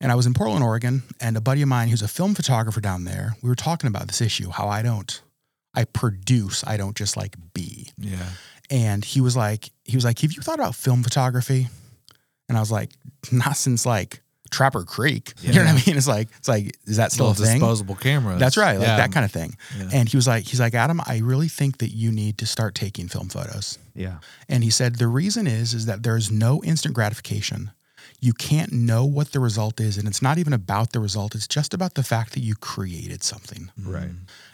And 0.00 0.10
I 0.10 0.14
was 0.14 0.24
in 0.24 0.32
Portland, 0.32 0.64
Oregon, 0.64 1.02
and 1.20 1.36
a 1.36 1.40
buddy 1.42 1.60
of 1.60 1.68
mine 1.68 1.88
who's 1.88 2.00
a 2.00 2.08
film 2.08 2.34
photographer 2.34 2.80
down 2.80 3.04
there, 3.04 3.36
we 3.42 3.48
were 3.50 3.54
talking 3.54 3.88
about 3.88 4.08
this 4.08 4.22
issue, 4.22 4.48
how 4.48 4.68
I 4.68 4.80
don't, 4.80 5.20
I 5.74 5.84
produce, 5.84 6.64
I 6.66 6.78
don't 6.78 6.96
just 6.96 7.16
like 7.16 7.36
be. 7.52 7.90
yeah. 7.98 8.30
And 8.70 9.04
he 9.04 9.20
was 9.20 9.36
like, 9.36 9.70
he 9.84 9.98
was 9.98 10.04
like, 10.06 10.18
have 10.20 10.32
you 10.32 10.40
thought 10.40 10.58
about 10.58 10.74
film 10.74 11.02
photography? 11.02 11.68
And 12.48 12.56
I 12.56 12.60
was 12.60 12.72
like, 12.72 12.88
not 13.30 13.58
since 13.58 13.84
like 13.84 14.21
Trapper 14.52 14.84
Creek. 14.84 15.32
You 15.42 15.52
know 15.54 15.64
what 15.64 15.70
I 15.82 15.86
mean? 15.86 15.96
It's 15.96 16.06
like, 16.06 16.28
it's 16.38 16.48
like, 16.48 16.76
is 16.86 16.98
that 16.98 17.10
still 17.10 17.26
Little 17.26 17.42
a 17.42 17.46
thing? 17.46 17.58
disposable 17.58 17.96
cameras. 17.96 18.38
That's 18.38 18.56
right, 18.56 18.78
like 18.78 18.86
Yeah. 18.86 18.96
that 18.98 19.10
kind 19.12 19.24
of 19.24 19.32
thing. 19.32 19.56
Yeah. 19.76 19.88
And 19.92 20.08
he 20.08 20.16
was 20.16 20.26
like, 20.28 20.44
he's 20.44 20.60
like, 20.60 20.74
Adam, 20.74 21.00
I 21.04 21.18
really 21.18 21.48
think 21.48 21.78
that 21.78 21.90
you 21.90 22.12
need 22.12 22.38
to 22.38 22.46
start 22.46 22.74
taking 22.76 23.08
film 23.08 23.28
photos. 23.28 23.78
Yeah. 23.94 24.18
And 24.48 24.62
he 24.62 24.70
said 24.70 24.96
the 24.96 25.08
reason 25.08 25.46
is 25.48 25.74
is 25.74 25.86
that 25.86 26.02
there's 26.04 26.30
no 26.30 26.62
instant 26.62 26.94
gratification. 26.94 27.72
You 28.20 28.32
can't 28.32 28.72
know 28.72 29.04
what 29.04 29.32
the 29.32 29.40
result 29.40 29.80
is, 29.80 29.98
and 29.98 30.06
it's 30.06 30.22
not 30.22 30.38
even 30.38 30.52
about 30.52 30.92
the 30.92 31.00
result. 31.00 31.34
It's 31.34 31.48
just 31.48 31.74
about 31.74 31.94
the 31.94 32.04
fact 32.04 32.34
that 32.34 32.40
you 32.40 32.54
created 32.54 33.24
something. 33.24 33.72
Mm. 33.80 33.92
Right. 33.94 34.10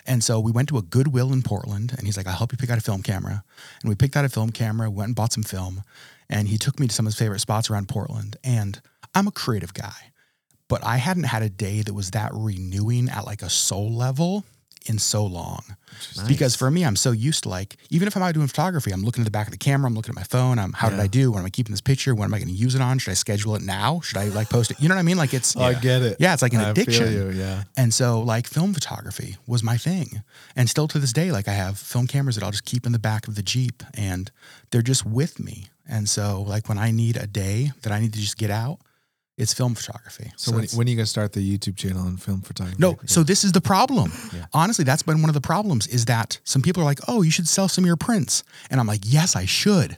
And 0.07 0.25
so 0.25 0.41
we 0.41 0.51
went 0.53 0.71
to 0.71 0.79
a 0.79 0.83
Goodwill 0.83 1.35
in 1.35 1.43
Portland, 1.43 1.93
and 1.99 2.07
he's 2.07 2.17
like, 2.17 2.27
"I'll 2.27 2.37
help 2.37 2.51
you 2.53 2.57
pick 2.57 2.71
out 2.71 2.79
a 2.79 2.81
film 2.81 3.03
camera." 3.03 3.45
And 3.83 3.91
we 3.91 3.95
picked 3.95 4.17
out 4.17 4.25
a 4.25 4.31
film 4.31 4.51
camera, 4.53 4.89
went 4.91 5.09
and 5.09 5.15
bought 5.15 5.35
some 5.35 5.43
film, 5.43 5.83
and 6.31 6.49
he 6.49 6.57
took 6.57 6.81
me 6.81 6.87
to 6.89 6.95
some 6.95 7.07
of 7.07 7.13
his 7.13 7.19
favorite 7.19 7.41
spots 7.41 7.69
around 7.69 7.89
Portland. 7.89 8.37
And 8.43 8.81
I'm 9.19 9.27
a 9.27 9.33
creative 9.33 9.75
guy, 9.75 10.13
but 10.69 10.85
I 10.85 10.99
hadn't 10.99 11.25
had 11.25 11.43
a 11.43 11.49
day 11.49 11.83
that 11.83 11.93
was 11.93 12.13
that 12.13 12.31
renewing 12.33 13.09
at 13.09 13.27
like 13.27 13.43
a 13.43 13.51
soul 13.51 13.93
level 13.93 14.45
in 14.87 14.97
so 14.99 15.25
long. 15.27 15.65
Because 16.29 16.55
for 16.55 16.71
me, 16.71 16.85
I'm 16.85 16.95
so 16.95 17.11
used 17.11 17.43
to 17.43 17.49
like, 17.49 17.77
even 17.91 18.07
if 18.07 18.17
I'm 18.17 18.23
out 18.23 18.33
doing 18.33 18.47
photography, 18.47 18.93
I'm 18.93 19.03
looking 19.03 19.23
at 19.23 19.25
the 19.25 19.33
back 19.33 19.49
of 19.49 19.51
the 19.51 19.59
camera, 19.59 19.89
I'm 19.89 19.95
looking 19.95 20.11
at 20.11 20.15
my 20.15 20.23
phone, 20.23 20.61
I'm 20.61 20.73
how 20.73 20.89
did 20.89 21.01
I 21.01 21.09
do? 21.09 21.33
When 21.33 21.41
am 21.41 21.47
I 21.47 21.51
keeping 21.51 21.73
this 21.73 21.81
picture? 21.81 22.15
When 22.15 22.27
am 22.27 22.33
I 22.33 22.39
going 22.39 22.49
to 22.49 22.55
use 22.55 22.77
it 22.77 22.81
on? 22.81 22.99
Should 22.99 23.11
I 23.11 23.15
schedule 23.15 23.57
it 23.57 23.63
now? 23.63 24.01
Should 24.01 24.19
I 24.19 24.27
like 24.27 24.51
post 24.51 24.71
it? 24.71 24.81
You 24.81 24.89
know 24.89 24.95
what 24.95 25.01
I 25.01 25.05
mean? 25.05 25.17
Like 25.17 25.35
it's 25.35 25.57
I 25.57 25.75
get 25.75 26.03
it. 26.03 26.19
Yeah, 26.21 26.33
it's 26.33 26.43
like 26.43 26.53
an 26.53 26.61
I 26.61 26.71
addiction. 26.71 27.13
you, 27.13 27.31
yeah. 27.31 27.65
And 27.77 27.93
so 27.93 28.21
like 28.21 28.47
film 28.47 28.73
photography 28.73 29.37
was 29.49 29.65
my 29.65 29.77
thing. 29.77 30.23
And 30.55 30.71
still 30.71 30.87
to 30.89 31.01
this 31.01 31.13
day, 31.13 31.33
like 31.33 31.49
I 31.49 31.55
have 31.55 31.77
film 31.77 32.07
cameras 32.07 32.37
that 32.37 32.45
I'll 32.45 32.53
just 32.53 32.65
keep 32.65 32.87
in 32.87 32.93
the 32.93 33.01
back 33.01 33.27
of 33.27 33.35
the 33.35 33.43
Jeep 33.43 33.83
and 33.95 34.31
they're 34.71 34.83
just 34.83 35.05
with 35.05 35.41
me. 35.41 35.67
And 35.89 36.09
so 36.09 36.45
like 36.47 36.69
when 36.69 36.79
I 36.79 36.91
need 36.91 37.17
a 37.17 37.27
day 37.27 37.73
that 37.83 37.93
I 37.93 37.99
need 37.99 38.13
to 38.13 38.21
just 38.21 38.37
get 38.37 38.51
out, 38.51 38.79
it's 39.39 39.55
film 39.55 39.75
photography. 39.75 40.31
So, 40.37 40.53
when, 40.53 40.67
when 40.75 40.87
are 40.87 40.91
you 40.91 40.97
gonna 40.97 41.07
start 41.07 41.33
the 41.33 41.41
YouTube 41.59 41.77
channel 41.77 42.03
on 42.03 42.17
film 42.19 42.43
photography? 42.43 42.77
no, 42.79 42.99
so 43.07 43.23
this 43.23 43.45
is 43.45 43.53
the 43.53 43.61
problem. 43.63 44.13
Yeah. 44.35 44.47
Honestly, 44.53 44.85
that's 44.85 45.03
been 45.03 45.21
one 45.23 45.31
of 45.31 45.35
the 45.35 45.41
problems 45.41 45.87
is 45.87 46.05
that 46.07 46.39
some 46.45 46.61
people 46.61 46.83
are 46.83 46.87
like, 46.87 47.01
oh, 47.09 47.23
you 47.23 47.31
should 47.31 47.49
sell 47.49 47.69
some 47.69 47.85
of 47.85 47.87
your 47.87 47.97
prints. 47.97 48.43
And 48.71 48.79
I'm 48.81 48.87
like, 48.87 49.01
yes, 49.05 49.35
I 49.37 49.47
should. 49.47 49.97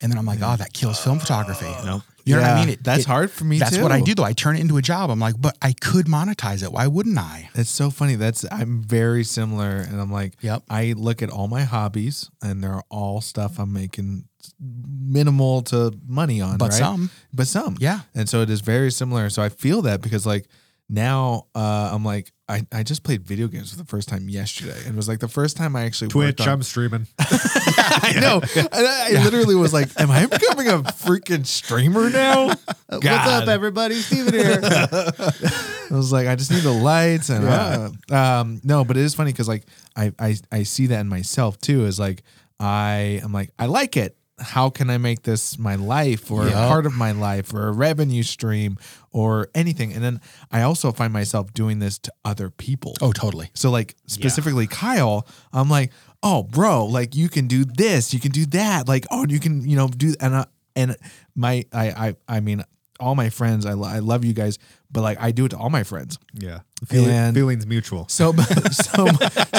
And 0.00 0.12
then 0.12 0.18
I'm 0.18 0.26
like, 0.26 0.40
oh, 0.42 0.56
that 0.56 0.72
kills 0.74 1.02
film 1.02 1.18
photography. 1.18 1.66
Oh. 1.68 1.82
No. 1.86 2.02
You 2.26 2.34
know 2.34 2.42
what 2.42 2.50
I 2.50 2.60
mean? 2.60 2.68
It- 2.70 2.82
that's 2.84 3.02
it- 3.04 3.06
hard 3.06 3.30
for 3.30 3.44
me 3.44 3.58
That's 3.60 3.76
too. 3.76 3.82
what 3.84 3.92
I 3.92 4.00
do 4.00 4.12
though. 4.14 4.24
I 4.24 4.32
turn 4.32 4.56
it 4.56 4.60
into 4.60 4.76
a 4.76 4.82
job. 4.82 5.10
I'm 5.10 5.20
like, 5.20 5.40
but 5.40 5.56
I 5.62 5.72
could 5.72 6.06
monetize 6.06 6.62
it. 6.64 6.72
Why 6.72 6.88
wouldn't 6.88 7.16
I? 7.16 7.48
It's 7.54 7.70
so 7.70 7.88
funny. 7.88 8.16
That's 8.16 8.44
I'm 8.50 8.82
very 8.82 9.22
similar, 9.22 9.76
and 9.76 10.00
I'm 10.00 10.10
like, 10.10 10.34
Yep. 10.40 10.64
I 10.68 10.94
look 10.96 11.22
at 11.22 11.30
all 11.30 11.46
my 11.46 11.62
hobbies, 11.62 12.28
and 12.42 12.62
they're 12.64 12.82
all 12.90 13.20
stuff 13.20 13.60
I'm 13.60 13.72
making 13.72 14.24
minimal 14.60 15.62
to 15.62 15.92
money 16.06 16.40
on, 16.40 16.58
But 16.58 16.70
right? 16.70 16.78
some. 16.78 17.10
but 17.32 17.46
some, 17.46 17.76
Yeah. 17.80 18.00
And 18.14 18.28
so 18.28 18.42
it 18.42 18.50
is 18.50 18.60
very 18.60 18.90
similar. 18.90 19.30
So 19.30 19.42
I 19.42 19.48
feel 19.48 19.82
that 19.82 20.00
because 20.02 20.26
like 20.26 20.48
now 20.88 21.46
uh, 21.54 21.90
I'm 21.92 22.04
like 22.04 22.32
I, 22.48 22.64
I 22.70 22.84
just 22.84 23.02
played 23.02 23.22
video 23.26 23.48
games 23.48 23.72
for 23.72 23.76
the 23.76 23.84
first 23.84 24.08
time 24.08 24.28
yesterday, 24.28 24.78
and 24.84 24.94
it 24.94 24.96
was 24.96 25.08
like 25.08 25.18
the 25.18 25.26
first 25.26 25.56
time 25.56 25.74
I 25.74 25.82
actually 25.84 26.06
worked 26.14 26.36
Twitch, 26.38 26.40
on- 26.42 26.48
I'm 26.48 26.62
streaming. 26.62 27.08
I 27.18 28.14
know. 28.20 28.40
And 28.54 28.68
I, 28.72 29.16
I 29.18 29.24
literally 29.24 29.56
was 29.56 29.72
like, 29.72 29.88
"Am 29.98 30.12
I 30.12 30.26
becoming 30.26 30.68
a 30.68 30.78
freaking 30.84 31.44
streamer 31.44 32.08
now?" 32.08 32.46
What's 32.88 33.04
up, 33.04 33.48
everybody? 33.48 33.96
Steven 33.96 34.32
here. 34.32 34.60
I 34.62 35.88
was 35.90 36.12
like, 36.12 36.28
I 36.28 36.36
just 36.36 36.52
need 36.52 36.62
the 36.62 36.70
lights 36.70 37.30
and 37.30 37.44
uh, 37.44 37.90
um 38.14 38.60
no, 38.62 38.84
but 38.84 38.96
it 38.96 39.02
is 39.02 39.14
funny 39.14 39.32
because 39.32 39.48
like 39.48 39.64
I, 39.96 40.12
I 40.18 40.36
I 40.52 40.62
see 40.62 40.86
that 40.86 41.00
in 41.00 41.08
myself 41.08 41.58
too. 41.58 41.84
Is 41.86 41.98
like 41.98 42.22
I 42.60 43.20
am 43.24 43.32
like 43.32 43.50
I 43.58 43.66
like 43.66 43.96
it. 43.96 44.15
How 44.38 44.68
can 44.68 44.90
I 44.90 44.98
make 44.98 45.22
this 45.22 45.58
my 45.58 45.76
life 45.76 46.30
or 46.30 46.46
a 46.46 46.50
Yeah. 46.50 46.68
part 46.68 46.84
of 46.86 46.92
my 46.92 47.12
life 47.12 47.54
or 47.54 47.68
a 47.68 47.72
revenue 47.72 48.22
stream 48.22 48.76
or 49.10 49.48
anything? 49.54 49.92
And 49.94 50.04
then 50.04 50.20
I 50.52 50.60
also 50.62 50.92
find 50.92 51.12
myself 51.12 51.54
doing 51.54 51.78
this 51.78 51.98
to 52.00 52.12
other 52.24 52.50
people. 52.50 52.94
Oh, 53.00 53.12
totally. 53.12 53.50
So 53.54 53.70
like 53.70 53.94
specifically 54.06 54.66
Kyle, 54.66 55.26
I'm 55.52 55.70
like, 55.70 55.90
oh 56.22 56.42
bro, 56.42 56.84
like 56.84 57.14
you 57.16 57.28
can 57.30 57.46
do 57.46 57.64
this, 57.64 58.12
you 58.12 58.20
can 58.20 58.30
do 58.30 58.44
that, 58.46 58.86
like 58.88 59.06
oh 59.10 59.24
you 59.28 59.40
can 59.40 59.66
you 59.68 59.74
know 59.76 59.88
do 59.88 60.14
and 60.20 60.34
uh, 60.34 60.44
and 60.74 60.96
my 61.34 61.64
I 61.72 61.86
I 62.08 62.16
I 62.36 62.40
mean 62.40 62.62
all 63.00 63.14
my 63.14 63.28
friends 63.30 63.64
I, 63.66 63.72
lo- 63.74 63.88
I 63.88 63.98
love 64.00 64.24
you 64.24 64.32
guys, 64.34 64.58
but 64.90 65.00
like 65.02 65.18
I 65.20 65.30
do 65.30 65.44
it 65.46 65.50
to 65.50 65.56
all 65.58 65.70
my 65.70 65.82
friends. 65.82 66.18
yeah. 66.34 66.60
Feeling, 66.86 67.32
feelings 67.32 67.66
mutual. 67.66 68.06
So 68.08 68.32
so 68.70 69.06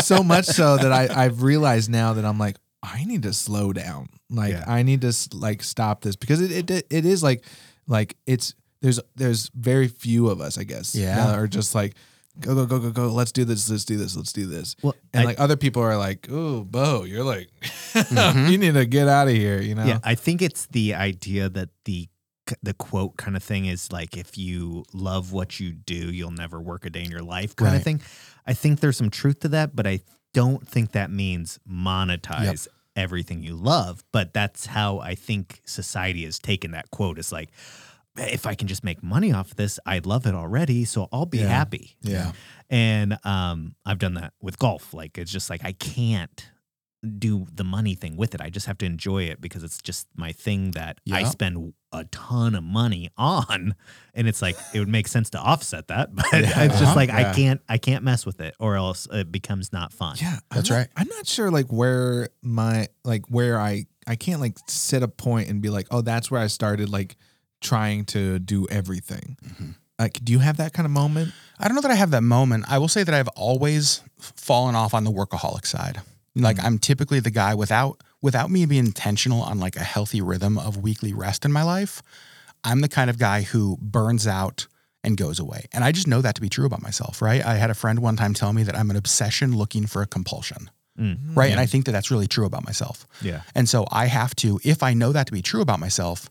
so 0.03 0.21
much 0.23 0.45
so 0.45 0.78
that 0.78 0.91
I 0.91 1.25
I've 1.25 1.41
realized 1.41 1.89
now 1.89 2.13
that 2.13 2.25
I'm 2.25 2.38
like 2.38 2.57
I 2.84 3.03
need 3.05 3.23
to 3.23 3.34
slow 3.34 3.73
down. 3.73 4.09
Like 4.30 4.53
Yeah. 4.53 4.63
I 4.67 4.84
need 4.84 5.01
to 5.01 5.13
like 5.34 5.63
stop 5.63 6.01
this 6.01 6.15
because 6.15 6.41
it 6.41 6.69
it 6.71 6.88
it 6.89 7.05
is 7.05 7.23
like 7.23 7.43
like 7.88 8.15
it's 8.25 8.53
there's 8.82 8.99
there's 9.15 9.49
very 9.55 9.88
few 9.88 10.28
of 10.30 10.39
us 10.41 10.57
I 10.57 10.63
guess 10.63 10.93
Yeah. 10.95 11.34
are 11.34 11.47
just 11.47 11.73
like 11.75 11.95
go 12.39 12.53
go 12.53 12.65
go 12.67 12.78
go 12.80 12.91
go 12.91 13.07
let's 13.07 13.32
do 13.32 13.45
this 13.45 13.67
let's 13.69 13.84
do 13.86 13.97
this 13.97 14.15
let's 14.15 14.32
do 14.32 14.45
this 14.45 14.75
Well, 14.84 14.93
and 15.13 15.23
I- 15.23 15.25
like 15.25 15.39
other 15.39 15.55
people 15.55 15.82
are 15.82 15.97
like 15.97 16.28
oh 16.32 16.63
Bo 16.63 17.03
you're 17.03 17.23
like 17.23 17.49
Mm-hmm. 17.97 18.51
you 18.51 18.57
need 18.59 18.75
to 18.75 18.86
get 18.86 19.07
out 19.07 19.28
of 19.28 19.34
here 19.34 19.59
you 19.61 19.73
know 19.73 19.86
Yeah, 19.86 19.99
I 20.03 20.13
think 20.15 20.41
it's 20.43 20.67
the 20.67 20.93
idea 20.93 21.49
that 21.49 21.69
the 21.86 22.07
the 22.61 22.73
quote 22.75 23.17
kind 23.17 23.36
of 23.36 23.43
thing 23.43 23.65
is 23.65 23.91
like 23.91 24.15
if 24.15 24.38
you 24.38 24.86
love 24.93 25.34
what 25.34 25.59
you 25.59 25.73
do, 25.73 26.11
you'll 26.13 26.32
never 26.32 26.61
work 26.61 26.86
a 26.86 26.89
day 26.89 27.03
in 27.03 27.11
your 27.11 27.21
life 27.23 27.55
kind 27.57 27.71
Right. 27.71 27.78
of 27.78 27.84
thing. 27.84 28.01
I 28.45 28.53
think 28.53 28.80
there's 28.80 28.95
some 28.95 29.09
truth 29.09 29.41
to 29.41 29.49
that, 29.49 29.75
but 29.75 29.86
I 29.86 29.99
don't 30.41 30.67
think 30.67 30.91
that 30.91 31.09
means 31.11 31.59
monetize 31.69 32.67
everything 32.95 33.43
you 33.43 33.55
love. 33.55 34.03
But 34.11 34.33
that's 34.33 34.65
how 34.67 34.99
I 34.99 35.15
think 35.15 35.61
society 35.65 36.23
has 36.25 36.39
taken 36.39 36.71
that 36.71 36.89
quote. 36.91 37.17
It's 37.19 37.31
like 37.31 37.49
if 38.17 38.45
I 38.45 38.55
can 38.55 38.67
just 38.67 38.83
make 38.83 39.03
money 39.03 39.31
off 39.31 39.51
of 39.51 39.55
this, 39.57 39.79
I'd 39.85 40.05
love 40.05 40.25
it 40.25 40.33
already, 40.33 40.85
so 40.85 41.07
I'll 41.11 41.25
be 41.27 41.39
Yeah. 41.39 41.47
happy. 41.49 41.95
yeah 42.01 42.31
And 42.69 43.17
um, 43.23 43.75
I've 43.85 43.99
done 43.99 44.15
that 44.15 44.33
with 44.41 44.57
golf. 44.57 44.93
Like 44.93 45.17
it's 45.17 45.31
just 45.31 45.49
like 45.49 45.63
I 45.63 45.73
can't 45.73 46.39
do 47.17 47.45
the 47.53 47.63
money 47.63 47.93
thing 47.95 48.17
with 48.17 48.33
it. 48.33 48.41
I 48.41 48.49
just 48.49 48.65
have 48.65 48.77
to 48.79 48.85
enjoy 48.85 49.23
it 49.25 49.39
because 49.39 49.63
it's 49.63 49.77
just 49.81 50.07
my 50.15 50.31
thing 50.31 50.71
that 50.71 50.99
I 51.11 51.23
spend 51.25 51.73
a 51.91 52.03
ton 52.05 52.55
of 52.55 52.63
money 52.63 53.09
on. 53.17 53.75
And 54.13 54.27
it's 54.27 54.41
like 54.41 54.57
it 54.73 54.79
would 54.79 54.87
make 54.87 55.07
sense 55.07 55.29
to 55.31 55.39
offset 55.39 55.87
that, 55.89 56.13
but 56.15 56.25
Yeah. 56.33 56.39
it's 56.63 56.73
just 56.79 56.83
Uh-huh. 56.83 56.95
like 56.95 57.09
Yeah. 57.09 57.29
I 57.31 57.33
can't 57.35 57.61
I 57.69 57.77
can't 57.77 58.03
mess 58.03 58.25
with 58.25 58.41
it 58.41 58.55
or 58.59 58.75
else 58.75 59.07
it 59.11 59.31
becomes 59.31 59.71
not 59.71 59.93
fun. 59.93 60.15
yeah 60.19 60.39
That's 60.51 60.69
I'm 60.71 60.75
not- 60.75 60.79
right. 60.81 60.87
I'm 60.95 61.07
not 61.09 61.27
sure 61.27 61.51
like 61.51 61.67
where 61.71 62.29
my 62.41 62.87
like 63.03 63.27
where 63.29 63.59
I 63.59 63.85
I 64.07 64.15
can't 64.15 64.41
like 64.41 64.57
set 64.67 65.03
a 65.03 65.07
point 65.07 65.49
and 65.49 65.61
be 65.61 65.69
like 65.69 65.87
oh 65.91 66.01
that's 66.01 66.31
where 66.31 66.41
I 66.41 66.47
started 66.47 66.89
like 66.89 67.15
trying 67.61 68.05
to 68.05 68.39
do 68.39 68.67
everything 68.69 69.37
Mm-hmm. 69.45 69.69
like 69.99 70.19
do 70.23 70.31
you 70.33 70.39
have 70.39 70.57
that 70.57 70.73
kind 70.73 70.85
of 70.85 70.91
moment 70.91 71.31
I 71.59 71.67
don't 71.67 71.75
know 71.75 71.81
that 71.81 71.91
I 71.91 71.95
have 71.95 72.11
that 72.11 72.21
moment. 72.23 72.65
I 72.67 72.77
will 72.79 72.87
say 72.87 73.03
that 73.03 73.13
I've 73.15 73.29
always 73.29 74.01
fallen 74.19 74.75
off 74.75 74.93
on 74.93 75.03
the 75.03 75.11
workaholic 75.11 75.65
side. 75.65 76.01
Like 76.41 76.57
mm. 76.57 76.65
I'm 76.65 76.79
typically 76.79 77.19
the 77.19 77.31
guy 77.31 77.55
without 77.55 78.01
without 78.21 78.49
me 78.49 78.65
being 78.65 78.85
intentional 78.85 79.41
on 79.41 79.59
like 79.59 79.75
a 79.75 79.83
healthy 79.83 80.21
rhythm 80.21 80.57
of 80.57 80.77
weekly 80.77 81.13
rest 81.13 81.45
in 81.45 81.51
my 81.51 81.63
life. 81.63 82.01
I'm 82.63 82.81
the 82.81 82.89
kind 82.89 83.09
of 83.09 83.19
guy 83.19 83.43
who 83.43 83.77
burns 83.79 84.27
out 84.27 84.67
and 85.03 85.15
goes 85.15 85.39
away. 85.39 85.65
And 85.71 85.83
I 85.83 85.91
just 85.91 86.07
know 86.07 86.21
that 86.21 86.35
to 86.35 86.41
be 86.41 86.49
true 86.49 86.65
about 86.65 86.81
myself, 86.81 87.21
right? 87.21 87.45
I 87.45 87.55
had 87.55 87.69
a 87.69 87.75
friend 87.75 87.99
one 87.99 88.15
time 88.15 88.33
tell 88.33 88.51
me 88.51 88.63
that 88.63 88.75
I'm 88.75 88.89
an 88.89 88.95
obsession 88.95 89.55
looking 89.55 89.85
for 89.85 90.01
a 90.01 90.07
compulsion. 90.07 90.69
Mm. 90.99 91.38
right? 91.38 91.51
And 91.51 91.59
I 91.59 91.67
think 91.67 91.85
that 91.85 91.91
that's 91.91 92.09
really 92.09 92.25
true 92.25 92.45
about 92.45 92.65
myself. 92.65 93.05
Yeah. 93.21 93.41
And 93.53 93.69
so 93.69 93.85
I 93.91 94.07
have 94.07 94.35
to, 94.38 94.59
if 94.63 94.81
I 94.81 94.95
know 94.95 95.11
that 95.11 95.27
to 95.27 95.31
be 95.31 95.43
true 95.43 95.61
about 95.61 95.79
myself, 95.79 96.27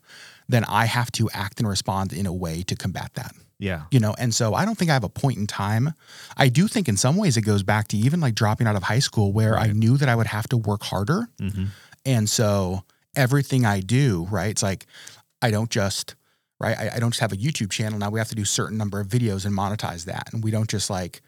then 0.48 0.64
I 0.64 0.86
have 0.86 1.12
to 1.12 1.30
act 1.30 1.60
and 1.60 1.68
respond 1.68 2.12
in 2.12 2.26
a 2.26 2.32
way 2.32 2.62
to 2.64 2.74
combat 2.74 3.12
that. 3.14 3.32
Yeah. 3.58 3.84
You 3.90 4.00
know, 4.00 4.14
and 4.18 4.34
so 4.34 4.54
I 4.54 4.64
don't 4.64 4.76
think 4.76 4.90
I 4.90 4.94
have 4.94 5.04
a 5.04 5.08
point 5.08 5.38
in 5.38 5.46
time. 5.46 5.94
I 6.36 6.48
do 6.48 6.68
think 6.68 6.88
in 6.88 6.96
some 6.96 7.16
ways 7.16 7.36
it 7.36 7.42
goes 7.42 7.62
back 7.62 7.88
to 7.88 7.96
even 7.96 8.20
like 8.20 8.34
dropping 8.34 8.66
out 8.66 8.76
of 8.76 8.82
high 8.82 8.98
school 8.98 9.32
where 9.32 9.58
I 9.58 9.68
knew 9.68 9.96
that 9.96 10.08
I 10.08 10.14
would 10.14 10.26
have 10.26 10.48
to 10.48 10.56
work 10.56 10.82
harder. 10.82 11.28
Mm-hmm. 11.40 11.66
And 12.04 12.28
so 12.28 12.84
everything 13.14 13.64
I 13.64 13.80
do, 13.80 14.26
right? 14.30 14.50
It's 14.50 14.62
like 14.62 14.86
I 15.40 15.50
don't 15.50 15.70
just 15.70 16.14
right. 16.60 16.76
I, 16.76 16.96
I 16.96 16.98
don't 16.98 17.10
just 17.10 17.20
have 17.20 17.32
a 17.32 17.36
YouTube 17.36 17.70
channel. 17.70 17.98
Now 17.98 18.10
we 18.10 18.18
have 18.20 18.28
to 18.28 18.34
do 18.34 18.44
certain 18.44 18.76
number 18.76 19.00
of 19.00 19.08
videos 19.08 19.46
and 19.46 19.56
monetize 19.56 20.04
that. 20.04 20.32
And 20.32 20.44
we 20.44 20.50
don't 20.50 20.68
just 20.68 20.90
like, 20.90 21.22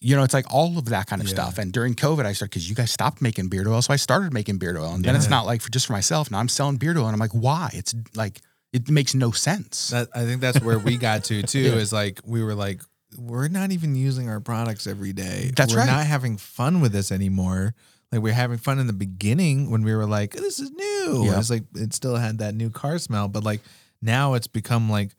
you 0.00 0.16
know, 0.16 0.24
it's 0.24 0.34
like 0.34 0.52
all 0.52 0.76
of 0.78 0.86
that 0.86 1.06
kind 1.06 1.22
of 1.22 1.28
stuff. 1.28 1.58
And 1.58 1.72
during 1.72 1.94
COVID, 1.94 2.26
I 2.26 2.32
started 2.32 2.50
because 2.50 2.68
you 2.68 2.74
guys 2.74 2.90
stopped 2.90 3.22
making 3.22 3.48
beard 3.48 3.68
oil, 3.68 3.80
so 3.80 3.94
I 3.94 3.96
started 3.96 4.32
making 4.32 4.58
beard 4.58 4.76
oil. 4.76 4.92
And 4.92 5.04
then 5.04 5.14
it's 5.14 5.30
not 5.30 5.46
like 5.46 5.62
for 5.62 5.70
just 5.70 5.86
for 5.86 5.92
myself. 5.92 6.30
Now 6.30 6.38
I'm 6.38 6.48
selling 6.48 6.76
beard 6.76 6.98
oil, 6.98 7.06
and 7.06 7.14
I'm 7.14 7.20
like, 7.20 7.30
why? 7.30 7.70
It's 7.72 7.94
like 8.14 8.40
it 8.72 8.88
makes 8.90 9.14
no 9.14 9.30
sense. 9.30 9.88
That 9.88 10.08
I 10.14 10.24
think 10.24 10.40
that's 10.40 10.60
where 10.60 10.78
we 10.78 10.96
got 10.96 11.24
to 11.24 11.42
too. 11.42 11.58
Is 11.58 11.92
like 11.92 12.20
we 12.24 12.42
were 12.42 12.54
like, 12.54 12.80
we're 13.18 13.48
not 13.48 13.72
even 13.72 13.94
using 13.94 14.28
our 14.28 14.40
products 14.40 14.86
every 14.86 15.12
day. 15.12 15.50
That's 15.54 15.72
we're 15.72 15.80
right. 15.80 15.86
not 15.86 16.06
having 16.06 16.36
fun 16.36 16.80
with 16.80 16.92
this 16.92 17.12
anymore. 17.12 17.74
Like 18.10 18.22
we 18.22 18.30
are 18.30 18.34
having 18.34 18.58
fun 18.58 18.78
in 18.78 18.86
the 18.86 18.92
beginning 18.92 19.70
when 19.70 19.82
we 19.82 19.94
were 19.94 20.06
like, 20.06 20.32
this 20.32 20.58
is 20.58 20.70
new. 20.70 21.24
Yeah. 21.26 21.38
It's 21.38 21.50
like 21.50 21.64
it 21.74 21.94
still 21.94 22.16
had 22.16 22.38
that 22.38 22.54
new 22.54 22.70
car 22.70 22.98
smell, 22.98 23.28
but 23.28 23.44
like 23.44 23.60
now 24.02 24.34
it's 24.34 24.46
become 24.46 24.90
like, 24.90 25.14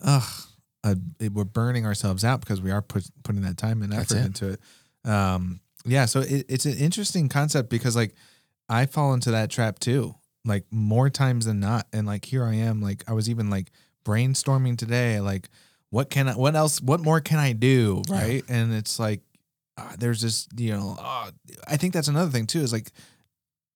ugh, 0.00 0.46
uh, 0.84 0.94
it, 1.18 1.32
we're 1.32 1.44
burning 1.44 1.86
ourselves 1.86 2.24
out 2.24 2.40
because 2.40 2.60
we 2.60 2.70
are 2.70 2.82
put, 2.82 3.08
putting 3.24 3.42
that 3.42 3.56
time 3.56 3.82
and 3.82 3.92
effort 3.92 4.18
it. 4.18 4.26
into 4.26 4.48
it. 4.50 5.10
Um, 5.10 5.60
yeah. 5.84 6.04
So 6.04 6.20
it, 6.20 6.46
it's 6.48 6.66
an 6.66 6.76
interesting 6.76 7.28
concept 7.28 7.68
because 7.68 7.96
like 7.96 8.14
I 8.68 8.86
fall 8.86 9.12
into 9.12 9.32
that 9.32 9.50
trap 9.50 9.80
too, 9.80 10.14
like 10.46 10.64
more 10.70 11.10
times 11.10 11.44
than 11.44 11.60
not. 11.60 11.86
And 11.92 12.06
like 12.06 12.24
here 12.24 12.44
I 12.44 12.54
am, 12.54 12.80
like 12.80 13.04
I 13.06 13.12
was 13.12 13.28
even 13.28 13.50
like 13.50 13.70
brainstorming 14.04 14.78
today, 14.78 15.20
like 15.20 15.48
what 15.90 16.08
can 16.10 16.28
I, 16.28 16.32
what 16.32 16.54
else, 16.54 16.80
what 16.80 17.00
more 17.00 17.20
can 17.20 17.38
I 17.38 17.52
do, 17.52 18.02
right? 18.08 18.42
And 18.48 18.72
it's 18.72 18.98
like 18.98 19.20
uh, 19.76 19.92
there's 19.98 20.22
this, 20.22 20.48
you 20.56 20.72
know, 20.72 20.96
uh, 20.98 21.30
I 21.68 21.76
think 21.76 21.92
that's 21.92 22.08
another 22.08 22.30
thing 22.30 22.46
too 22.46 22.60
is 22.60 22.72
like 22.72 22.90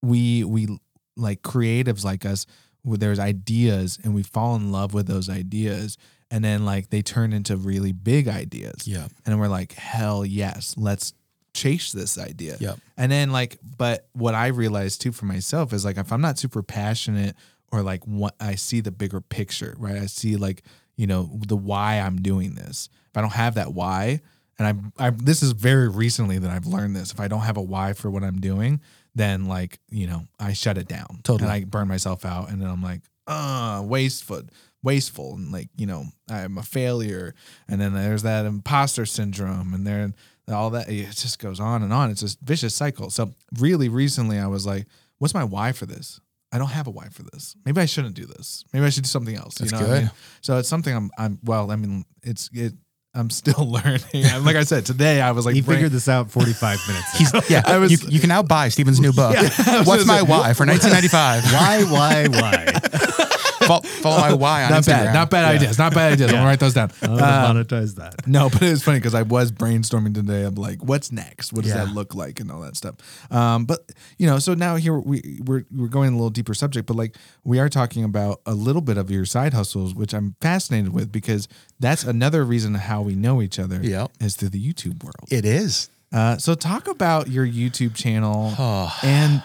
we 0.03 0.45
we 0.45 0.79
like 1.17 1.43
creatives 1.43 2.05
like 2.05 2.25
us, 2.25 2.47
where 2.83 2.97
there's 2.97 3.19
ideas 3.19 3.99
and 4.03 4.15
we 4.15 4.23
fall 4.23 4.57
in 4.57 4.73
love 4.73 4.95
with 4.95 5.07
those 5.07 5.29
ideas, 5.29 5.99
and 6.31 6.43
then 6.43 6.65
like 6.65 6.89
they 6.89 7.03
turn 7.03 7.33
into 7.33 7.57
really 7.57 7.93
big 7.93 8.27
ideas, 8.29 8.89
yeah. 8.89 9.09
and 9.27 9.39
we're 9.39 9.49
like, 9.49 9.73
hell 9.73 10.25
yes, 10.25 10.75
let's 10.79 11.13
chase 11.55 11.93
this 11.93 12.19
idea. 12.19 12.57
Yep. 12.61 12.79
And 12.97 13.11
then 13.11 13.33
like, 13.33 13.59
but 13.77 14.09
what 14.13 14.35
I 14.35 14.49
realized 14.49 15.01
too 15.01 15.13
for 15.13 15.27
myself 15.27 15.73
is 15.73 15.85
like, 15.85 15.97
if 15.97 16.13
I'm 16.13 16.21
not 16.21 16.39
super 16.39 16.63
passionate 16.63 17.37
or 17.73 17.83
like 17.83 18.05
what 18.05 18.35
I 18.41 18.55
see 18.55 18.81
the 18.81 18.91
bigger 18.91 19.21
picture, 19.21 19.75
right? 19.79 19.97
I 19.97 20.07
see 20.07 20.37
like, 20.37 20.63
you 20.97 21.07
know, 21.07 21.31
the 21.47 21.57
why 21.57 22.01
I'm 22.01 22.17
doing 22.17 22.55
this. 22.55 22.89
If 23.11 23.17
I 23.17 23.21
don't 23.21 23.33
have 23.33 23.55
that 23.55 23.73
why, 23.73 24.21
and 24.59 24.69
I'm, 24.69 24.93
I'm, 24.99 25.17
this 25.19 25.43
is 25.43 25.53
very 25.53 25.89
recently 25.89 26.39
that 26.39 26.51
I've 26.51 26.67
learned 26.67 26.95
this. 26.95 27.13
If 27.13 27.21
I 27.21 27.29
don't 27.29 27.41
have 27.41 27.57
a 27.57 27.63
why 27.63 27.95
for 27.95 28.11
what 28.11 28.23
I'm 28.23 28.41
doing, 28.41 28.81
then 29.15 29.47
like, 29.47 29.79
you 29.89 30.07
know, 30.07 30.27
I 30.39 30.53
shut 30.53 30.77
it 30.77 30.87
down. 30.87 31.21
Totally. 31.23 31.49
And 31.49 31.53
I 31.53 31.65
burn 31.65 31.89
myself 31.89 32.25
out. 32.25 32.51
And 32.51 32.61
then 32.61 32.69
I'm 32.69 32.83
like, 32.83 33.01
uh, 33.27 33.83
wasteful, 33.83 34.43
wasteful. 34.83 35.35
And 35.35 35.51
like, 35.51 35.69
you 35.77 35.87
know, 35.87 36.05
I'm 36.29 36.59
a 36.59 36.63
failure. 36.63 37.35
And 37.69 37.81
then 37.81 37.95
there's 37.95 38.23
that 38.23 38.45
imposter 38.45 39.07
syndrome. 39.07 39.73
And 39.73 39.87
then 39.87 40.15
all 40.51 40.71
that, 40.71 40.89
it 40.89 41.11
just 41.17 41.39
goes 41.39 41.61
on 41.61 41.83
and 41.83 41.93
on. 41.93 42.11
It's 42.11 42.23
a 42.23 42.37
vicious 42.43 42.75
cycle. 42.75 43.11
So 43.11 43.31
really 43.59 43.89
recently 43.89 44.39
I 44.39 44.47
was 44.47 44.67
like, 44.67 44.87
what's 45.19 45.35
my 45.35 45.45
why 45.45 45.73
for 45.73 45.87
this? 45.87 46.21
I 46.53 46.59
don't 46.59 46.71
have 46.71 46.87
a 46.87 46.91
why 46.91 47.09
for 47.11 47.23
this. 47.33 47.55
Maybe 47.65 47.81
I 47.81 47.87
shouldn't 47.87 48.15
do 48.15 48.27
this. 48.27 48.65
Maybe 48.73 48.85
I 48.85 48.89
should 48.91 49.05
do 49.05 49.09
something 49.09 49.37
else. 49.37 49.57
That's 49.57 49.71
you 49.73 49.79
know 49.79 49.87
what 49.87 49.97
I 49.97 50.01
mean? 50.01 50.11
So 50.41 50.59
it's 50.59 50.69
something 50.69 50.95
I'm, 50.95 51.11
I'm, 51.17 51.39
well, 51.45 51.71
I 51.71 51.77
mean, 51.77 52.05
it's, 52.25 52.51
it, 52.53 52.73
I'm 53.15 53.31
still 53.31 53.65
learning. 53.71 54.45
Like 54.45 54.57
I 54.57 54.65
said, 54.65 54.85
today 54.85 55.21
I 55.21 55.31
was 55.31 55.47
like, 55.47 55.55
He 55.55 55.61
brain- 55.63 55.77
figured 55.77 55.93
this 55.93 56.09
out 56.09 56.31
45 56.31 56.79
minutes 56.89 57.31
ago. 57.31 57.41
Yeah, 57.49 57.63
I 57.67 57.79
was- 57.79 57.93
you, 57.93 58.09
you 58.09 58.19
can 58.21 58.29
now 58.29 58.43
buy 58.43 58.69
Steven's 58.69 58.99
new 59.01 59.13
book. 59.13 59.37
I 59.39 59.43
was 59.79 59.87
What's 59.87 60.07
my 60.07 60.19
say- 60.19 60.23
why 60.27 60.53
for 60.55 60.67
1995? 60.67 61.45
why, 61.53 61.85
why, 61.85 62.27
why? 62.29 63.30
Follow, 63.71 63.83
follow 64.03 64.19
my 64.19 64.33
why 64.35 64.65
on 64.65 64.71
not 64.71 64.83
Instagram. 64.83 65.05
bad, 65.05 65.15
not 65.15 65.31
bad 65.31 65.45
ideas, 65.55 65.79
not 65.79 65.95
bad 65.95 66.13
ideas. 66.13 66.31
I'm 66.31 66.37
gonna 66.37 66.47
write 66.47 66.61
those 66.61 66.75
down. 66.75 66.91
How 67.01 67.15
Uh, 67.15 67.53
to 67.53 67.65
monetize 67.65 67.95
that? 67.97 68.15
No, 68.27 68.49
but 68.51 68.63
it 68.63 68.71
was 68.71 68.83
funny 68.83 68.99
because 68.99 69.15
I 69.15 69.23
was 69.23 69.51
brainstorming 69.53 70.15
today. 70.15 70.45
I'm 70.45 70.55
like, 70.55 70.83
what's 70.85 71.11
next? 71.13 71.53
What 71.53 71.63
does 71.65 71.73
Yeah. 71.75 71.85
that 71.85 71.95
look 71.95 72.15
like, 72.15 72.41
and 72.41 72.51
all 72.51 72.61
that 72.63 72.77
stuff. 72.77 72.97
Um, 73.31 73.65
but 73.65 73.91
you 74.19 74.27
know, 74.27 74.39
so 74.39 74.55
now 74.55 74.77
here 74.77 74.99
we 74.99 75.41
we're 75.45 75.65
we're 75.75 75.89
going 75.89 76.11
a 76.11 76.17
little 76.17 76.31
deeper 76.31 76.55
subject, 76.55 76.87
but 76.87 76.97
like 76.97 77.17
we 77.45 77.59
are 77.59 77.69
talking 77.69 78.05
about 78.05 78.41
a 78.47 78.55
little 78.55 78.83
bit 78.83 78.97
of 78.99 79.11
your 79.11 79.25
side 79.25 79.55
hustles, 79.55 79.95
which 79.95 80.13
I'm 80.15 80.35
fascinated 80.41 80.93
with 80.93 81.11
because 81.13 81.49
that's 81.79 82.05
another 82.05 82.45
reason 82.45 82.75
how 82.75 83.03
we 83.03 83.15
know 83.15 83.41
each 83.43 83.59
other. 83.59 83.81
Yep. 83.83 84.11
is 84.21 84.37
through 84.37 84.51
the 84.51 84.63
YouTube 84.73 85.03
world. 85.03 85.27
It 85.31 85.45
is. 85.45 85.89
Uh, 86.13 86.37
so 86.39 86.55
talk 86.55 86.89
about 86.89 87.29
your 87.29 87.47
YouTube 87.47 87.95
channel 87.95 88.53
Oh. 88.59 88.93
and 89.03 89.43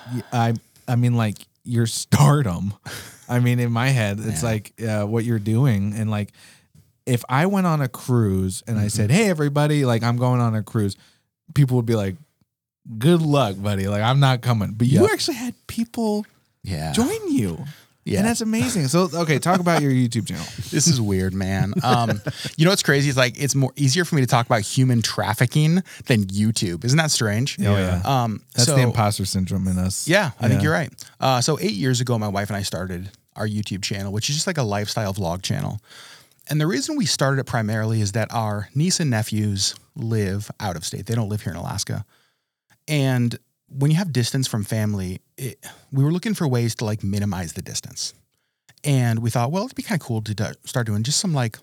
I 0.87 0.95
mean 0.95 1.15
like 1.15 1.37
your 1.63 1.85
stardom. 1.87 2.73
I 3.29 3.39
mean 3.39 3.59
in 3.59 3.71
my 3.71 3.89
head 3.89 4.19
it's 4.19 4.41
Yeah. 4.43 4.49
like 4.49 4.73
uh, 4.87 5.05
what 5.05 5.23
you're 5.25 5.39
doing 5.39 5.93
and 5.95 6.09
like 6.11 6.31
if 7.05 7.23
I 7.29 7.45
went 7.45 7.67
on 7.67 7.81
a 7.81 7.87
cruise 7.87 8.63
and 8.67 8.79
I 8.79 8.87
said, 8.87 9.11
"Hey 9.11 9.29
everybody, 9.29 9.85
like 9.85 10.01
I'm 10.01 10.17
going 10.17 10.41
on 10.41 10.55
a 10.55 10.63
cruise." 10.63 10.95
People 11.53 11.77
would 11.77 11.85
be 11.85 11.93
like, 11.95 12.15
"Good 12.97 13.21
luck, 13.21 13.55
buddy. 13.61 13.87
Like 13.87 14.01
I'm 14.01 14.19
not 14.19 14.41
coming." 14.41 14.71
But 14.73 14.87
you 14.87 15.07
actually 15.11 15.35
had 15.37 15.53
people 15.67 16.25
Yeah. 16.63 16.93
join 16.93 17.31
you. 17.31 17.63
Yeah. 18.05 18.19
And 18.19 18.27
that's 18.27 18.41
amazing. 18.41 18.87
So 18.87 19.09
okay, 19.11 19.39
talk 19.39 19.59
about 19.59 19.81
your 19.81 19.91
YouTube 19.91 20.27
channel. 20.27 20.45
This 20.69 20.87
is 20.87 20.99
weird, 21.01 21.33
man. 21.33 21.73
Um, 21.83 22.21
you 22.57 22.65
know 22.65 22.71
what's 22.71 22.83
crazy? 22.83 23.09
It's 23.09 23.17
like 23.17 23.41
it's 23.41 23.55
more 23.55 23.71
easier 23.75 24.05
for 24.05 24.15
me 24.15 24.21
to 24.21 24.27
talk 24.27 24.45
about 24.45 24.61
human 24.61 25.01
trafficking 25.01 25.81
than 26.05 26.25
YouTube. 26.25 26.83
Isn't 26.85 26.97
that 26.97 27.11
strange? 27.11 27.57
Oh, 27.59 27.63
yeah. 27.63 28.01
Um, 28.03 28.41
That's 28.53 28.67
so- 28.67 28.75
the 28.75 28.81
imposter 28.81 29.25
syndrome 29.25 29.67
in 29.67 29.79
us. 29.79 30.07
Yeah, 30.07 30.31
I 30.39 30.47
think 30.49 30.61
you're 30.61 30.71
right. 30.73 30.91
Uh, 31.19 31.41
so 31.41 31.57
eight 31.59 31.73
years 31.73 31.99
ago, 32.01 32.19
my 32.19 32.27
wife 32.27 32.49
and 32.49 32.57
I 32.57 32.61
started 32.61 33.09
our 33.35 33.47
YouTube 33.47 33.83
channel, 33.83 34.11
which 34.11 34.29
is 34.29 34.35
just 34.35 34.47
like 34.47 34.57
a 34.57 34.63
lifestyle 34.63 35.13
vlog 35.13 35.41
channel. 35.41 35.79
And 36.47 36.61
the 36.61 36.67
reason 36.67 36.95
we 36.95 37.05
started 37.05 37.39
it 37.39 37.45
primarily 37.45 38.01
is 38.01 38.11
that 38.11 38.31
our 38.33 38.69
niece 38.75 38.99
and 38.99 39.09
nephews 39.09 39.73
live 39.95 40.51
out 40.59 40.75
of 40.75 40.85
state. 40.85 41.05
They 41.07 41.15
don't 41.15 41.29
live 41.29 41.41
here 41.41 41.51
in 41.53 41.57
Alaska. 41.57 42.05
And 42.87 43.37
when 43.69 43.91
you 43.91 43.97
have 43.97 44.13
distance 44.13 44.47
from 44.47 44.63
family, 44.63 45.21
it, 45.37 45.65
we 45.91 46.03
were 46.03 46.11
looking 46.11 46.33
for 46.33 46.47
ways 46.47 46.75
to 46.75 46.85
like 46.85 47.03
minimize 47.03 47.53
the 47.53 47.61
distance. 47.61 48.13
And 48.83 49.19
we 49.19 49.29
thought, 49.29 49.51
well, 49.51 49.65
it'd 49.65 49.75
be 49.75 49.83
kind 49.83 49.99
of 49.99 50.05
cool 50.05 50.21
to 50.21 50.33
do, 50.35 50.45
start 50.63 50.85
doing 50.85 51.03
just 51.03 51.19
some 51.19 51.33
like 51.33 51.57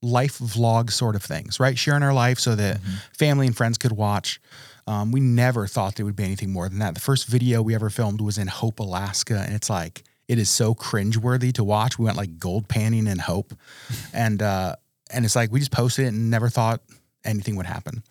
life 0.00 0.38
vlog 0.38 0.92
sort 0.92 1.16
of 1.16 1.22
things, 1.22 1.58
right? 1.58 1.76
Sharing 1.76 2.02
our 2.02 2.14
life 2.14 2.38
so 2.38 2.54
that 2.54 2.80
family 3.16 3.46
and 3.46 3.56
friends 3.56 3.78
could 3.78 3.92
watch. 3.92 4.40
Um, 4.86 5.12
we 5.12 5.20
never 5.20 5.66
thought 5.66 5.96
there 5.96 6.06
would 6.06 6.16
be 6.16 6.24
anything 6.24 6.50
more 6.50 6.68
than 6.68 6.78
that. 6.78 6.94
The 6.94 7.00
first 7.00 7.26
video 7.26 7.60
we 7.60 7.74
ever 7.74 7.90
filmed 7.90 8.20
was 8.20 8.38
in 8.38 8.46
Hope, 8.46 8.78
Alaska, 8.78 9.42
and 9.44 9.54
it's 9.54 9.68
like 9.68 10.02
it 10.28 10.38
is 10.38 10.48
so 10.48 10.74
cringeworthy 10.74 11.52
to 11.54 11.64
watch. 11.64 11.98
We 11.98 12.06
went 12.06 12.16
like 12.16 12.38
gold 12.38 12.68
panning 12.68 13.06
in 13.06 13.18
Hope, 13.18 13.52
and 14.14 14.40
uh, 14.40 14.76
and 15.10 15.24
it's 15.24 15.36
like 15.36 15.52
we 15.52 15.58
just 15.58 15.72
posted 15.72 16.06
it 16.06 16.08
and 16.08 16.30
never 16.30 16.48
thought 16.48 16.80
anything 17.24 17.56
would 17.56 17.66
happen. 17.66 18.02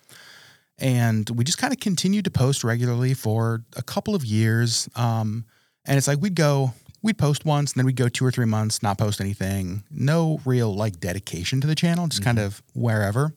And 0.79 1.29
we 1.31 1.43
just 1.43 1.57
kind 1.57 1.73
of 1.73 1.79
continued 1.79 2.25
to 2.25 2.31
post 2.31 2.63
regularly 2.63 3.13
for 3.13 3.63
a 3.75 3.81
couple 3.81 4.13
of 4.13 4.23
years. 4.23 4.87
Um, 4.95 5.45
and 5.85 5.97
it's 5.97 6.07
like 6.07 6.19
we'd 6.21 6.35
go, 6.35 6.73
we'd 7.01 7.17
post 7.17 7.45
once, 7.45 7.71
and 7.71 7.79
then 7.79 7.85
we'd 7.85 7.95
go 7.95 8.09
two 8.09 8.25
or 8.25 8.31
three 8.31 8.45
months, 8.45 8.83
not 8.83 8.97
post 8.97 9.19
anything. 9.21 9.83
No 9.89 10.39
real 10.45 10.73
like 10.75 10.99
dedication 10.99 11.61
to 11.61 11.67
the 11.67 11.75
channel, 11.75 12.07
just 12.07 12.23
kind 12.23 12.37
of 12.39 12.61
wherever. 12.73 13.33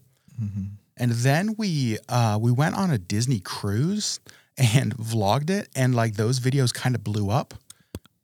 And 0.97 1.13
then 1.13 1.55
we 1.57 1.99
uh, 2.09 2.39
we 2.41 2.53
went 2.53 2.75
on 2.77 2.91
a 2.91 2.99
Disney 2.99 3.41
cruise 3.41 4.21
and 4.59 4.95
vlogged 4.99 5.51
it, 5.51 5.69
and 5.75 5.95
like 5.95 6.15
those 6.15 6.41
videos 6.41 6.75
kind 6.75 6.95
of 6.95 7.03
blew 7.03 7.31
up. 7.31 7.55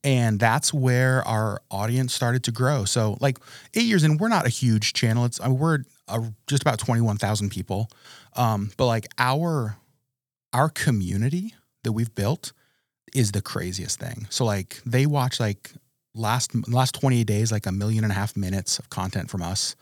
And 0.05 0.39
that's 0.39 0.73
where 0.73 1.27
our 1.27 1.61
audience 1.71 2.15
started 2.15 2.45
to 2.45 2.53
grow. 2.53 2.85
So, 2.85 3.17
like 3.21 3.39
eight 3.75 3.87
years 3.87 4.05
in, 4.05 4.19
we're 4.19 4.29
not 4.29 4.47
a 4.47 4.51
huge 4.51 4.93
channel. 4.93 5.25
It's 5.25 5.41
I 5.41 5.49
mean, 5.49 5.59
we're 5.59 5.79
uh, 6.07 6.21
just 6.47 6.63
about 6.63 6.79
twenty 6.79 7.01
one 7.01 7.17
thousand 7.17 7.51
people, 7.51 7.89
um, 8.37 8.71
but 8.77 8.87
like 8.87 9.07
our 9.19 9.77
our 10.53 10.69
community 10.69 11.55
that 11.85 11.93
we've 11.93 12.15
built 12.15 12.53
is 13.15 13.33
the 13.33 13.43
craziest 13.43 13.99
thing. 13.99 14.27
So, 14.31 14.45
like 14.45 14.81
they 14.87 15.07
watch 15.07 15.39
like 15.41 15.73
last 16.15 16.55
last 16.69 16.95
twenty 16.95 17.21
eight 17.21 17.27
days, 17.27 17.53
like 17.53 17.67
a 17.67 17.73
million 17.73 18.05
and 18.05 18.13
a 18.13 18.17
half 18.17 18.37
minutes 18.37 18.79
of 18.79 18.91
content 18.91 19.31
from 19.31 19.43
us. 19.43 19.77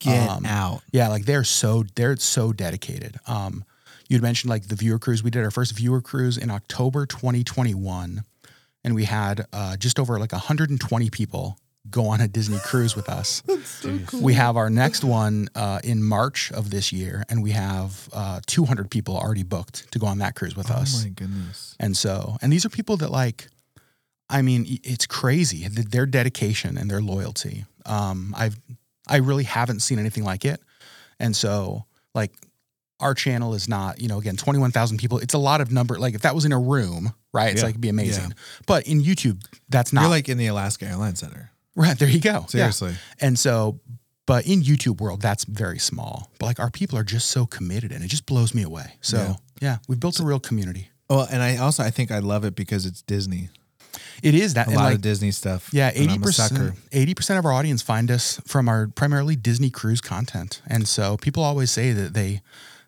Get 0.00 0.28
Um, 0.28 0.44
out. 0.44 0.82
Yeah, 0.92 1.08
like 1.08 1.24
they're 1.24 1.44
so 1.44 1.84
they're 1.94 2.16
so 2.16 2.52
dedicated. 2.52 3.18
Um, 3.26 3.64
you'd 4.08 4.22
mentioned 4.22 4.50
like 4.50 4.68
the 4.68 4.74
viewer 4.76 4.98
cruise. 4.98 5.22
We 5.22 5.30
did 5.30 5.44
our 5.44 5.50
first 5.50 5.76
viewer 5.76 6.00
cruise 6.02 6.36
in 6.36 6.50
October 6.50 7.06
2021, 7.06 8.24
and 8.82 8.94
we 8.94 9.04
had 9.04 9.46
uh, 9.52 9.76
just 9.76 9.98
over 10.00 10.18
like 10.18 10.32
120 10.32 11.10
people 11.10 11.58
go 11.90 12.06
on 12.06 12.20
a 12.20 12.28
Disney 12.28 12.58
cruise 12.58 12.96
with 12.96 13.08
us. 13.08 13.42
We 14.14 14.34
have 14.34 14.56
our 14.56 14.70
next 14.70 15.04
one 15.04 15.48
uh, 15.54 15.80
in 15.84 16.02
March 16.02 16.50
of 16.52 16.70
this 16.70 16.92
year, 16.92 17.24
and 17.28 17.42
we 17.42 17.50
have 17.50 18.08
uh, 18.12 18.40
200 18.46 18.90
people 18.90 19.16
already 19.16 19.42
booked 19.42 19.90
to 19.92 19.98
go 19.98 20.06
on 20.06 20.18
that 20.18 20.34
cruise 20.34 20.56
with 20.56 20.70
Oh 20.70 20.74
us. 20.74 21.04
my 21.04 21.10
goodness. 21.10 21.76
And 21.78 21.94
so, 21.96 22.36
and 22.40 22.50
these 22.52 22.64
are 22.64 22.70
people 22.70 22.96
that 22.98 23.10
like, 23.10 23.48
I 24.30 24.40
mean, 24.42 24.64
it's 24.82 25.06
crazy 25.06 25.68
their 25.68 26.06
dedication 26.06 26.78
and 26.78 26.90
their 26.90 27.02
loyalty. 27.02 27.66
Um, 27.84 28.34
I've, 28.36 28.56
I 29.06 29.16
really 29.18 29.44
haven't 29.44 29.80
seen 29.80 29.98
anything 29.98 30.24
like 30.24 30.44
it. 30.46 30.60
And 31.20 31.36
so, 31.36 31.84
like, 32.14 32.32
our 33.00 33.12
channel 33.12 33.52
is 33.54 33.68
not, 33.68 34.00
you 34.00 34.08
know, 34.08 34.18
again, 34.18 34.36
21,000 34.36 34.96
people. 34.98 35.18
It's 35.18 35.34
a 35.34 35.38
lot 35.38 35.60
of 35.60 35.70
number. 35.70 35.98
Like, 35.98 36.14
if 36.14 36.22
that 36.22 36.34
was 36.34 36.44
in 36.46 36.52
a 36.52 36.58
room, 36.58 37.12
right, 37.34 37.52
it's 37.52 37.60
Yeah. 37.60 37.66
like, 37.66 37.72
it'd 37.72 37.80
be 37.82 37.90
amazing. 37.90 38.32
But 38.66 38.86
in 38.86 39.02
YouTube, 39.02 39.44
that's 39.68 39.92
not. 39.92 40.02
You're 40.02 40.10
like 40.10 40.28
in 40.30 40.38
the 40.38 40.46
Alaska 40.46 40.86
Airlines 40.86 41.18
Center. 41.20 41.50
Right, 41.76 41.98
there 41.98 42.08
you 42.08 42.20
go. 42.20 42.40
Yeah. 42.40 42.70
Seriously. 42.70 42.94
And 43.20 43.38
so, 43.38 43.80
but 44.26 44.46
in 44.46 44.62
YouTube 44.62 45.00
world, 45.00 45.20
that's 45.20 45.44
very 45.44 45.78
small. 45.78 46.30
But 46.38 46.46
like, 46.46 46.60
our 46.60 46.70
people 46.70 46.98
are 46.98 47.04
just 47.04 47.28
so 47.28 47.46
committed 47.46 47.92
and 47.92 48.02
it 48.04 48.08
just 48.08 48.26
blows 48.26 48.54
me 48.54 48.62
away. 48.62 48.94
So, 49.00 49.18
Yeah. 49.18 49.34
yeah, 49.60 49.76
we've 49.88 50.00
built 50.00 50.18
a 50.20 50.24
real 50.24 50.40
community. 50.40 50.88
Well, 51.10 51.26
and 51.30 51.42
I 51.42 51.58
also 51.58 51.82
I 51.82 51.90
think 51.90 52.10
I 52.10 52.20
love 52.20 52.44
it 52.44 52.54
because 52.54 52.86
it's 52.86 53.02
Disney. 53.02 53.50
It 54.22 54.34
is 54.34 54.54
that. 54.54 54.68
A 54.68 54.70
lot 54.70 54.84
like, 54.84 54.94
of 54.96 55.00
Disney 55.02 55.30
stuff. 55.32 55.68
Yeah, 55.72 55.90
eighty 55.94 56.14
I'm 56.14 56.22
a 56.22 56.32
sucker. 56.32 56.54
percent. 56.54 56.78
Eighty 56.92 57.14
percent 57.14 57.38
of 57.38 57.44
our 57.44 57.52
audience 57.52 57.82
find 57.82 58.10
us 58.10 58.40
from 58.46 58.68
our 58.68 58.88
primarily 58.88 59.36
Disney 59.36 59.68
cruise 59.70 60.00
content, 60.00 60.62
and 60.66 60.88
so 60.88 61.16
people 61.18 61.42
always 61.44 61.70
say 61.70 61.92
that 61.92 62.14
they 62.14 62.40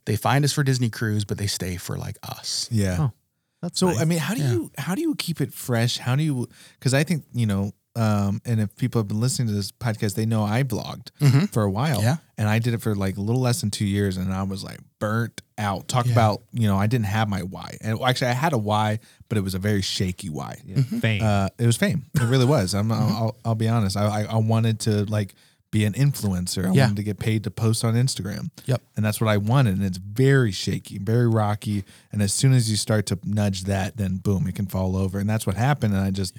they 0.06 0.16
find 0.16 0.44
us 0.44 0.52
for 0.52 0.62
Disney 0.64 0.88
cruise, 0.88 1.24
but 1.26 1.36
they 1.36 1.46
stay 1.46 1.76
for 1.76 1.98
like 1.98 2.16
us. 2.22 2.68
Yeah. 2.72 2.96
Oh, 3.00 3.12
That's 3.60 3.78
So 3.78 3.88
nice. 3.88 4.00
I 4.00 4.04
mean, 4.06 4.18
how 4.18 4.34
do 4.34 4.40
Yeah. 4.40 4.50
you 4.52 4.70
how 4.78 4.94
do 4.94 5.02
you 5.02 5.14
keep 5.14 5.40
it 5.42 5.52
fresh? 5.52 5.98
How 5.98 6.16
do 6.16 6.22
you? 6.22 6.48
Because 6.78 6.94
I 6.94 7.04
think 7.04 7.24
you 7.34 7.44
know, 7.46 7.72
um, 7.96 8.40
and 8.44 8.60
if 8.60 8.76
people 8.76 9.00
have 9.00 9.08
been 9.08 9.20
listening 9.20 9.48
to 9.48 9.54
this 9.54 9.72
podcast, 9.72 10.14
they 10.14 10.26
know 10.26 10.42
I 10.44 10.62
vlogged 10.62 11.08
Mhm. 11.20 11.50
for 11.50 11.62
a 11.62 11.70
while. 11.70 12.02
Yeah. 12.02 12.16
and 12.38 12.48
I 12.50 12.58
did 12.58 12.74
it 12.74 12.82
for 12.82 12.94
like 12.94 13.16
a 13.16 13.20
little 13.22 13.40
less 13.40 13.62
than 13.62 13.70
two 13.70 13.86
years, 13.86 14.18
and 14.18 14.30
I 14.32 14.42
was 14.42 14.62
like 14.62 14.78
burnt 14.98 15.40
out. 15.56 15.88
Talk 15.88 16.04
Yeah. 16.06 16.12
about 16.12 16.42
you 16.52 16.68
know, 16.68 16.76
I 16.76 16.86
didn't 16.86 17.06
have 17.06 17.28
my 17.28 17.42
why, 17.42 17.78
and 17.80 17.98
actually 18.02 18.26
I 18.28 18.32
had 18.34 18.52
a 18.52 18.58
why, 18.58 18.98
but 19.30 19.38
it 19.38 19.40
was 19.40 19.54
a 19.54 19.58
very 19.58 19.80
shaky 19.82 20.28
why. 20.28 20.60
Yeah, 20.66 20.82
fame. 20.82 21.22
Uh, 21.22 21.48
it 21.58 21.64
was 21.66 21.76
fame. 21.78 22.04
It 22.14 22.22
really 22.22 22.44
was. 22.44 22.74
I'm. 22.74 22.92
I'll, 22.92 23.36
I'll 23.44 23.54
be 23.54 23.68
honest. 23.68 23.96
I, 23.96 24.04
I 24.04 24.22
I 24.24 24.36
wanted 24.36 24.80
to 24.80 25.04
like 25.06 25.34
be 25.70 25.84
an 25.86 25.94
influencer. 25.94 26.68
I 26.68 26.72
Yeah. 26.74 26.82
wanted 26.84 26.96
to 26.96 27.02
get 27.02 27.18
paid 27.18 27.42
to 27.44 27.50
post 27.50 27.84
on 27.84 27.94
Instagram. 27.94 28.50
Yep. 28.66 28.82
And 28.96 29.04
that's 29.04 29.20
what 29.20 29.28
I 29.28 29.36
wanted. 29.38 29.74
And 29.76 29.84
it's 29.84 29.98
very 29.98 30.52
shaky, 30.52 30.98
very 30.98 31.26
rocky. 31.28 31.84
And 32.12 32.22
as 32.22 32.32
soon 32.32 32.52
as 32.52 32.70
you 32.70 32.76
start 32.76 33.06
to 33.06 33.18
nudge 33.24 33.64
that, 33.64 33.96
then 33.96 34.18
boom, 34.18 34.46
it 34.46 34.54
can 34.54 34.66
fall 34.66 34.94
over. 34.96 35.18
And 35.18 35.28
that's 35.28 35.44
what 35.46 35.56
happened. 35.56 35.92
And 35.94 36.02
I 36.02 36.10
just 36.12 36.36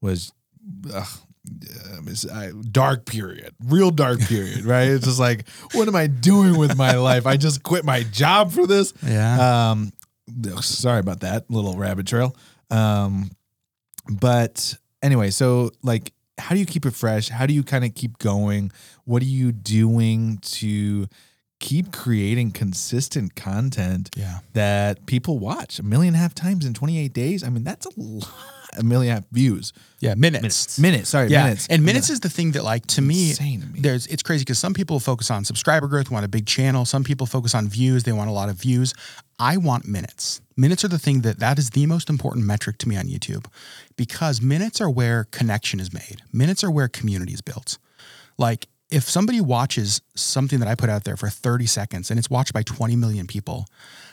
was. 0.00 0.32
Ugh, 0.92 1.08
I, 2.32 2.50
dark 2.70 3.06
period, 3.06 3.54
real 3.64 3.90
dark 3.90 4.20
period, 4.20 4.64
right? 4.64 4.88
It's 4.88 5.06
just 5.06 5.20
like, 5.20 5.48
what 5.72 5.88
am 5.88 5.96
I 5.96 6.06
doing 6.06 6.58
with 6.58 6.76
my 6.76 6.96
life? 6.96 7.26
I 7.26 7.36
just 7.36 7.62
quit 7.62 7.84
my 7.84 8.02
job 8.02 8.52
for 8.52 8.66
this. 8.66 8.92
Yeah. 9.04 9.70
Um, 9.70 9.92
sorry 10.60 11.00
about 11.00 11.20
that 11.20 11.50
little 11.50 11.76
rabbit 11.76 12.06
trail. 12.06 12.36
Um, 12.70 13.30
but 14.08 14.76
anyway, 15.02 15.30
so 15.30 15.70
like, 15.82 16.12
how 16.38 16.54
do 16.54 16.60
you 16.60 16.66
keep 16.66 16.86
it 16.86 16.94
fresh? 16.94 17.28
How 17.28 17.46
do 17.46 17.52
you 17.52 17.62
kind 17.62 17.84
of 17.84 17.94
keep 17.94 18.18
going? 18.18 18.72
What 19.04 19.22
are 19.22 19.26
you 19.26 19.52
doing 19.52 20.38
to 20.38 21.06
keep 21.60 21.92
creating 21.92 22.50
consistent 22.50 23.36
content 23.36 24.10
yeah. 24.16 24.38
that 24.54 25.06
people 25.06 25.38
watch 25.38 25.78
a 25.78 25.82
million 25.82 26.14
and 26.14 26.16
a 26.16 26.22
half 26.22 26.34
times 26.34 26.64
in 26.66 26.74
28 26.74 27.12
days? 27.12 27.44
I 27.44 27.50
mean, 27.50 27.62
that's 27.62 27.86
a 27.86 27.90
lot, 27.96 28.28
a 28.78 28.82
million 28.82 29.12
and 29.12 29.18
a 29.18 29.26
half 29.26 29.30
views. 29.30 29.72
Yeah. 30.00 30.14
Minutes. 30.14 30.42
Minutes. 30.42 30.78
Minutes, 30.78 31.08
sorry, 31.10 31.28
Yeah. 31.28 31.44
minutes. 31.44 31.66
And 31.68 31.84
minutes 31.84 32.10
is 32.10 32.20
the 32.20 32.30
thing 32.30 32.52
that 32.52 32.64
like 32.64 32.86
to 32.86 33.02
me, 33.02 33.30
Insane 33.30 33.60
to 33.60 33.66
me. 33.68 33.80
there's 33.80 34.06
it's 34.08 34.22
crazy 34.22 34.42
because 34.42 34.58
some 34.58 34.74
people 34.74 34.98
focus 34.98 35.30
on 35.30 35.44
subscriber 35.44 35.86
growth, 35.86 36.10
want 36.10 36.24
a 36.24 36.28
big 36.28 36.46
channel. 36.46 36.84
Some 36.84 37.04
people 37.04 37.26
focus 37.26 37.54
on 37.54 37.68
views, 37.68 38.02
they 38.04 38.12
want 38.12 38.30
a 38.30 38.32
lot 38.32 38.48
of 38.48 38.56
views. 38.56 38.94
I 39.38 39.56
want 39.56 39.86
minutes. 39.86 40.40
Minutes 40.56 40.84
are 40.84 40.88
the 40.88 40.98
thing 40.98 41.20
that 41.22 41.38
that 41.38 41.58
is 41.58 41.70
the 41.70 41.86
most 41.86 42.10
important 42.10 42.44
metric 42.44 42.76
to 42.78 42.88
me 42.88 42.96
on 42.96 43.04
YouTube 43.04 43.46
because 43.96 44.42
minutes 44.42 44.80
are 44.80 44.90
where 44.90 45.24
connection 45.30 45.80
is 45.80 45.92
made. 45.92 46.22
Minutes 46.32 46.62
are 46.64 46.70
where 46.70 46.88
community 46.88 47.32
is 47.32 47.40
built. 47.40 47.78
Like 48.36 48.68
if 48.90 49.08
somebody 49.08 49.40
watches 49.40 50.00
something 50.16 50.58
that 50.60 50.68
I 50.68 50.74
put 50.74 50.88
out 50.90 51.04
there 51.04 51.16
for 51.16 51.28
30 51.28 51.66
seconds 51.66 52.10
and 52.10 52.18
it's 52.18 52.28
watched 52.30 52.52
by 52.52 52.62
20 52.62 52.96
million 52.96 53.26
people, 53.26 53.66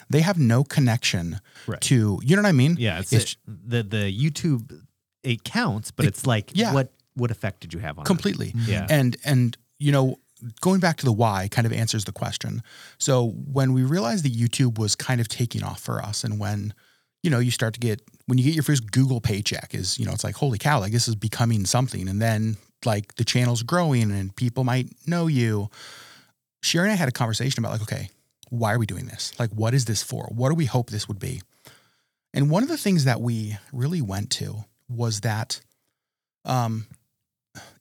they 0.09 0.21
have 0.21 0.38
no 0.38 0.63
connection 0.63 1.39
Right. 1.67 1.82
to, 1.82 2.19
you 2.23 2.36
know 2.36 2.41
what 2.43 2.49
I 2.49 2.53
mean? 2.53 2.75
yeah, 2.80 2.99
it's, 2.99 3.11
it's 3.11 3.38
the 3.47 3.84
the 3.84 4.11
YouTube. 4.23 4.82
It 5.23 5.43
counts, 5.43 5.91
but 5.91 6.05
It- 6.05 6.09
it's 6.09 6.25
like 6.25 6.51
yeah. 6.53 6.73
what 6.73 6.93
what 7.15 7.32
effect 7.32 7.61
did 7.61 7.73
you 7.73 7.80
have 7.80 7.97
on 7.97 8.03
it? 8.03 8.07
completely. 8.07 8.51
Mm-hmm. 8.51 8.71
Yeah. 8.71 8.88
And 8.89 9.17
and 9.25 9.57
you 9.80 9.91
know, 9.91 10.19
going 10.61 10.80
back 10.80 10.97
to 10.97 11.05
the 11.05 11.11
why 11.11 11.47
kind 11.49 11.65
of 11.65 11.73
answers 11.73 12.05
the 12.05 12.11
question. 12.11 12.61
So 12.99 13.30
when 13.51 13.73
we 13.73 13.84
realized 13.84 14.23
that 14.25 14.34
YouTube 14.34 14.78
was 14.78 14.95
kind 14.95 15.19
of 15.19 15.28
taking 15.28 15.63
off 15.63 15.80
for 15.82 16.01
us 16.01 16.23
and 16.23 16.39
when 16.39 16.73
you 17.23 17.32
know, 17.32 17.39
you 17.39 17.51
start 17.51 17.73
to 17.73 17.80
get 17.80 17.99
when 18.28 18.38
you 18.38 18.43
get 18.45 18.53
your 18.53 18.63
first 18.63 18.91
Google 18.91 19.19
paycheck 19.19 19.73
is, 19.73 19.97
you 19.99 20.05
know, 20.05 20.11
it's 20.13 20.23
like 20.23 20.36
holy 20.36 20.59
cow, 20.59 20.80
like 20.80 20.91
this 20.91 21.07
is 21.07 21.15
becoming 21.15 21.65
something 21.65 22.07
and 22.07 22.21
then 22.21 22.55
like 22.88 23.15
the 23.15 23.23
channel's 23.23 23.61
growing 23.61 24.11
and 24.11 24.35
people 24.35 24.63
might 24.63 24.88
know 25.05 25.27
you. 25.27 25.69
Sherry 26.63 26.85
and 26.85 26.93
I 26.93 26.95
had 26.95 27.09
a 27.09 27.11
conversation 27.11 27.63
about 27.63 27.73
like, 27.73 27.83
okay, 27.83 28.09
why 28.49 28.73
are 28.73 28.79
we 28.79 28.88
doing 28.88 29.05
this? 29.05 29.38
Like 29.38 29.51
what 29.51 29.75
is 29.75 29.85
this 29.85 30.01
for? 30.01 30.23
What 30.33 30.49
do 30.49 30.55
we 30.55 30.65
hope 30.65 30.89
this 30.89 31.07
would 31.07 31.19
be? 31.19 31.41
And 32.33 32.49
one 32.49 32.63
of 32.63 32.69
the 32.69 32.77
things 32.77 33.03
that 33.05 33.21
we 33.21 33.57
really 33.71 34.01
went 34.01 34.31
to 34.31 34.65
was 34.89 35.21
that 35.21 35.61
um 36.45 36.88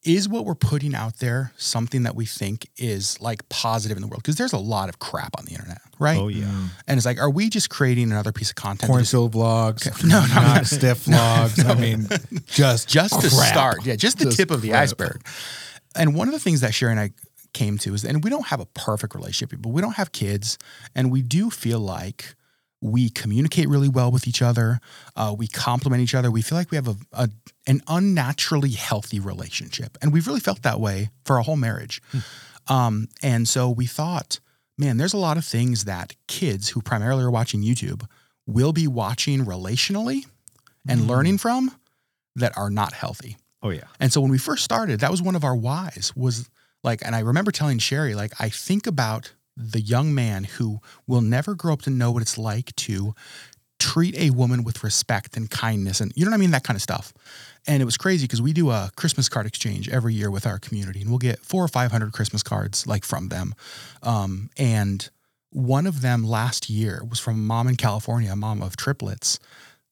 is 0.07 0.29
what 0.29 0.45
we're 0.47 0.55
putting 0.55 0.95
out 0.95 1.19
there 1.19 1.53
something 1.57 2.05
that 2.05 2.15
we 2.15 2.25
think 2.25 2.69
is 2.77 3.21
like 3.21 3.47
positive 3.49 3.97
in 3.97 4.01
the 4.03 4.07
world? 4.07 4.23
Because 4.23 4.37
there's 4.37 4.53
a 4.53 4.59
lot 4.59 4.89
of 4.89 4.99
crap 5.01 5.35
on 5.39 5.45
the 5.45 5.53
internet, 5.53 5.81
right? 5.99 6.17
Oh 6.19 6.29
yeah. 6.29 6.45
Mm. 6.45 6.69
And 6.87 6.97
it's 6.97 7.05
like, 7.05 7.19
are 7.21 7.29
we 7.31 7.51
just 7.51 7.69
creating 7.71 8.13
another 8.13 8.33
piece 8.33 8.51
of 8.51 8.57
content? 8.57 8.91
Cornfield 8.91 9.33
vlogs, 9.35 9.87
Okay. 9.87 9.97
No, 10.09 10.21
no, 10.27 10.35
not 10.35 10.57
no. 10.59 10.63
stiff 10.63 11.05
vlogs. 11.07 11.65
I 11.65 11.75
mean, 11.75 12.07
just 12.47 12.89
just 12.89 13.21
to 13.21 13.29
crap. 13.29 13.49
start, 13.53 13.85
yeah, 13.85 13.97
just 13.97 14.19
the 14.19 14.27
Just 14.27 14.37
tip 14.37 14.51
of 14.51 14.63
the 14.63 14.71
crap. 14.71 14.83
iceberg. 14.85 15.27
And 15.95 16.15
one 16.15 16.29
of 16.29 16.33
the 16.35 16.41
things 16.41 16.61
that 16.61 16.73
Sherry 16.75 16.93
and 16.93 17.01
I 17.01 17.11
came 17.53 17.77
to 17.79 17.95
is, 17.95 18.05
and 18.05 18.23
we 18.23 18.31
don't 18.31 18.47
have 18.47 18.61
a 18.61 18.67
perfect 18.67 19.15
relationship, 19.15 19.59
but 19.61 19.71
we 19.71 19.81
don't 19.83 19.97
have 19.97 20.13
kids, 20.13 20.59
and 20.95 21.11
we 21.11 21.23
do 21.23 21.51
feel 21.51 21.81
like 21.81 22.35
we 22.81 23.09
communicate 23.11 23.69
really 23.69 23.89
well 23.89 24.11
with 24.11 24.29
each 24.29 24.43
other. 24.43 24.81
Uh, 25.15 25.35
we 25.37 25.49
complement 25.49 26.03
each 26.03 26.15
other. 26.15 26.31
We 26.31 26.43
feel 26.43 26.59
like 26.59 26.71
we 26.71 26.77
have 26.77 26.89
a, 26.89 26.97
a 27.13 27.29
an 27.67 27.81
unnaturally 27.89 28.71
healthy 28.71 29.19
relationship, 29.19 29.97
and 30.01 30.13
we've 30.13 30.27
really 30.27 30.41
felt 30.41 30.63
that 30.63 30.79
way 30.79 31.11
for 31.25 31.37
our 31.37 31.43
whole 31.43 31.57
marriage. 31.57 32.03
Um, 32.69 33.09
and 33.23 33.49
so 33.49 33.71
we 33.71 33.87
thought, 33.87 34.41
man, 34.77 34.97
there's 34.97 35.15
a 35.15 35.19
lot 35.19 35.37
of 35.37 35.45
things 35.45 35.85
that 35.85 36.15
kids 36.29 36.69
who 36.69 36.83
primarily 36.83 37.25
are 37.25 37.31
watching 37.31 37.63
YouTube 37.63 38.07
will 38.47 38.73
be 38.73 38.87
watching 38.87 39.45
relationally 39.45 40.27
and 40.89 41.09
learning 41.09 41.39
from 41.39 41.73
that 42.37 42.57
are 42.57 42.71
not 42.71 42.93
healthy. 42.93 43.37
Oh 43.63 43.71
yeah. 43.71 43.85
And 43.99 44.13
so 44.13 44.21
when 44.21 44.31
we 44.31 44.39
first 44.39 44.63
started, 44.65 45.01
that 45.01 45.11
was 45.11 45.23
one 45.23 45.35
of 45.35 45.45
our 45.45 45.57
whys 45.57 46.13
was 46.15 46.49
like, 46.85 47.05
and 47.05 47.17
I 47.17 47.21
remember 47.21 47.51
telling 47.51 47.79
Sherry, 47.79 48.15
like, 48.15 48.33
I 48.39 48.49
think 48.49 48.87
about 48.87 49.33
the 49.57 49.81
young 49.81 50.15
man 50.15 50.45
who 50.45 50.81
will 51.07 51.23
never 51.23 51.55
grow 51.55 51.73
up 51.73 51.83
to 51.83 51.91
know 51.91 52.11
what 52.11 52.23
it's 52.23 52.37
like 52.39 52.75
to 52.77 53.15
treat 53.79 54.17
a 54.17 54.31
woman 54.31 54.65
with 54.65 54.83
respect 54.83 55.37
and 55.37 55.51
kindness 55.51 56.01
and 56.01 56.13
you 56.17 56.25
know 56.25 56.31
what 56.31 56.37
I 56.37 56.41
mean? 56.41 56.51
That 56.51 56.65
kind 56.65 56.77
of 56.77 56.83
stuff. 56.83 57.13
And 57.67 57.83
it 57.83 57.85
was 57.85 57.97
crazy 57.97 58.25
because 58.25 58.41
we 58.41 58.53
do 58.53 58.71
a 58.71 58.91
Christmas 58.97 59.29
card 59.29 59.47
exchange 59.47 59.89
every 59.89 60.15
year 60.15 60.31
with 60.31 60.47
our 60.47 60.59
community 60.59 61.01
and 61.01 61.11
we'll 61.11 61.19
get 61.19 61.41
four 61.41 61.65
or 61.65 61.69
500 61.69 62.13
Christmas 62.13 62.43
cards 62.43 62.87
like 62.87 63.05
from 63.05 63.29
them. 63.29 63.55
Um, 64.03 64.51
and 64.57 65.09
one 65.51 65.87
of 65.87 66.01
them 66.01 66.25
last 66.25 66.71
year 66.71 67.03
was 67.09 67.19
from 67.19 67.35
a 67.35 67.39
mom 67.39 67.69
in 67.69 67.77
California, 67.77 68.33
a 68.33 68.37
mom 68.37 68.63
of 68.63 68.77
triplets. 68.77 69.39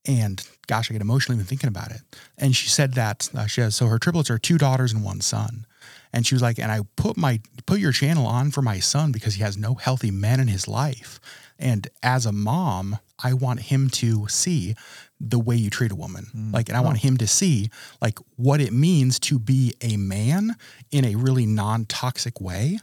And 0.07 0.47
gosh, 0.67 0.91
I 0.91 0.95
get 0.95 1.03
emotional 1.03 1.37
even 1.37 1.47
thinking 1.47 1.69
about 1.69 1.91
it. 1.91 2.01
And 2.39 2.55
she 2.55 2.69
said 2.69 2.95
that 2.95 3.29
uh, 3.35 3.47
she 3.47 3.61
has, 3.61 3.75
so 3.75 3.87
her 3.87 3.99
triplets 3.99 4.31
are 4.31 4.39
two 4.39 4.59
daughters 4.59 4.93
and 4.93 5.03
one 5.03 5.21
son. 5.21 5.67
And 6.15 6.25
she 6.25 6.37
was 6.37 6.43
like, 6.43 6.61
and 6.61 6.71
I 6.71 6.83
put 6.95 7.17
my, 7.17 7.41
put 7.67 7.81
your 7.81 7.91
channel 7.91 8.25
on 8.25 8.53
for 8.53 8.63
my 8.63 8.79
son 8.79 9.11
because 9.11 9.35
he 9.35 9.43
has 9.43 9.57
no 9.57 9.75
healthy 9.75 10.13
men 10.13 10.39
in 10.39 10.47
his 10.47 10.69
life. 10.69 11.19
And 11.59 11.89
as 12.05 12.25
a 12.25 12.31
mom, 12.31 12.99
I 13.23 13.33
want 13.33 13.63
him 13.63 13.91
to 13.91 14.29
see 14.29 14.77
the 15.19 15.41
way 15.41 15.57
you 15.57 15.71
treat 15.71 15.91
a 15.91 15.97
woman. 15.97 16.27
Mm. 16.33 16.55
Like, 16.55 16.69
and 16.69 16.79
I 16.79 16.83
want 16.83 16.99
oh. 16.99 17.01
him 17.01 17.17
to 17.17 17.27
see 17.27 17.69
like 18.01 18.21
what 18.37 18.61
it 18.61 18.73
means 18.73 19.19
to 19.21 19.41
be 19.41 19.75
a 19.81 19.97
man 19.97 20.55
in 20.93 21.05
a 21.05 21.17
really 21.17 21.47
non 21.47 21.85
toxic 21.85 22.41
way. 22.41 22.79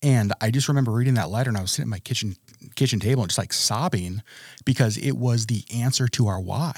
And 0.00 0.32
I 0.40 0.52
just 0.52 0.68
remember 0.68 0.92
reading 0.92 1.14
that 1.14 1.30
letter 1.30 1.48
and 1.48 1.58
I 1.58 1.62
was 1.62 1.72
sitting 1.72 1.88
at 1.88 1.90
my 1.90 1.98
kitchen 1.98 2.36
kitchen 2.76 3.00
table 3.00 3.22
and 3.22 3.30
just 3.30 3.38
like 3.38 3.52
sobbing 3.52 4.22
because 4.64 4.96
it 4.98 5.12
was 5.12 5.46
the 5.46 5.64
answer 5.74 6.06
to 6.08 6.28
our 6.28 6.40
why. 6.40 6.74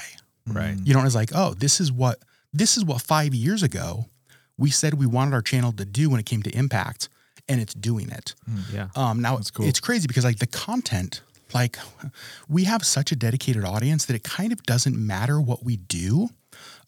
Right. 0.47 0.77
You 0.83 0.93
know, 0.93 0.99
and 0.99 1.05
it's 1.05 1.15
like, 1.15 1.31
oh, 1.35 1.53
this 1.53 1.79
is 1.79 1.91
what 1.91 2.19
this 2.53 2.75
is 2.75 2.83
what 2.83 3.01
five 3.01 3.35
years 3.35 3.61
ago 3.61 4.05
we 4.57 4.69
said 4.69 4.93
we 4.95 5.05
wanted 5.05 5.33
our 5.33 5.41
channel 5.41 5.71
to 5.73 5.85
do 5.85 6.09
when 6.09 6.19
it 6.19 6.25
came 6.25 6.41
to 6.43 6.49
impact, 6.57 7.09
and 7.49 7.59
it's 7.61 7.73
doing 7.73 8.09
it. 8.09 8.35
Yeah. 8.73 8.87
Um, 8.95 9.21
now 9.21 9.35
That's 9.35 9.51
cool. 9.51 9.65
it's 9.67 9.79
crazy 9.79 10.07
because 10.07 10.23
like 10.23 10.39
the 10.39 10.47
content, 10.47 11.21
like 11.53 11.77
we 12.49 12.63
have 12.65 12.83
such 12.85 13.11
a 13.11 13.15
dedicated 13.15 13.63
audience 13.65 14.05
that 14.05 14.15
it 14.15 14.23
kind 14.23 14.51
of 14.51 14.63
doesn't 14.63 14.95
matter 14.97 15.39
what 15.41 15.63
we 15.63 15.77
do 15.77 16.29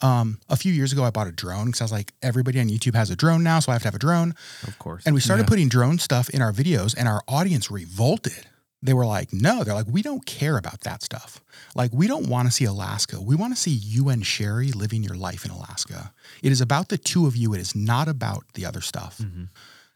Um, 0.02 0.39
a 0.48 0.56
few 0.56 0.72
years 0.72 0.94
ago, 0.94 1.03
I 1.03 1.10
bought 1.10 1.27
a 1.27 1.31
drone 1.31 1.65
because 1.65 1.81
I 1.81 1.84
was 1.84 1.91
like, 1.91 2.14
everybody 2.22 2.60
on 2.61 2.69
YouTube 2.69 2.95
has 2.95 3.10
a 3.10 3.15
drone 3.18 3.44
now, 3.44 3.60
so 3.60 3.72
I 3.72 3.76
have 3.76 3.81
to 3.81 3.88
have 3.89 3.95
a 3.95 3.99
drone. 3.99 4.34
Of 4.64 4.77
course. 4.80 5.03
And 5.06 5.14
we 5.14 5.19
started 5.22 5.44
Yeah. 5.44 5.49
putting 5.49 5.68
drone 5.69 5.99
stuff 5.99 6.30
in 6.30 6.41
our 6.41 6.53
videos, 6.53 6.95
and 6.98 7.06
our 7.07 7.22
audience 7.27 7.69
revolted. 7.69 8.45
They 8.83 8.93
were 8.93 9.05
like, 9.07 9.33
no, 9.33 9.63
they're 9.63 9.73
like, 9.73 9.87
we 9.89 10.03
don't 10.03 10.23
care 10.25 10.55
about 10.57 10.81
that 10.81 11.01
stuff. 11.01 11.41
Like, 11.75 11.91
we 11.93 12.07
don't 12.07 12.27
want 12.27 12.47
to 12.47 12.51
see 12.51 12.65
Alaska. 12.65 13.19
We 13.19 13.35
want 13.35 13.55
to 13.55 13.59
see 13.59 13.71
you 13.71 14.09
and 14.09 14.23
Sherry 14.25 14.71
living 14.71 15.01
your 15.03 15.15
life 15.15 15.43
in 15.45 15.51
Alaska. 15.51 16.13
It 16.43 16.51
is 16.51 16.61
about 16.61 16.89
the 16.89 16.97
two 16.97 17.25
of 17.25 17.35
you, 17.35 17.53
it 17.55 17.59
is 17.59 17.75
not 17.75 18.07
about 18.07 18.43
the 18.53 18.65
other 18.65 18.81
stuff. 18.81 19.19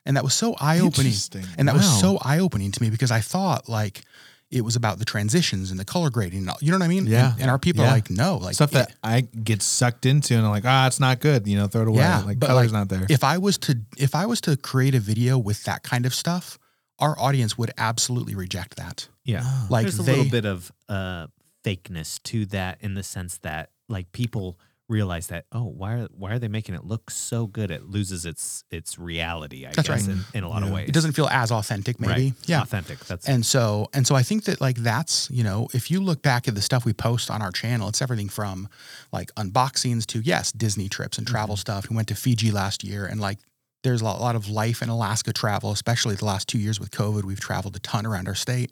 And 0.04 0.18
that 0.18 0.24
was 0.24 0.34
so 0.34 0.56
eye 0.60 0.80
opening. 0.80 1.14
And 1.60 1.68
that 1.68 1.76
was 1.76 1.88
so 2.02 2.18
eye 2.24 2.40
opening 2.40 2.72
to 2.72 2.82
me 2.82 2.90
because 2.90 3.12
I 3.12 3.20
thought 3.20 3.70
like 3.70 4.02
it 4.50 4.62
was 4.66 4.76
about 4.76 4.98
the 5.00 5.06
transitions 5.06 5.70
and 5.72 5.80
the 5.80 5.86
color 5.86 6.10
grading. 6.10 6.40
And 6.40 6.50
all, 6.50 6.58
you 6.60 6.72
know 6.72 6.78
what 6.80 6.84
I 6.84 6.90
mean? 6.90 7.06
Yeah. 7.06 7.34
And, 7.34 7.42
and 7.44 7.52
our 7.52 7.60
people 7.60 7.84
Yeah. 7.84 7.92
are 7.92 7.94
like, 7.94 8.10
no, 8.10 8.38
like 8.38 8.56
Stuff 8.56 8.72
that 8.72 8.90
it- 8.90 8.96
I 9.04 9.22
get 9.22 9.62
sucked 9.62 10.06
into 10.08 10.34
and 10.36 10.44
I'm 10.44 10.52
like, 10.52 10.66
ah, 10.66 10.88
it's 10.88 11.00
not 11.00 11.20
good. 11.22 11.48
You 11.48 11.56
know, 11.58 11.68
throw 11.68 11.84
it 11.84 11.88
away. 11.88 12.00
yeah, 12.00 12.22
like 12.24 12.40
but 12.40 12.48
color's 12.48 12.74
like, 12.74 12.80
not 12.80 12.90
there. 12.90 13.06
If 13.10 13.24
I 13.24 13.38
was 13.38 13.60
to 13.60 13.78
if 13.98 14.16
I 14.16 14.26
was 14.26 14.42
to 14.42 14.58
create 14.58 14.96
a 14.96 15.00
video 15.00 15.38
with 15.38 15.64
that 15.66 15.84
kind 15.84 16.06
of 16.08 16.14
stuff, 16.16 16.58
our 17.02 17.20
audience 17.20 17.58
would 17.58 17.72
absolutely 17.78 18.36
reject 18.36 18.78
that. 18.78 19.08
yeah. 19.26 19.44
Like 19.70 19.84
There's 19.84 20.00
a 20.00 20.04
they, 20.04 20.16
little 20.16 20.32
bit 20.32 20.46
of 20.46 20.72
uh, 20.88 21.28
fakeness 21.66 22.22
to 22.24 22.46
that 22.48 22.78
in 22.82 22.94
the 22.94 23.04
sense 23.04 23.40
that 23.40 23.72
like 23.90 24.12
people 24.12 24.58
realize 24.90 25.28
that 25.28 25.46
oh 25.54 25.64
why 25.64 25.94
are 25.94 26.08
why 26.18 26.32
are 26.34 26.40
they 26.40 26.50
making 26.50 26.76
it 26.76 26.84
look 26.84 27.10
so 27.10 27.48
good 27.48 27.72
it 27.72 27.86
loses 27.86 28.26
its 28.26 28.66
its 28.72 29.00
reality 29.00 29.66
I 29.66 29.72
That's 29.72 29.88
guess 29.88 30.06
right. 30.06 30.18
in, 30.34 30.40
in 30.40 30.44
a 30.44 30.50
lot 30.50 30.64
of 30.64 30.70
ways 30.72 30.90
it 30.90 30.92
doesn't 30.94 31.14
feel 31.14 31.30
as 31.30 31.50
authentic, 31.50 31.98
maybe. 31.98 32.12
right 32.12 32.34
Yeah. 32.46 32.62
authentic 32.62 33.00
that's 33.06 33.26
And 33.26 33.46
so 33.46 33.88
and 33.94 34.06
so 34.06 34.16
I 34.16 34.24
think 34.24 34.44
that 34.46 34.60
like 34.60 34.76
that's, 34.78 35.30
you 35.32 35.46
know, 35.46 35.70
if 35.74 35.92
you 35.92 36.02
look 36.02 36.22
back 36.22 36.50
at 36.50 36.56
the 36.56 36.62
stuff 36.62 36.84
we 36.84 36.92
post 36.92 37.32
on 37.32 37.42
our 37.42 37.52
channel, 37.52 37.88
it's 37.88 38.02
everything 38.02 38.28
from 38.28 38.68
like 39.14 39.34
unboxings 39.36 40.06
to 40.08 40.20
yes, 40.20 40.52
Disney 40.52 40.90
trips 40.90 41.18
and 41.18 41.26
travel 41.26 41.56
stuff. 41.56 41.90
We 41.90 41.96
went 41.96 42.10
to 42.10 42.16
Fiji 42.16 42.52
last 42.52 42.84
year 42.84 43.06
and 43.06 43.22
like 43.22 43.40
there's 43.84 44.02
a 44.02 44.04
lot, 44.04 44.22
lot 44.22 44.36
of 44.36 44.50
life 44.50 44.82
in 44.82 44.90
Alaska 44.90 45.34
travel, 45.34 45.72
especially 45.72 46.16
the 46.16 46.26
last 46.26 46.48
two 46.48 46.60
years 46.60 46.80
with 46.80 46.92
COVID. 46.92 47.24
We've 47.24 47.40
traveled 47.40 47.76
a 47.76 47.80
ton 47.80 48.06
around 48.06 48.28
our 48.28 48.36
state. 48.36 48.72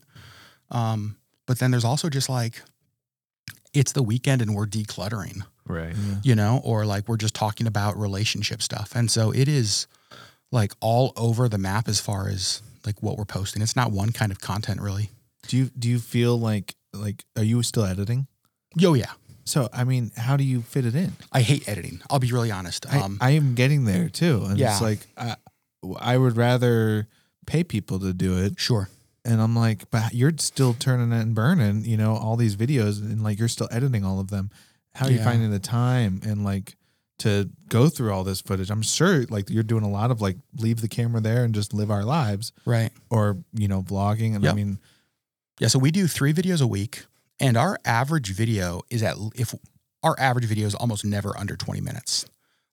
Um, 0.72 1.18
but 1.48 1.60
then 1.60 1.72
there's 1.72 1.86
also 1.86 2.10
just 2.10 2.30
like 2.30 2.62
it's 3.74 3.92
the 3.92 4.04
weekend 4.04 4.42
and 4.42 4.56
we're 4.56 4.66
decluttering 4.66 5.42
right 5.68 5.96
you 6.24 6.36
know, 6.36 6.62
or 6.64 6.86
like 6.86 7.08
we're 7.08 7.18
just 7.18 7.34
talking 7.36 7.68
about 7.68 7.98
relationship 7.98 8.62
stuff. 8.62 8.92
And 8.96 9.10
so 9.10 9.32
it 9.32 9.48
is 9.48 9.88
like 10.52 10.74
all 10.80 11.14
over 11.16 11.48
the 11.48 11.58
map 11.58 11.88
as 11.88 12.00
far 12.00 12.28
as 12.28 12.62
like 12.86 13.02
what 13.02 13.18
we're 13.18 13.26
posting. 13.26 13.62
It's 13.62 13.76
not 13.76 13.92
one 13.92 14.12
kind 14.12 14.32
of 14.32 14.40
content 14.40 14.82
really. 14.82 15.10
do 15.48 15.58
you 15.58 15.72
do 15.78 15.90
you 15.90 16.00
feel 16.00 16.40
like 16.40 16.76
like 16.94 17.24
are 17.36 17.44
you 17.44 17.62
still 17.64 17.86
editing? 17.86 18.28
Yo, 18.76 18.94
yeah. 18.94 19.12
So 19.50 19.68
I 19.74 19.84
mean, 19.84 20.12
how 20.16 20.38
do 20.38 20.44
you 20.44 20.62
fit 20.62 20.86
it 20.86 20.94
in? 20.96 21.14
I 21.32 21.42
hate 21.42 21.68
editing. 21.68 22.02
I'll 22.10 22.20
be 22.20 22.32
really 22.32 22.52
honest. 22.52 22.86
I, 22.92 23.00
Um, 23.00 23.18
I 23.20 23.32
am 23.32 23.56
getting 23.56 23.86
there 23.86 24.08
too, 24.10 24.44
and 24.46 24.58
Yeah. 24.60 24.72
it's 24.74 24.82
like 24.82 25.08
I, 25.18 25.36
I 26.00 26.18
would 26.18 26.38
rather 26.38 27.08
pay 27.48 27.64
people 27.64 28.00
to 28.00 28.14
do 28.14 28.38
it, 28.38 28.60
sure. 28.60 28.90
and 29.26 29.42
I'm 29.42 29.56
like, 29.56 29.90
but 29.90 30.14
you're 30.14 30.34
still 30.38 30.74
turning 30.76 31.12
it 31.12 31.22
and 31.22 31.34
burning, 31.34 31.84
you 31.84 31.98
know, 31.98 32.16
all 32.16 32.36
these 32.38 32.56
videos, 32.56 33.02
and 33.02 33.24
like 33.24 33.40
you're 33.40 33.48
still 33.48 33.68
editing 33.72 34.06
all 34.06 34.20
of 34.20 34.30
them. 34.30 34.52
How 34.94 35.08
are 35.08 35.12
you 35.12 35.20
finding 35.24 35.50
the 35.52 35.60
time 35.60 36.22
and 36.24 36.44
like 36.44 36.76
to 37.20 37.50
go 37.70 37.90
through 37.90 38.12
all 38.14 38.24
this 38.24 38.42
footage? 38.42 38.70
I'm 38.70 38.82
sure 38.84 39.26
like 39.30 39.50
you're 39.50 39.64
doing 39.64 39.84
a 39.84 39.90
lot 39.90 40.12
of 40.12 40.22
like 40.22 40.38
leave 40.58 40.82
the 40.82 40.88
camera 40.88 41.22
there 41.22 41.44
and 41.44 41.56
just 41.56 41.74
live 41.74 41.90
our 41.90 42.04
lives, 42.04 42.52
Right. 42.66 42.92
or 43.10 43.38
you 43.54 43.68
know, 43.68 43.82
vlogging. 43.82 44.36
And 44.36 44.48
I 44.48 44.54
mean, 44.54 44.78
Yeah. 45.60 45.70
So 45.70 45.80
we 45.80 45.90
do 45.92 46.06
three 46.08 46.34
videos 46.34 46.62
a 46.62 46.68
week, 46.68 47.06
and 47.40 47.58
our 47.58 47.80
average 47.86 48.34
video 48.34 48.82
is 48.90 49.04
at 49.04 49.16
if 49.36 49.54
our 50.04 50.16
average 50.20 50.46
video 50.46 50.68
is 50.68 50.76
almost 50.76 51.04
never 51.06 51.38
under 51.38 51.56
20 51.56 51.82
minutes. 51.82 52.26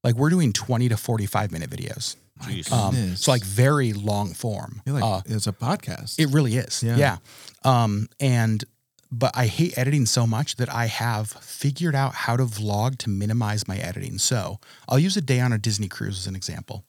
Like 0.04 0.14
we're 0.14 0.30
doing 0.30 0.52
20 0.52 0.88
to 0.90 0.96
45 0.96 1.52
minute 1.52 1.70
videos. 1.70 2.16
Jeez. 2.42 2.70
Um, 2.70 3.16
so 3.16 3.30
like 3.30 3.42
very 3.42 3.92
long 3.92 4.34
form. 4.34 4.82
like 4.86 5.02
Uh, 5.02 5.22
it's 5.26 5.46
a 5.46 5.52
podcast. 5.52 6.18
It 6.18 6.26
really 6.26 6.56
is. 6.56 6.82
Yeah. 6.82 6.96
Yeah. 6.96 7.16
Um, 7.64 8.08
and 8.20 8.64
but 9.10 9.36
I 9.36 9.46
hate 9.46 9.78
editing 9.78 10.04
so 10.04 10.26
much 10.26 10.56
that 10.56 10.72
I 10.72 10.86
have 10.86 11.30
figured 11.30 11.94
out 11.94 12.14
how 12.14 12.36
to 12.36 12.44
vlog 12.44 12.98
to 12.98 13.08
minimize 13.08 13.66
my 13.66 13.76
editing. 13.78 14.18
So 14.18 14.58
I'll 14.88 14.98
use 14.98 15.16
a 15.16 15.20
day 15.20 15.40
on 15.40 15.52
a 15.52 15.58
Disney 15.58 15.88
cruise 15.88 16.18
as 16.18 16.26
an 16.26 16.36
example. 16.36 16.84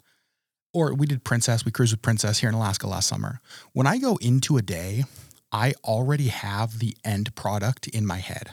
Or 0.73 0.93
we 0.93 1.07
did 1.07 1.23
Princess, 1.23 1.63
we 1.63 1.71
cruised 1.71 1.93
with 1.93 2.01
Princess 2.01 2.39
here 2.39 2.49
in 2.49 2.55
Alaska 2.55 2.87
last 2.87 3.07
summer. 3.07 3.39
When 3.73 3.87
I 3.87 3.97
go 3.99 4.17
into 4.17 4.57
a 4.57 4.61
day, 4.61 5.05
I 5.51 5.73
already 5.83 6.27
have 6.27 6.79
the 6.79 6.95
end 7.03 7.35
product 7.35 7.87
in 7.87 8.05
my 8.05 8.17
head. 8.17 8.51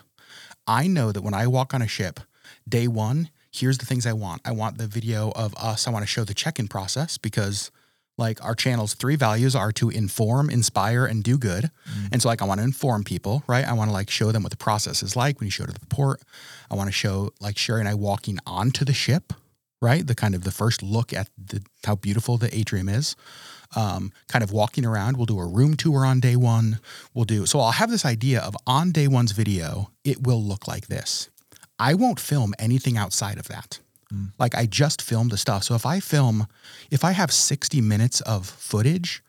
I 0.66 0.86
know 0.86 1.12
that 1.12 1.22
when 1.22 1.34
I 1.34 1.46
walk 1.46 1.74
on 1.74 1.82
a 1.82 1.88
ship, 1.88 2.20
day 2.68 2.88
one, 2.88 3.30
here's 3.52 3.78
the 3.78 3.86
things 3.86 4.06
I 4.06 4.12
want. 4.12 4.42
I 4.44 4.52
want 4.52 4.78
the 4.78 4.86
video 4.86 5.32
of 5.36 5.54
us. 5.56 5.86
I 5.86 5.90
want 5.90 6.02
to 6.02 6.06
show 6.06 6.24
the 6.24 6.34
check 6.34 6.58
in 6.58 6.68
process 6.68 7.18
because, 7.18 7.70
like, 8.16 8.42
our 8.44 8.54
channel's 8.54 8.94
three 8.94 9.16
values 9.16 9.54
are 9.54 9.72
to 9.72 9.90
inform, 9.90 10.50
inspire, 10.50 11.04
and 11.04 11.22
do 11.22 11.36
good. 11.36 11.70
Mm. 11.88 12.12
And 12.12 12.22
so, 12.22 12.28
like, 12.28 12.42
I 12.42 12.46
want 12.46 12.60
to 12.60 12.64
inform 12.64 13.04
people, 13.04 13.44
right? 13.46 13.66
I 13.66 13.72
want 13.72 13.90
to, 13.90 13.92
like, 13.92 14.10
show 14.10 14.32
them 14.32 14.42
what 14.42 14.50
the 14.50 14.56
process 14.56 15.02
is 15.02 15.16
like 15.16 15.40
when 15.40 15.46
you 15.46 15.50
show 15.50 15.66
to 15.66 15.72
the 15.72 15.86
port. 15.86 16.22
I 16.70 16.74
want 16.74 16.88
to 16.88 16.92
show, 16.92 17.30
like, 17.40 17.58
Sherry 17.58 17.80
and 17.80 17.88
I 17.88 17.94
walking 17.94 18.38
onto 18.46 18.84
the 18.84 18.94
ship, 18.94 19.32
right? 19.82 20.06
The 20.06 20.14
kind 20.14 20.34
of 20.34 20.44
the 20.44 20.50
first 20.50 20.82
look 20.82 21.12
at 21.12 21.28
the, 21.36 21.62
how 21.84 21.96
beautiful 21.96 22.38
the 22.38 22.56
atrium 22.56 22.88
is. 22.88 23.16
Um, 23.76 24.12
kind 24.28 24.44
of 24.44 24.52
walking 24.52 24.84
around. 24.84 25.16
We'll 25.16 25.26
do 25.26 25.38
a 25.38 25.46
room 25.46 25.74
tour 25.76 26.04
on 26.06 26.20
day 26.20 26.36
one. 26.36 26.80
We'll 27.12 27.24
do 27.24 27.46
so. 27.46 27.60
I'll 27.60 27.72
have 27.72 27.90
this 27.90 28.04
idea 28.04 28.40
of 28.40 28.56
on 28.66 28.92
day 28.92 29.08
one's 29.08 29.32
video, 29.32 29.90
it 30.04 30.26
will 30.26 30.42
look 30.42 30.68
like 30.68 30.86
this. 30.86 31.28
I 31.78 31.94
won't 31.94 32.20
film 32.20 32.54
anything 32.58 32.96
outside 32.96 33.38
of 33.38 33.48
that. 33.48 33.80
Like 34.38 34.54
I 34.54 34.66
just 34.66 35.02
filmed 35.02 35.30
the 35.30 35.36
stuff. 35.36 35.64
So 35.64 35.74
if 35.74 35.84
I 35.86 36.00
film, 36.00 36.46
if 36.90 37.04
I 37.04 37.12
have 37.12 37.32
60 37.32 37.80
minutes 37.80 38.20
of 38.22 38.46
footage, 38.46 39.22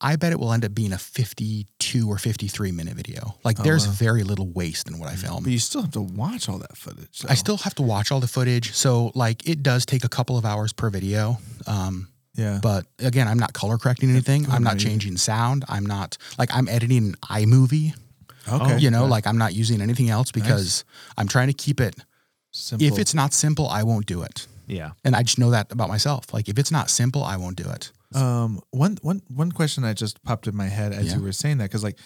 I 0.00 0.14
bet 0.14 0.32
it 0.32 0.38
will 0.38 0.52
end 0.52 0.64
up 0.64 0.74
being 0.74 0.92
a 0.92 0.98
52 0.98 2.08
or 2.08 2.18
53 2.18 2.70
minute 2.70 2.94
video. 2.94 3.34
Like 3.42 3.58
there's 3.58 3.84
very 3.86 4.22
little 4.22 4.48
waste 4.48 4.88
in 4.88 4.98
what 5.00 5.08
I 5.08 5.16
film. 5.16 5.42
but 5.42 5.52
you 5.52 5.58
still 5.58 5.82
have 5.82 5.90
to 5.92 6.00
watch 6.00 6.48
all 6.48 6.58
that 6.58 6.76
footage. 6.76 7.24
I 7.28 7.34
still 7.34 7.56
have 7.58 7.74
to 7.76 7.82
watch 7.82 8.12
all 8.12 8.20
the 8.20 8.28
footage. 8.28 8.74
So 8.74 9.10
like 9.14 9.48
it 9.48 9.62
does 9.62 9.84
take 9.84 10.04
a 10.04 10.08
couple 10.08 10.38
of 10.38 10.44
hours 10.44 10.72
per 10.72 10.88
video. 10.88 11.38
Um, 11.66 12.08
yeah. 12.38 12.58
but 12.62 12.86
again, 13.00 13.26
I'm 13.28 13.38
not 13.38 13.52
color 13.52 13.76
correcting 13.78 14.08
anything. 14.10 14.46
I'm 14.50 14.62
not 14.62 14.78
changing 14.78 15.16
sound. 15.18 15.64
I'm 15.68 15.84
not 15.84 16.16
like 16.38 16.50
I'm 16.56 16.68
editing 16.68 17.04
an 17.08 17.14
iMovie. 17.42 17.92
okay, 18.48 18.78
You 18.78 18.90
know, 18.90 19.04
like 19.04 19.26
I'm 19.26 19.36
not 19.38 19.52
using 19.54 19.80
anything 19.82 20.08
else 20.08 20.30
because 20.32 20.84
I'm 21.18 21.28
trying 21.28 21.48
to 21.48 21.52
keep 21.64 21.80
it. 21.80 21.94
Simple. 22.52 22.86
If 22.88 22.98
it's 22.98 23.12
not 23.14 23.34
simple, 23.34 23.68
I 23.68 23.82
won't 23.82 24.06
do 24.06 24.22
it. 24.22 24.46
yeah 24.66 24.90
And 25.04 25.14
I 25.14 25.22
just 25.22 25.38
know 25.38 25.50
that 25.50 25.70
about 25.72 25.88
myself. 25.88 26.32
Like 26.32 26.48
if 26.48 26.58
it's 26.58 26.70
not 26.78 26.88
simple, 26.90 27.22
I 27.22 27.36
won't 27.36 27.56
do 27.56 27.68
it. 27.76 27.92
Um, 28.14 28.60
one 28.70 28.96
one 29.02 29.20
one 29.28 29.52
question 29.52 29.82
that 29.82 29.96
just 29.98 30.22
popped 30.24 30.46
in 30.46 30.56
my 30.56 30.68
head 30.78 30.92
as 30.92 31.06
Yeah. 31.06 31.16
you 31.16 31.22
were 31.22 31.32
saying 31.42 31.58
that, 31.58 31.68
because 31.70 31.84
like, 31.84 31.98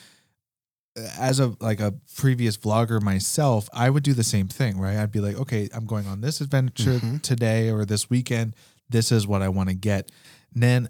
as 1.19 1.41
a 1.41 1.55
like 1.61 1.81
a 1.81 1.95
previous 2.17 2.57
vlogger 2.57 3.01
myself, 3.01 3.69
I 3.73 3.89
would 3.89 4.03
do 4.03 4.13
the 4.13 4.25
same 4.25 4.49
thing, 4.49 4.79
right? 4.79 4.97
I'd 4.97 5.13
be 5.13 5.21
like, 5.21 5.37
okay, 5.37 5.69
I'm 5.73 5.87
going 5.87 6.07
on 6.07 6.21
this 6.21 6.41
adventure 6.41 6.99
Mhm. 6.99 7.23
today 7.23 7.71
or 7.71 7.85
this 7.87 8.11
weekend. 8.11 8.55
This 8.93 9.10
is 9.12 9.27
what 9.27 9.43
I 9.43 9.48
want 9.48 9.69
to 9.70 9.74
get. 9.74 10.10
And 10.55 10.62
then 10.62 10.89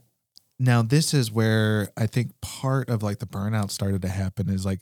now 0.59 0.83
this 0.83 1.15
is 1.15 1.33
where 1.33 1.89
I 1.97 2.07
think 2.07 2.33
part 2.41 2.89
of 2.91 3.03
like 3.03 3.19
the 3.19 3.27
burnout 3.27 3.71
started 3.71 4.03
to 4.03 4.09
happen 4.09 4.49
is 4.51 4.65
like 4.67 4.81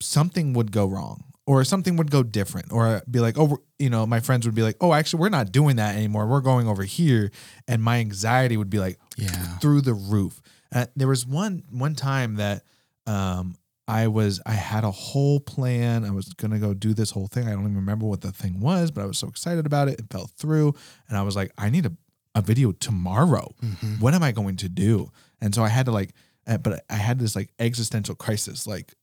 something 0.00 0.52
would 0.52 0.70
go 0.72 0.86
wrong 0.86 1.24
or 1.46 1.64
something 1.64 1.96
would 1.96 2.10
go 2.10 2.22
different 2.22 2.70
or 2.72 3.02
be 3.10 3.20
like 3.20 3.38
oh 3.38 3.58
you 3.78 3.90
know 3.90 4.06
my 4.06 4.20
friends 4.20 4.46
would 4.46 4.54
be 4.54 4.62
like 4.62 4.76
oh 4.80 4.92
actually 4.92 5.20
we're 5.20 5.28
not 5.28 5.50
doing 5.50 5.76
that 5.76 5.96
anymore. 5.96 6.26
We're 6.26 6.40
going 6.40 6.68
over 6.68 6.84
here. 6.84 7.30
And 7.66 7.82
my 7.82 7.98
anxiety 7.98 8.56
would 8.56 8.70
be 8.70 8.78
like 8.78 8.98
Yeah. 9.16 9.58
through 9.58 9.80
the 9.82 9.94
roof. 9.94 10.40
Uh, 10.72 10.86
there 10.94 11.08
was 11.08 11.26
one 11.26 11.62
one 11.70 11.94
time 11.94 12.36
that 12.36 12.62
um 13.06 13.56
i 13.88 14.06
was 14.06 14.40
i 14.44 14.52
had 14.52 14.84
a 14.84 14.90
whole 14.90 15.40
plan. 15.40 16.04
I 16.04 16.10
was 16.10 16.28
gonna 16.34 16.58
go 16.58 16.74
do 16.74 16.92
this 16.94 17.10
whole 17.10 17.26
thing. 17.26 17.48
I 17.48 17.52
don't 17.52 17.62
even 17.62 17.76
remember 17.76 18.06
what 18.06 18.20
the 18.20 18.30
thing 18.32 18.60
was 18.60 18.90
but 18.90 19.02
i 19.02 19.06
was 19.06 19.18
so 19.18 19.28
excited 19.28 19.66
about 19.66 19.88
it. 19.88 19.98
It 19.98 20.06
fell 20.10 20.26
through. 20.36 20.74
And 21.08 21.16
i 21.18 21.22
was 21.22 21.34
like 21.34 21.50
i 21.58 21.70
need 21.70 21.86
a, 21.86 21.92
a 22.38 22.42
video 22.42 22.72
tomorrow 22.72 23.54
Mhm. 23.62 24.00
what 24.00 24.14
am 24.14 24.22
I 24.22 24.32
going 24.32 24.56
to 24.64 24.68
do? 24.68 25.10
And 25.40 25.54
so 25.54 25.62
I 25.64 25.68
had 25.68 25.86
to 25.86 25.92
like, 25.92 26.10
uh, 26.46 26.58
but 26.58 26.84
I 26.88 26.96
had 26.96 27.18
this 27.18 27.34
like 27.36 27.50
existential 27.58 28.14
crisis, 28.14 28.66
like 28.66 28.94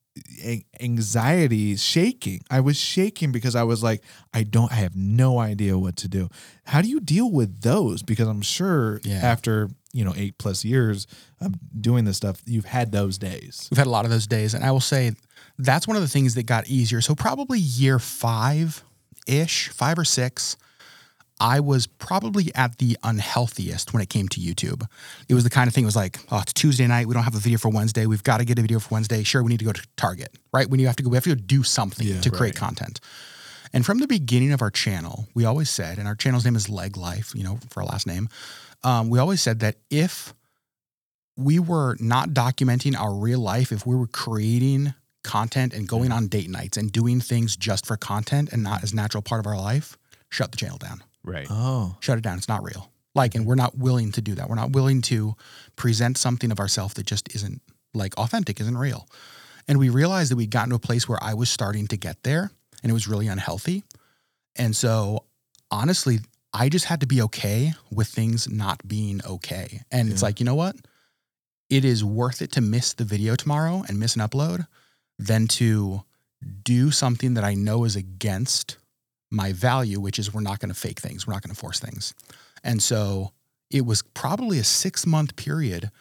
anxiety, 0.82 1.76
shaking. 1.76 2.42
I 2.50 2.60
was 2.62 2.78
shaking 2.78 3.32
because 3.32 3.56
I 3.56 3.64
was 3.64 3.84
like, 3.84 4.02
I 4.34 4.44
don't, 4.44 4.72
I 4.72 4.76
have 4.76 4.96
no 4.96 5.40
idea 5.40 5.78
what 5.78 5.96
to 5.98 6.08
do. 6.08 6.30
How 6.66 6.82
do 6.82 6.88
you 6.90 7.00
deal 7.00 7.30
with 7.32 7.62
those? 7.62 8.04
Because 8.04 8.28
I'm 8.28 8.42
sure 8.42 9.02
Yeah. 9.04 9.16
after 9.18 9.70
you 9.94 10.04
know 10.04 10.14
eight 10.18 10.38
plus 10.38 10.66
years 10.66 11.08
of 11.40 11.54
doing 11.82 12.06
this 12.06 12.18
stuff, 12.18 12.42
you've 12.46 12.66
had 12.66 12.92
those 12.92 13.18
days. 13.18 13.68
We've 13.72 13.78
had 13.78 13.88
a 13.88 13.92
lot 13.92 14.06
of 14.06 14.12
those 14.12 14.28
days. 14.28 14.54
And 14.54 14.64
I 14.64 14.72
will 14.72 14.82
say 14.82 15.14
that's 15.58 15.88
one 15.88 15.96
of 15.96 16.04
the 16.04 16.10
things 16.10 16.34
that 16.36 16.44
got 16.44 16.68
easier. 16.68 17.02
So 17.02 17.16
probably 17.16 17.60
year 17.60 18.00
five 18.00 18.84
ish, 19.28 19.70
five 19.70 19.98
or 19.98 20.06
six, 20.06 20.58
I 21.40 21.60
was 21.60 21.86
probably 21.86 22.54
at 22.56 22.78
the 22.78 22.98
unhealthiest 23.04 23.94
when 23.94 24.02
it 24.02 24.10
came 24.10 24.30
to 24.30 24.40
YouTube. 24.40 24.88
It 25.28 25.34
was 25.34 25.44
the 25.44 25.50
kind 25.50 25.68
of 25.68 25.74
thing 25.74 25.84
it 25.84 25.86
was 25.86 25.96
like, 25.96 26.20
oh, 26.32 26.40
it's 26.40 26.54
Tuesday 26.54 26.88
night. 26.88 27.08
We 27.08 27.14
don't 27.14 27.24
have 27.24 27.36
a 27.36 27.40
video 27.40 27.58
for 27.58 27.70
Wednesday. 27.70 28.06
We've 28.06 28.24
got 28.24 28.38
to 28.38 28.46
get 28.46 28.58
a 28.58 28.62
video 28.62 28.80
for 28.80 28.94
Wednesday. 28.94 29.24
Sure, 29.24 29.44
we 29.44 29.50
need 29.50 29.60
to 29.60 29.66
go 29.66 29.74
to 29.74 29.88
Target, 29.98 30.30
right? 30.54 30.70
When 30.70 30.80
you 30.80 30.88
have 30.88 30.96
to 30.96 31.04
go, 31.04 31.10
we 31.10 31.18
have 31.18 31.26
to 31.26 31.36
go 31.36 31.42
do 31.46 31.64
something 31.64 32.08
Yeah, 32.08 32.22
to 32.22 32.30
create 32.30 32.56
content. 32.56 33.02
And 33.74 33.86
from 33.86 34.00
the 34.00 34.08
beginning 34.08 34.54
of 34.54 34.62
our 34.62 34.72
channel, 34.72 35.28
we 35.34 35.44
always 35.44 35.70
said, 35.70 35.98
and 35.98 36.08
our 36.08 36.16
channel's 36.16 36.46
name 36.46 36.56
is 36.56 36.70
Leg 36.70 36.96
Life, 36.96 37.34
you 37.36 37.44
know, 37.44 37.60
for 37.70 37.82
our 37.82 37.88
last 37.88 38.08
name. 38.08 38.30
Um, 38.84 39.10
we 39.10 39.20
always 39.20 39.42
said 39.42 39.60
that 39.60 39.76
if 39.90 40.34
we 41.36 41.60
were 41.60 41.98
not 42.00 42.30
documenting 42.30 42.98
our 42.98 43.14
real 43.14 43.40
life, 43.40 43.74
if 43.74 43.86
we 43.86 43.96
were 43.96 44.08
creating 44.08 44.94
content 45.26 45.74
and 45.74 45.88
going 45.88 46.12
on 46.14 46.28
date 46.28 46.50
nights 46.50 46.78
and 46.78 46.92
doing 46.92 47.20
things 47.20 47.58
just 47.58 47.86
for 47.86 47.98
content 47.98 48.54
and 48.54 48.64
not 48.64 48.84
as 48.84 48.94
natural 48.94 49.22
part 49.22 49.40
of 49.40 49.48
our 49.48 49.58
life, 49.58 49.98
shut 50.30 50.52
the 50.52 50.58
channel 50.58 50.78
down. 50.78 51.04
Right. 51.26 51.48
Oh, 51.50 51.98
Shut 52.00 52.18
it 52.18 52.22
down. 52.22 52.38
It's 52.38 52.48
not 52.48 52.64
real. 52.64 52.92
Like, 53.14 53.36
and 53.36 53.46
we're 53.46 53.56
not 53.56 53.78
willing 53.78 54.12
to 54.14 54.22
do 54.22 54.36
that. 54.36 54.50
We're 54.50 54.56
not 54.56 54.72
willing 54.72 55.02
to 55.04 55.36
present 55.76 56.18
something 56.18 56.52
of 56.52 56.60
ourselves 56.60 56.94
that 56.96 57.06
just 57.06 57.34
isn't 57.34 57.62
like 57.94 58.18
authentic, 58.18 58.60
isn't 58.60 58.78
real. 58.78 59.08
And 59.68 59.80
we 59.80 59.90
realized 59.90 60.32
that 60.32 60.36
we'd 60.36 60.52
gotten 60.52 60.70
to 60.70 60.76
a 60.76 60.80
place 60.80 61.08
where 61.10 61.18
I 61.22 61.34
was 61.34 61.50
starting 61.50 61.88
to 61.88 61.98
get 61.98 62.22
there 62.24 62.52
and 62.84 62.90
it 62.90 62.94
was 62.94 63.08
really 63.08 63.28
unhealthy. 63.28 63.84
And 64.56 64.76
so 64.76 65.24
honestly, 65.72 66.20
I 66.54 66.70
just 66.70 66.86
had 66.86 67.02
to 67.02 67.08
be 67.08 67.22
okay 67.24 67.74
with 67.92 68.08
things 68.08 68.50
not 68.50 68.88
being 68.88 69.22
okay. 69.26 69.82
And 69.92 70.10
it's 70.12 70.22
like, 70.22 70.40
you 70.40 70.46
know 70.46 70.56
what? 70.56 70.76
It 71.70 71.84
is 71.84 72.04
worth 72.04 72.42
it 72.42 72.52
to 72.54 72.62
miss 72.62 72.94
the 72.94 73.04
video 73.04 73.36
tomorrow 73.36 73.84
and 73.88 74.00
miss 74.00 74.16
an 74.16 74.22
upload 74.22 74.68
than 75.18 75.48
to 75.48 76.04
do 76.64 76.92
something 76.92 77.34
that 77.34 77.44
I 77.44 77.56
know 77.56 77.86
is 77.86 77.96
against 77.96 78.78
my 79.32 79.54
value, 79.54 80.00
which 80.00 80.20
is 80.20 80.34
we're 80.34 80.42
not 80.42 80.60
going 80.60 80.70
to 80.70 80.80
fake 80.80 81.00
things. 81.00 81.26
We're 81.26 81.34
not 81.34 81.42
going 81.42 81.54
to 81.54 81.60
force 81.60 81.80
things. 81.80 82.14
And 82.64 82.82
so 82.82 83.32
it 83.70 83.86
was 83.86 84.02
probably 84.02 84.60
a 84.60 84.64
six 84.64 85.06
month 85.06 85.36
period 85.36 85.92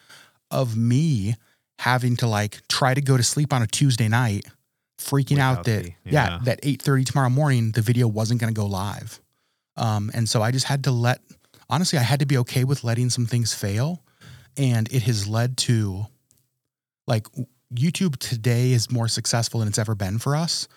of 0.51 0.77
me 0.77 1.35
having 1.79 2.15
to 2.17 2.27
like 2.27 2.61
try 2.67 2.93
to 2.93 3.01
go 3.01 3.17
to 3.17 3.23
sleep 3.23 3.51
on 3.51 3.61
a 3.61 3.67
Tuesday 3.67 4.07
night, 4.07 4.45
freaking 4.97 5.39
out 5.39 5.63
that, 5.65 5.83
the- 5.83 5.89
yeah. 6.05 6.29
yeah. 6.29 6.39
that 6.43 6.61
8.30 6.61 7.05
tomorrow 7.05 7.29
morning, 7.29 7.71
the 7.71 7.81
video 7.81 8.07
wasn't 8.07 8.39
going 8.39 8.53
to 8.53 8.59
go 8.59 8.65
live. 8.65 9.19
Um, 9.77 10.09
and 10.13 10.29
so 10.29 10.41
I 10.41 10.51
just 10.51 10.67
had 10.67 10.85
to 10.85 10.91
let, 10.91 11.19
honestly, 11.69 11.99
I 11.99 12.03
had 12.03 12.21
to 12.21 12.25
be 12.25 12.37
okay 12.39 12.63
with 12.63 12.83
letting 12.83 13.09
some 13.09 13.25
things 13.25 13.53
fail. 13.53 14.01
And 14.57 14.91
it 14.93 15.03
has 15.03 15.27
led 15.27 15.57
to 15.57 16.05
like 17.07 17.27
YouTube 17.73 18.17
today 18.17 18.71
is 18.71 18.89
more 18.91 19.07
successful 19.07 19.59
than 19.59 19.69
it's 19.69 19.77
ever 19.77 19.95
been 19.95 20.17
for 20.17 20.35
us, 20.35 20.67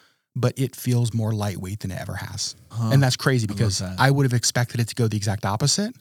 but 0.40 0.58
it 0.58 0.76
feels 0.76 1.12
more 1.12 1.32
lightweight 1.32 1.80
than 1.80 1.90
it 1.90 2.00
ever 2.00 2.14
has. 2.14 2.54
Huh. 2.70 2.90
And 2.92 3.02
that's 3.02 3.16
crazy 3.16 3.46
because 3.46 3.78
that. 3.78 3.96
I 3.98 4.10
would 4.10 4.24
have 4.24 4.34
expected 4.34 4.80
it 4.80 4.88
to 4.88 4.94
go 4.94 5.08
the 5.08 5.16
exact 5.16 5.44
opposite. 5.44 5.94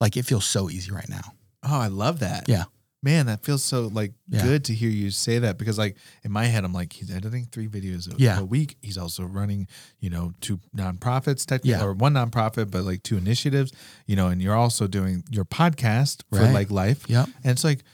Like 0.00 0.16
it 0.16 0.24
feels 0.24 0.44
so 0.44 0.70
easy 0.70 0.90
right 0.92 1.08
now. 1.08 1.32
oh, 1.64 1.78
I 1.78 1.88
love 1.88 2.20
that. 2.20 2.48
Yeah. 2.48 2.64
Man, 3.02 3.26
that 3.26 3.44
feels 3.44 3.62
so 3.62 3.86
like 3.92 4.12
Yeah. 4.28 4.42
good 4.42 4.64
to 4.66 4.74
hear 4.74 4.90
you 4.90 5.10
say 5.10 5.38
that 5.40 5.56
because 5.58 5.78
like 5.78 5.96
in 6.24 6.32
my 6.32 6.44
head, 6.46 6.64
I'm 6.64 6.72
like, 6.72 6.92
he's 6.92 7.10
editing 7.12 7.46
three 7.50 7.68
videos 7.68 8.12
a, 8.12 8.16
Yeah. 8.18 8.40
a 8.40 8.44
week. 8.44 8.76
He's 8.82 8.98
also 8.98 9.24
running, 9.24 9.68
you 10.00 10.10
know, 10.10 10.32
two 10.40 10.58
nonprofits 10.76 11.46
technically 11.46 11.70
Yeah. 11.70 11.84
or 11.84 11.92
one 11.94 12.14
nonprofit, 12.14 12.70
but 12.70 12.82
like 12.84 13.02
two 13.04 13.16
initiatives, 13.16 13.72
you 14.06 14.16
know, 14.16 14.28
and 14.28 14.42
you're 14.42 14.56
also 14.56 14.86
doing 14.88 15.22
your 15.30 15.44
podcast 15.44 16.22
for 16.32 16.42
like 16.52 16.70
life. 16.70 17.04
Yep. 17.08 17.28
And 17.44 17.52
it's 17.52 17.64
like, 17.64 17.84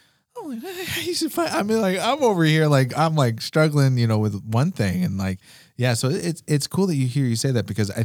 like, 0.62 0.76
he's 0.88 1.32
fine. 1.32 1.48
I 1.50 1.62
mean, 1.62 1.80
like 1.80 1.98
I'm 1.98 2.22
over 2.22 2.44
here, 2.44 2.66
like 2.66 2.96
I'm 2.96 3.14
like 3.14 3.40
struggling, 3.40 3.98
you 3.98 4.06
know, 4.06 4.18
with 4.18 4.44
one 4.44 4.72
thing, 4.72 5.04
and 5.04 5.18
like, 5.18 5.40
yeah. 5.76 5.94
So 5.94 6.08
it's 6.08 6.42
it's 6.46 6.66
cool 6.66 6.86
that 6.86 6.96
you 6.96 7.06
hear 7.06 7.24
you 7.24 7.36
say 7.36 7.50
that 7.52 7.66
because 7.66 7.90
I, 7.90 8.04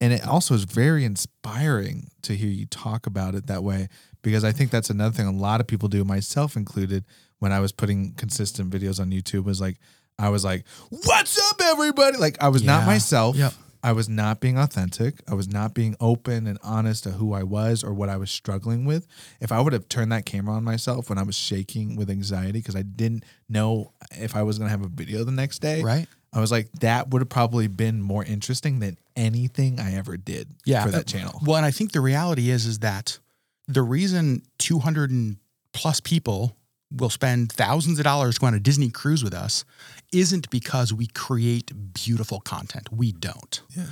and 0.00 0.12
it 0.12 0.26
also 0.26 0.54
is 0.54 0.64
very 0.64 1.04
inspiring 1.04 2.08
to 2.22 2.34
hear 2.34 2.50
you 2.50 2.66
talk 2.66 3.06
about 3.06 3.34
it 3.34 3.46
that 3.46 3.62
way 3.62 3.88
because 4.22 4.44
I 4.44 4.52
think 4.52 4.70
that's 4.70 4.90
another 4.90 5.14
thing 5.14 5.26
a 5.26 5.32
lot 5.32 5.60
of 5.60 5.66
people 5.66 5.88
do, 5.88 6.04
myself 6.04 6.56
included. 6.56 7.04
When 7.38 7.52
I 7.52 7.60
was 7.60 7.70
putting 7.70 8.14
consistent 8.14 8.70
videos 8.70 8.98
on 8.98 9.10
YouTube, 9.10 9.44
was 9.44 9.60
like 9.60 9.76
I 10.18 10.30
was 10.30 10.44
like, 10.44 10.64
"What's 10.88 11.38
up, 11.50 11.60
everybody?" 11.62 12.16
Like 12.16 12.42
I 12.42 12.48
was 12.48 12.62
not 12.62 12.86
myself. 12.86 13.36
Yep. 13.36 13.52
I 13.86 13.92
was 13.92 14.08
not 14.08 14.40
being 14.40 14.58
authentic. 14.58 15.20
I 15.28 15.34
was 15.34 15.46
not 15.48 15.72
being 15.72 15.94
open 16.00 16.48
and 16.48 16.58
honest 16.60 17.04
to 17.04 17.12
who 17.12 17.32
I 17.32 17.44
was 17.44 17.84
or 17.84 17.94
what 17.94 18.08
I 18.08 18.16
was 18.16 18.32
struggling 18.32 18.84
with. 18.84 19.06
If 19.40 19.52
I 19.52 19.60
would 19.60 19.72
have 19.72 19.88
turned 19.88 20.10
that 20.10 20.26
camera 20.26 20.56
on 20.56 20.64
myself 20.64 21.08
when 21.08 21.18
I 21.18 21.22
was 21.22 21.36
shaking 21.36 21.94
with 21.94 22.10
anxiety 22.10 22.58
because 22.58 22.74
I 22.74 22.82
didn't 22.82 23.22
know 23.48 23.92
if 24.10 24.34
I 24.34 24.42
was 24.42 24.58
going 24.58 24.66
to 24.66 24.72
have 24.76 24.84
a 24.84 24.88
video 24.88 25.22
the 25.22 25.30
next 25.30 25.60
day, 25.60 25.82
Right. 25.84 26.08
I 26.32 26.40
was 26.40 26.50
like, 26.50 26.68
that 26.80 27.10
would 27.10 27.22
have 27.22 27.28
probably 27.28 27.68
been 27.68 28.02
more 28.02 28.24
interesting 28.24 28.80
than 28.80 28.98
anything 29.14 29.78
I 29.78 29.94
ever 29.94 30.16
did 30.16 30.48
Yeah. 30.64 30.82
for 30.82 30.88
uh, 30.88 30.92
that 30.92 31.06
channel. 31.06 31.40
Well, 31.44 31.56
and 31.56 31.64
I 31.64 31.70
think 31.70 31.92
the 31.92 32.00
reality 32.00 32.50
is, 32.50 32.66
is 32.66 32.80
that 32.80 33.20
the 33.68 33.82
reason 33.82 34.42
200 34.58 35.36
plus 35.72 36.00
people 36.00 36.56
will 36.90 37.10
spend 37.10 37.52
thousands 37.52 37.98
of 37.98 38.04
dollars 38.04 38.34
to 38.34 38.40
go 38.40 38.46
on 38.48 38.54
a 38.54 38.60
Disney 38.60 38.90
cruise 38.90 39.22
with 39.22 39.34
us 39.34 39.64
isn't 40.12 40.50
because 40.50 40.92
we 40.92 41.06
create 41.08 41.72
beautiful 41.92 42.40
content. 42.40 42.88
We 42.92 43.12
don't. 43.12 43.62
Yeah. 43.76 43.86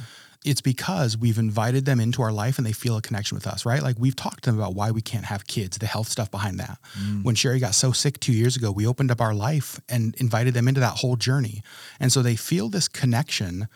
It's 0.45 0.61
because 0.61 1.17
we've 1.17 1.39
invited 1.39 1.87
them 1.87 2.01
into 2.01 2.21
our 2.21 2.31
life 2.31 2.59
and 2.59 2.67
they 2.67 2.73
feel 2.73 2.99
a 2.99 3.01
connection 3.01 3.35
with 3.35 3.47
us, 3.47 3.65
right? 3.65 3.83
Like 3.83 3.97
we've 3.99 4.15
talked 4.15 4.45
to 4.45 4.51
them 4.51 4.61
about 4.61 4.75
why 4.75 4.91
we 4.91 5.01
can't 5.01 5.25
have 5.25 5.47
kids, 5.47 5.79
the 5.79 5.87
health 5.87 6.09
stuff 6.09 6.31
behind 6.31 6.61
that. 6.61 6.79
When 7.23 7.35
Sherry 7.35 7.59
got 7.61 7.75
so 7.75 7.93
sick 7.93 8.21
two 8.21 8.35
years 8.35 8.55
ago, 8.55 8.71
we 8.71 8.87
opened 8.87 9.11
up 9.11 9.23
our 9.23 9.33
life 9.33 9.81
and 9.89 10.15
invited 10.17 10.53
them 10.53 10.69
into 10.69 10.81
that 10.81 10.99
whole 10.99 11.17
journey. 11.17 11.63
And 11.99 12.13
so 12.13 12.21
they 12.21 12.37
feel 12.37 12.69
this 12.69 12.89
connection. 12.89 13.69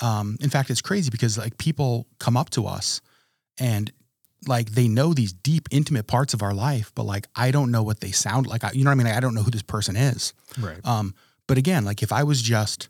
Um, 0.00 0.38
in 0.40 0.48
fact, 0.48 0.70
it's 0.70 0.80
crazy 0.80 1.10
because 1.10 1.36
like 1.36 1.58
people 1.58 2.06
come 2.18 2.34
up 2.34 2.48
to 2.50 2.66
us 2.66 3.02
and 3.58 3.92
like 4.48 4.70
they 4.70 4.88
know 4.88 5.12
these 5.12 5.34
deep, 5.34 5.68
intimate 5.70 6.06
parts 6.06 6.32
of 6.32 6.42
our 6.42 6.54
life, 6.54 6.92
but 6.94 7.04
like 7.04 7.26
I 7.36 7.50
don't 7.50 7.70
know 7.70 7.82
what 7.82 8.00
they 8.00 8.10
sound 8.10 8.46
like. 8.46 8.64
I, 8.64 8.70
you 8.72 8.84
know 8.84 8.90
what 8.90 8.92
I 8.92 8.96
mean? 8.96 9.06
Like, 9.06 9.16
I 9.16 9.20
don't 9.20 9.34
know 9.34 9.42
who 9.42 9.50
this 9.50 9.62
person 9.62 9.96
is. 9.96 10.32
Right. 10.58 10.78
Um, 10.84 11.14
but 11.46 11.58
again, 11.58 11.84
like 11.84 12.02
if 12.02 12.12
I 12.12 12.22
was 12.24 12.42
just 12.42 12.88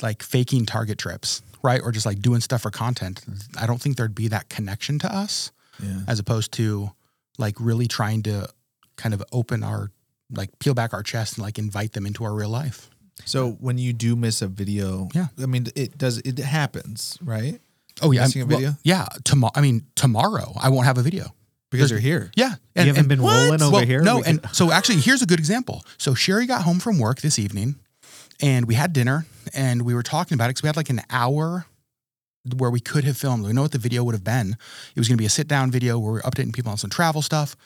like 0.00 0.22
faking 0.22 0.66
target 0.66 0.98
trips, 0.98 1.42
right, 1.62 1.80
or 1.82 1.92
just 1.92 2.06
like 2.06 2.20
doing 2.20 2.40
stuff 2.40 2.62
for 2.62 2.70
content, 2.70 3.22
I 3.60 3.66
don't 3.66 3.80
think 3.80 3.96
there'd 3.96 4.14
be 4.14 4.28
that 4.28 4.48
connection 4.48 4.98
to 5.00 5.14
us 5.14 5.52
Yeah. 5.82 6.00
as 6.08 6.18
opposed 6.18 6.52
to 6.52 6.90
like 7.38 7.54
really 7.60 7.86
trying 7.88 8.22
to 8.24 8.48
kind 8.96 9.14
of 9.14 9.22
open 9.32 9.62
our 9.62 9.90
like 10.30 10.58
peel 10.58 10.74
back 10.74 10.92
our 10.94 11.02
chest 11.02 11.34
and 11.36 11.44
like 11.44 11.58
invite 11.58 11.92
them 11.92 12.06
into 12.06 12.24
our 12.24 12.34
real 12.34 12.48
life. 12.48 12.88
So 13.24 13.52
when 13.60 13.78
you 13.78 13.92
do 13.92 14.16
miss 14.16 14.42
a 14.42 14.48
video, 14.48 15.08
Yeah. 15.14 15.26
I 15.40 15.46
mean, 15.46 15.66
it 15.76 15.96
does, 15.98 16.18
it 16.18 16.38
happens, 16.38 17.18
right? 17.22 17.60
Oh 18.00 18.10
yeah, 18.10 18.22
Missing 18.22 18.42
a 18.42 18.46
well, 18.46 18.56
video? 18.58 18.72
yeah. 18.82 19.06
Tomorrow, 19.24 19.52
I 19.54 19.60
mean 19.60 19.86
tomorrow, 19.94 20.52
I 20.60 20.70
won't 20.70 20.86
have 20.86 20.98
a 20.98 21.02
video. 21.02 21.34
Because 21.70 21.88
There's- 21.88 22.02
you're 22.04 22.18
here. 22.20 22.30
Yeah, 22.36 22.54
you 22.76 22.84
haven't 22.92 23.08
been 23.08 23.20
rolling 23.22 23.62
over 23.62 23.72
well, 23.76 23.86
here. 23.86 24.02
No, 24.02 24.22
and 24.22 24.40
so 24.52 24.70
actually, 24.70 25.00
here's 25.00 25.22
a 25.22 25.26
good 25.26 25.38
example. 25.38 25.82
So 25.96 26.12
Sherry 26.12 26.44
got 26.46 26.62
home 26.62 26.78
from 26.80 26.98
work 26.98 27.22
this 27.22 27.38
evening, 27.38 27.76
and 28.40 28.66
we 28.66 28.74
had 28.74 28.92
dinner, 28.92 29.26
and 29.54 29.82
we 29.82 29.94
were 29.94 30.02
talking 30.02 30.34
about 30.34 30.46
it 30.46 30.50
because 30.50 30.62
we 30.62 30.68
had 30.68 30.76
like 30.76 30.90
an 30.90 31.02
hour 31.10 31.66
where 32.56 32.70
we 32.70 32.80
could 32.80 33.04
have 33.04 33.16
filmed. 33.16 33.44
We 33.44 33.52
know 33.52 33.62
what 33.62 33.72
the 33.72 33.78
video 33.78 34.02
would 34.02 34.14
have 34.14 34.24
been. 34.24 34.56
It 34.94 34.98
was 34.98 35.08
going 35.08 35.16
to 35.16 35.22
be 35.22 35.26
a 35.26 35.30
sit 35.30 35.46
down 35.46 35.70
video 35.70 35.98
where 35.98 36.12
we 36.14 36.18
are 36.20 36.22
updating 36.22 36.52
people 36.52 36.70
on 36.72 36.78
some 36.78 36.90
travel 36.90 37.22
stuff, 37.22 37.56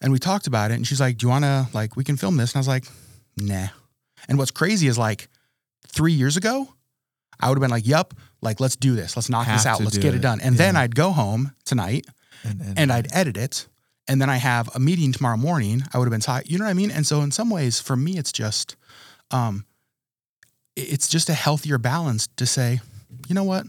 and 0.00 0.12
we 0.12 0.18
talked 0.18 0.46
about 0.46 0.70
it. 0.70 0.74
And 0.74 0.86
she's 0.86 1.00
like, 1.00 1.18
"Do 1.18 1.26
you 1.26 1.30
want 1.30 1.44
to 1.44 1.68
like 1.72 1.96
we 1.96 2.04
can 2.04 2.16
film 2.16 2.36
this?" 2.36 2.52
And 2.52 2.56
I 2.56 2.60
was 2.60 2.68
like, 2.68 2.84
"Nah." 3.36 3.68
And 4.28 4.38
what's 4.38 4.50
crazy 4.50 4.88
is 4.88 4.98
like 4.98 5.28
three 5.86 6.12
years 6.12 6.36
ago, 6.36 6.68
I 7.38 7.48
would 7.48 7.58
have 7.58 7.62
been 7.62 7.70
like, 7.70 7.86
"Yup, 7.86 8.14
like 8.40 8.60
let's 8.60 8.76
do 8.76 8.96
this. 8.96 9.16
Let's 9.16 9.28
knock 9.28 9.46
this 9.46 9.66
out. 9.66 9.80
Let's 9.80 9.98
get 9.98 10.14
it 10.14 10.18
it. 10.18 10.22
done." 10.22 10.40
And 10.40 10.56
then 10.56 10.74
I'd 10.76 10.94
go 10.94 11.12
home 11.12 11.52
tonight 11.64 12.06
And, 12.42 12.60
and, 12.60 12.78
and 12.78 12.92
I'd 12.92 13.08
edit 13.12 13.36
it, 13.36 13.68
and 14.08 14.20
then 14.20 14.30
I 14.30 14.36
have 14.36 14.68
a 14.74 14.80
meeting 14.80 15.12
tomorrow 15.12 15.36
morning. 15.36 15.82
I 15.92 15.98
would 15.98 16.06
have 16.06 16.12
been 16.12 16.20
tired. 16.20 16.50
You 16.50 16.58
know 16.58 16.64
what 16.64 16.70
I 16.70 16.74
mean? 16.74 16.90
And 16.90 17.06
so 17.06 17.20
in 17.20 17.30
some 17.30 17.50
ways, 17.50 17.78
for 17.80 17.96
me, 17.96 18.18
it's 18.18 18.32
just, 18.32 18.74
um, 19.30 19.65
it's 20.76 21.08
just 21.08 21.28
a 21.28 21.34
healthier 21.34 21.78
balance 21.78 22.28
to 22.36 22.46
say, 22.46 22.80
you 23.28 23.34
know 23.34 23.44
what? 23.44 23.66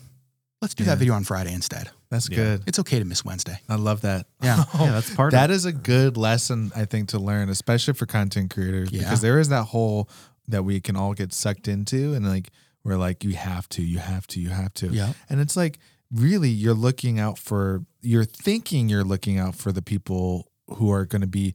Let's 0.61 0.73
do 0.73 0.83
Yeah. 0.83 0.91
that 0.91 0.97
video 0.99 1.13
on 1.13 1.23
Friday 1.23 1.53
instead. 1.53 1.89
that's 2.09 2.29
Yeah. 2.29 2.35
good. 2.37 2.63
It's 2.67 2.79
okay 2.79 2.99
to 2.99 3.05
miss 3.05 3.25
Wednesday. 3.25 3.59
I 3.67 3.75
love 3.75 3.99
that. 4.01 4.27
Yeah. 4.41 4.63
yeah, 4.79 4.91
that's 4.91 5.13
part 5.13 5.31
That 5.33 5.49
of 5.49 5.55
is 5.57 5.65
a 5.65 5.73
good 5.73 6.15
lesson, 6.15 6.71
I 6.73 6.85
think, 6.85 7.09
to 7.09 7.19
learn, 7.19 7.49
especially 7.49 7.95
for 7.95 8.05
content 8.05 8.49
creators, 8.53 8.89
Yeah. 8.93 9.01
because 9.01 9.19
there 9.19 9.39
is 9.41 9.49
that 9.49 9.65
hole 9.65 10.09
that 10.47 10.63
we 10.63 10.79
can 10.79 10.95
all 10.95 11.13
get 11.13 11.33
sucked 11.33 11.67
into, 11.67 12.13
and 12.13 12.25
like 12.25 12.49
we're 12.85 12.95
like, 12.95 13.25
you 13.25 13.33
have 13.35 13.67
to, 13.69 13.81
you 13.83 13.97
have 13.99 14.25
to, 14.27 14.39
you 14.39 14.49
have 14.51 14.73
to, 14.75 14.87
Yeah. 14.87 15.11
and 15.29 15.41
it's 15.41 15.57
like 15.57 15.79
really 16.09 16.49
you're 16.49 16.73
looking 16.73 17.19
out 17.19 17.37
for, 17.37 17.83
you're 18.01 18.23
thinking 18.23 18.87
you're 18.87 19.03
looking 19.03 19.37
out 19.37 19.55
for 19.55 19.73
the 19.73 19.81
people 19.81 20.49
who 20.75 20.89
are 20.89 21.03
going 21.05 21.19
to 21.21 21.27
be 21.27 21.53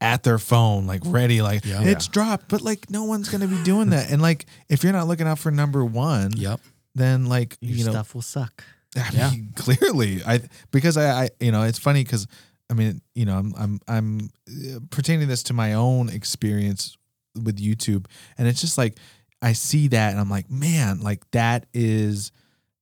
at 0.00 0.22
their 0.22 0.38
phone, 0.38 0.86
like 0.86 1.02
ready, 1.04 1.42
like 1.42 1.64
Yeah. 1.64 1.82
it's 1.82 2.06
dropped, 2.08 2.48
but 2.48 2.60
like 2.62 2.88
no 2.90 3.04
one's 3.04 3.28
going 3.28 3.40
to 3.40 3.48
be 3.48 3.62
doing 3.64 3.90
that, 3.90 4.10
and 4.10 4.22
like 4.22 4.46
if 4.68 4.82
you're 4.84 4.92
not 4.92 5.08
looking 5.08 5.26
out 5.26 5.38
for 5.38 5.50
number 5.50 5.84
one, 5.84 6.32
Yep. 6.36 6.60
then 6.94 7.26
like 7.26 7.56
Your 7.60 7.76
you 7.78 7.84
know 7.84 7.90
stuff 7.92 8.14
will 8.14 8.22
suck. 8.22 8.62
I 8.96 9.10
Yeah. 9.12 9.30
mean, 9.30 9.52
clearly, 9.56 10.22
I 10.24 10.40
because 10.70 10.96
I, 10.96 11.24
I 11.24 11.28
you 11.40 11.50
know 11.52 11.62
it's 11.62 11.78
funny 11.78 12.04
because 12.04 12.26
I 12.70 12.74
mean 12.74 13.00
you 13.14 13.24
know 13.26 13.36
I'm 13.38 13.54
I'm 13.58 13.80
I'm 13.88 14.30
uh, 14.48 14.78
pertaining 14.90 15.28
this 15.28 15.42
to 15.44 15.52
my 15.52 15.72
own 15.74 16.08
experience 16.08 16.96
with 17.34 17.58
YouTube, 17.58 18.06
and 18.36 18.46
it's 18.48 18.60
just 18.60 18.78
like 18.78 18.98
I 19.42 19.52
see 19.52 19.88
that 19.88 20.10
and 20.12 20.20
I'm 20.20 20.30
like, 20.30 20.50
man, 20.50 21.00
like 21.00 21.28
that 21.32 21.66
is 21.74 22.32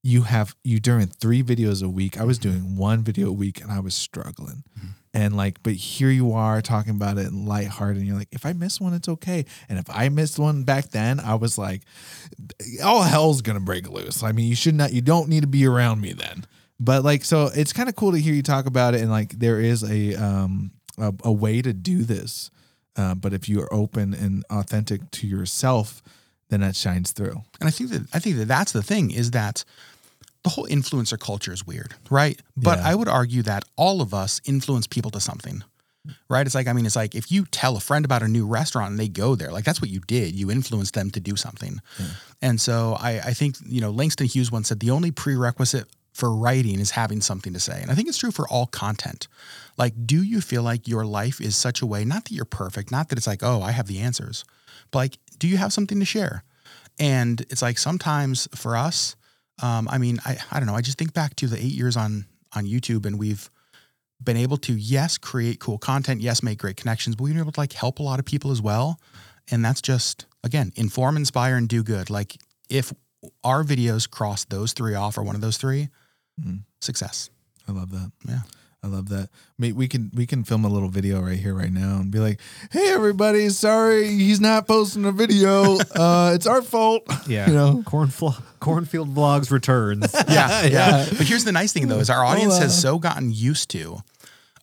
you 0.02 0.22
have 0.22 0.54
you 0.64 0.78
doing 0.80 1.06
three 1.08 1.42
videos 1.42 1.82
a 1.82 1.88
week. 1.88 2.18
I 2.20 2.24
was 2.24 2.38
doing 2.38 2.76
one 2.76 3.02
video 3.02 3.28
a 3.28 3.32
week 3.32 3.60
and 3.60 3.70
I 3.72 3.80
was 3.80 3.94
struggling, 3.94 4.62
And 5.16 5.34
like, 5.34 5.62
but 5.62 5.72
here 5.72 6.10
you 6.10 6.34
are 6.34 6.60
talking 6.60 6.90
about 6.90 7.16
it 7.16 7.24
and 7.24 7.48
lighthearted. 7.48 7.96
And 7.96 8.06
you're 8.06 8.18
like, 8.18 8.28
if 8.32 8.44
I 8.44 8.52
miss 8.52 8.78
one, 8.78 8.92
it's 8.92 9.08
okay. 9.08 9.46
And 9.66 9.78
if 9.78 9.88
I 9.88 10.10
missed 10.10 10.38
one 10.38 10.64
back 10.64 10.90
then, 10.90 11.20
I 11.20 11.36
was 11.36 11.56
like, 11.56 11.80
all 12.84 13.00
hell's 13.00 13.40
gonna 13.40 13.60
break 13.60 13.88
loose. 13.88 14.22
I 14.22 14.32
mean, 14.32 14.46
you 14.46 14.54
should 14.54 14.74
not, 14.74 14.92
you 14.92 15.00
don't 15.00 15.30
need 15.30 15.40
to 15.40 15.46
be 15.46 15.66
around 15.66 16.02
me 16.02 16.12
then. 16.12 16.44
But 16.78 17.02
like, 17.02 17.24
so 17.24 17.48
it's 17.54 17.72
kind 17.72 17.88
of 17.88 17.96
cool 17.96 18.12
to 18.12 18.18
hear 18.18 18.34
you 18.34 18.42
talk 18.42 18.66
about 18.66 18.94
it. 18.94 19.00
And 19.00 19.10
like, 19.10 19.30
there 19.38 19.58
is 19.58 19.82
a 19.82 20.14
um 20.22 20.72
a, 20.98 21.14
a 21.24 21.32
way 21.32 21.62
to 21.62 21.72
do 21.72 22.04
this. 22.04 22.50
Uh, 22.94 23.14
but 23.14 23.32
if 23.32 23.48
you 23.48 23.62
are 23.62 23.72
open 23.72 24.12
and 24.12 24.44
authentic 24.50 25.10
to 25.12 25.26
yourself, 25.26 26.02
then 26.50 26.60
that 26.60 26.76
shines 26.76 27.12
through. 27.12 27.42
And 27.58 27.68
I 27.68 27.70
think 27.70 27.88
that 27.90 28.02
I 28.12 28.18
think 28.18 28.36
that 28.36 28.48
that's 28.48 28.72
the 28.72 28.82
thing 28.82 29.10
is 29.10 29.30
that 29.30 29.64
the 30.46 30.50
whole 30.50 30.68
influencer 30.68 31.18
culture 31.18 31.52
is 31.52 31.66
weird, 31.66 31.94
right? 32.08 32.40
But 32.56 32.78
Yeah. 32.78 32.90
I 32.90 32.94
would 32.94 33.08
argue 33.08 33.42
that 33.42 33.64
all 33.74 34.00
of 34.00 34.14
us 34.14 34.40
influence 34.44 34.86
people 34.86 35.10
to 35.10 35.20
something. 35.20 35.64
Right? 36.28 36.46
It's 36.46 36.54
like 36.54 36.68
I 36.68 36.72
mean 36.72 36.86
it's 36.86 36.94
like 36.94 37.16
if 37.16 37.32
you 37.32 37.46
tell 37.50 37.76
a 37.76 37.80
friend 37.80 38.04
about 38.04 38.22
a 38.22 38.28
new 38.28 38.46
restaurant 38.46 38.90
and 38.92 38.98
they 39.00 39.08
go 39.08 39.34
there, 39.34 39.50
like 39.50 39.64
that's 39.64 39.80
what 39.82 39.90
you 39.90 39.98
did. 40.06 40.36
You 40.36 40.52
influenced 40.52 40.94
them 40.94 41.10
to 41.10 41.18
do 41.18 41.34
something. 41.34 41.80
And 42.40 42.60
so 42.60 42.96
I, 43.00 43.18
I 43.30 43.32
think, 43.34 43.56
you 43.66 43.80
know, 43.80 43.90
Langston 43.90 44.28
Hughes 44.28 44.52
once 44.52 44.68
said 44.68 44.78
the 44.78 44.92
only 44.92 45.10
prerequisite 45.10 45.86
for 46.12 46.32
writing 46.32 46.78
is 46.78 46.92
having 46.92 47.20
something 47.20 47.52
to 47.54 47.58
say. 47.58 47.82
And 47.82 47.90
I 47.90 47.94
think 47.96 48.08
it's 48.08 48.18
true 48.18 48.30
for 48.30 48.46
all 48.48 48.66
content. 48.68 49.26
Like, 49.76 49.94
do 50.06 50.22
you 50.22 50.40
feel 50.40 50.62
like 50.62 50.86
your 50.86 51.04
life 51.04 51.40
is 51.40 51.56
such 51.56 51.82
a 51.82 51.86
way, 51.86 52.04
not 52.04 52.24
that 52.26 52.34
you're 52.36 52.44
perfect, 52.44 52.92
not 52.92 53.08
that 53.08 53.18
it's 53.18 53.26
like, 53.26 53.42
oh, 53.42 53.60
I 53.60 53.72
have 53.72 53.88
the 53.88 53.98
answers, 53.98 54.44
but 54.92 54.98
like, 55.00 55.18
do 55.40 55.48
you 55.48 55.56
have 55.56 55.72
something 55.72 55.98
to 55.98 56.06
share? 56.06 56.44
And 57.00 57.40
it's 57.50 57.62
like 57.62 57.78
sometimes 57.78 58.48
for 58.54 58.76
us, 58.76 59.16
um, 59.62 59.88
I 59.90 59.98
mean, 59.98 60.18
I, 60.24 60.36
I 60.50 60.58
don't 60.60 60.66
know. 60.66 60.74
I 60.74 60.80
just 60.82 60.98
think 60.98 61.14
back 61.14 61.34
to 61.36 61.46
the 61.46 61.56
eight 61.56 61.72
years 61.72 61.96
on 61.96 62.26
on 62.54 62.64
YouTube, 62.66 63.06
and 63.06 63.18
we've 63.18 63.50
been 64.22 64.36
able 64.36 64.56
to 64.58 64.72
yes 64.74 65.18
create 65.18 65.60
cool 65.60 65.78
content, 65.78 66.20
yes 66.22 66.42
make 66.42 66.58
great 66.58 66.76
connections, 66.76 67.16
but 67.16 67.24
we've 67.24 67.34
been 67.34 67.42
able 67.42 67.52
to 67.52 67.60
like 67.60 67.72
help 67.72 67.98
a 67.98 68.02
lot 68.02 68.18
of 68.18 68.24
people 68.24 68.50
as 68.50 68.62
well. 68.62 68.98
And 69.50 69.64
that's 69.64 69.82
just 69.82 70.26
again 70.44 70.72
inform, 70.76 71.16
inspire, 71.16 71.56
and 71.56 71.68
do 71.68 71.82
good. 71.82 72.08
Like 72.10 72.36
if 72.68 72.92
our 73.44 73.62
videos 73.64 74.08
cross 74.08 74.44
those 74.44 74.72
three 74.72 74.94
off, 74.94 75.18
or 75.18 75.22
one 75.22 75.34
of 75.34 75.40
those 75.40 75.56
three, 75.56 75.88
Mhm. 76.40 76.64
success. 76.80 77.30
I 77.68 77.72
love 77.72 77.90
that. 77.90 78.12
Yeah. 78.28 78.40
I 78.86 78.88
love 78.88 79.08
that. 79.08 79.30
We, 79.58 79.72
we 79.72 79.88
can 79.88 80.12
we 80.14 80.26
can 80.26 80.44
film 80.44 80.64
a 80.64 80.68
little 80.68 80.88
video 80.88 81.20
right 81.20 81.38
here 81.38 81.54
right 81.54 81.72
now 81.72 81.96
and 81.96 82.08
be 82.08 82.20
like, 82.20 82.38
"Hey 82.70 82.92
everybody, 82.92 83.48
sorry 83.48 84.06
he's 84.06 84.40
not 84.40 84.68
posting 84.68 85.04
a 85.04 85.12
video. 85.12 85.78
Uh, 85.96 86.32
it's 86.34 86.46
our 86.46 86.62
fault." 86.62 87.02
Yeah. 87.26 87.48
You 87.48 87.54
know. 87.54 87.82
Cornfl- 87.84 88.40
cornfield 88.60 89.12
vlogs 89.12 89.50
returns. 89.50 90.14
yeah, 90.28 90.62
yeah. 90.62 90.68
Yeah. 90.68 91.06
But 91.08 91.26
here's 91.26 91.42
the 91.44 91.50
nice 91.52 91.72
thing 91.72 91.88
though 91.88 91.98
is 91.98 92.10
our 92.10 92.24
audience 92.24 92.52
Hold 92.52 92.62
has 92.62 92.80
so 92.80 92.98
gotten 92.98 93.32
used 93.32 93.70
to 93.70 93.98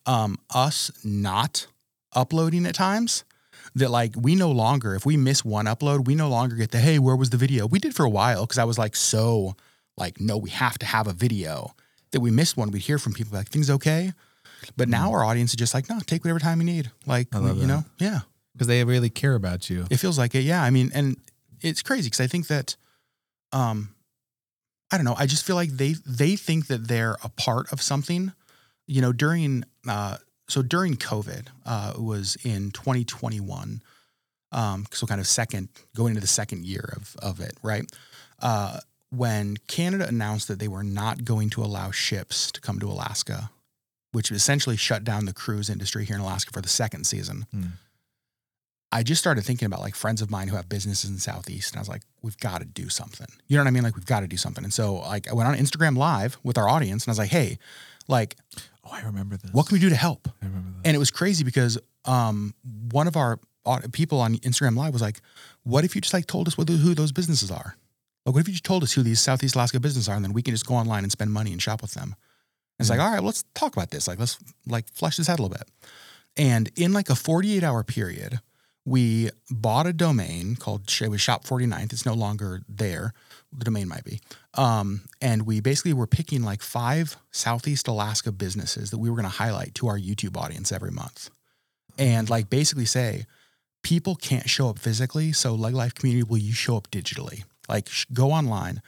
um, 0.05 0.37
us 0.53 0.91
not 1.03 1.67
uploading 2.13 2.65
at 2.65 2.75
times 2.75 3.25
that 3.75 3.89
like 3.89 4.13
we 4.15 4.35
no 4.35 4.51
longer 4.51 4.95
if 4.95 5.05
we 5.05 5.17
miss 5.17 5.43
one 5.43 5.65
upload 5.65 6.05
we 6.05 6.15
no 6.15 6.29
longer 6.29 6.55
get 6.55 6.71
the 6.71 6.79
hey 6.79 6.99
where 6.99 7.15
was 7.15 7.31
the 7.31 7.37
video 7.37 7.65
we 7.65 7.79
did 7.79 7.95
for 7.95 8.05
a 8.05 8.09
while 8.09 8.45
because 8.45 8.59
I 8.59 8.63
was 8.63 8.77
like 8.77 8.95
so 8.95 9.55
like 9.97 10.21
no 10.21 10.37
we 10.37 10.51
have 10.51 10.77
to 10.79 10.85
have 10.85 11.07
a 11.07 11.13
video 11.13 11.73
that 12.13 12.21
we 12.21 12.31
missed 12.31 12.55
one 12.57 12.71
we'd 12.71 12.81
hear 12.83 12.97
from 12.97 13.11
people 13.13 13.37
like 13.37 13.49
things 13.49 13.69
okay 13.69 14.13
but 14.77 14.87
now 14.87 15.11
our 15.11 15.23
audience 15.25 15.51
is 15.51 15.57
just 15.57 15.73
like 15.73 15.89
no 15.89 15.99
take 15.99 16.23
whatever 16.23 16.39
time 16.39 16.59
you 16.61 16.65
need 16.65 16.89
like 17.05 17.29
Mm. 17.31 17.47
You 17.47 17.53
that. 17.61 17.67
know 17.67 17.83
yeah 17.99 18.19
Because 18.53 18.67
they 18.67 18.83
really 18.85 19.09
care 19.09 19.35
about 19.35 19.69
you. 19.69 19.85
it 19.89 19.97
feels 19.97 20.17
like 20.17 20.33
it. 20.35 20.43
Yeah. 20.43 20.63
I 20.63 20.69
mean, 20.69 20.89
and 20.93 21.17
it's 21.61 21.81
crazy 21.81 22.07
because 22.07 22.21
I 22.21 22.27
think 22.27 22.47
that, 22.47 22.75
um, 23.51 23.95
I 24.91 24.97
don't 24.97 25.05
know. 25.05 25.15
I 25.17 25.25
just 25.25 25.43
feel 25.45 25.55
like 25.55 25.71
they 25.71 25.95
they 26.05 26.35
think 26.37 26.67
that 26.67 26.87
they're 26.87 27.17
a 27.23 27.29
part 27.29 27.71
of 27.73 27.81
something. 27.81 28.31
You 28.85 29.01
know, 29.01 29.11
during 29.11 29.63
uh, 29.87 30.17
so 30.47 30.61
during 30.61 30.97
COVID, 30.97 31.47
uh, 31.65 31.93
it 31.95 32.01
was 32.01 32.37
in 32.43 32.69
2021. 32.71 33.81
Um, 34.51 34.85
so 34.91 35.07
kind 35.07 35.19
of 35.19 35.25
second 35.27 35.69
going 35.95 36.09
into 36.11 36.21
the 36.21 36.27
second 36.27 36.65
year 36.65 36.93
of 36.95 37.15
of 37.19 37.39
it, 37.39 37.53
right? 37.63 37.85
Uh, 38.39 38.79
when 39.15 39.57
Canada 39.67 40.07
announced 40.07 40.47
that 40.47 40.59
they 40.59 40.67
were 40.67 40.83
not 40.83 41.23
going 41.25 41.49
to 41.51 41.61
allow 41.63 41.91
ships 41.91 42.51
to 42.51 42.61
come 42.61 42.79
to 42.79 42.87
Alaska, 42.87 43.51
which 44.11 44.31
essentially 44.31 44.75
shut 44.77 45.03
down 45.03 45.25
the 45.25 45.33
cruise 45.33 45.69
industry 45.69 46.05
here 46.05 46.15
in 46.15 46.21
Alaska 46.21 46.51
for 46.51 46.61
the 46.61 46.69
second 46.69 47.05
season. 47.05 47.45
Hmm. 47.51 47.63
I 48.91 49.01
just 49.01 49.19
started 49.19 49.43
thinking 49.43 49.65
about 49.65 49.79
like 49.81 49.95
friends 49.95 50.21
of 50.21 50.29
mine 50.29 50.47
who 50.49 50.55
have 50.55 50.69
businesses 50.69 51.09
in 51.09 51.17
Southeast, 51.17 51.71
and 51.73 51.79
I 51.79 51.81
was 51.81 51.89
like, 51.89 52.03
we've 52.21 52.37
got 52.37 52.59
to 52.59 52.65
do 52.65 52.89
something. 52.89 53.25
You 53.47 53.57
know 53.57 53.63
what 53.63 53.67
I 53.67 53.71
mean? 53.71 53.81
Like 53.83 53.95
we've 53.95 54.05
got 54.05 54.19
to 54.19 54.27
do 54.27 54.37
something. 54.37 54.63
And 54.63 54.71
so 54.73 54.95
like 54.95 55.27
I 55.27 55.33
went 55.33 55.49
on 55.49 55.55
Instagram 55.55 55.97
Live 55.97 56.37
with 56.43 56.57
our 56.59 56.69
audience, 56.69 57.03
and 57.05 57.09
I 57.09 57.13
was 57.13 57.17
like, 57.19 57.31
hey, 57.31 57.57
like 58.07 58.35
Oh, 58.85 58.89
I 58.91 59.01
remember 59.01 59.37
this. 59.37 59.51
what 59.51 59.65
can 59.67 59.75
we 59.75 59.79
do 59.79 59.89
to 59.89 59.95
help? 59.95 60.27
I 60.41 60.45
remember. 60.45 60.69
And 60.85 60.95
it 60.95 60.99
was 60.99 61.09
crazy 61.09 61.43
because 61.43 61.79
um, 62.05 62.53
one 62.91 63.07
of 63.07 63.15
our 63.17 63.39
people 63.93 64.19
on 64.19 64.35
Instagram 64.39 64.75
Live 64.75 64.91
was 64.91 65.01
like, 65.01 65.21
"What 65.63 65.85
if 65.85 65.95
you 65.95 66.01
just 66.01 66.13
like 66.13 66.27
told 66.27 66.47
us 66.49 66.57
what, 66.57 66.67
who 66.67 66.93
those 66.93 67.13
businesses 67.13 67.49
are? 67.49 67.77
Like, 68.25 68.35
what 68.35 68.41
if 68.41 68.47
you 68.47 68.53
just 68.53 68.63
told 68.63 68.83
us 68.83 68.93
who 68.93 69.03
these 69.03 69.19
Southeast 69.19 69.55
Alaska 69.55 69.79
businesses 69.79 70.07
are, 70.09 70.15
and 70.15 70.23
then 70.23 70.33
we 70.33 70.41
can 70.41 70.53
just 70.53 70.65
go 70.65 70.75
online 70.75 71.03
and 71.03 71.11
spend 71.11 71.31
money 71.31 71.51
and 71.51 71.61
shop 71.61 71.81
with 71.81 71.93
them?" 71.93 72.15
And 72.79 72.85
it's 72.85 72.89
like, 72.89 72.99
all 72.99 73.09
right, 73.09 73.19
well, 73.19 73.27
let's 73.27 73.43
talk 73.53 73.75
about 73.75 73.91
this. 73.91 74.07
Like, 74.07 74.19
let's 74.19 74.37
like 74.65 74.91
flesh 74.93 75.17
this 75.17 75.29
out 75.29 75.39
a 75.39 75.41
little 75.41 75.57
bit. 75.57 75.69
And 76.35 76.71
in 76.75 76.93
like 76.93 77.09
a 77.09 77.15
48 77.15 77.63
hour 77.63 77.83
period, 77.83 78.39
we 78.85 79.29
bought 79.49 79.87
a 79.87 79.93
domain 79.93 80.55
called 80.55 80.91
it 81.01 81.09
was 81.09 81.21
Shop 81.21 81.45
49th. 81.45 81.93
It's 81.93 82.05
no 82.05 82.13
longer 82.13 82.63
there. 82.67 83.13
The 83.55 83.65
domain 83.65 83.87
might 83.87 84.03
be. 84.03 84.19
Um, 84.55 85.01
and 85.21 85.45
we 85.45 85.61
basically 85.61 85.93
were 85.93 86.07
picking 86.07 86.43
like 86.43 86.61
five 86.61 87.15
Southeast 87.31 87.87
Alaska 87.87 88.31
businesses 88.31 88.91
that 88.91 88.97
we 88.97 89.09
were 89.09 89.15
going 89.15 89.29
to 89.29 89.29
highlight 89.29 89.75
to 89.75 89.87
our 89.87 89.97
YouTube 89.97 90.35
audience 90.35 90.71
every 90.71 90.91
month. 90.91 91.29
And 91.97 92.29
like 92.29 92.49
basically 92.49 92.85
say, 92.85 93.25
people 93.83 94.15
can't 94.15 94.49
show 94.49 94.69
up 94.69 94.79
physically. 94.79 95.31
So 95.31 95.53
Leg 95.53 95.75
Life 95.75 95.93
community, 95.93 96.23
will 96.23 96.39
you 96.39 96.53
show 96.53 96.75
up 96.75 96.89
digitally? 96.89 97.43
Like 97.69 97.89
sh- 97.89 98.05
go 98.13 98.31
online. 98.31 98.81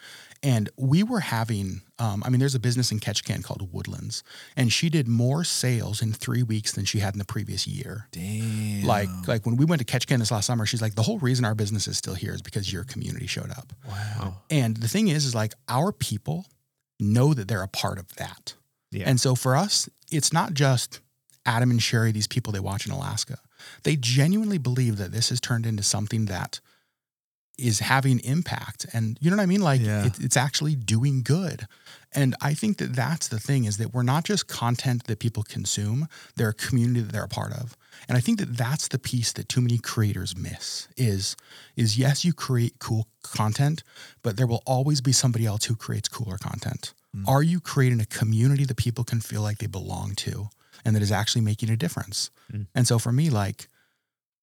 And 0.43 0.69
we 0.77 1.01
were 1.01 1.21
having, 1.21 1.81
um, 1.97 2.21
I 2.23 2.29
mean, 2.29 2.39
there's 2.39 2.53
a 2.53 2.59
business 2.59 2.91
in 2.91 2.99
Ketchikan 2.99 3.43
called 3.43 3.73
Woodlands, 3.73 4.21
and 4.55 4.71
she 4.71 4.89
did 4.89 5.07
more 5.07 5.43
sales 5.43 6.03
in 6.03 6.13
three 6.13 6.43
weeks 6.43 6.71
than 6.73 6.85
she 6.85 6.99
had 6.99 7.15
in 7.15 7.19
the 7.19 7.25
previous 7.25 7.65
year. 7.65 8.07
Damn. 8.11 8.83
Like, 8.83 9.09
like 9.27 9.47
when 9.47 9.55
we 9.55 9.65
went 9.65 9.79
to 9.79 9.85
Ketchikan 9.85 10.19
this 10.19 10.29
last 10.29 10.45
summer, 10.45 10.67
she's 10.67 10.83
like, 10.83 10.93
the 10.93 11.01
whole 11.01 11.17
reason 11.17 11.45
our 11.45 11.55
business 11.55 11.87
is 11.87 11.97
still 11.97 12.13
here 12.13 12.33
is 12.33 12.43
because 12.43 12.71
your 12.71 12.83
community 12.83 13.25
showed 13.25 13.49
up. 13.49 13.73
wow. 13.89 14.35
And 14.51 14.77
the 14.77 14.87
thing 14.87 15.07
is, 15.07 15.25
is 15.25 15.33
like 15.33 15.53
our 15.67 15.91
people 15.91 16.45
know 16.99 17.33
that 17.33 17.47
they're 17.47 17.63
a 17.63 17.67
part 17.67 17.97
of 17.97 18.13
that. 18.17 18.53
Yeah. 18.91 19.05
And 19.09 19.19
so 19.19 19.33
for 19.33 19.55
us, 19.55 19.89
it's 20.11 20.31
not 20.31 20.53
just 20.53 20.99
Adam 21.45 21.71
and 21.71 21.81
Sherry, 21.81 22.11
these 22.11 22.27
people 22.27 22.53
they 22.53 22.59
watch 22.59 22.85
in 22.85 22.91
Alaska. 22.91 23.39
They 23.83 23.95
genuinely 23.95 24.59
believe 24.59 24.97
that 24.97 25.11
this 25.11 25.29
has 25.29 25.41
turned 25.41 25.65
into 25.65 25.81
something 25.81 26.25
that 26.25 26.59
is 27.57 27.79
having 27.79 28.19
impact. 28.19 28.85
And 28.93 29.17
you 29.21 29.29
know 29.29 29.37
what 29.37 29.43
I 29.43 29.47
mean? 29.47 29.61
Like 29.61 29.81
Yeah. 29.81 30.05
it, 30.05 30.19
it's 30.19 30.37
actually 30.37 30.75
doing 30.75 31.21
good. 31.23 31.67
And 32.13 32.35
I 32.41 32.53
think 32.53 32.77
that 32.77 32.95
that's 32.95 33.27
the 33.27 33.39
thing 33.39 33.65
is 33.65 33.77
that 33.77 33.93
we're 33.93 34.03
not 34.03 34.23
just 34.23 34.47
content 34.47 35.05
that 35.05 35.19
people 35.19 35.43
consume, 35.43 36.07
they're 36.35 36.49
a 36.49 36.53
community 36.53 37.01
that 37.01 37.11
they're 37.11 37.23
a 37.23 37.27
part 37.27 37.51
of. 37.53 37.75
And 38.07 38.17
I 38.17 38.21
think 38.21 38.39
that 38.39 38.55
that's 38.57 38.87
the 38.87 38.99
piece 38.99 39.33
that 39.33 39.49
too 39.49 39.61
many 39.61 39.77
creators 39.77 40.35
miss 40.37 40.87
is 40.97 41.35
is 41.75 41.97
yes, 41.97 42.23
you 42.23 42.33
create 42.33 42.79
cool 42.79 43.07
content, 43.23 43.83
but 44.21 44.37
there 44.37 44.47
will 44.47 44.63
always 44.65 45.01
be 45.01 45.11
somebody 45.11 45.45
else 45.45 45.65
who 45.65 45.75
creates 45.75 46.07
cooler 46.09 46.37
content. 46.37 46.93
Are 47.27 47.41
you 47.43 47.61
creating 47.61 48.01
a 48.01 48.05
community 48.05 48.65
that 48.65 48.75
people 48.75 49.05
can 49.05 49.21
feel 49.21 49.41
like 49.41 49.59
they 49.59 49.67
belong 49.67 50.15
to 50.15 50.49
and 50.83 50.93
that 50.95 51.01
is 51.01 51.13
actually 51.13 51.41
making 51.41 51.69
a 51.69 51.77
difference? 51.77 52.29
Mm. 52.51 52.67
And 52.75 52.85
so 52.85 52.99
for 52.99 53.13
me, 53.13 53.29
like, 53.29 53.69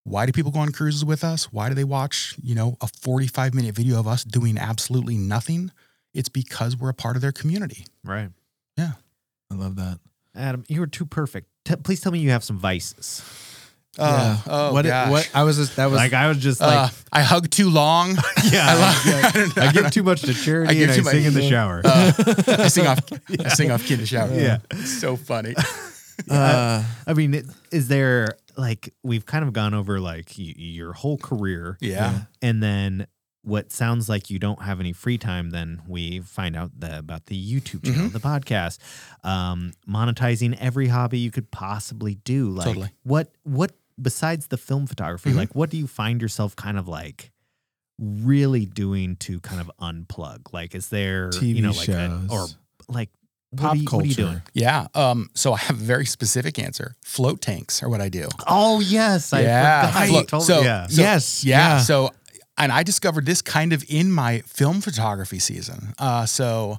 why 0.04 0.26
do 0.26 0.32
people 0.32 0.50
go 0.50 0.58
on 0.60 0.72
cruises 0.72 1.04
with 1.04 1.22
us? 1.24 1.52
Why 1.52 1.68
do 1.68 1.74
they 1.74 1.84
watch, 1.84 2.34
you 2.42 2.54
know, 2.54 2.76
a 2.80 2.88
45 2.88 3.54
minute 3.54 3.74
video 3.74 3.98
of 4.00 4.06
us 4.08 4.24
doing 4.24 4.58
absolutely 4.58 5.16
nothing? 5.16 5.70
It's 6.14 6.28
because 6.28 6.76
we're 6.76 6.90
a 6.90 6.94
part 6.94 7.16
of 7.16 7.22
their 7.22 7.32
community. 7.32 7.86
right. 8.04 8.28
Yeah. 8.76 8.92
I 9.50 9.54
love 9.54 9.76
that. 9.76 9.98
Adam, 10.34 10.64
you 10.68 10.80
were 10.80 10.86
too 10.86 11.04
perfect. 11.04 11.46
T- 11.66 11.76
please 11.76 12.00
tell 12.00 12.10
me 12.10 12.18
you 12.18 12.30
have 12.30 12.42
some 12.42 12.58
vices. 12.58 13.22
yeah. 13.98 14.38
oh, 14.46 14.72
what? 14.72 14.86
gosh. 14.86 15.10
What? 15.10 15.30
I 15.34 15.42
was 15.44 15.58
just 15.58 15.76
that 15.76 15.86
was 15.86 15.96
like 15.98 16.14
I 16.14 16.28
was 16.28 16.38
just 16.38 16.62
Uh, 16.62 16.66
like, 16.66 16.92
I 17.12 17.20
hug 17.22 17.50
too 17.50 17.68
long. 17.68 18.10
yeah, 18.50 18.66
I 18.66 18.72
I, 18.72 19.40
love- 19.44 19.58
I 19.58 19.72
give 19.72 19.90
too 19.90 20.02
much 20.02 20.22
to 20.22 20.32
charity 20.34 20.74
give 20.76 20.88
and 20.90 21.00
I 21.00 21.02
much- 21.04 21.12
sing 21.12 21.24
in 21.26 21.34
the 21.34 21.48
shower. 21.48 21.82
Uh, 21.84 22.12
I 22.64 22.68
sing 22.68 22.86
off. 22.86 23.00
I 23.44 23.48
sing 23.50 23.70
off 23.70 23.84
kid 23.84 23.98
to 24.00 24.06
shower. 24.06 24.32
Yeah. 24.32 24.58
it's 24.70 24.98
so 25.00 25.16
funny. 25.16 25.54
uh, 26.30 26.82
I 27.06 27.12
mean, 27.14 27.34
it- 27.34 27.46
is 27.70 27.88
there 27.88 28.28
like 28.56 28.94
we've 29.02 29.24
kind 29.26 29.44
of 29.44 29.52
gone 29.52 29.74
over 29.74 30.00
like 30.00 30.32
y- 30.38 30.54
your 30.56 30.92
whole 30.92 31.18
career, 31.18 31.78
Yeah. 31.80 32.22
and 32.40 32.62
then 32.62 33.06
what 33.44 33.72
sounds 33.72 34.08
like 34.08 34.30
you 34.30 34.38
don't 34.38 34.62
have 34.62 34.78
any 34.78 34.92
free 34.92 35.18
time. 35.18 35.50
Then 35.50 35.82
we 35.88 36.20
find 36.20 36.54
out 36.54 36.70
the, 36.78 36.98
about 36.98 37.26
the 37.26 37.34
YouTube 37.36 37.84
channel, 37.84 38.08
Mm-hmm. 38.08 38.12
the 38.12 38.20
podcast, 38.20 38.78
um, 39.24 39.72
monetizing 39.88 40.56
every 40.60 40.86
hobby 40.88 41.18
you 41.18 41.30
could 41.32 41.50
possibly 41.50 42.14
do. 42.14 42.50
Like 42.50 42.66
Totally. 42.66 42.90
what 43.02 43.32
what 43.42 43.72
besides 44.00 44.46
the 44.48 44.56
film 44.58 44.86
photography, 44.86 45.30
Mhm. 45.30 45.36
like 45.36 45.54
what 45.54 45.70
do 45.70 45.76
you 45.76 45.86
find 45.86 46.22
yourself 46.22 46.54
kind 46.56 46.78
of 46.78 46.86
like? 46.88 47.30
really 47.98 48.64
doing 48.66 49.14
to 49.16 49.38
kind 49.40 49.60
of 49.60 49.70
unplug 49.80 50.52
like 50.52 50.74
is 50.74 50.88
there 50.88 51.28
TV 51.28 51.56
you 51.56 51.62
know 51.62 51.70
like 51.70 51.88
a, 51.88 52.26
or 52.30 52.46
like 52.88 53.10
pop 53.56 53.76
you- 53.76 53.84
culture. 53.84 53.96
what 53.96 54.04
are 54.04 54.08
you 54.08 54.14
doing? 54.14 54.42
Yeah. 54.54 54.86
Um, 54.94 55.30
so 55.34 55.52
I 55.52 55.58
have 55.58 55.76
a 55.80 55.84
very 55.84 56.06
specific 56.06 56.58
answer. 56.58 56.94
Float 57.02 57.40
tanks 57.40 57.82
are 57.82 57.88
what 57.88 58.00
I 58.00 58.08
do. 58.08 58.28
Oh 58.46 58.80
yes, 58.80 59.32
I 59.32 59.42
Yeah. 59.42 60.06
Float- 60.06 60.28
Totally- 60.28 60.46
so- 60.46 60.62
yeah. 60.62 60.86
So- 60.86 61.02
yes. 61.02 61.44
Yeah. 61.44 61.78
So, 61.80 62.10
and 62.58 62.70
I 62.72 62.82
discovered 62.82 63.26
this 63.26 63.42
kind 63.42 63.72
of 63.72 63.84
in 63.88 64.12
my 64.12 64.42
film 64.46 64.80
photography 64.80 65.38
season. 65.38 65.94
Uh, 65.98 66.26
so, 66.26 66.78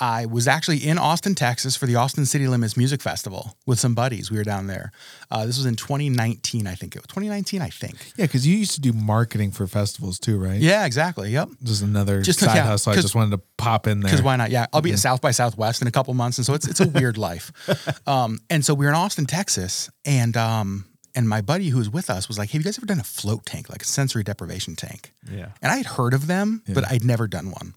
I 0.00 0.26
was 0.26 0.48
actually 0.48 0.78
in 0.78 0.98
Austin, 0.98 1.34
Texas 1.34 1.76
for 1.76 1.86
the 1.86 1.96
Austin 1.96 2.26
City 2.26 2.46
Limits 2.48 2.76
Music 2.76 3.00
Festival 3.02 3.56
with 3.66 3.78
some 3.78 3.94
buddies. 3.94 4.30
We 4.30 4.38
were 4.38 4.44
down 4.44 4.66
there. 4.66 4.92
Uh, 5.30 5.46
this 5.46 5.56
was 5.56 5.66
in 5.66 5.76
2019, 5.76 6.66
I 6.66 6.74
think 6.74 6.96
it 6.96 7.00
was 7.00 7.06
2019, 7.08 7.62
I 7.62 7.68
think. 7.68 8.12
Yeah, 8.16 8.26
because 8.26 8.46
you 8.46 8.56
used 8.56 8.72
to 8.72 8.80
do 8.80 8.92
marketing 8.92 9.50
for 9.52 9.66
festivals 9.66 10.18
too, 10.18 10.38
right? 10.38 10.60
Yeah, 10.60 10.84
exactly. 10.86 11.30
Yep. 11.30 11.48
Just 11.62 11.82
another 11.82 12.22
Just- 12.22 12.40
side 12.40 12.54
yeah, 12.56 12.64
hustle. 12.64 12.92
I 12.92 12.96
just 12.96 13.14
wanted 13.14 13.32
to 13.32 13.42
pop 13.56 13.86
in 13.86 14.00
there. 14.00 14.10
Because 14.10 14.22
why 14.22 14.36
not? 14.36 14.50
Yeah, 14.50 14.66
I'll 14.72 14.80
be 14.82 14.92
at 14.92 14.98
South 14.98 15.20
by 15.20 15.30
Southwest 15.30 15.80
in 15.82 15.88
a 15.88 15.92
couple 15.92 16.12
months, 16.14 16.38
and 16.38 16.46
so 16.46 16.54
it's 16.54 16.66
it's 16.66 16.80
a 16.80 16.88
weird 16.88 17.16
life. 17.28 17.52
Um, 18.06 18.40
and 18.50 18.64
so 18.64 18.74
we 18.74 18.84
were 18.86 18.90
in 18.90 18.96
Austin, 18.96 19.26
Texas, 19.26 19.90
and 20.04 20.36
um, 20.36 20.86
and 21.14 21.28
my 21.28 21.40
buddy 21.40 21.68
who 21.68 21.78
was 21.78 21.88
with 21.88 22.10
us 22.10 22.28
was 22.28 22.38
like, 22.38 22.50
"Have 22.50 22.60
you 22.60 22.64
guys 22.64 22.78
ever 22.78 22.86
done 22.86 23.00
a 23.00 23.04
float 23.04 23.46
tank, 23.46 23.70
like 23.70 23.82
a 23.82 23.86
sensory 23.86 24.24
deprivation 24.24 24.76
tank?" 24.76 25.12
Yeah. 25.30 25.48
And 25.62 25.70
I 25.72 25.76
had 25.76 25.86
heard 25.86 26.14
of 26.14 26.26
them, 26.26 26.62
but 26.68 26.90
I'd 26.90 27.04
never 27.04 27.26
done 27.28 27.50
one. 27.50 27.74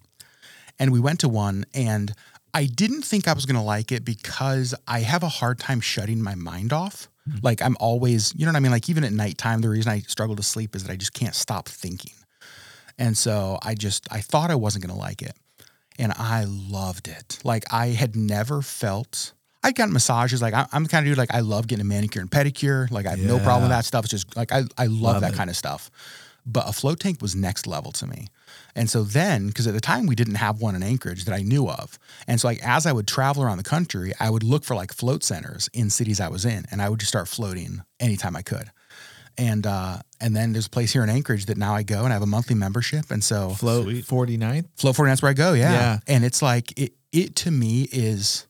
And 0.79 0.91
we 0.91 0.99
went 0.99 1.19
to 1.21 1.29
one, 1.29 1.65
and 1.73 2.13
I 2.53 2.65
didn't 2.65 3.01
think 3.03 3.27
I 3.27 3.33
was 3.33 3.45
going 3.45 3.55
to 3.55 3.61
like 3.61 3.91
it 3.91 4.05
because 4.05 4.73
I 4.87 4.99
have 4.99 5.23
a 5.23 5.29
hard 5.29 5.59
time 5.59 5.81
shutting 5.81 6.21
my 6.21 6.35
mind 6.35 6.71
off. 6.73 7.07
Mm-hmm. 7.27 7.39
Like 7.43 7.61
I'm 7.61 7.75
always, 7.79 8.33
you 8.35 8.45
know 8.45 8.51
what 8.51 8.57
I 8.57 8.59
mean? 8.61 8.71
Like 8.71 8.89
even 8.89 9.03
at 9.03 9.11
nighttime, 9.11 9.61
the 9.61 9.69
reason 9.69 9.91
I 9.91 9.99
struggle 10.01 10.35
to 10.35 10.43
sleep 10.43 10.75
is 10.75 10.83
that 10.83 10.91
I 10.91 10.95
just 10.95 11.13
can't 11.13 11.35
stop 11.35 11.67
thinking. 11.67 12.13
And 12.97 13.17
so 13.17 13.59
I 13.61 13.75
just, 13.75 14.07
I 14.11 14.21
thought 14.21 14.49
I 14.49 14.55
wasn't 14.55 14.85
going 14.85 14.95
to 14.95 14.99
like 14.99 15.21
it. 15.21 15.33
And 15.99 16.13
I 16.15 16.45
loved 16.47 17.07
it. 17.07 17.39
Like 17.43 17.65
I 17.71 17.87
had 17.87 18.15
never 18.15 18.61
felt, 18.61 19.33
I'd 19.63 19.75
gotten 19.75 19.93
massages. 19.93 20.41
Like 20.41 20.53
I- 20.53 20.67
I'm 20.71 20.83
the 20.83 20.89
kind 20.89 21.05
of 21.05 21.11
dude, 21.11 21.17
like 21.17 21.33
I 21.33 21.41
love 21.41 21.67
getting 21.67 21.81
a 21.81 21.87
manicure 21.87 22.21
and 22.21 22.31
pedicure. 22.31 22.89
Like 22.91 23.05
I 23.07 23.11
have 23.11 23.19
no 23.19 23.39
problem 23.39 23.63
with 23.63 23.71
that 23.71 23.85
stuff. 23.85 24.05
It's 24.05 24.11
just 24.11 24.35
like, 24.37 24.51
I, 24.51 24.63
I 24.77 24.85
love, 24.85 25.01
Love 25.01 25.21
that 25.21 25.33
it. 25.33 25.37
kind 25.37 25.49
of 25.49 25.55
stuff. 25.57 25.91
But 26.45 26.69
a 26.69 26.71
float 26.71 26.99
tank 26.99 27.21
was 27.21 27.35
next 27.35 27.67
level 27.67 27.91
to 27.93 28.07
me. 28.07 28.27
And 28.77 28.89
so 28.89 29.03
then, 29.03 29.47
because 29.47 29.65
at 29.65 29.73
the 29.73 29.81
time 29.81 30.05
we 30.05 30.13
didn't 30.15 30.35
have 30.35 30.61
one 30.61 30.75
in 30.75 30.83
Anchorage 30.83 31.25
that 31.25 31.33
I 31.33 31.41
knew 31.41 31.67
of. 31.67 31.97
And 32.27 32.39
so 32.39 32.47
like 32.47 32.59
as 32.63 32.85
I 32.85 32.93
would 32.93 33.07
travel 33.07 33.43
around 33.43 33.57
the 33.57 33.63
country, 33.63 34.13
I 34.19 34.29
would 34.29 34.43
look 34.43 34.63
for 34.63 34.75
like 34.75 34.93
float 34.93 35.23
centers 35.23 35.67
in 35.73 35.89
cities 35.89 36.19
I 36.21 36.29
was 36.29 36.45
in 36.45 36.65
and 36.71 36.81
I 36.81 36.87
would 36.87 36.99
just 36.99 37.09
start 37.09 37.27
floating 37.27 37.81
anytime 37.99 38.35
I 38.35 38.43
could. 38.43 38.69
And 39.35 39.65
uh 39.65 39.97
and 40.21 40.35
then 40.35 40.53
there's 40.53 40.67
a 40.67 40.69
place 40.69 40.93
here 40.93 41.03
in 41.03 41.09
Anchorage 41.09 41.45
that 41.47 41.57
now 41.57 41.73
I 41.73 41.83
go 41.83 42.03
and 42.03 42.07
I 42.07 42.13
have 42.13 42.21
a 42.21 42.27
monthly 42.27 42.55
membership. 42.55 43.09
And 43.09 43.23
so 43.23 43.49
Float 43.49 43.85
Sweet. 43.85 44.05
49th. 44.05 44.65
Float 44.75 44.95
49 44.95 45.11
that's 45.11 45.21
where 45.23 45.31
I 45.31 45.33
go, 45.33 45.53
yeah. 45.53 45.71
Yeah. 45.71 45.99
And 46.07 46.23
it's 46.23 46.43
like 46.43 46.79
it 46.79 46.93
it 47.11 47.35
to 47.37 47.51
me 47.51 47.87
is 47.91 48.45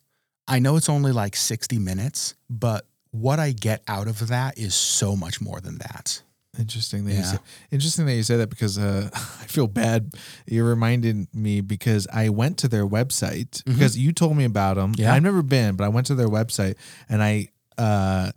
I 0.47 0.59
know 0.59 0.75
it's 0.75 0.89
only 0.89 1.11
like 1.11 1.35
60 1.35 1.77
minutes, 1.79 2.35
but 2.49 2.85
what 3.11 3.39
I 3.39 3.51
get 3.51 3.81
out 3.87 4.07
of 4.07 4.27
that 4.27 4.57
is 4.57 4.75
so 4.75 5.15
much 5.15 5.41
more 5.41 5.59
than 5.59 5.77
that. 5.79 6.21
Interesting 6.59 7.05
that 7.05 7.11
you 7.11 7.17
Yeah. 7.19 7.23
say, 7.23 7.38
interesting 7.71 8.05
that 8.07 8.15
you 8.15 8.23
say 8.23 8.38
that 8.38 8.49
because 8.49 8.77
uh, 8.77 9.09
I 9.13 9.45
feel 9.45 9.67
bad. 9.67 10.11
You 10.45 10.63
reminded 10.65 11.34
me 11.34 11.61
because 11.61 12.07
I 12.11 12.29
went 12.29 12.57
to 12.59 12.67
their 12.67 12.85
website 12.88 13.63
because 13.65 13.97
you 13.97 14.11
told 14.11 14.35
me 14.38 14.43
about 14.45 14.75
them. 14.75 14.93
Mm-hmm. 14.93 15.01
Yeah. 15.01 15.13
I've 15.13 15.23
never 15.23 15.43
been, 15.43 15.75
but 15.75 15.84
I 15.85 15.89
went 15.89 16.07
to 16.07 16.15
their 16.15 16.29
website 16.29 16.75
and 17.09 17.21
I 17.21 17.49
uh, 17.77 18.31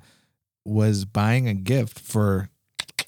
was 0.64 1.04
buying 1.04 1.48
a 1.48 1.54
gift 1.54 1.98
for, 1.98 2.50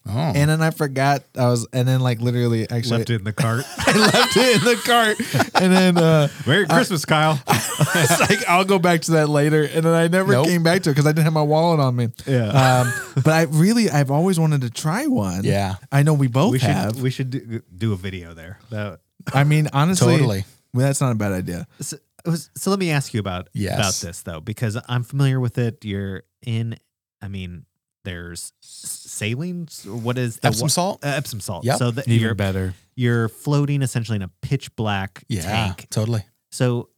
Oh. 0.05 0.11
and 0.35 0.51
then 0.51 0.61
I 0.61 0.71
forgot 0.71 1.23
I 1.39 1.47
was, 1.49 1.67
and 1.73 1.87
then 1.87 2.01
like 2.01 2.21
literally 2.21 2.69
actually 2.69 2.99
Left 2.99 3.11
it 3.11 3.15
in 3.21 3.25
the 3.25 3.33
cart. 3.33 3.65
I 3.79 3.97
left 3.97 4.37
it 4.37 4.57
in 4.57 4.65
the 4.65 4.83
cart, 4.85 5.63
and 5.63 5.73
then 5.73 5.97
uh, 5.97 6.29
Merry 6.47 6.67
Christmas, 6.67 7.05
Kyle. 7.05 7.41
it's 7.49 8.21
like 8.21 8.49
I'll 8.49 8.65
go 8.65 8.79
back 8.81 9.03
to 9.03 9.13
that 9.13 9.29
later, 9.29 9.63
and 9.63 9.85
then 9.85 9.95
I 9.95 10.09
never 10.09 10.33
Nope. 10.33 10.47
came 10.49 10.63
back 10.65 10.83
to 10.83 10.91
it 10.91 10.95
because 10.95 11.07
I 11.07 11.11
didn't 11.13 11.25
have 11.25 11.33
my 11.33 11.43
wallet 11.43 11.79
on 11.79 11.95
me. 11.95 12.09
Yeah. 12.27 12.49
Um, 12.87 12.93
but 13.23 13.29
I 13.33 13.43
really, 13.43 13.91
I've 13.91 14.11
always 14.11 14.41
wanted 14.41 14.63
to 14.63 14.71
try 14.71 15.07
one. 15.07 15.45
Yeah. 15.45 15.77
I 15.93 16.03
know 16.03 16.15
we 16.15 16.27
both 16.27 16.53
we 16.53 16.59
should 16.59 16.69
have. 16.71 17.01
we 17.01 17.11
should 17.11 17.31
do, 17.31 17.63
do 17.77 17.93
a 17.93 17.97
video 17.97 18.35
there. 18.35 18.59
That 18.71 19.01
I 19.33 19.45
mean, 19.45 19.69
honestly, 19.73 20.15
Totally. 20.17 20.45
well, 20.75 20.87
that's 20.87 21.01
not 21.01 21.13
a 21.13 21.17
bad 21.17 21.31
idea. 21.33 21.67
so, 21.81 21.97
was- 22.27 22.51
so 22.57 22.71
let 22.71 22.79
me 22.81 22.91
ask 22.91 23.15
you 23.15 23.21
about 23.21 23.49
Yes. 23.53 23.79
about 23.79 24.09
this 24.09 24.23
though, 24.23 24.41
because 24.41 24.77
I'm 24.89 25.05
familiar 25.05 25.39
with 25.39 25.59
it. 25.59 25.85
You're 25.85 26.25
in. 26.45 26.77
I 27.21 27.29
mean, 27.29 27.67
there's 28.05 28.53
s- 28.63 29.05
saline. 29.09 29.69
What 29.85 30.19
is 30.19 30.37
the 30.39 30.49
Epsom 30.49 30.63
what- 30.65 30.71
salt? 30.73 31.05
Uh, 31.05 31.09
Epsom 31.09 31.41
salt. 31.41 31.65
Yep. 31.65 31.79
So 31.79 31.91
that 31.93 32.09
Even 32.09 32.21
you're 32.21 32.35
better. 32.35 32.75
you're 32.97 33.29
floating 33.29 33.83
essentially 33.83 34.17
in 34.17 34.23
a 34.23 34.31
pitch 34.43 34.75
black 34.77 35.25
Yeah. 35.29 35.43
tank. 35.43 35.87
Totally. 35.91 36.25
So 36.51 36.89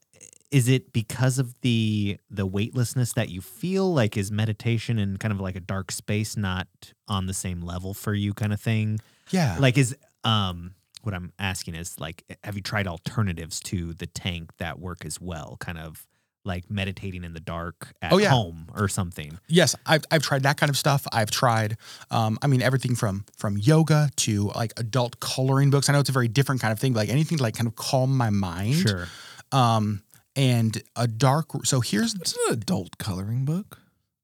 is 0.51 0.69
it 0.69 0.93
because 0.93 1.39
of 1.39 1.61
the 1.63 2.19
the 2.31 2.47
weightlessness 2.47 3.13
that 3.15 3.29
you 3.29 3.41
feel 3.41 3.93
like 3.93 4.17
is 4.17 4.31
meditation 4.31 4.99
and 4.99 5.19
kind 5.19 5.33
of 5.33 5.41
like 5.41 5.57
a 5.57 5.61
dark 5.61 5.91
space 5.91 6.37
not 6.37 6.69
on 7.09 7.27
the 7.27 7.35
same 7.35 7.61
level 7.61 7.93
for 7.95 8.15
you 8.15 8.33
kind 8.35 8.53
of 8.53 8.61
thing? 8.61 8.99
Yeah. 9.31 9.57
Like 9.59 9.77
is 9.79 9.97
um 10.23 10.75
what 11.03 11.13
I'm 11.15 11.33
asking 11.39 11.75
is 11.75 11.99
like 12.01 12.25
have 12.45 12.55
you 12.57 12.63
tried 12.63 12.87
alternatives 12.87 13.61
to 13.61 13.93
the 13.95 14.07
tank 14.07 14.53
that 14.59 14.79
work 14.79 15.05
as 15.05 15.21
well? 15.21 15.57
Kind 15.61 15.79
of 15.79 16.07
like 16.45 16.71
meditating 16.71 17.25
in 17.25 17.33
the 17.33 17.41
dark 17.41 17.89
at 18.03 18.13
Oh, 18.13 18.19
yeah. 18.19 18.29
home 18.31 18.69
or 18.77 18.87
something. 18.89 19.39
Yes, 19.49 19.75
I've, 19.87 20.05
I've 20.11 20.23
tried 20.23 20.43
that 20.43 20.57
kind 20.59 20.69
of 20.71 20.77
stuff. 20.77 21.07
I've 21.13 21.31
tried, 21.31 21.77
um, 22.11 22.39
I 22.43 22.47
mean, 22.47 22.61
everything 22.63 22.95
from 22.95 23.25
from 23.37 23.57
yoga 23.57 24.11
to 24.17 24.51
like 24.55 24.73
adult 24.77 25.21
coloring 25.21 25.71
books. 25.71 25.89
I 25.89 25.93
know 25.95 26.01
it's 26.01 26.11
a 26.11 26.13
very 26.13 26.29
different 26.29 26.61
kind 26.61 26.73
of 26.73 26.79
thing, 26.79 26.93
but 26.93 27.01
like 27.01 27.09
anything 27.09 27.39
to 27.39 27.43
like 27.43 27.55
kind 27.57 27.67
of 27.67 27.77
calm 27.77 28.17
my 28.17 28.31
mind. 28.31 28.75
Sure. 28.75 29.07
Um, 29.53 30.03
and 30.37 30.83
a 30.97 31.07
dark. 31.07 31.47
So 31.65 31.81
here's 31.81 32.15
It's 32.15 32.35
an 32.49 32.55
adult 32.55 32.99
coloring 32.99 33.45
book. 33.45 33.79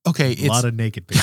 okay. 0.08 0.34
A 0.44 0.48
lot 0.48 0.64
of 0.64 0.74
naked 0.74 1.06
people. 1.08 1.22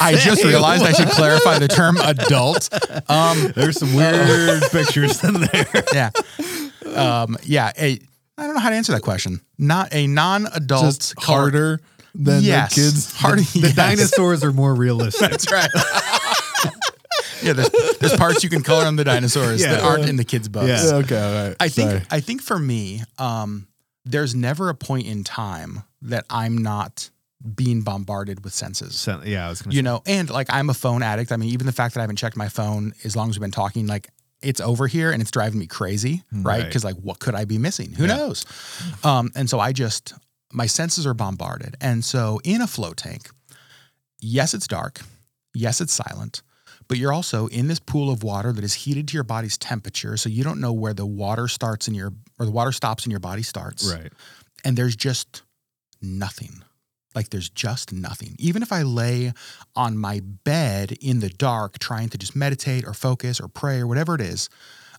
I 0.00 0.14
just 0.16 0.42
realized 0.44 0.82
I 0.84 0.92
should 0.92 1.10
clarify 1.10 1.58
the 1.58 1.68
term 1.68 1.96
adult. 1.98 2.70
Um, 3.10 3.52
There's 3.54 3.78
some 3.78 3.94
weird 3.94 4.62
pictures 4.72 5.22
in 5.22 5.34
there. 5.42 5.84
yeah, 5.92 6.10
um, 6.96 7.36
yeah. 7.44 7.70
A, 7.78 7.98
I 8.36 8.44
don't 8.44 8.54
know 8.54 8.60
how 8.60 8.70
to 8.70 8.76
answer 8.76 8.92
that 8.92 9.02
question. 9.02 9.40
Not 9.58 9.94
a 9.94 10.06
non-adult 10.06 10.84
Just 10.84 11.14
harder 11.22 11.80
than 12.14 12.42
yes, 12.42 12.74
the 12.74 12.80
kids. 12.82 13.14
harder. 13.14 13.42
The 13.42 13.58
yes. 13.60 13.74
dinosaurs 13.74 14.42
are 14.44 14.52
more 14.52 14.74
realistic. 14.84 15.30
That's 15.30 15.50
right. 15.52 15.70
yeah, 17.42 17.52
there's, 17.52 17.70
there's 18.00 18.16
parts 18.16 18.42
you 18.42 18.50
can 18.50 18.62
color 18.62 18.84
on 18.86 18.96
the 18.96 19.04
dinosaurs 19.04 19.62
that 19.62 19.82
aren't 19.82 20.08
in 20.08 20.16
the 20.16 20.24
kids' 20.24 20.48
books. 20.48 20.68
Yeah. 20.68 20.96
Okay, 20.98 21.20
all 21.20 21.48
right. 21.48 21.56
I 21.60 21.68
think 21.68 21.90
Sorry. 21.90 22.02
I 22.10 22.20
think 22.20 22.42
for 22.42 22.58
me, 22.58 23.02
um, 23.18 23.68
there's 24.04 24.34
never 24.34 24.68
a 24.68 24.74
point 24.74 25.06
in 25.06 25.24
time 25.24 25.82
that 26.02 26.24
I'm 26.30 26.58
not 26.58 27.10
being 27.54 27.82
bombarded 27.82 28.42
with 28.42 28.54
senses. 28.54 28.94
So, 28.96 29.20
yeah, 29.24 29.46
I 29.46 29.50
was 29.50 29.60
gonna 29.62 29.74
You 29.74 29.78
say. 29.78 29.82
know, 29.82 30.02
and 30.06 30.30
like 30.30 30.46
I'm 30.50 30.70
a 30.70 30.74
phone 30.74 31.02
addict. 31.02 31.30
I 31.30 31.36
mean, 31.36 31.50
even 31.50 31.66
the 31.66 31.72
fact 31.72 31.94
that 31.94 32.00
I 32.00 32.02
haven't 32.02 32.16
checked 32.16 32.36
my 32.36 32.48
phone 32.48 32.94
as 33.04 33.14
long 33.16 33.28
as 33.28 33.36
we've 33.36 33.42
been 33.42 33.50
talking, 33.50 33.86
like 33.86 34.08
it's 34.44 34.60
over 34.60 34.86
here 34.86 35.10
and 35.10 35.20
it's 35.22 35.30
driving 35.30 35.58
me 35.58 35.66
crazy, 35.66 36.22
right? 36.32 36.44
Right. 36.58 36.64
Because 36.66 36.84
like, 36.84 36.96
what 36.96 37.18
could 37.18 37.34
I 37.34 37.44
be 37.44 37.58
missing? 37.58 37.92
Who 37.92 38.06
knows? 38.06 38.44
Um, 39.02 39.30
and 39.34 39.48
so 39.48 39.58
I 39.60 39.72
just 39.72 40.12
my 40.52 40.66
senses 40.66 41.06
are 41.06 41.14
bombarded, 41.14 41.76
and 41.80 42.04
so 42.04 42.40
in 42.44 42.60
a 42.60 42.66
float 42.66 42.96
tank, 42.98 43.28
yes, 44.20 44.54
it's 44.54 44.66
dark, 44.68 45.00
yes, 45.54 45.80
it's 45.80 45.92
silent. 45.92 46.42
But 46.86 46.98
you're 46.98 47.12
also 47.14 47.46
in 47.46 47.66
this 47.68 47.80
pool 47.80 48.10
of 48.12 48.22
water 48.22 48.52
that 48.52 48.62
is 48.62 48.74
heated 48.74 49.08
to 49.08 49.14
your 49.14 49.24
body's 49.24 49.56
temperature, 49.56 50.16
so 50.18 50.28
you 50.28 50.44
don't 50.44 50.60
know 50.60 50.72
where 50.72 50.92
the 50.94 51.06
water 51.06 51.48
starts 51.48 51.88
in 51.88 51.94
your 51.94 52.12
or 52.38 52.44
the 52.46 52.52
water 52.52 52.72
stops 52.72 53.04
and 53.04 53.10
your 53.10 53.20
body 53.20 53.42
starts 53.42 53.90
Right. 53.90 54.12
and 54.64 54.76
there's 54.76 54.94
just 54.96 55.42
nothing. 56.02 56.62
Like 57.14 57.30
there's 57.30 57.48
just 57.48 57.92
nothing. 57.92 58.34
Even 58.38 58.62
if 58.62 58.72
I 58.72 58.82
lay 58.82 59.32
on 59.76 59.96
my 59.96 60.20
bed 60.20 60.92
in 61.00 61.20
the 61.20 61.28
dark 61.30 61.78
trying 61.78 62.08
to 62.10 62.18
just 62.18 62.34
meditate 62.34 62.84
or 62.86 62.94
focus 62.94 63.40
or 63.40 63.48
pray 63.48 63.78
or 63.80 63.86
whatever 63.86 64.14
it 64.14 64.20
is, 64.20 64.48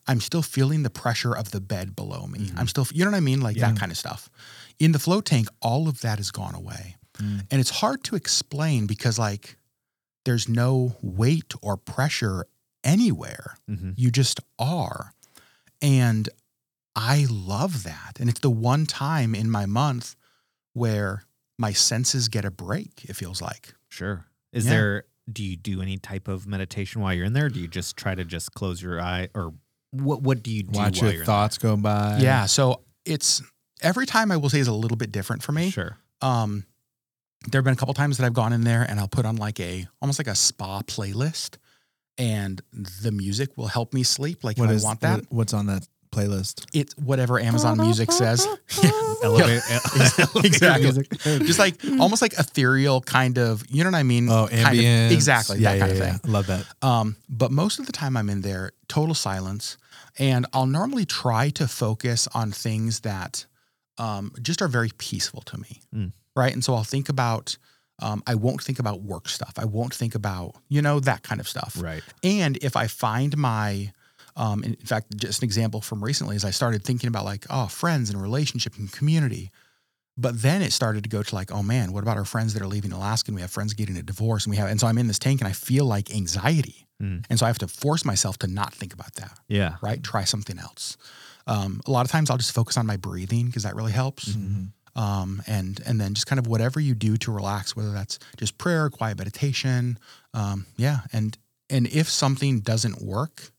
I'm 0.08 0.20
still 0.22 0.42
feeling 0.44 0.84
the 0.84 0.90
pressure 0.90 1.36
of 1.36 1.52
the 1.52 1.60
bed 1.60 1.96
below 1.96 2.28
me. 2.28 2.52
I'm 2.58 2.68
still, 2.68 2.88
you 2.94 3.04
know 3.06 3.12
what 3.12 3.18
I 3.18 3.22
mean? 3.22 3.42
Like 3.42 3.58
that 3.58 3.76
kind 3.80 3.92
of 3.92 3.98
stuff. 3.98 4.30
In 4.80 4.92
the 4.92 5.00
float 5.00 5.26
tank, 5.26 5.48
all 5.62 5.88
of 5.88 6.02
that 6.02 6.18
has 6.20 6.32
gone 6.32 6.56
away. 6.56 6.96
And 7.20 7.62
it's 7.62 7.70
hard 7.80 8.04
to 8.06 8.16
explain 8.18 8.88
because, 8.88 9.18
like, 9.18 9.58
there's 10.26 10.50
no 10.50 10.96
weight 11.02 11.54
or 11.62 11.78
pressure 11.78 12.46
anywhere. 12.84 13.58
Mhm. 13.70 13.94
You 13.98 14.12
just 14.12 14.42
are. 14.60 15.14
And 15.82 16.28
I 16.96 17.26
love 17.30 17.84
that. 17.84 18.18
And 18.20 18.30
it's 18.30 18.42
the 18.42 18.50
one 18.50 18.86
time 18.86 19.34
in 19.34 19.50
my 19.50 19.66
month 19.66 20.16
where 20.74 21.24
my 21.58 21.72
senses 21.74 22.28
get 22.28 22.46
a 22.46 22.52
break, 22.52 23.06
it 23.06 23.16
feels 23.16 23.42
like. 23.42 23.74
Sure. 23.90 24.26
Is 24.52 24.66
Yeah. 24.66 24.72
there 24.72 25.04
do 25.32 25.44
you 25.44 25.56
do 25.58 25.82
any 25.82 25.98
type 25.98 26.28
of 26.28 26.46
meditation 26.46 27.02
while 27.02 27.12
you're 27.14 27.26
in 27.26 27.34
there? 27.34 27.50
Do 27.50 27.60
you 27.60 27.68
just 27.68 27.98
try 27.98 28.14
to 28.14 28.24
just 28.24 28.54
close 28.54 28.80
your 28.82 29.02
eye 29.02 29.30
or 29.34 29.54
what 29.92 30.22
what 30.22 30.44
do 30.44 30.52
you 30.52 30.64
do 30.64 30.78
Watch 30.78 31.02
while 31.02 31.10
your 31.10 31.18
you're 31.18 31.26
thoughts 31.26 31.58
go 31.58 31.76
by. 31.78 32.20
yeah. 32.20 32.46
So 32.46 32.82
it's 33.06 33.42
every 33.82 34.06
time 34.06 34.32
I 34.32 34.38
will 34.38 34.50
say 34.50 34.60
is 34.60 34.68
a 34.68 34.74
little 34.74 34.98
bit 34.98 35.12
different 35.12 35.42
for 35.42 35.52
me. 35.52 35.72
Sure. 35.72 35.98
Um, 36.22 36.66
there 37.50 37.60
have 37.60 37.66
been 37.66 37.74
a 37.74 37.78
couple 37.78 37.94
times 37.94 38.18
that 38.18 38.26
I've 38.26 38.34
gone 38.34 38.54
in 38.54 38.64
there 38.64 38.84
and 38.84 39.00
I'll 39.00 39.08
put 39.08 39.26
on 39.26 39.36
like 39.38 39.60
a 39.60 39.88
almost 40.02 40.20
like 40.20 40.28
a 40.28 40.36
spa 40.36 40.82
playlist 40.82 41.58
and 42.18 42.62
the 43.02 43.12
music 43.12 43.58
will 43.58 43.68
help 43.68 43.94
me 43.94 44.04
sleep 44.04 44.44
like 44.44 44.58
What 44.58 44.70
if 44.70 44.76
is 44.78 44.84
I 44.86 44.88
want 44.88 45.02
that. 45.02 45.20
what- 45.22 45.32
what's 45.32 45.54
on 45.54 45.66
that 45.68 45.88
playlist? 46.16 46.66
It's 46.74 46.96
whatever 46.98 47.40
Amazon 47.40 47.78
Music 47.78 48.12
says. 48.12 48.48
Elevate, 49.24 49.62
exactly. 50.44 51.04
Just 51.46 51.60
like 51.60 51.76
almost 52.00 52.22
like 52.22 52.34
ethereal 52.34 53.02
kind 53.02 53.38
of, 53.38 53.64
you 53.70 53.84
know 53.84 53.90
what 53.92 53.98
I 53.98 54.04
mean? 54.04 54.30
Oh, 54.30 54.48
Kind 54.48 54.62
of- 54.62 54.68
ambient. 54.68 55.14
exactly 55.14 55.60
that 55.60 55.80
kind 55.80 55.92
of 55.92 55.98
thing. 55.98 56.20
Love 56.32 56.48
that. 56.48 56.66
Um, 56.82 57.16
but 57.30 57.52
most 57.52 57.80
of 57.80 57.86
the 57.86 57.92
time 57.92 58.18
I'm 58.18 58.30
in 58.30 58.42
there, 58.42 58.72
total 58.88 59.16
silence. 59.16 59.78
And 60.18 60.46
I'll 60.54 60.66
normally 60.68 61.06
try 61.06 61.50
to 61.52 61.68
focus 61.68 62.28
on 62.34 62.52
things 62.52 63.02
that 63.02 63.46
um, 63.98 64.32
just 64.42 64.62
are 64.62 64.68
very 64.70 64.92
peaceful 64.98 65.42
to 65.42 65.58
me. 65.58 65.82
Mm. 65.94 66.12
Right. 66.36 66.54
And 66.54 66.64
so 66.64 66.74
I'll 66.74 66.84
think 66.84 67.10
about, 67.10 67.58
um, 68.02 68.24
I 68.28 68.36
won't 68.36 68.62
think 68.62 68.80
about 68.80 69.02
work 69.02 69.28
stuff. 69.28 69.54
I 69.58 69.66
won't 69.66 69.94
think 69.94 70.16
about, 70.16 70.56
you 70.70 70.82
know, 70.82 71.00
that 71.02 71.24
kind 71.24 71.42
of 71.42 71.48
stuff. 71.48 71.76
Right. 71.82 72.04
And 72.24 72.58
if 72.62 72.76
I 72.76 72.88
find 72.88 73.36
my, 73.38 73.92
um, 74.36 74.64
in 74.64 74.76
fact, 74.76 75.16
just 75.18 75.42
an 75.42 75.46
example 75.46 75.82
from 75.82 76.04
recently 76.04 76.36
is 76.36 76.44
I 76.46 76.52
started 76.52 76.84
thinking 76.84 77.08
about 77.08 77.26
like, 77.26 77.46
oh, 77.50 77.68
friends 77.68 78.10
and 78.10 78.22
relationship 78.22 78.74
and 78.78 78.92
community. 78.92 79.52
But 80.18 80.42
then 80.42 80.62
it 80.62 80.72
started 80.72 81.04
to 81.04 81.10
go 81.10 81.24
to 81.24 81.36
like, 81.36 81.52
oh 81.52 81.62
man, 81.62 81.92
what 81.92 82.02
about 82.04 82.16
our 82.18 82.24
friends 82.26 82.54
that 82.54 82.62
are 82.62 82.68
leaving 82.68 82.94
Alaska 82.94 83.30
and 83.30 83.36
we 83.36 83.42
have 83.42 83.52
friends 83.52 83.74
getting 83.74 83.98
a 83.98 84.02
divorce 84.04 84.46
and 84.46 84.52
we 84.52 84.58
have, 84.58 84.70
and 84.70 84.80
so 84.80 84.88
I'm 84.88 84.98
in 84.98 85.08
this 85.08 85.20
tank 85.20 85.42
and 85.42 85.48
I 85.48 85.52
feel 85.52 85.86
like 85.86 86.10
anxiety. 86.14 86.88
Mm. 87.02 87.26
And 87.30 87.38
so 87.38 87.46
I 87.46 87.50
have 87.50 87.58
to 87.60 87.68
force 87.68 88.06
myself 88.06 88.38
to 88.40 88.48
not 88.48 88.74
think 88.74 88.94
about 88.94 89.14
that, 89.16 89.38
Yeah. 89.50 89.76
right? 89.82 90.02
Try 90.02 90.24
something 90.24 90.58
else. 90.58 90.96
Um, 91.48 91.82
a 91.86 91.92
lot 91.92 92.06
of 92.06 92.12
times 92.12 92.30
I'll 92.30 92.38
just 92.38 92.54
focus 92.54 92.78
on 92.78 92.86
my 92.86 92.96
breathing 92.98 93.48
because 93.48 93.64
that 93.64 93.76
really 93.76 93.92
helps. 93.92 94.30
Mm-hmm. 94.30 95.02
Um, 95.02 95.42
and 95.46 95.82
and 95.86 96.00
then 96.00 96.14
just 96.14 96.26
kind 96.26 96.40
of 96.40 96.48
whatever 96.48 96.80
you 96.80 96.96
do 96.96 97.18
to 97.18 97.32
relax, 97.32 97.76
whether 97.76 97.92
that's 97.92 98.18
just 98.38 98.58
prayer, 98.58 98.90
quiet 98.90 99.18
meditation, 99.18 100.00
um, 100.34 100.66
yeah. 100.78 101.00
And 101.12 101.38
and 101.70 101.88
if 101.88 102.10
something 102.10 102.62
doesn't 102.62 103.02
work, 103.02 103.52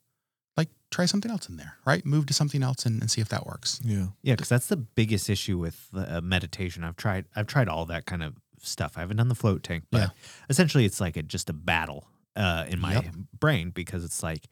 try 0.96 1.04
something 1.04 1.30
else 1.30 1.48
in 1.48 1.56
there, 1.56 1.74
right? 1.84 2.04
Move 2.06 2.24
to 2.26 2.32
something 2.32 2.62
else 2.62 2.86
and, 2.86 3.00
and 3.02 3.10
see 3.10 3.20
if 3.20 3.28
that 3.28 3.44
works. 3.46 3.80
Yeah. 3.84 4.06
Yeah, 4.22 4.34
because 4.34 4.48
that's 4.48 4.66
the 4.68 4.76
biggest 4.78 5.28
issue 5.28 5.58
with 5.58 5.88
uh, 5.94 6.20
meditation. 6.22 6.82
I've 6.84 6.96
tried. 6.96 7.26
I've 7.36 7.46
tried 7.46 7.68
all 7.68 7.84
that 7.86 8.06
kind 8.06 8.22
of 8.22 8.34
stuff. 8.62 8.92
I 8.96 9.00
haven't 9.00 9.18
done 9.18 9.28
the 9.28 9.34
float 9.34 9.62
tank, 9.62 9.84
but 9.90 9.98
Yeah. 10.00 10.08
essentially, 10.48 10.84
it's 10.86 11.00
like 11.00 11.16
a, 11.18 11.22
just 11.22 11.50
a 11.50 11.52
battle 11.52 12.08
uh, 12.34 12.64
in 12.68 12.80
my 12.80 12.94
Yep. 12.94 13.04
brain 13.38 13.70
because 13.70 14.04
it's 14.04 14.22
like, 14.22 14.48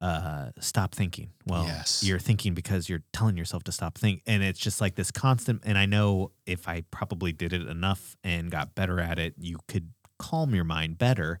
uh, 0.00 0.50
stop 0.60 0.94
thinking. 0.94 1.30
Well, 1.46 1.64
Yes. 1.66 2.02
you're 2.02 2.18
thinking 2.18 2.54
because 2.54 2.88
you're 2.88 3.02
telling 3.12 3.36
yourself 3.36 3.62
to 3.64 3.72
stop 3.72 3.96
think, 3.98 4.22
and 4.26 4.42
it's 4.42 4.58
just 4.58 4.80
like 4.80 4.94
this 4.94 5.10
constant. 5.10 5.62
And 5.64 5.76
I 5.78 5.84
know 5.86 6.32
if 6.46 6.68
I 6.68 6.84
probably 6.90 7.32
did 7.32 7.52
it 7.52 7.66
enough 7.68 8.16
and 8.24 8.50
got 8.50 8.74
better 8.74 8.98
at 9.00 9.18
it, 9.18 9.34
you 9.38 9.58
could 9.68 9.92
calm 10.18 10.54
your 10.54 10.64
mind 10.64 10.96
better. 10.98 11.38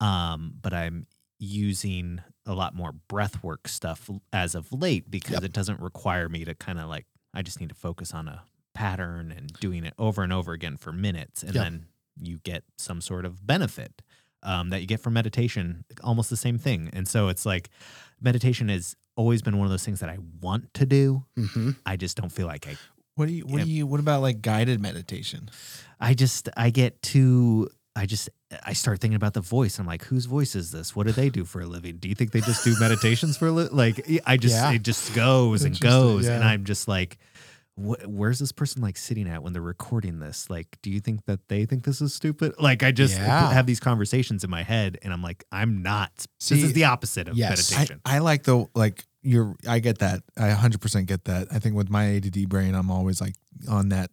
Um, 0.00 0.54
but 0.62 0.72
I'm 0.72 1.06
using 1.40 2.20
a 2.46 2.54
lot 2.54 2.74
more 2.74 2.92
breath 2.92 3.42
work 3.42 3.66
stuff 3.66 4.08
as 4.32 4.54
of 4.54 4.72
late 4.72 5.10
because 5.10 5.32
Yep. 5.34 5.44
it 5.44 5.52
doesn't 5.52 5.80
require 5.80 6.28
me 6.28 6.44
to 6.44 6.54
kind 6.54 6.78
of 6.78 6.88
like 6.88 7.06
I 7.34 7.42
just 7.42 7.60
need 7.60 7.68
to 7.70 7.74
focus 7.74 8.12
on 8.12 8.28
a 8.28 8.42
pattern 8.74 9.32
and 9.36 9.52
doing 9.60 9.84
it 9.84 9.94
over 9.98 10.22
and 10.22 10.32
over 10.32 10.52
again 10.52 10.76
for 10.76 10.92
minutes 10.92 11.42
and 11.42 11.54
Yep. 11.54 11.64
then 11.64 11.86
you 12.20 12.38
get 12.44 12.64
some 12.78 13.00
sort 13.00 13.24
of 13.24 13.46
benefit 13.46 14.02
um, 14.42 14.70
that 14.70 14.80
you 14.80 14.86
get 14.86 15.00
from 15.00 15.12
meditation 15.14 15.84
almost 16.02 16.30
the 16.30 16.36
same 16.36 16.58
thing 16.58 16.88
and 16.92 17.08
so 17.08 17.28
it's 17.28 17.44
like 17.46 17.68
meditation 18.20 18.68
has 18.68 18.94
always 19.16 19.42
been 19.42 19.56
one 19.58 19.66
of 19.66 19.70
those 19.70 19.84
things 19.84 20.00
that 20.00 20.08
I 20.10 20.18
want 20.40 20.72
to 20.74 20.86
do 20.86 21.24
Mm-hmm. 21.38 21.70
I 21.86 21.96
just 21.96 22.16
don't 22.16 22.30
feel 22.30 22.46
like 22.46 22.66
I 22.68 22.76
What 23.16 23.26
do 23.26 23.32
you? 23.32 23.44
What 23.44 23.62
do 23.64 23.68
you? 23.70 23.86
What 23.86 24.00
about 24.00 24.22
like 24.22 24.40
guided 24.42 24.80
meditation? 24.80 25.50
I 25.98 26.14
just 26.14 26.48
I 26.56 26.70
get 26.70 27.00
too 27.02 27.68
I 27.96 28.06
just 28.06 28.28
I 28.64 28.72
start 28.72 29.00
thinking 29.00 29.14
about 29.16 29.34
the 29.34 29.40
voice. 29.40 29.78
I'm 29.78 29.86
like, 29.86 30.04
whose 30.04 30.26
voice 30.26 30.54
is 30.56 30.72
this? 30.72 30.96
What 30.96 31.06
do 31.06 31.12
they 31.12 31.28
do 31.30 31.44
for 31.44 31.60
a 31.60 31.66
living? 31.66 31.98
Do 31.98 32.08
you 32.08 32.14
think 32.16 32.32
they 32.32 32.40
just 32.40 32.64
do 32.64 32.74
meditations 32.80 33.36
for 33.36 33.46
a 33.46 33.52
living? 33.52 33.76
Like 33.76 34.04
I 34.26 34.36
just 34.36 34.54
Yeah. 34.56 34.72
it 34.72 34.82
just 34.82 35.14
goes 35.14 35.62
and 35.62 35.78
goes, 35.78 36.26
and. 36.26 36.42
I'm 36.42 36.64
just 36.64 36.88
like, 36.88 37.18
wh- 37.76 38.02
where's 38.06 38.40
this 38.40 38.50
person 38.50 38.82
like 38.82 38.96
sitting 38.96 39.28
at 39.28 39.42
when 39.44 39.52
they're 39.52 39.62
recording 39.62 40.18
this? 40.18 40.50
Like, 40.50 40.66
do 40.82 40.90
you 40.90 40.98
think 41.00 41.24
that 41.26 41.48
they 41.48 41.64
think 41.64 41.84
this 41.84 42.00
is 42.00 42.12
stupid? 42.12 42.54
Like 42.58 42.82
I 42.82 42.90
just 42.90 43.14
Yeah. 43.16 43.52
have 43.52 43.66
these 43.66 43.78
conversations 43.80 44.42
in 44.42 44.50
my 44.50 44.64
head, 44.64 44.98
and 45.02 45.12
I'm 45.12 45.22
like, 45.22 45.44
I'm 45.52 45.82
not. 45.82 46.10
this 46.40 46.50
is 46.62 46.72
the 46.72 46.84
opposite 46.84 47.28
of 47.28 47.36
yes. 47.36 47.72
I, 47.72 47.76
meditation. 47.76 48.00
I 48.04 48.18
like 48.18 48.42
the 48.42 48.66
like 48.74 49.04
you're. 49.22 49.54
I 49.68 49.78
get 49.78 49.98
that. 49.98 50.22
I 50.36 50.48
100 50.48 50.80
percent 50.80 51.06
get 51.06 51.24
that. 51.26 51.46
I 51.52 51.60
think 51.60 51.76
with 51.76 51.88
my 51.88 52.16
ADD 52.16 52.48
brain, 52.48 52.74
I'm 52.74 52.90
always 52.90 53.20
like 53.20 53.34
on 53.68 53.90
that 53.90 54.10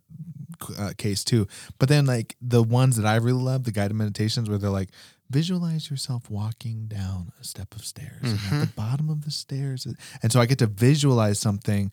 uh, 0.78 0.92
case 0.98 1.24
too. 1.24 1.48
But 1.80 1.90
then 1.90 2.06
like 2.06 2.36
the 2.42 2.64
ones 2.64 2.98
that 2.98 3.06
I 3.06 3.16
really 3.16 3.42
love, 3.42 3.64
the 3.64 3.72
guided 3.72 3.96
meditations 3.96 4.50
where 4.50 4.58
they're 4.58 4.70
like, 4.70 4.90
visualize 5.30 5.90
yourself 5.90 6.30
walking 6.30 6.88
down 6.88 7.32
a 7.42 7.44
step 7.44 7.76
of 7.76 7.84
stairs 7.84 8.22
and 8.24 8.40
at 8.54 8.60
the 8.68 8.74
bottom 8.76 9.10
of 9.10 9.26
the 9.26 9.32
stairs, 9.32 9.86
and 10.22 10.32
so 10.32 10.40
I 10.40 10.46
get 10.46 10.60
to 10.60 10.68
visualize 10.68 11.40
something 11.40 11.92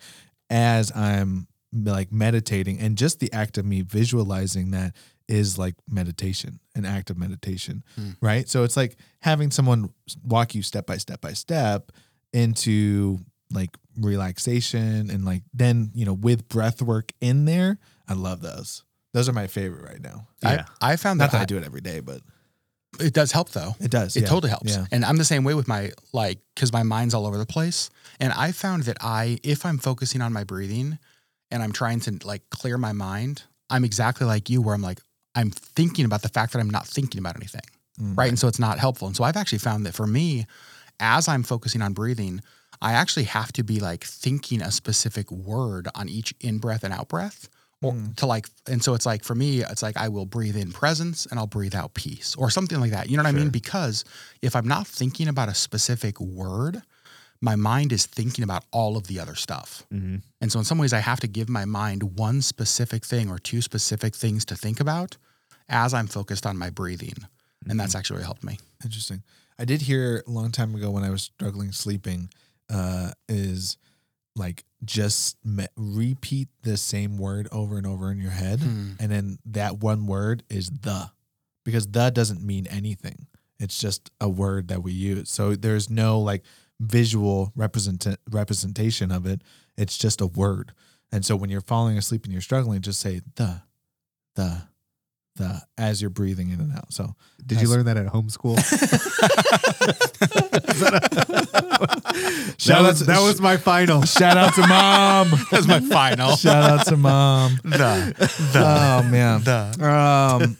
as 0.50 0.94
I'm 0.94 1.48
like 1.72 2.12
meditating, 2.12 2.78
and 2.78 2.96
just 2.96 3.18
the 3.18 3.32
act 3.32 3.58
of 3.58 3.64
me 3.64 3.82
visualizing 3.82 4.70
that 4.70 4.94
is 5.26 5.58
like 5.58 5.74
meditation, 5.90 6.60
an 6.76 6.84
act 6.84 7.10
of 7.10 7.16
meditation, 7.18 7.82
right? 8.20 8.48
So 8.48 8.62
it's 8.62 8.76
like 8.76 8.96
having 9.20 9.50
someone 9.50 9.92
walk 10.22 10.54
you 10.54 10.62
step 10.62 10.86
by 10.86 10.98
step 10.98 11.20
by 11.20 11.32
step 11.32 11.90
into 12.32 13.18
like 13.54 13.76
relaxation 13.98 15.10
and 15.10 15.24
like 15.24 15.42
then 15.52 15.90
you 15.94 16.04
know 16.04 16.14
with 16.14 16.48
breath 16.48 16.82
work 16.82 17.12
in 17.20 17.44
there. 17.44 17.78
I 18.08 18.14
love 18.14 18.40
those. 18.40 18.82
Those 19.12 19.28
are 19.28 19.32
my 19.32 19.46
favorite 19.46 19.84
right 19.84 20.00
now. 20.00 20.26
Yeah. 20.42 20.64
I, 20.80 20.92
I 20.92 20.96
found 20.96 21.20
that, 21.20 21.30
that 21.30 21.40
I 21.40 21.44
do 21.44 21.56
it 21.56 21.64
every 21.64 21.80
day, 21.80 22.00
but 22.00 22.20
it 23.00 23.12
does 23.12 23.32
help 23.32 23.50
though. 23.50 23.74
it 23.80 23.90
does. 23.90 24.16
It 24.16 24.22
yeah. 24.22 24.28
totally 24.28 24.50
helps. 24.50 24.76
Yeah. 24.76 24.86
And 24.90 25.04
I'm 25.04 25.16
the 25.16 25.24
same 25.24 25.44
way 25.44 25.54
with 25.54 25.68
my 25.68 25.92
like 26.12 26.38
because 26.54 26.72
my 26.72 26.82
mind's 26.82 27.14
all 27.14 27.26
over 27.26 27.38
the 27.38 27.46
place. 27.46 27.90
And 28.20 28.32
I 28.32 28.52
found 28.52 28.84
that 28.84 28.98
I 29.00 29.38
if 29.42 29.64
I'm 29.64 29.78
focusing 29.78 30.20
on 30.20 30.32
my 30.32 30.44
breathing 30.44 30.98
and 31.50 31.62
I'm 31.62 31.72
trying 31.72 32.00
to 32.00 32.18
like 32.24 32.42
clear 32.50 32.76
my 32.76 32.92
mind, 32.92 33.44
I'm 33.70 33.84
exactly 33.84 34.26
like 34.26 34.50
you 34.50 34.60
where 34.60 34.74
I'm 34.74 34.82
like 34.82 35.00
I'm 35.34 35.50
thinking 35.50 36.04
about 36.04 36.22
the 36.22 36.28
fact 36.28 36.52
that 36.52 36.60
I'm 36.60 36.70
not 36.70 36.86
thinking 36.86 37.18
about 37.18 37.36
anything. 37.36 37.62
Mm. 38.00 38.16
Right. 38.16 38.28
And 38.28 38.38
so 38.38 38.48
it's 38.48 38.58
not 38.58 38.78
helpful. 38.78 39.06
And 39.06 39.16
so 39.16 39.24
I've 39.24 39.36
actually 39.36 39.58
found 39.58 39.86
that 39.86 39.94
for 39.94 40.06
me, 40.06 40.46
as 41.00 41.28
I'm 41.28 41.42
focusing 41.42 41.82
on 41.82 41.92
breathing, 41.92 42.40
I 42.84 42.92
actually 42.92 43.24
have 43.24 43.50
to 43.54 43.64
be 43.64 43.80
like 43.80 44.04
thinking 44.04 44.60
a 44.62 44.70
specific 44.70 45.30
word 45.30 45.88
on 45.94 46.08
each 46.08 46.34
in 46.40 46.58
breath 46.58 46.84
and 46.84 46.92
out 46.92 47.08
breath. 47.08 47.48
Or 47.82 47.92
Mm. 47.92 48.16
to 48.16 48.26
like, 48.26 48.48
and 48.66 48.82
so 48.84 48.94
it's 48.94 49.04
like 49.04 49.24
for 49.24 49.34
me, 49.34 49.62
it's 49.62 49.82
like 49.82 49.96
I 49.96 50.08
will 50.08 50.24
breathe 50.26 50.56
in 50.56 50.70
presence 50.72 51.26
and 51.26 51.38
I'll 51.38 51.46
breathe 51.58 51.74
out 51.74 51.92
peace 51.94 52.34
or 52.36 52.48
something 52.50 52.80
like 52.80 52.92
that. 52.92 53.10
You 53.10 53.16
know 53.16 53.22
what 53.22 53.28
I 53.28 53.32
mean? 53.32 53.50
Because 53.50 54.04
if 54.40 54.56
I'm 54.56 54.66
not 54.68 54.86
thinking 54.86 55.28
about 55.28 55.48
a 55.50 55.54
specific 55.54 56.18
word, 56.20 56.82
my 57.42 57.56
mind 57.56 57.92
is 57.92 58.06
thinking 58.06 58.42
about 58.42 58.64
all 58.70 58.96
of 58.96 59.06
the 59.06 59.20
other 59.20 59.34
stuff. 59.34 59.84
Mhm. 59.92 60.22
And 60.40 60.50
so 60.52 60.58
in 60.60 60.64
some 60.64 60.78
ways, 60.78 60.94
I 60.94 61.00
have 61.00 61.20
to 61.20 61.26
give 61.26 61.48
my 61.50 61.66
mind 61.66 62.16
one 62.18 62.40
specific 62.42 63.04
thing 63.04 63.28
or 63.28 63.38
two 63.38 63.60
specific 63.60 64.14
things 64.14 64.44
to 64.46 64.56
think 64.56 64.80
about 64.80 65.16
as 65.68 65.92
I'm 65.92 66.06
focused 66.06 66.46
on 66.46 66.56
my 66.56 66.70
breathing. 66.70 67.16
And 67.68 67.78
that's 67.78 67.94
actually 67.94 68.18
what 68.20 68.24
helped 68.26 68.44
me. 68.44 68.58
Interesting. 68.82 69.22
I 69.58 69.64
did 69.66 69.82
hear 69.82 70.22
a 70.26 70.30
long 70.30 70.52
time 70.52 70.74
ago 70.74 70.90
when 70.90 71.04
I 71.04 71.10
was 71.10 71.22
struggling 71.22 71.72
sleeping, 71.72 72.30
uh, 72.70 73.12
is 73.28 73.76
like 74.36 74.64
just 74.84 75.36
me- 75.44 75.66
repeat 75.76 76.48
the 76.62 76.76
same 76.76 77.16
word 77.18 77.48
over 77.52 77.76
and 77.78 77.86
over 77.86 78.10
in 78.10 78.18
your 78.18 78.30
head, 78.32 78.60
Hmm. 78.60 78.92
and 79.00 79.10
then 79.12 79.38
that 79.46 79.78
one 79.78 80.06
word 80.06 80.42
is 80.50 80.70
the, 80.70 81.10
because 81.64 81.86
the 81.86 82.10
doesn't 82.10 82.42
mean 82.42 82.66
anything. 82.66 83.26
It's 83.60 83.78
just 83.78 84.10
a 84.20 84.28
word 84.28 84.68
that 84.68 84.82
we 84.82 84.92
use. 84.92 85.30
So 85.30 85.54
there's 85.54 85.88
no 85.88 86.18
like 86.20 86.42
visual 86.80 87.52
represent 87.54 88.04
representation 88.30 89.12
of 89.12 89.24
it. 89.26 89.42
It's 89.76 89.96
just 89.96 90.20
a 90.20 90.26
word. 90.26 90.72
And 91.12 91.24
so 91.24 91.36
when 91.36 91.48
you're 91.50 91.60
falling 91.60 91.96
asleep 91.96 92.24
and 92.24 92.32
you're 92.32 92.42
struggling, 92.42 92.80
just 92.82 92.98
say 93.00 93.20
the, 93.36 93.62
the, 94.34 94.62
the 95.36 95.60
as 95.78 96.00
you're 96.00 96.10
breathing 96.10 96.50
in 96.50 96.60
and 96.60 96.72
out. 96.72 96.92
So 96.92 97.14
Did 97.44 97.60
you 97.60 97.68
learn 97.68 97.86
that 97.86 97.96
at 97.96 98.06
homeschool? 98.06 98.56
Shout 102.58 102.66
that 102.66 102.78
out 102.78 102.82
was, 102.84 102.98
to- 103.00 103.04
that 103.06 103.20
was 103.22 103.40
my 103.40 103.56
final. 103.56 104.02
Shout 104.02 104.36
out 104.36 104.54
to 104.54 104.66
mom. 104.66 105.30
That's 105.50 105.66
my 105.66 105.80
final. 105.80 106.36
Shout 106.36 106.80
out 106.80 106.86
to 106.86 106.96
mom. 106.96 107.58
the, 107.64 108.14
Oh 108.54 109.08
man. 109.10 109.42
the. 109.42 110.40
Um. 110.44 110.56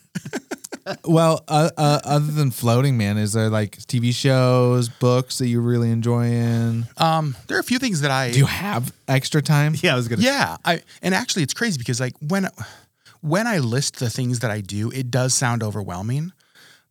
Well, 1.07 1.43
uh, 1.49 1.71
uh, 1.79 2.01
other 2.05 2.31
than 2.31 2.51
floating, 2.51 2.99
man, 2.99 3.17
is 3.17 3.33
there 3.33 3.49
like 3.49 3.79
TV 3.79 4.15
shows, 4.15 4.91
books 4.91 5.39
that 5.39 5.47
you're 5.47 5.63
really 5.63 5.91
enjoying? 5.91 6.85
Um, 6.99 7.35
there 7.47 7.57
are 7.57 7.61
a 7.61 7.65
few 7.65 7.79
things 7.79 8.03
that 8.03 8.11
I 8.11 8.33
Do 8.33 8.39
you 8.39 8.45
have 8.47 8.93
extra 9.09 9.41
time? 9.41 9.75
Yeah, 9.81 9.95
I 9.95 9.97
was 9.97 10.09
gonna. 10.09 10.21
Yeah, 10.21 10.59
I 10.63 10.83
and 11.01 11.15
actually 11.15 11.43
it's 11.45 11.55
crazy 11.55 11.79
because 11.79 12.01
like 12.01 12.15
when 12.29 12.49
when 13.25 13.47
I 13.47 13.57
list 13.57 14.01
the 14.01 14.11
things 14.11 14.41
that 14.41 14.51
I 14.51 14.61
do, 14.61 14.91
it 14.91 15.11
does 15.11 15.33
sound 15.33 15.63
overwhelming. 15.63 16.33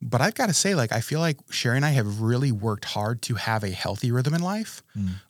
But 0.01 0.19
I've 0.19 0.33
got 0.33 0.47
to 0.47 0.53
say, 0.53 0.73
like, 0.73 0.91
I 0.91 0.99
feel 0.99 1.19
like 1.19 1.37
Sherry 1.51 1.75
and 1.75 1.85
I 1.85 1.91
have 1.91 2.21
really 2.21 2.51
worked 2.51 2.85
hard 2.85 3.21
to 3.23 3.35
have 3.35 3.63
a 3.63 3.69
healthy 3.69 4.11
rhythm 4.11 4.33
in 4.33 4.41
life, 4.41 4.81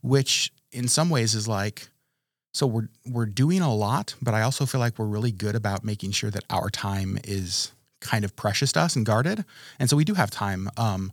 which 0.01 0.53
in 0.71 0.87
some 0.87 1.09
ways 1.09 1.35
is 1.35 1.45
like, 1.45 1.89
so 2.53 2.65
we're 2.65 2.87
we're 3.05 3.25
doing 3.25 3.61
a 3.61 3.73
lot, 3.73 4.15
but 4.21 4.33
I 4.33 4.43
also 4.43 4.65
feel 4.65 4.79
like 4.79 4.97
we're 4.97 5.05
really 5.05 5.31
good 5.33 5.55
about 5.55 5.83
making 5.83 6.11
sure 6.11 6.31
that 6.31 6.45
our 6.49 6.69
time 6.69 7.19
is 7.25 7.73
kind 7.99 8.23
of 8.23 8.35
precious 8.37 8.71
to 8.71 8.79
us 8.79 8.95
and 8.95 9.05
guarded. 9.05 9.43
And 9.79 9.89
so 9.89 9.97
we 9.97 10.05
do 10.05 10.13
have 10.13 10.31
time. 10.31 10.69
Um, 10.77 11.11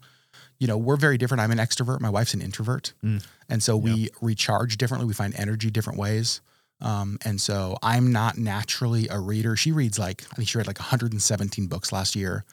you 0.61 0.69
know, 0.69 0.79
we're 0.79 0.97
very 0.97 1.19
different. 1.19 1.41
I'm 1.41 1.51
an 1.51 1.59
extrovert. 1.59 2.01
My 2.01 2.11
wife's 2.11 2.35
an 2.35 2.43
introvert. 2.43 2.93
Mm. 3.03 3.27
And 3.49 3.63
so 3.63 3.77
we 3.77 4.11
recharge 4.21 4.77
differently. 4.77 5.09
We 5.09 5.15
find 5.15 5.35
energy 5.35 5.71
different 5.71 5.99
ways. 5.99 6.41
Um, 6.83 7.19
and 7.25 7.41
so 7.41 7.77
I'm 7.83 8.11
not 8.13 8.39
naturally 8.39 9.09
a 9.09 9.19
reader. 9.19 9.57
She 9.57 9.73
reads 9.73 9.99
like, 9.99 10.25
I 10.33 10.37
think 10.37 10.49
she 10.49 10.57
read 10.59 10.67
like 10.67 10.79
117 10.79 11.67
books 11.67 11.93
last 11.93 12.17
year. 12.17 12.45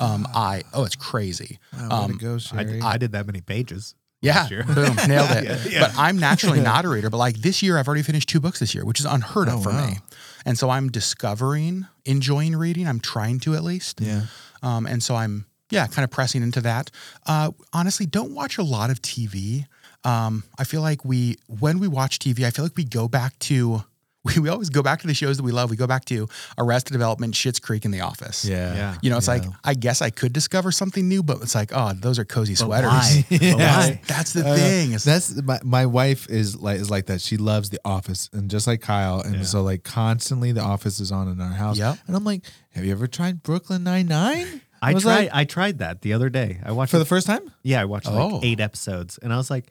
Um, 0.00 0.26
I, 0.34 0.62
oh, 0.72 0.84
it's 0.84 0.96
crazy. 0.96 1.58
Wow, 1.78 2.04
Um, 2.04 2.16
go, 2.16 2.38
I, 2.52 2.80
I 2.82 2.96
did 2.98 3.12
that 3.12 3.26
many 3.26 3.40
pages. 3.40 3.94
Yeah, 4.22 4.48
last 4.48 4.64
boom, 4.64 4.96
nailed 5.06 5.30
it. 5.36 5.44
Yeah, 5.44 5.58
yeah. 5.68 5.80
But 5.80 5.98
I'm 5.98 6.18
naturally 6.18 6.60
not 6.72 6.86
a 6.86 6.88
reader. 6.88 7.10
But 7.10 7.18
like 7.18 7.36
this 7.36 7.62
year, 7.62 7.76
I've 7.78 7.86
already 7.86 8.02
finished 8.02 8.28
two 8.28 8.40
books 8.40 8.58
this 8.58 8.74
year, 8.74 8.84
which 8.86 8.98
is 8.98 9.04
unheard 9.06 9.48
of 9.48 9.56
Oh, 9.56 9.62
for 9.64 9.70
wow. 9.70 9.86
me. 9.88 9.98
And 10.46 10.58
so 10.58 10.70
I'm 10.70 10.88
discovering, 10.90 11.86
enjoying 12.06 12.56
reading. 12.56 12.88
I'm 12.88 13.00
trying 13.00 13.38
to 13.40 13.54
at 13.54 13.62
least. 13.62 14.00
yeah. 14.00 14.22
Um, 14.62 14.86
and 14.86 15.02
so 15.02 15.14
I'm, 15.14 15.44
yeah, 15.70 15.86
kind 15.86 16.04
of 16.04 16.10
pressing 16.10 16.42
into 16.42 16.62
that. 16.62 16.90
Uh, 17.26 17.50
honestly, 17.74 18.06
don't 18.06 18.34
watch 18.34 18.56
a 18.56 18.62
lot 18.62 18.88
of 18.90 19.02
TV. 19.02 19.66
Um, 20.04 20.44
I 20.58 20.64
feel 20.64 20.82
like 20.82 21.04
we, 21.04 21.38
when 21.60 21.78
we 21.78 21.88
watch 21.88 22.18
TV, 22.18 22.44
I 22.44 22.50
feel 22.50 22.64
like 22.64 22.76
we 22.76 22.84
go 22.84 23.08
back 23.08 23.38
to, 23.40 23.82
we, 24.22 24.38
we 24.38 24.48
always 24.50 24.68
go 24.70 24.82
back 24.82 25.00
to 25.00 25.06
the 25.06 25.14
shows 25.14 25.38
that 25.38 25.42
we 25.42 25.52
love. 25.52 25.70
We 25.70 25.76
go 25.76 25.86
back 25.86 26.04
to 26.06 26.28
Arrested 26.58 26.92
Development, 26.92 27.32
Schitt's 27.34 27.58
Creek, 27.58 27.84
and 27.86 27.92
The 27.94 28.00
Office. 28.00 28.44
Yeah. 28.44 28.74
Yeah. 28.74 28.96
You 29.00 29.10
know, 29.10 29.16
it's 29.16 29.28
Yeah. 29.28 29.34
like, 29.34 29.44
I 29.64 29.74
guess 29.74 30.02
I 30.02 30.10
could 30.10 30.32
discover 30.34 30.72
something 30.72 31.08
new, 31.08 31.22
but 31.22 31.40
it's 31.40 31.54
like, 31.54 31.70
oh, 31.74 31.92
those 31.94 32.18
are 32.18 32.24
cozy 32.26 32.52
But 32.52 32.58
sweaters. 32.66 32.90
why? 32.90 33.24
Yeah. 33.30 33.54
why? 33.56 34.00
That's 34.06 34.32
the 34.34 34.46
Uh, 34.46 34.56
thing. 34.56 34.88
It's- 34.92 35.04
That's 35.04 35.40
my, 35.42 35.58
my 35.64 35.86
wife 35.86 36.28
is 36.28 36.56
like 36.60 36.78
is 36.80 36.90
like 36.90 37.06
that. 37.06 37.20
She 37.22 37.36
loves 37.38 37.70
The 37.70 37.80
Office, 37.84 38.28
and 38.32 38.50
just 38.50 38.66
like 38.66 38.82
Kyle, 38.82 39.20
and 39.20 39.36
Yeah. 39.36 39.42
so 39.44 39.62
like 39.62 39.84
constantly 39.84 40.52
The 40.52 40.62
Office 40.62 41.00
is 41.00 41.10
on 41.12 41.28
in 41.28 41.40
our 41.40 41.52
house. 41.52 41.78
Yep. 41.78 41.98
And 42.06 42.14
I'm 42.16 42.24
like, 42.24 42.42
have 42.74 42.84
you 42.84 42.92
ever 42.92 43.06
tried 43.06 43.42
Brooklyn 43.42 43.84
Nine 43.84 44.06
Nine? 44.06 44.60
I 44.82 44.92
was 44.92 45.04
tried. 45.04 45.16
like- 45.16 45.30
I 45.32 45.44
tried 45.44 45.78
that 45.78 46.02
the 46.02 46.12
other 46.12 46.28
day. 46.28 46.60
I 46.62 46.72
watched 46.72 46.90
for 46.90 46.96
it- 46.96 47.00
the 47.00 47.06
first 47.06 47.26
time. 47.26 47.40
Yeah, 47.62 47.80
I 47.80 47.86
watched 47.86 48.06
Oh. 48.08 48.26
like 48.28 48.44
eight 48.44 48.60
episodes, 48.60 49.18
and 49.22 49.32
I 49.32 49.38
was 49.38 49.50
like, 49.50 49.66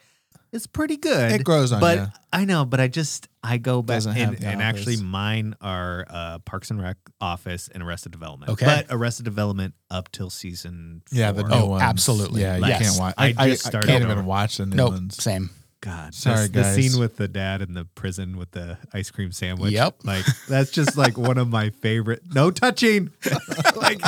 "It's 0.53 0.67
pretty 0.67 0.95
good." 0.97 1.31
It 1.33 1.43
grows 1.43 1.71
on 1.73 1.81
but 1.81 1.97
ya. 1.97 2.07
I 2.31 2.45
know, 2.45 2.63
but 2.63 2.79
I 2.79 2.87
just 2.87 3.27
I 3.43 3.57
go 3.57 3.81
back 3.81 3.95
Doesn't 3.97 4.13
have 4.15 4.29
and, 4.29 4.37
The 4.37 4.47
and 4.47 4.61
actually 4.61 4.97
mine 4.97 5.55
are 5.59 6.05
uh, 6.09 6.39
Parks 6.39 6.71
and 6.71 6.81
Rec, 6.81 6.95
Office, 7.19 7.67
and 7.73 7.83
Arrested 7.83 8.11
Development. 8.13 8.51
Okay. 8.51 8.65
but 8.65 8.85
Arrested 8.89 9.23
Development 9.25 9.73
up 9.91 10.11
till 10.11 10.29
season. 10.29 11.01
Yeah, 11.11 11.31
the 11.33 11.41
four. 11.41 11.49
new 11.49 11.55
Oh, 11.55 11.65
ones. 11.65 11.83
absolutely. 11.83 12.41
Yeah, 12.43 12.55
you 12.57 12.67
Yes. 12.67 12.81
can't 12.81 12.99
watch. 12.99 13.15
I 13.17 13.25
I, 13.27 13.33
I, 13.37 13.49
just 13.49 13.65
I 13.67 13.69
started 13.69 13.87
can't 13.89 14.03
over. 14.05 14.13
even 14.13 14.25
watch 14.25 14.57
the 14.57 14.65
new 14.65 14.75
nope, 14.77 14.91
ones. 14.93 15.21
same. 15.21 15.49
God, 15.81 16.13
Sorry, 16.15 16.47
the, 16.47 16.61
the 16.61 16.73
scene 16.75 16.97
with 16.97 17.17
the 17.17 17.27
dad 17.27 17.61
in 17.61 17.73
the 17.73 17.83
prison 17.83 18.37
with 18.37 18.51
the 18.51 18.77
ice 18.93 19.11
cream 19.11 19.33
sandwich. 19.33 19.73
Yep. 19.73 20.05
like 20.05 20.23
that's 20.47 20.71
just 20.71 20.95
like 20.97 21.17
one 21.17 21.37
of 21.37 21.49
my 21.49 21.71
favorite. 21.71 22.21
No 22.33 22.51
touching. 22.51 23.11
like 23.75 23.99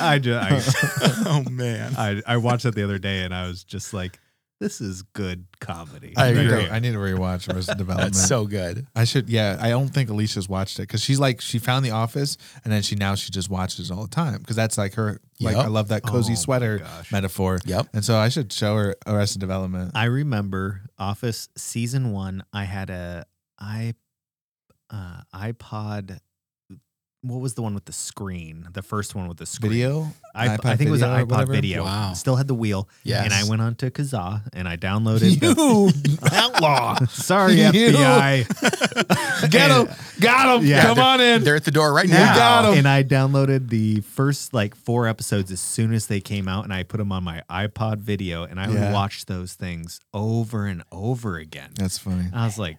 I 0.00 0.18
just 0.18 0.76
I, 1.00 1.12
oh, 1.26 1.44
man. 1.48 1.94
I 1.96 2.20
I 2.26 2.36
watched 2.38 2.64
that 2.64 2.74
the 2.74 2.82
other 2.82 2.98
day, 2.98 3.22
and 3.22 3.32
I 3.32 3.46
was 3.46 3.62
just 3.62 3.94
like, 3.94 4.18
"This 4.60 4.80
is 4.80 5.02
good 5.02 5.46
comedy." 5.60 6.12
I 6.16 6.28
I, 6.28 6.32
need 6.32 6.48
to- 6.48 6.72
I 6.72 6.78
need 6.78 6.92
to 6.92 6.98
rewatch 6.98 7.52
Arrested 7.52 7.78
Development. 7.78 8.12
That's 8.14 8.28
so 8.28 8.46
good. 8.46 8.86
I 8.94 9.04
should. 9.04 9.28
Yeah, 9.28 9.58
I 9.60 9.70
don't 9.70 9.88
think 9.88 10.10
Alicia's 10.10 10.48
watched 10.48 10.78
it 10.78 10.82
because 10.82 11.02
she's 11.02 11.18
like 11.18 11.40
she 11.40 11.58
found 11.58 11.84
The 11.84 11.90
Office 11.90 12.36
and 12.64 12.72
then 12.72 12.82
she 12.82 12.94
now 12.94 13.14
she 13.16 13.30
just 13.30 13.50
watches 13.50 13.90
it 13.90 13.94
all 13.94 14.02
the 14.02 14.08
time 14.08 14.38
because 14.38 14.56
that's 14.56 14.78
like 14.78 14.94
her. 14.94 15.20
Like 15.40 15.56
Yep. 15.56 15.64
I 15.64 15.68
love 15.68 15.88
that 15.88 16.02
Oh 16.04 16.10
cozy 16.10 16.32
my 16.32 16.36
sweater 16.36 16.86
metaphor. 17.10 17.58
Yep. 17.64 17.88
And 17.94 18.04
so 18.04 18.16
I 18.16 18.28
should 18.28 18.52
show 18.52 18.76
her 18.76 18.94
Arrested 19.06 19.40
Development. 19.40 19.92
I 19.94 20.04
remember 20.04 20.82
Office 20.98 21.48
season 21.56 22.12
one. 22.12 22.44
I 22.52 22.64
had 22.64 22.90
a 22.90 23.24
i 23.58 23.94
uh, 24.90 25.20
iPod. 25.34 26.18
What 27.22 27.40
was 27.40 27.52
the 27.52 27.60
one 27.60 27.74
with 27.74 27.84
the 27.84 27.92
screen? 27.92 28.66
The 28.72 28.80
first 28.80 29.14
one 29.14 29.28
with 29.28 29.36
the 29.36 29.44
screen. 29.44 29.72
Video. 29.72 30.08
I, 30.34 30.48
iPod 30.48 30.64
I 30.64 30.76
think 30.76 30.88
it 30.88 30.90
was 30.90 31.02
an 31.02 31.10
iPod 31.10 31.30
whatever? 31.30 31.52
video. 31.52 31.84
Wow. 31.84 32.14
Still 32.14 32.36
had 32.36 32.48
the 32.48 32.54
wheel. 32.54 32.88
Yes. 33.04 33.24
And 33.24 33.34
I 33.34 33.44
went 33.46 33.60
on 33.60 33.74
to 33.74 33.90
Kazaa 33.90 34.40
and 34.54 34.66
I 34.66 34.78
downloaded. 34.78 35.38
the- 35.38 36.10
You 36.10 36.18
outlaw. 36.32 37.04
Sorry, 37.08 37.60
You. 37.60 37.64
FBI. 37.72 39.50
Get 39.50 39.70
him. 39.70 39.88
Got 40.18 40.60
him. 40.62 40.66
Yeah. 40.66 40.82
Come 40.82 40.98
on 40.98 41.20
in. 41.20 41.44
They're 41.44 41.56
at 41.56 41.64
the 41.64 41.70
door 41.70 41.92
right 41.92 42.06
You 42.06 42.14
now. 42.14 42.34
got 42.34 42.64
'em. 42.72 42.78
and 42.78 42.88
I 42.88 43.04
downloaded 43.04 43.68
the 43.68 44.00
first 44.00 44.54
like 44.54 44.74
four 44.74 45.06
episodes 45.06 45.52
as 45.52 45.60
soon 45.60 45.92
as 45.92 46.06
they 46.06 46.20
came 46.20 46.48
out, 46.48 46.64
and 46.64 46.72
I 46.72 46.84
put 46.84 46.96
them 46.98 47.12
on 47.12 47.22
my 47.22 47.42
iPod 47.50 47.98
video, 47.98 48.44
and 48.44 48.58
I 48.58 48.66
would 48.68 48.76
Yeah. 48.78 48.92
watch 48.94 49.26
those 49.26 49.52
things 49.52 50.00
over 50.14 50.64
and 50.64 50.82
over 50.90 51.36
again. 51.36 51.72
That's 51.74 51.98
funny. 51.98 52.28
I 52.32 52.46
was 52.46 52.56
like, 52.58 52.78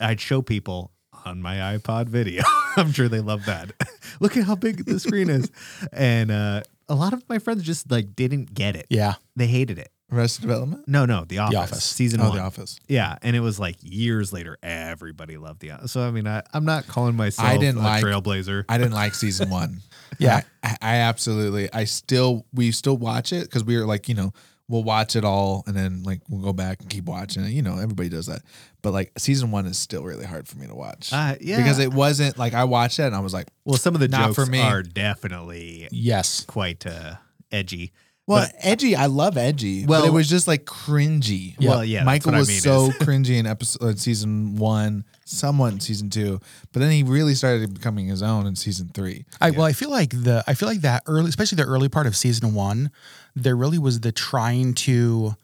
I'd 0.00 0.20
show 0.20 0.42
people 0.42 0.90
on 1.28 1.42
my 1.42 1.56
iPod 1.76 2.06
video. 2.06 2.42
I'm 2.76 2.92
sure 2.92 3.08
they 3.08 3.20
love 3.20 3.44
that. 3.46 3.72
Look 4.20 4.36
at 4.36 4.44
how 4.44 4.54
big 4.56 4.84
the 4.84 4.98
screen 4.98 5.28
is, 5.30 5.50
and 5.92 6.30
uh, 6.30 6.62
a 6.88 6.94
lot 6.94 7.12
of 7.12 7.28
my 7.28 7.38
friends 7.38 7.62
just 7.62 7.90
like 7.90 8.16
didn't 8.16 8.54
get 8.54 8.74
it. 8.76 8.86
Yeah. 8.90 9.14
They 9.36 9.46
hated 9.46 9.78
it. 9.78 9.90
Arrested 10.10 10.40
Development. 10.42 10.88
No, 10.88 11.04
no, 11.04 11.24
The 11.26 11.38
Office, 11.38 11.56
Office. 11.58 11.84
season 11.84 12.20
Oh, 12.22 12.28
one. 12.30 12.36
The 12.38 12.42
Office. 12.42 12.80
Yeah, 12.88 13.16
and 13.20 13.36
it 13.36 13.40
was 13.40 13.60
like 13.60 13.76
years 13.82 14.32
later, 14.32 14.56
everybody 14.62 15.36
loved 15.36 15.60
The 15.60 15.72
Office. 15.72 15.92
So 15.92 16.00
I 16.00 16.10
mean, 16.10 16.26
I, 16.26 16.42
I'm 16.54 16.64
not 16.64 16.86
calling 16.86 17.14
myself 17.14 17.46
I 17.46 17.58
didn't 17.58 17.80
a 17.80 17.82
like- 17.82 18.02
trailblazer. 18.02 18.64
I 18.70 18.78
didn't 18.78 18.94
like 18.94 19.14
season 19.14 19.50
one. 19.50 19.82
Yeah. 20.18 20.40
I, 20.62 20.76
I 20.80 20.96
absolutely. 20.96 21.70
I 21.72 21.84
still. 21.84 22.46
We 22.54 22.72
still 22.72 22.96
watch 22.96 23.32
it 23.34 23.42
because 23.44 23.64
we 23.64 23.76
were 23.76 23.84
like, 23.84 24.08
you 24.08 24.14
know, 24.14 24.32
we'll 24.68 24.84
watch 24.84 25.16
it 25.16 25.24
all 25.24 25.64
and 25.66 25.74
then 25.74 26.02
like 26.02 26.20
we'll 26.28 26.42
go 26.42 26.52
back 26.52 26.80
and 26.80 26.90
keep 26.90 27.04
watching 27.06 27.42
it. 27.44 27.50
You 27.50 27.62
know, 27.62 27.78
everybody 27.78 28.08
does 28.08 28.26
that. 28.26 28.42
But 28.82 28.92
like 28.92 29.12
season 29.18 29.50
one 29.50 29.66
is 29.66 29.78
still 29.78 30.02
really 30.04 30.26
hard 30.26 30.46
for 30.46 30.58
me 30.58 30.66
to 30.66 30.74
watch. 30.74 31.10
Uh, 31.12 31.36
yeah, 31.40 31.56
Because 31.56 31.78
it 31.78 31.92
wasn't 31.92 32.36
like 32.38 32.54
I 32.54 32.64
watched 32.64 32.98
it 32.98 33.04
and 33.04 33.14
I 33.16 33.20
was 33.20 33.32
like, 33.32 33.48
well, 33.64 33.78
some 33.78 33.94
of 33.94 34.00
the 34.00 34.08
not 34.08 34.26
jokes 34.26 34.34
for 34.36 34.46
me. 34.46 34.60
are 34.60 34.82
definitely 34.82 35.88
Yes. 35.90 36.44
quite 36.44 36.86
uh, 36.86 37.14
edgy. 37.50 37.92
well, 38.26 38.46
But- 38.46 38.54
edgy. 38.60 38.94
I 38.94 39.06
love 39.06 39.36
edgy. 39.38 39.86
Well- 39.86 40.02
but 40.02 40.08
it 40.08 40.12
was 40.12 40.28
just 40.28 40.46
like 40.46 40.64
cringy. 40.64 41.54
Well, 41.64 41.84
yeah, 41.84 42.04
Michael 42.04 42.32
what 42.32 42.36
I 42.36 42.40
was 42.40 42.48
mean 42.48 42.60
so 42.60 42.86
is- 42.90 42.94
cringy 42.96 43.38
in 43.38 43.46
episode 43.46 43.98
season 43.98 44.56
one, 44.56 45.04
somewhat 45.28 45.72
in 45.72 45.80
season 45.80 46.10
two, 46.10 46.40
but 46.72 46.80
then 46.80 46.90
he 46.90 47.02
really 47.02 47.34
started 47.34 47.74
becoming 47.74 48.06
his 48.08 48.22
own 48.22 48.46
in 48.46 48.56
season 48.56 48.90
three. 48.94 49.24
I, 49.40 49.50
well, 49.50 49.66
I 49.66 49.72
feel 49.72 49.90
like 49.90 50.10
the 50.10 50.42
I 50.46 50.54
feel 50.54 50.68
like 50.68 50.80
that 50.82 51.02
early, 51.06 51.28
especially 51.28 51.56
the 51.56 51.64
early 51.68 51.88
part 51.88 52.06
of 52.06 52.16
season 52.16 52.54
one, 52.54 52.90
there 53.36 53.56
really 53.56 53.78
was 53.78 54.00
the 54.00 54.12
trying 54.12 54.74
to 54.74 55.36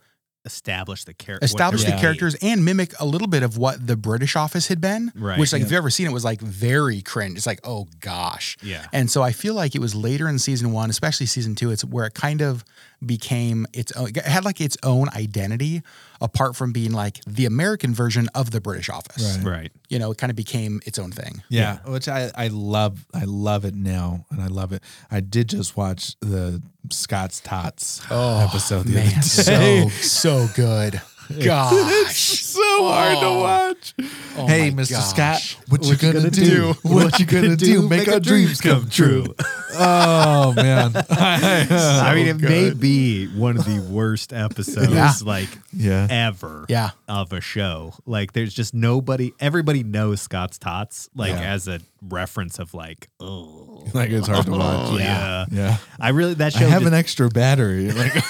Establish 0.46 1.04
the 1.04 1.14
character. 1.14 1.42
establish 1.42 1.84
the 1.84 1.90
Yeah. 1.92 2.00
characters 2.02 2.34
and 2.42 2.66
mimic 2.66 2.92
a 3.00 3.06
little 3.06 3.28
bit 3.28 3.42
of 3.42 3.56
what 3.56 3.86
the 3.86 3.96
British 3.96 4.36
Office 4.36 4.68
had 4.68 4.78
been. 4.78 5.10
Right. 5.14 5.38
Which, 5.38 5.54
like, 5.54 5.62
if 5.62 5.68
you've 5.68 5.78
ever 5.78 5.88
seen 5.88 6.06
it, 6.06 6.12
was 6.12 6.22
like 6.22 6.38
very 6.42 7.00
cringe. 7.00 7.38
It's 7.38 7.46
like, 7.46 7.60
oh 7.64 7.88
gosh. 8.00 8.58
Yeah. 8.62 8.84
And 8.92 9.10
so 9.10 9.22
I 9.22 9.32
feel 9.32 9.54
like 9.54 9.74
it 9.74 9.80
was 9.80 9.94
later 9.94 10.28
in 10.28 10.38
season 10.38 10.70
one, 10.72 10.90
especially 10.90 11.24
season 11.24 11.54
two, 11.54 11.70
it's 11.70 11.82
where 11.82 12.04
it 12.04 12.12
kind 12.12 12.42
of 12.42 12.62
became 13.06 13.66
its 13.72 13.92
own, 13.92 14.08
it 14.08 14.16
had 14.24 14.44
like 14.44 14.60
its 14.60 14.76
own 14.82 15.08
identity 15.10 15.82
apart 16.20 16.56
from 16.56 16.72
being 16.72 16.92
like 16.92 17.20
the 17.26 17.44
American 17.46 17.92
version 17.94 18.28
of 18.34 18.50
the 18.50 18.60
British 18.60 18.88
Office. 18.88 19.38
Right. 19.38 19.54
Right. 19.54 19.72
You 19.88 19.98
know, 19.98 20.10
it 20.10 20.18
kind 20.18 20.30
of 20.30 20.36
became 20.36 20.80
its 20.86 20.98
own 20.98 21.10
thing. 21.12 21.42
Yeah, 21.48 21.78
which 21.86 22.08
I 22.08 22.30
I 22.34 22.48
love. 22.48 23.06
I 23.14 23.24
love 23.24 23.64
it 23.64 23.74
now, 23.74 24.26
and 24.30 24.40
I 24.42 24.46
love 24.48 24.72
it. 24.72 24.82
I 25.10 25.20
did 25.20 25.48
just 25.50 25.76
watch 25.76 26.16
the 26.20 26.62
Scott's 26.90 27.40
Tots 27.40 28.02
oh, 28.10 28.40
episode 28.40 28.86
the 28.86 28.92
Oh, 28.92 29.04
Man, 29.04 29.06
other 29.06 29.14
day. 29.14 29.20
so 29.20 29.88
so 30.00 30.48
good. 30.54 31.00
Gosh. 31.42 32.16
so 32.16 32.60
Oh, 32.76 32.92
hard 32.92 33.18
to 33.18 33.24
Oh. 33.26 33.40
watch. 33.40 33.94
Oh 34.36 34.46
hey, 34.48 34.70
my 34.70 34.82
Mr. 34.82 34.90
gosh. 34.92 35.10
Scott, 35.10 35.56
what, 35.68 35.84
you 35.84 35.96
gonna, 35.96 36.30
do? 36.30 36.74
What 36.82 37.18
you 37.20 37.26
gonna 37.26 37.56
do? 37.56 37.88
Make 37.88 38.08
our 38.08 38.18
dreams 38.20 38.60
come 38.60 38.88
true. 38.88 39.34
oh 39.76 40.52
man, 40.56 40.92
I 41.10 42.12
mean, 42.14 42.26
it 42.28 42.38
good. 42.38 42.48
may 42.50 42.70
be 42.70 43.26
one 43.28 43.56
of 43.56 43.64
the 43.64 43.80
worst 43.90 44.32
episodes, 44.32 44.92
Yeah. 44.92 45.12
like 45.24 45.48
yeah. 45.72 46.06
ever, 46.10 46.64
Yeah. 46.68 46.90
of 47.08 47.32
a 47.32 47.40
show. 47.40 47.94
Like, 48.06 48.32
there's 48.32 48.54
just 48.54 48.74
nobody. 48.74 49.32
Everybody 49.40 49.82
knows 49.84 50.20
Scott's 50.20 50.58
Tots, 50.58 51.08
like 51.14 51.30
Yeah. 51.32 51.52
as 51.54 51.68
a 51.68 51.80
reference 52.02 52.58
of 52.58 52.74
like, 52.74 53.08
oh, 53.20 53.84
Like 53.94 54.10
it's 54.10 54.26
hard 54.28 54.46
to 54.46 54.52
watch. 54.52 54.88
oh, 54.90 54.98
yeah. 54.98 55.44
Yeah, 55.50 55.76
I 56.00 56.10
really 56.10 56.34
that 56.34 56.52
show. 56.52 56.58
I 56.58 56.62
show. 56.62 56.68
have 56.68 56.82
just, 56.82 56.92
an 56.92 56.98
extra 56.98 57.28
battery. 57.28 57.90
Like, 57.92 58.12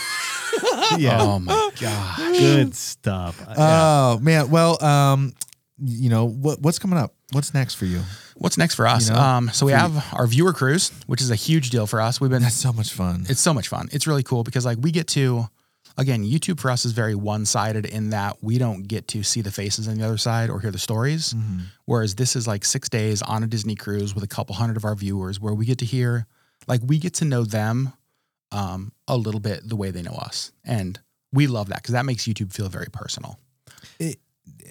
yeah, 0.99 1.19
Oh 1.21 1.39
my 1.39 1.71
gosh. 1.81 2.19
good 2.39 2.75
stuff. 2.75 3.43
Yeah. 3.49 3.55
oh 3.59 4.19
man. 4.21 4.51
Well, 4.51 4.83
um, 4.85 5.33
you 5.79 6.09
know 6.11 6.27
what 6.27 6.61
what's 6.61 6.79
coming 6.79 6.99
up? 6.99 7.15
What's 7.33 7.53
next 7.55 7.75
for 7.75 7.85
you? 7.87 8.01
What's 8.37 8.59
next 8.59 8.75
for 8.75 8.87
us? 8.87 9.09
You 9.09 9.15
know, 9.15 9.21
um, 9.21 9.51
so 9.53 9.67
we 9.67 9.73
have 9.73 10.13
our 10.13 10.27
viewer 10.27 10.53
cruise, 10.53 10.91
which 11.07 11.21
is 11.21 11.31
a 11.31 11.35
huge 11.37 11.71
deal 11.71 11.87
for 11.87 12.01
us. 12.01 12.21
We've 12.21 12.31
been 12.31 12.43
That's 12.43 12.55
so 12.57 12.73
much 12.73 12.93
fun. 12.93 13.27
it's 13.29 13.41
so 13.41 13.55
much 13.55 13.69
fun. 13.69 13.89
It's 13.93 14.07
really 14.07 14.23
cool 14.23 14.43
because 14.45 14.65
like 14.65 14.79
we 14.81 14.91
get 14.91 15.07
to 15.09 15.49
again, 15.97 16.25
YouTube 16.25 16.59
for 16.59 16.71
us 16.73 16.85
is 16.85 16.91
very 16.91 17.15
one-sided 17.15 17.87
in 17.87 18.11
that 18.11 18.37
we 18.43 18.59
don't 18.59 18.89
get 18.89 19.07
to 19.07 19.23
see 19.23 19.41
the 19.43 19.53
faces 19.53 19.87
on 19.87 19.95
the 19.97 20.05
other 20.05 20.17
side 20.17 20.51
or 20.51 20.59
hear 20.59 20.73
the 20.73 20.79
stories. 20.79 21.33
Mm-hmm. 21.35 21.59
Whereas 21.85 22.17
this 22.17 22.35
is 22.35 22.49
like 22.49 22.65
6 22.65 22.89
days 22.89 23.23
on 23.23 23.45
a 23.45 23.47
Disney 23.47 23.77
cruise 23.77 24.13
with 24.13 24.25
a 24.25 24.27
couple 24.27 24.57
hundred 24.57 24.77
of 24.77 24.85
our 24.85 24.97
viewers 24.97 25.39
where 25.39 25.55
we 25.55 25.65
get 25.67 25.79
to 25.79 25.85
hear 25.85 26.27
like 26.67 26.81
we 26.85 26.99
get 26.99 27.15
to 27.15 27.25
know 27.25 27.45
them 27.45 27.93
um 28.53 28.93
a 29.09 29.17
little 29.17 29.41
bit 29.41 29.69
the 29.69 29.77
way 29.77 29.91
they 29.91 30.03
know 30.03 30.15
us. 30.15 30.53
And 30.65 30.99
we 31.33 31.47
love 31.47 31.69
that 31.69 31.83
because 31.83 31.93
that 31.93 32.05
makes 32.07 32.25
YouTube 32.25 32.53
feel 32.53 32.69
very 32.69 32.89
personal. 32.93 33.39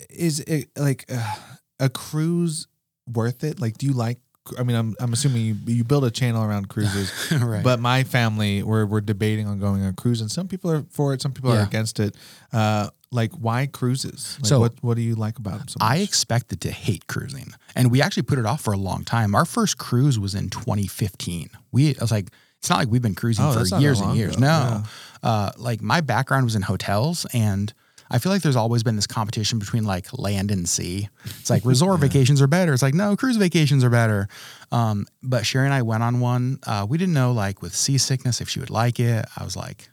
is 0.10 0.40
it 0.42 0.70
like 0.78 1.06
uh, 1.10 1.36
a 1.80 1.90
cruise 1.90 2.68
worth 3.12 3.44
it? 3.44 3.60
Like, 3.60 3.78
do 3.78 3.86
you 3.86 3.94
like 3.94 4.20
I 4.60 4.64
mean, 4.64 4.76
I'm 4.76 4.96
I'm 5.00 5.14
assuming 5.14 5.42
you, 5.46 5.56
you 5.66 5.84
build 5.86 6.04
a 6.04 6.12
channel 6.12 6.44
around 6.44 6.68
cruises, 6.68 7.12
Right. 7.32 7.64
But 7.64 7.80
my 7.80 8.04
family, 8.04 8.62
we're 8.62 8.86
we're 8.86 9.00
debating 9.02 9.48
on 9.48 9.60
going 9.60 9.82
on 9.84 9.90
a 9.90 9.94
cruise, 9.94 10.20
and 10.20 10.30
some 10.30 10.48
people 10.50 10.70
are 10.70 10.84
for 10.90 11.14
it, 11.14 11.22
some 11.22 11.32
people 11.32 11.52
are 11.52 11.62
against 11.64 12.00
it. 12.00 12.16
Uh, 12.52 12.90
like, 13.10 13.32
why 13.34 13.68
cruises? 13.68 14.38
Like, 14.42 14.48
So- 14.50 14.60
what 14.60 14.74
what 14.82 14.96
do 14.98 15.02
you 15.02 15.16
like 15.16 15.38
about 15.40 15.60
them 15.60 15.68
so? 15.70 15.78
I 15.80 15.98
expected 15.98 16.60
to 16.62 16.72
hate 16.72 17.08
cruising, 17.08 17.54
and 17.74 17.90
we 17.90 18.02
actually 18.02 18.24
put 18.24 18.38
it 18.38 18.46
off 18.46 18.60
for 18.62 18.74
a 18.74 18.78
long 18.78 19.06
time. 19.06 19.34
Our 19.34 19.46
first 19.46 19.78
cruise 19.78 20.20
was 20.20 20.36
in 20.36 20.50
2015. 20.50 21.50
We, 21.72 21.96
I 21.96 22.02
was 22.02 22.12
like, 22.12 22.30
it's 22.64 22.70
not 22.70 22.80
like 22.80 22.88
we've 22.90 23.02
been 23.02 23.14
cruising 23.14 23.44
Oh, 23.44 23.52
for 23.52 23.80
years 23.82 24.00
and 24.00 24.16
years. 24.16 24.38
ago. 24.38 24.46
No, 24.46 24.84
uh, 25.22 25.52
like 25.58 25.82
my 25.82 26.00
background 26.00 26.46
was 26.46 26.56
in 26.56 26.62
hotels, 26.62 27.26
and 27.34 27.74
I 28.10 28.20
feel 28.20 28.32
like 28.32 28.42
there's 28.42 28.56
always 28.56 28.84
been 28.84 28.96
this 28.96 29.06
competition 29.08 29.60
between 29.60 29.84
like 29.84 30.18
land 30.18 30.50
and 30.50 30.68
sea. 30.70 31.10
It's 31.26 31.50
like 31.50 31.66
resort 31.66 32.00
vacations 32.00 32.42
are 32.42 32.48
better. 32.48 32.72
It's 32.72 32.82
like 32.82 32.94
no, 32.94 33.18
cruise 33.18 33.36
vacations 33.36 33.84
are 33.84 33.90
better. 33.90 34.30
Um, 34.72 35.08
but 35.22 35.46
Sherry 35.46 35.66
and 35.66 35.74
I 35.74 35.82
went 35.82 36.04
on 36.04 36.22
one. 36.22 36.60
Uh, 36.66 36.86
we 36.88 36.98
didn't 36.98 37.14
know 37.16 37.34
like 37.34 37.62
with 37.62 37.76
seasickness 37.76 38.40
if 38.40 38.48
she 38.48 38.60
would 38.62 38.70
like 38.70 38.98
it. 39.00 39.26
I 39.38 39.44
was 39.44 39.58
like, 39.58 39.90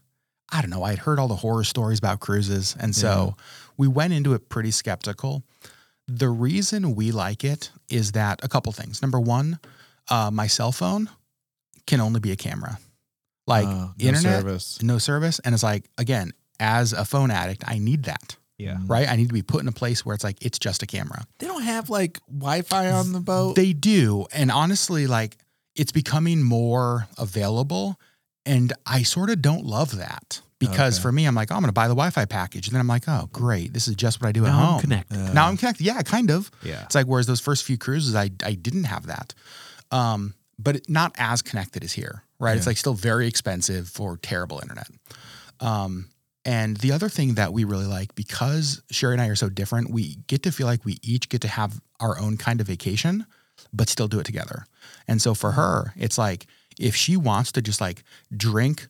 I 0.53 0.61
don't 0.61 0.71
know. 0.71 0.85
I'd 0.85 0.99
heard 0.99 1.19
all 1.19 1.29
the 1.29 1.37
horror 1.37 1.65
stories 1.65 1.99
about 1.99 2.21
cruises. 2.21 2.77
And 2.79 2.95
so 2.95 3.35
we 3.77 3.89
went 3.89 4.13
into 4.13 4.35
it 4.35 4.49
pretty 4.49 4.71
skeptical. 4.71 5.43
The 6.07 6.29
reason 6.29 6.95
we 6.95 7.11
like 7.13 7.45
it 7.45 7.71
is 7.89 8.13
that 8.13 8.41
a 8.45 8.49
couple 8.49 8.73
things. 8.73 9.01
Number 9.03 9.19
one, 9.21 9.59
uh, 10.09 10.31
my 10.33 10.47
cell 10.49 10.73
phone 10.73 11.09
can 11.91 12.01
only 12.01 12.21
be 12.21 12.33
a 12.33 12.37
camera. 12.37 12.79
Like 13.47 13.67
Uh, 13.67 13.71
no 13.71 13.93
internet, 13.99 14.41
service. 14.43 14.83
no 14.83 14.99
service. 14.99 15.41
And 15.45 15.55
it's 15.55 15.63
like, 15.65 15.85
again, 15.99 16.33
as 16.61 16.93
a 16.93 17.05
phone 17.05 17.31
addict, 17.31 17.65
I 17.67 17.79
need 17.79 18.05
that, 18.05 18.37
Yeah. 18.59 18.79
right? 18.87 19.09
I 19.09 19.17
need 19.17 19.29
to 19.29 19.35
be 19.35 19.43
put 19.43 19.61
in 19.63 19.69
a 19.69 19.73
place 19.73 20.05
where 20.07 20.15
it's 20.15 20.25
like, 20.25 20.39
it's 20.41 20.59
just 20.59 20.83
a 20.83 20.87
camera. 20.87 21.25
They 21.39 21.47
don't 21.47 21.63
have 21.63 21.91
like 21.91 22.21
Wi-Fi 22.29 22.91
on 22.93 23.13
the 23.13 23.21
boat. 23.21 23.57
They 23.57 23.73
do. 23.73 24.27
And 24.33 24.51
honestly, 24.51 25.07
like 25.07 25.37
it's 25.75 25.93
becoming 25.93 26.43
more 26.43 27.09
available. 27.19 27.99
And 28.47 28.73
I 28.87 29.03
sort 29.03 29.31
of 29.31 29.43
don't 29.43 29.65
love 29.67 29.97
that 29.97 30.41
because 30.59 30.97
Okay. 30.97 31.03
for 31.03 31.13
me, 31.13 31.25
I'm 31.27 31.35
like, 31.35 31.51
oh, 31.51 31.55
I'm 31.57 31.63
going 31.63 31.69
to 31.69 31.73
buy 31.73 31.89
the 31.89 31.95
Wi 31.95 32.11
Fi 32.11 32.25
package. 32.27 32.67
And 32.69 32.75
then 32.75 32.81
I'm 32.81 32.87
like, 32.89 33.05
oh, 33.09 33.29
great. 33.33 33.73
This 33.73 33.89
is 33.89 33.95
just 33.97 34.21
what 34.21 34.29
I 34.29 34.33
do 34.33 34.45
at 34.45 34.49
Now 34.51 34.59
I'm 34.59 34.67
home. 34.73 34.81
connected. 34.81 35.35
now 35.35 35.47
I'm 35.49 35.57
connected. 35.57 35.85
Yeah, 35.85 36.01
kind 36.03 36.31
of. 36.31 36.51
Yeah. 36.63 36.83
It's 36.85 36.95
like, 36.95 37.07
whereas 37.07 37.27
those 37.27 37.41
first 37.41 37.65
few 37.65 37.79
cruises, 37.79 38.15
I, 38.15 38.31
I 38.45 38.55
didn't 38.55 38.85
have 38.85 39.07
that. 39.07 39.35
Um, 39.91 40.35
but 40.63 40.89
not 40.89 41.15
as 41.19 41.43
connected 41.43 41.83
as 41.85 41.93
here, 41.93 42.25
right? 42.39 42.57
It's 42.57 42.67
like 42.67 42.77
still 42.77 42.95
very 42.95 43.27
expensive 43.27 43.89
for 43.89 44.17
terrible 44.17 44.61
internet. 44.61 44.89
Um, 45.61 46.09
and 46.45 46.77
the 46.79 46.93
other 46.93 47.09
thing 47.09 47.35
that 47.35 47.53
we 47.53 47.65
really 47.65 47.87
like, 47.87 48.15
because 48.15 48.83
Sherry 48.91 49.15
and 49.15 49.23
I 49.23 49.29
are 49.29 49.37
so 49.37 49.49
different, 49.49 49.91
we 49.91 50.17
get 50.27 50.43
to 50.45 50.53
feel 50.53 50.67
like 50.67 50.85
we 50.85 50.99
each 51.03 51.29
get 51.29 51.43
to 51.43 51.49
have 51.49 51.81
our 52.01 52.19
own 52.19 52.37
kind 52.37 52.61
of 52.61 52.67
vacation, 52.67 53.27
but 53.73 53.89
still 53.89 54.09
do 54.09 54.21
it 54.21 54.25
together. 54.25 54.65
And 55.07 55.21
so 55.21 55.35
for 55.35 55.53
her, 55.53 55.93
it's 55.97 56.17
like 56.17 56.47
if 56.79 56.97
she 56.97 57.17
wants 57.17 57.53
to 57.53 57.63
just 57.63 57.81
like 57.81 58.03
drink 58.35 58.89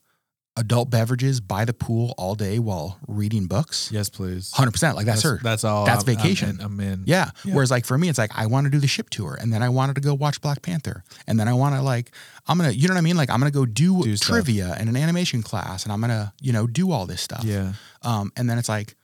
adult 0.60 0.90
beverages 0.90 1.40
by 1.40 1.64
the 1.64 1.72
pool 1.72 2.14
all 2.18 2.34
day 2.34 2.58
while 2.58 2.98
reading 3.08 3.46
books, 3.46 3.90
yes, 3.92 4.08
please. 4.08 4.52
100%, 4.54 4.94
like 4.94 5.06
that's, 5.06 5.22
her. 5.22 5.40
That's 5.42 5.64
all. 5.64 5.84
That's 5.86 6.04
I'm- 6.06 6.10
I'm 6.16 6.22
vacation. 6.22 6.50
in- 6.50 6.60
I'm 6.60 6.78
in. 6.80 7.02
Yeah. 7.06 7.30
Yeah. 7.44 7.54
Whereas 7.54 7.70
like 7.70 7.84
for 7.86 7.96
me, 7.98 8.08
it's 8.08 8.18
like 8.18 8.30
I 8.36 8.46
want 8.46 8.66
to 8.66 8.70
do 8.70 8.78
the 8.78 8.86
ship 8.86 9.10
tour, 9.10 9.36
and 9.40 9.52
then 9.52 9.62
I 9.62 9.68
wanted 9.70 9.94
to 9.96 10.00
go 10.00 10.14
watch 10.14 10.40
Black 10.40 10.62
Panther, 10.62 11.02
and 11.26 11.40
then 11.40 11.48
I 11.48 11.54
want 11.54 11.74
to 11.74 11.82
like 11.82 12.12
I'm 12.46 12.58
gonna, 12.58 12.70
you 12.72 12.88
know 12.88 12.94
what 12.94 12.98
I 12.98 13.02
mean? 13.02 13.16
Like 13.16 13.30
I'm 13.30 13.38
gonna 13.40 13.50
go 13.50 13.66
do, 13.66 14.02
Do 14.02 14.16
stuff. 14.16 14.28
trivia 14.28 14.74
and 14.78 14.88
an 14.88 14.96
animation 14.96 15.42
class, 15.42 15.84
and 15.84 15.92
I'm 15.92 16.00
gonna 16.00 16.32
you 16.40 16.52
know 16.52 16.66
do 16.66 16.92
all 16.92 17.06
this 17.06 17.20
stuff. 17.22 17.42
Yeah. 17.44 17.72
Um, 18.02 18.32
and 18.36 18.48
then 18.48 18.58
it's 18.58 18.68
like 18.68 18.94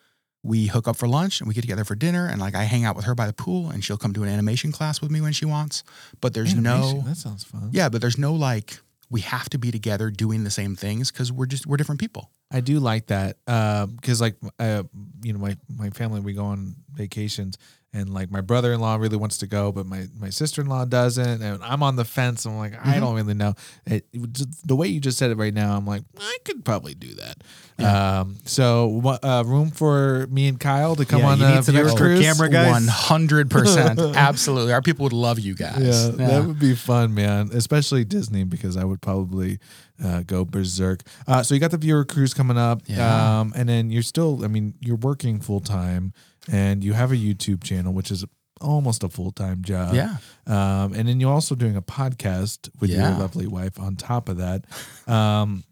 we 0.42 0.66
hook 0.66 0.86
up 0.86 0.96
for 0.96 1.08
lunch 1.08 1.40
and 1.40 1.48
we 1.48 1.54
get 1.54 1.62
together 1.62 1.84
for 1.84 1.94
dinner, 1.96 2.26
and 2.28 2.40
like 2.40 2.54
I 2.54 2.64
hang 2.64 2.84
out 2.84 2.94
with 2.96 3.04
her 3.06 3.14
by 3.14 3.26
the 3.26 3.32
pool, 3.32 3.70
and 3.70 3.82
she'll 3.84 3.96
come 3.96 4.12
to 4.14 4.22
an 4.22 4.28
animation 4.28 4.70
class 4.72 5.00
with 5.00 5.10
me 5.10 5.20
when 5.20 5.32
she 5.32 5.44
wants. 5.44 5.82
But 6.20 6.34
there's 6.34 6.52
Animation, 6.52 6.98
no, 6.98 7.02
That 7.08 7.16
sounds 7.16 7.42
fun. 7.44 7.70
yeah, 7.72 7.88
but 7.88 8.00
there's 8.00 8.18
no 8.18 8.32
like 8.34 8.78
we 9.10 9.20
have 9.20 9.48
to 9.50 9.58
be 9.58 9.70
together 9.70 10.10
doing 10.10 10.44
the 10.44 10.50
same 10.50 10.76
things 10.76 11.10
because 11.10 11.30
we're 11.32 11.46
just 11.46 11.66
we're 11.66 11.76
different 11.76 12.00
people. 12.00 12.30
I 12.50 12.60
do 12.60 12.78
like 12.78 13.06
that 13.06 13.36
because, 13.44 14.20
like, 14.20 14.36
uh, 14.58 14.84
you 15.22 15.32
know, 15.32 15.38
my 15.38 15.56
my 15.68 15.90
family 15.90 16.20
we 16.20 16.32
go 16.32 16.44
on 16.44 16.76
vacations, 16.92 17.58
and 17.96 18.12
like 18.12 18.30
my 18.30 18.40
brother 18.40 18.72
in 18.72 18.80
law 18.80 18.96
really 18.96 19.16
wants 19.16 19.38
to 19.38 19.46
go, 19.46 19.72
but 19.72 19.86
my 19.86 20.06
my 20.18 20.30
sister 20.30 20.60
in 20.60 20.66
law 20.68 20.84
doesn't, 20.84 21.42
and 21.42 21.62
I'm 21.64 21.82
on 21.82 21.96
the 21.96 22.04
fence. 22.04 22.44
I'm 22.44 22.58
like, 22.58 22.74
I 22.84 23.00
don't 23.00 23.14
really 23.14 23.34
know. 23.34 23.54
It, 23.86 24.06
it 24.12 24.32
just- 24.32 24.66
the 24.68 24.76
way 24.76 24.88
you 24.88 25.00
just 25.00 25.18
said 25.18 25.30
it 25.30 25.36
right 25.36 25.54
now, 25.54 25.76
I'm 25.76 25.86
like, 25.86 26.02
I 26.18 26.36
could 26.44 26.64
probably 26.64 26.94
do 26.94 27.14
that. 27.14 27.42
Um, 27.78 28.36
so 28.46 28.86
what, 28.86 29.22
uh, 29.22 29.44
room 29.46 29.70
for 29.70 30.26
me 30.30 30.48
and 30.48 30.58
Kyle 30.58 30.96
to 30.96 31.04
come 31.04 31.20
Yeah, 31.20 31.28
on 31.28 31.38
you 31.38 31.44
the 31.44 31.54
need 31.56 31.64
some 31.64 31.74
viewer 31.74 31.84
extra 31.86 32.06
cruise? 32.06 32.20
camera 32.24 32.48
guys. 32.48 32.70
One 32.70 32.86
hundred 32.88 33.50
percent, 33.50 33.98
absolutely. 34.16 34.72
Our 34.72 34.82
people 34.82 35.02
would 35.04 35.12
love 35.12 35.38
you 35.38 35.54
guys. 35.54 35.78
Yeah, 35.80 36.26
that 36.26 36.44
would 36.46 36.58
be 36.58 36.74
fun, 36.74 37.14
man. 37.14 37.50
Especially 37.52 38.04
Disney 38.04 38.44
because 38.44 38.76
I 38.76 38.84
would 38.84 39.02
probably 39.02 39.58
uh, 40.02 40.22
go 40.22 40.44
berserk. 40.44 41.02
Uh, 41.26 41.42
so 41.42 41.54
you 41.54 41.60
got 41.60 41.70
the 41.70 41.76
viewer 41.78 42.04
cruise 42.04 42.32
coming 42.34 42.56
up, 42.58 42.80
Yeah. 42.86 43.40
um, 43.40 43.52
and 43.54 43.68
then 43.68 43.90
you're 43.90 44.02
still. 44.02 44.42
I 44.44 44.48
mean, 44.48 44.74
you're 44.80 44.96
working 44.96 45.40
full 45.40 45.60
time, 45.60 46.12
and 46.50 46.82
you 46.84 46.92
have 46.92 47.12
a 47.12 47.16
YouTube 47.16 47.62
channel, 47.64 47.92
which 47.92 48.10
is 48.10 48.24
almost 48.60 49.04
a 49.04 49.08
full 49.08 49.32
time 49.32 49.62
job. 49.62 49.94
Yeah. 49.94 50.16
Um, 50.46 50.92
and 50.94 51.08
then 51.08 51.20
you're 51.20 51.32
also 51.32 51.54
doing 51.54 51.76
a 51.76 51.82
podcast 51.82 52.70
with 52.80 52.90
your 52.90 53.02
lovely 53.10 53.46
wife 53.46 53.78
on 53.80 53.96
top 53.96 54.28
of 54.28 54.38
that. 54.38 54.64
Um, 55.06 55.64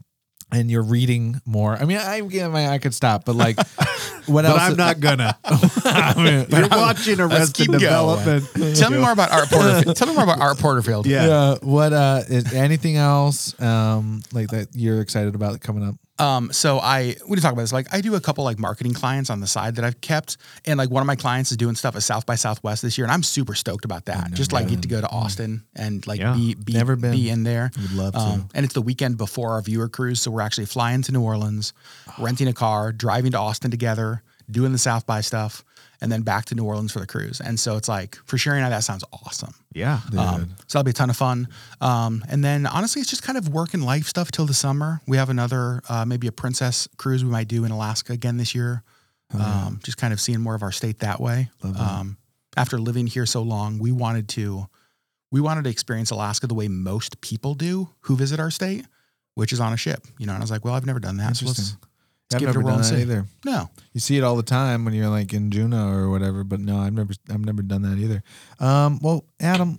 and 0.53 0.71
you're 0.71 0.83
reading 0.85 1.41
more. 1.45 1.75
I 1.75 1.85
mean, 1.85 1.97
I, 1.97 2.21
I, 2.21 2.75
I 2.75 2.79
could 2.79 2.95
stop, 2.95 3.25
but 3.25 3.35
like, 3.35 3.57
what 4.27 4.43
But 4.43 4.45
else? 4.45 4.61
I'm 4.61 4.77
not 4.77 5.01
gonna. 5.01 5.37
I 5.45 6.15
mean, 6.17 6.47
You're 6.51 6.69
watching 6.69 7.21
Arrested. 7.21 7.73
Development. 7.73 8.77
Tell 8.77 8.91
me 8.91 8.99
more 8.99 9.11
about 9.13 9.33
Art 9.33 9.49
Porterfield. 9.49 9.97
Tell 9.97 10.07
me 10.09 10.15
more 10.15 10.25
about 10.25 10.41
Art 10.41 10.59
Porterfield. 10.59 11.07
Yeah. 11.07 11.27
yeah. 11.27 11.55
What 11.61 11.93
uh 11.93 12.23
is 12.29 12.53
anything 12.53 12.97
else 12.97 13.59
um 13.61 14.23
like 14.33 14.49
that 14.49 14.69
you're 14.75 15.01
excited 15.01 15.35
about 15.35 15.61
coming 15.61 15.83
up? 15.83 15.97
Um, 16.19 16.53
so 16.53 16.79
I 16.79 17.17
we 17.27 17.35
didn't 17.35 17.43
talk 17.43 17.53
about 17.53 17.63
this. 17.63 17.73
Like 17.73 17.93
I 17.93 18.01
do 18.01 18.15
a 18.15 18.21
couple 18.21 18.45
like 18.45 18.59
marketing 18.59 18.95
clients 18.95 19.31
on 19.31 19.41
the 19.41 19.47
side 19.49 19.75
that 19.77 19.85
I've 19.85 20.01
kept, 20.01 20.37
and 20.65 20.79
like 20.79 20.89
one 20.91 21.01
of 21.03 21.07
my 21.09 21.17
clients 21.17 21.51
is 21.51 21.57
doing 21.57 21.75
stuff 21.75 21.97
at 21.97 22.03
South 22.05 22.25
by 22.25 22.37
Southwest 22.37 22.83
this 22.83 22.97
year, 22.97 23.05
and 23.05 23.13
I'm 23.13 23.23
super 23.25 23.55
stoked 23.55 23.85
about 23.85 24.05
that. 24.05 24.33
Just 24.33 24.53
like 24.53 24.69
get 24.69 24.83
to 24.83 24.89
go 24.89 25.01
to 25.01 25.09
Austin 25.09 25.65
and 25.75 26.07
like 26.07 26.21
Yeah. 26.21 26.35
be 26.35 26.55
be, 26.55 26.73
Never 26.73 26.95
been. 26.95 27.11
be 27.13 27.31
in 27.31 27.43
there. 27.43 27.71
Would 27.81 27.93
love 27.93 28.13
to. 28.15 28.21
Um, 28.21 28.49
and 28.55 28.65
it's 28.65 28.75
the 28.75 28.83
weekend 28.83 29.17
before 29.17 29.53
our 29.55 29.63
viewer 29.63 29.89
cruise, 29.89 30.21
so 30.21 30.31
we're 30.31 30.41
actually 30.43 30.67
flying 30.67 31.03
to 31.03 31.11
New 31.13 31.23
Orleans, 31.23 31.73
renting 32.19 32.47
a 32.47 32.53
car, 32.53 32.93
driving 32.93 33.33
to 33.33 33.39
Austin 33.39 33.71
together, 33.73 34.23
doing 34.49 34.71
the 34.73 34.79
South 34.79 35.07
by 35.07 35.21
stuff, 35.21 35.65
and 36.05 36.13
then 36.13 36.23
back 36.23 36.45
to 36.45 36.55
New 36.55 36.65
Orleans 36.65 36.93
for 36.93 37.01
the 37.01 37.07
cruise. 37.07 37.41
And 37.41 37.59
so 37.59 37.77
it's 37.77 37.89
like 37.89 38.17
for 38.27 38.39
Sherry 38.39 38.59
and 38.59 38.67
I, 38.67 38.71
that 38.71 38.85
sounds 38.85 39.03
awesome. 39.11 39.55
Yeah. 39.73 40.01
Um, 40.17 40.51
so 40.69 40.79
that'll 40.79 40.85
be 40.85 40.91
a 40.91 40.93
ton 40.93 41.11
of 41.11 41.17
fun. 41.17 41.49
Um, 41.81 42.23
and 42.29 42.45
then 42.45 42.67
honestly, 42.67 43.01
it's 43.01 43.11
just 43.11 43.23
kind 43.23 43.39
of 43.39 43.49
work 43.49 43.75
and 43.75 43.85
life 43.85 44.07
stuff 44.07 44.31
till 44.31 44.47
the 44.47 44.55
summer. 44.55 45.01
We 45.09 45.17
have 45.17 45.31
another, 45.31 45.83
uh, 45.89 46.05
maybe 46.05 46.27
a 46.27 46.33
princess 46.33 46.87
cruise 46.99 47.25
we 47.25 47.31
might 47.31 47.49
do 47.49 47.65
in 47.65 47.73
Alaska 47.73 48.13
again 48.13 48.37
this 48.37 48.55
year. 48.55 48.83
Um, 49.33 49.81
just 49.83 49.97
kind 49.97 50.13
of 50.13 50.21
seeing 50.21 50.41
more 50.41 50.55
of 50.55 50.63
our 50.63 50.71
state 50.71 51.01
that 51.01 51.19
way. 51.19 51.51
Um, 51.81 52.19
after 52.57 52.79
living 52.79 53.09
here 53.09 53.27
so 53.27 53.43
long, 53.43 53.81
we 53.81 53.91
wanted 53.91 54.29
to, 54.29 54.69
we 55.33 55.41
wanted 55.41 55.65
to 55.65 55.71
experience 55.71 56.13
Alaska 56.13 56.47
the 56.47 56.55
way 56.55 56.69
most 56.69 57.21
people 57.21 57.55
do 57.55 57.89
who 58.03 58.15
visit 58.15 58.39
our 58.39 58.53
state, 58.53 58.85
which 59.35 59.53
is 59.53 59.59
on 59.59 59.73
a 59.73 59.77
ship. 59.77 60.07
You 60.19 60.27
know, 60.27 60.35
and 60.35 60.41
I 60.41 60.45
was 60.45 60.53
like, 60.53 60.65
well, 60.65 60.75
I've 60.75 60.87
never 60.87 61.01
done 61.01 61.17
that. 61.17 61.37
So 61.37 61.47
let's 61.47 61.77
I've 62.33 62.41
give 62.41 62.49
it 62.49 62.57
a 62.57 62.59
never 62.59 62.71
done 62.71 62.83
that 62.83 62.99
either. 62.99 63.27
No, 63.45 63.71
You 63.93 64.01
see 64.01 64.17
it 64.17 64.25
all 64.25 64.37
the 64.37 64.43
time 64.43 64.85
when 64.85 64.95
you're 64.95 65.09
like 65.09 65.33
in 65.33 65.51
Juneau 65.51 65.89
or 65.89 66.09
whatever, 66.11 66.43
but 66.45 66.61
no, 66.61 66.79
I've 66.79 66.93
never 66.93 67.13
I've 67.31 67.45
never 67.45 67.63
done 67.63 67.83
that 67.83 67.99
either. 67.99 68.23
Um, 68.61 68.99
well, 69.03 69.25
Adam, 69.41 69.79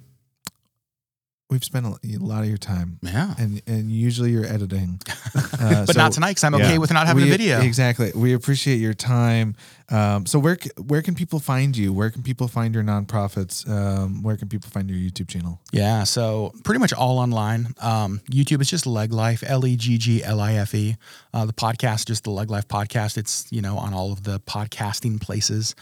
we've 1.56 1.64
spent 1.64 1.86
a 1.86 1.98
lot 2.20 2.44
of 2.44 2.50
your 2.50 2.58
time, 2.58 3.00
yeah. 3.02 3.34
and 3.38 3.62
and 3.66 3.90
usually 3.92 4.32
you're 4.32 4.46
editing, 4.46 5.00
uh, 5.36 5.86
But 5.86 5.94
so 5.96 6.00
not 6.02 6.12
tonight 6.12 6.32
because 6.32 6.44
I'm 6.44 6.56
okay 6.56 6.74
Yeah. 6.74 6.78
with 6.78 6.92
not 6.94 7.08
having 7.08 7.24
we- 7.24 7.30
a 7.30 7.32
video. 7.32 7.62
Exactly. 7.62 8.12
We 8.14 8.34
appreciate 8.34 8.78
your 8.78 8.94
time. 8.94 9.56
Um, 9.90 10.26
so 10.26 10.40
where 10.40 10.58
where 10.78 11.02
can 11.02 11.16
people 11.16 11.40
find 11.40 11.78
you? 11.78 11.94
Where 11.94 12.10
can 12.10 12.24
people 12.24 12.48
find 12.48 12.74
your 12.76 12.84
nonprofits? 12.84 13.68
Um, 13.70 14.24
where 14.24 14.36
can 14.36 14.50
people 14.50 14.70
find 14.70 14.90
your 14.90 15.00
YouTube 15.00 15.28
channel? 15.30 15.60
Yeah, 15.72 16.04
so 16.06 16.54
pretty 16.64 16.80
much 16.80 16.92
all 16.94 17.20
online. 17.20 17.74
Um, 17.82 18.20
YouTube 18.30 18.62
is 18.62 18.70
just 18.70 18.86
Legg 18.88 19.14
Life, 19.14 19.44
L 19.46 19.66
E 19.66 19.76
G 19.78 19.98
G 19.98 20.24
L 20.24 20.40
I 20.42 20.54
F 20.56 20.74
E. 20.76 20.98
Uh, 21.34 21.46
the 21.46 21.54
podcast, 21.54 22.08
just 22.08 22.24
the 22.24 22.32
Legg 22.32 22.50
Life 22.50 22.68
podcast. 22.68 23.18
It's 23.18 23.46
you 23.52 23.62
know 23.62 23.78
on 23.78 23.94
all 23.94 24.12
of 24.12 24.24
the 24.24 24.40
podcasting 24.42 25.22
places. 25.22 25.76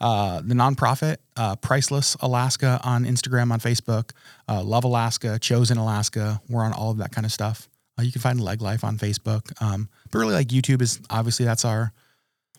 Uh, 0.00 0.42
the 0.44 0.54
nonprofit, 0.54 1.16
uh, 1.36 1.56
Priceless 1.56 2.16
Alaska 2.20 2.80
on 2.84 3.04
Instagram, 3.04 3.50
on 3.50 3.60
Facebook, 3.60 4.10
uh, 4.48 4.62
Love 4.62 4.84
Alaska, 4.84 5.38
Chosen 5.38 5.78
Alaska. 5.78 6.40
We're 6.48 6.64
on 6.64 6.72
all 6.72 6.90
of 6.90 6.98
that 6.98 7.12
kind 7.12 7.24
of 7.24 7.32
stuff. 7.32 7.68
Uh, 7.98 8.02
you 8.02 8.12
can 8.12 8.20
find 8.20 8.40
Legg 8.40 8.60
Life 8.60 8.84
on 8.84 8.98
Facebook, 8.98 9.50
um, 9.62 9.88
but 10.10 10.18
really 10.18 10.34
like 10.34 10.48
YouTube 10.48 10.82
is 10.82 11.00
obviously 11.08 11.46
that's 11.46 11.64
our 11.64 11.92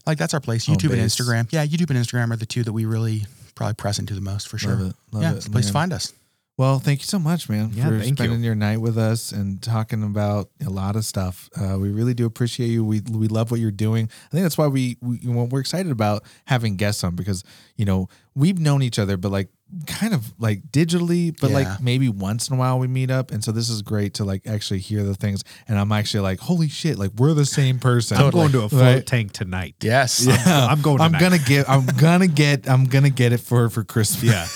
like 0.07 0.17
that's 0.17 0.33
our 0.33 0.39
place. 0.39 0.65
YouTube 0.65 0.93
and. 0.93 1.01
Instagram. 1.01 1.47
Yeah, 1.51 1.65
YouTube 1.65 1.89
and 1.91 1.99
Instagram 1.99 2.31
are 2.31 2.37
the 2.37 2.45
two 2.45 2.63
that 2.63 2.73
we 2.73 2.85
really 2.85 3.25
probably 3.53 3.75
press 3.75 3.99
into 3.99 4.13
the 4.13 4.21
most 4.21 4.47
for 4.47 4.57
sure. 4.57 4.75
Love 4.75 4.89
it. 4.89 4.95
Love 5.11 5.23
yeah, 5.23 5.31
it, 5.31 5.35
it's 5.37 5.47
a 5.47 5.51
place 5.51 5.67
to 5.67 5.73
find 5.73 5.93
us. 5.93 6.13
Well, 6.57 6.79
thank 6.79 7.01
you 7.01 7.05
so 7.05 7.19
much, 7.19 7.49
man, 7.49 7.69
Yeah, 7.71 7.83
for 7.89 7.99
thank 7.99 8.09
you. 8.09 8.15
spending 8.15 8.43
your 8.43 8.55
night 8.55 8.81
with 8.81 8.97
us 8.97 9.31
and 9.31 9.61
talking 9.61 10.01
about 10.01 10.49
a 10.65 10.71
lot 10.71 10.95
of 10.95 11.05
stuff. 11.05 11.51
Uh, 11.55 11.77
we 11.77 11.91
really 11.91 12.15
do 12.15 12.25
appreciate 12.25 12.67
you. 12.69 12.83
We 12.83 13.01
we 13.01 13.27
love 13.27 13.51
what 13.51 13.59
you're 13.59 13.69
doing. 13.69 14.09
I 14.25 14.29
think 14.31 14.41
that's 14.43 14.57
why 14.57 14.65
we, 14.65 14.97
we 14.99 15.19
we're 15.23 15.59
excited 15.59 15.91
about 15.91 16.23
having 16.45 16.75
guests 16.75 17.03
on 17.03 17.15
because 17.15 17.43
you 17.75 17.85
know 17.85 18.09
we've 18.37 18.59
known 18.59 18.83
each 18.83 18.99
other, 18.99 19.17
but 19.17 19.31
like 19.31 19.49
kind 19.85 20.13
of 20.13 20.31
like 20.39 20.61
digitally, 20.71 21.35
but 21.41 21.49
Yeah. 21.49 21.57
like 21.57 21.81
maybe 21.81 22.07
once 22.07 22.47
in 22.49 22.55
a 22.55 22.59
while 22.59 22.79
we 22.79 22.87
meet 22.87 23.11
up. 23.11 23.31
And 23.31 23.43
so 23.43 23.51
this 23.51 23.69
is 23.69 23.81
great 23.81 24.13
to 24.15 24.23
like 24.23 24.47
actually 24.47 24.79
hear 24.79 25.03
the 25.03 25.15
things. 25.15 25.43
And 25.67 25.77
I'm 25.77 25.91
actually 25.91 26.21
like, 26.21 26.39
holy 26.39 26.69
shit, 26.69 26.97
like 26.97 27.11
we're 27.17 27.33
the 27.33 27.45
same 27.45 27.79
person. 27.79 28.15
I'm 28.17 28.29
going 28.31 28.51
to 28.53 28.61
a 28.63 28.69
float 28.69 28.81
Right? 28.81 29.05
tank 29.05 29.33
tonight. 29.33 29.75
Yes. 29.81 30.25
Yeah, 30.25 30.67
I'm 30.69 30.81
going 30.81 31.01
I'm 31.01 31.11
gonna 31.13 31.37
get. 31.39 31.67
I'm 31.69 31.85
gonna 31.97 32.27
get. 32.27 32.69
I'm 32.69 32.85
gonna 32.85 33.09
get 33.09 33.33
it 33.33 33.39
for 33.41 33.69
for 33.69 33.83
Christmas. 33.83 34.23
Yeah. 34.23 34.47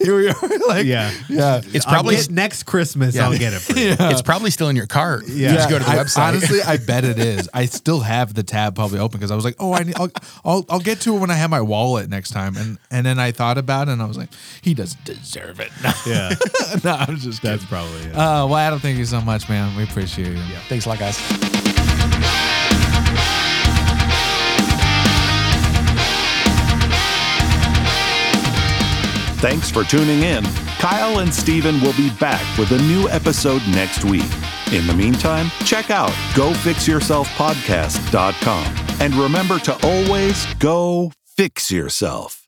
Here 0.00 0.16
we 0.16 0.28
are. 0.28 0.34
Like, 0.66 0.86
Yeah. 0.86 1.12
yeah. 1.28 1.60
It's 1.74 1.84
probably 1.84 2.16
get- 2.16 2.30
next 2.30 2.62
Christmas. 2.62 3.14
Yeah. 3.14 3.26
I'll 3.28 3.36
get 3.36 3.52
it 3.52 3.60
for 3.60 3.78
you. 3.78 3.94
it's 3.98 4.22
probably 4.22 4.50
still 4.50 4.70
in 4.70 4.76
your 4.76 4.86
cart. 4.86 5.24
Yeah. 5.28 5.50
You 5.50 5.54
just 5.56 5.68
go 5.68 5.78
to 5.78 5.84
the 5.84 5.90
I- 5.90 5.96
website. 5.96 6.28
Honestly, 6.28 6.62
I 6.62 6.78
bet 6.78 7.04
it 7.04 7.18
is. 7.18 7.48
I 7.52 7.66
still 7.66 8.00
have 8.00 8.32
the 8.32 8.42
tab 8.42 8.74
probably 8.76 8.98
open 8.98 9.18
because 9.18 9.30
I 9.30 9.34
was 9.36 9.44
like, 9.44 9.56
oh, 9.58 9.74
I 9.74 9.82
need, 9.82 9.94
I'll, 9.98 10.08
I'll 10.44 10.64
I'll 10.70 10.80
get 10.84 11.00
to 11.02 11.16
it 11.16 11.18
when 11.18 11.30
I 11.30 11.34
have 11.34 11.50
my 11.50 11.60
wallet 11.60 12.08
next 12.08 12.30
time. 12.30 12.56
And 12.56 12.78
and 12.90 13.04
then 13.04 13.18
I 13.18 13.32
thought 13.32 13.58
about 13.58 13.88
it 13.88 13.92
and 13.92 14.02
I 14.02 14.06
was 14.06 14.16
like, 14.16 14.30
he 14.62 14.74
doesn't 14.74 15.04
deserve 15.04 15.60
it. 15.60 15.70
Yeah. 16.06 16.34
no, 16.84 16.92
I'm 16.92 17.16
just 17.16 17.40
kidding. 17.40 17.56
That's 17.56 17.64
probably 17.64 18.00
it. 18.00 18.12
Uh, 18.14 18.46
well, 18.46 18.56
Adam, 18.56 18.78
thank 18.78 18.98
you 18.98 19.06
so 19.06 19.20
much, 19.20 19.48
man. 19.48 19.74
We 19.76 19.84
appreciate 19.84 20.28
you. 20.28 20.34
Yeah. 20.34 20.60
Thanks 20.68 20.84
a 20.84 20.90
lot, 20.90 20.98
guys. 20.98 21.63
Thanks 29.44 29.68
for 29.70 29.84
tuning 29.84 30.22
in. 30.22 30.42
Kyle 30.78 31.18
and 31.18 31.34
Steven 31.34 31.78
will 31.82 31.92
be 31.98 32.08
back 32.18 32.40
with 32.56 32.72
a 32.72 32.78
new 32.84 33.10
episode 33.10 33.60
next 33.68 34.02
week. 34.02 34.24
In 34.72 34.86
the 34.86 34.94
meantime, 34.96 35.50
check 35.66 35.90
out 35.90 36.08
gofixyourselfpodcast.com 36.32 38.64
and 39.02 39.14
remember 39.14 39.58
to 39.58 39.86
always 39.86 40.46
go 40.54 41.12
fix 41.26 41.70
yourself. 41.70 42.43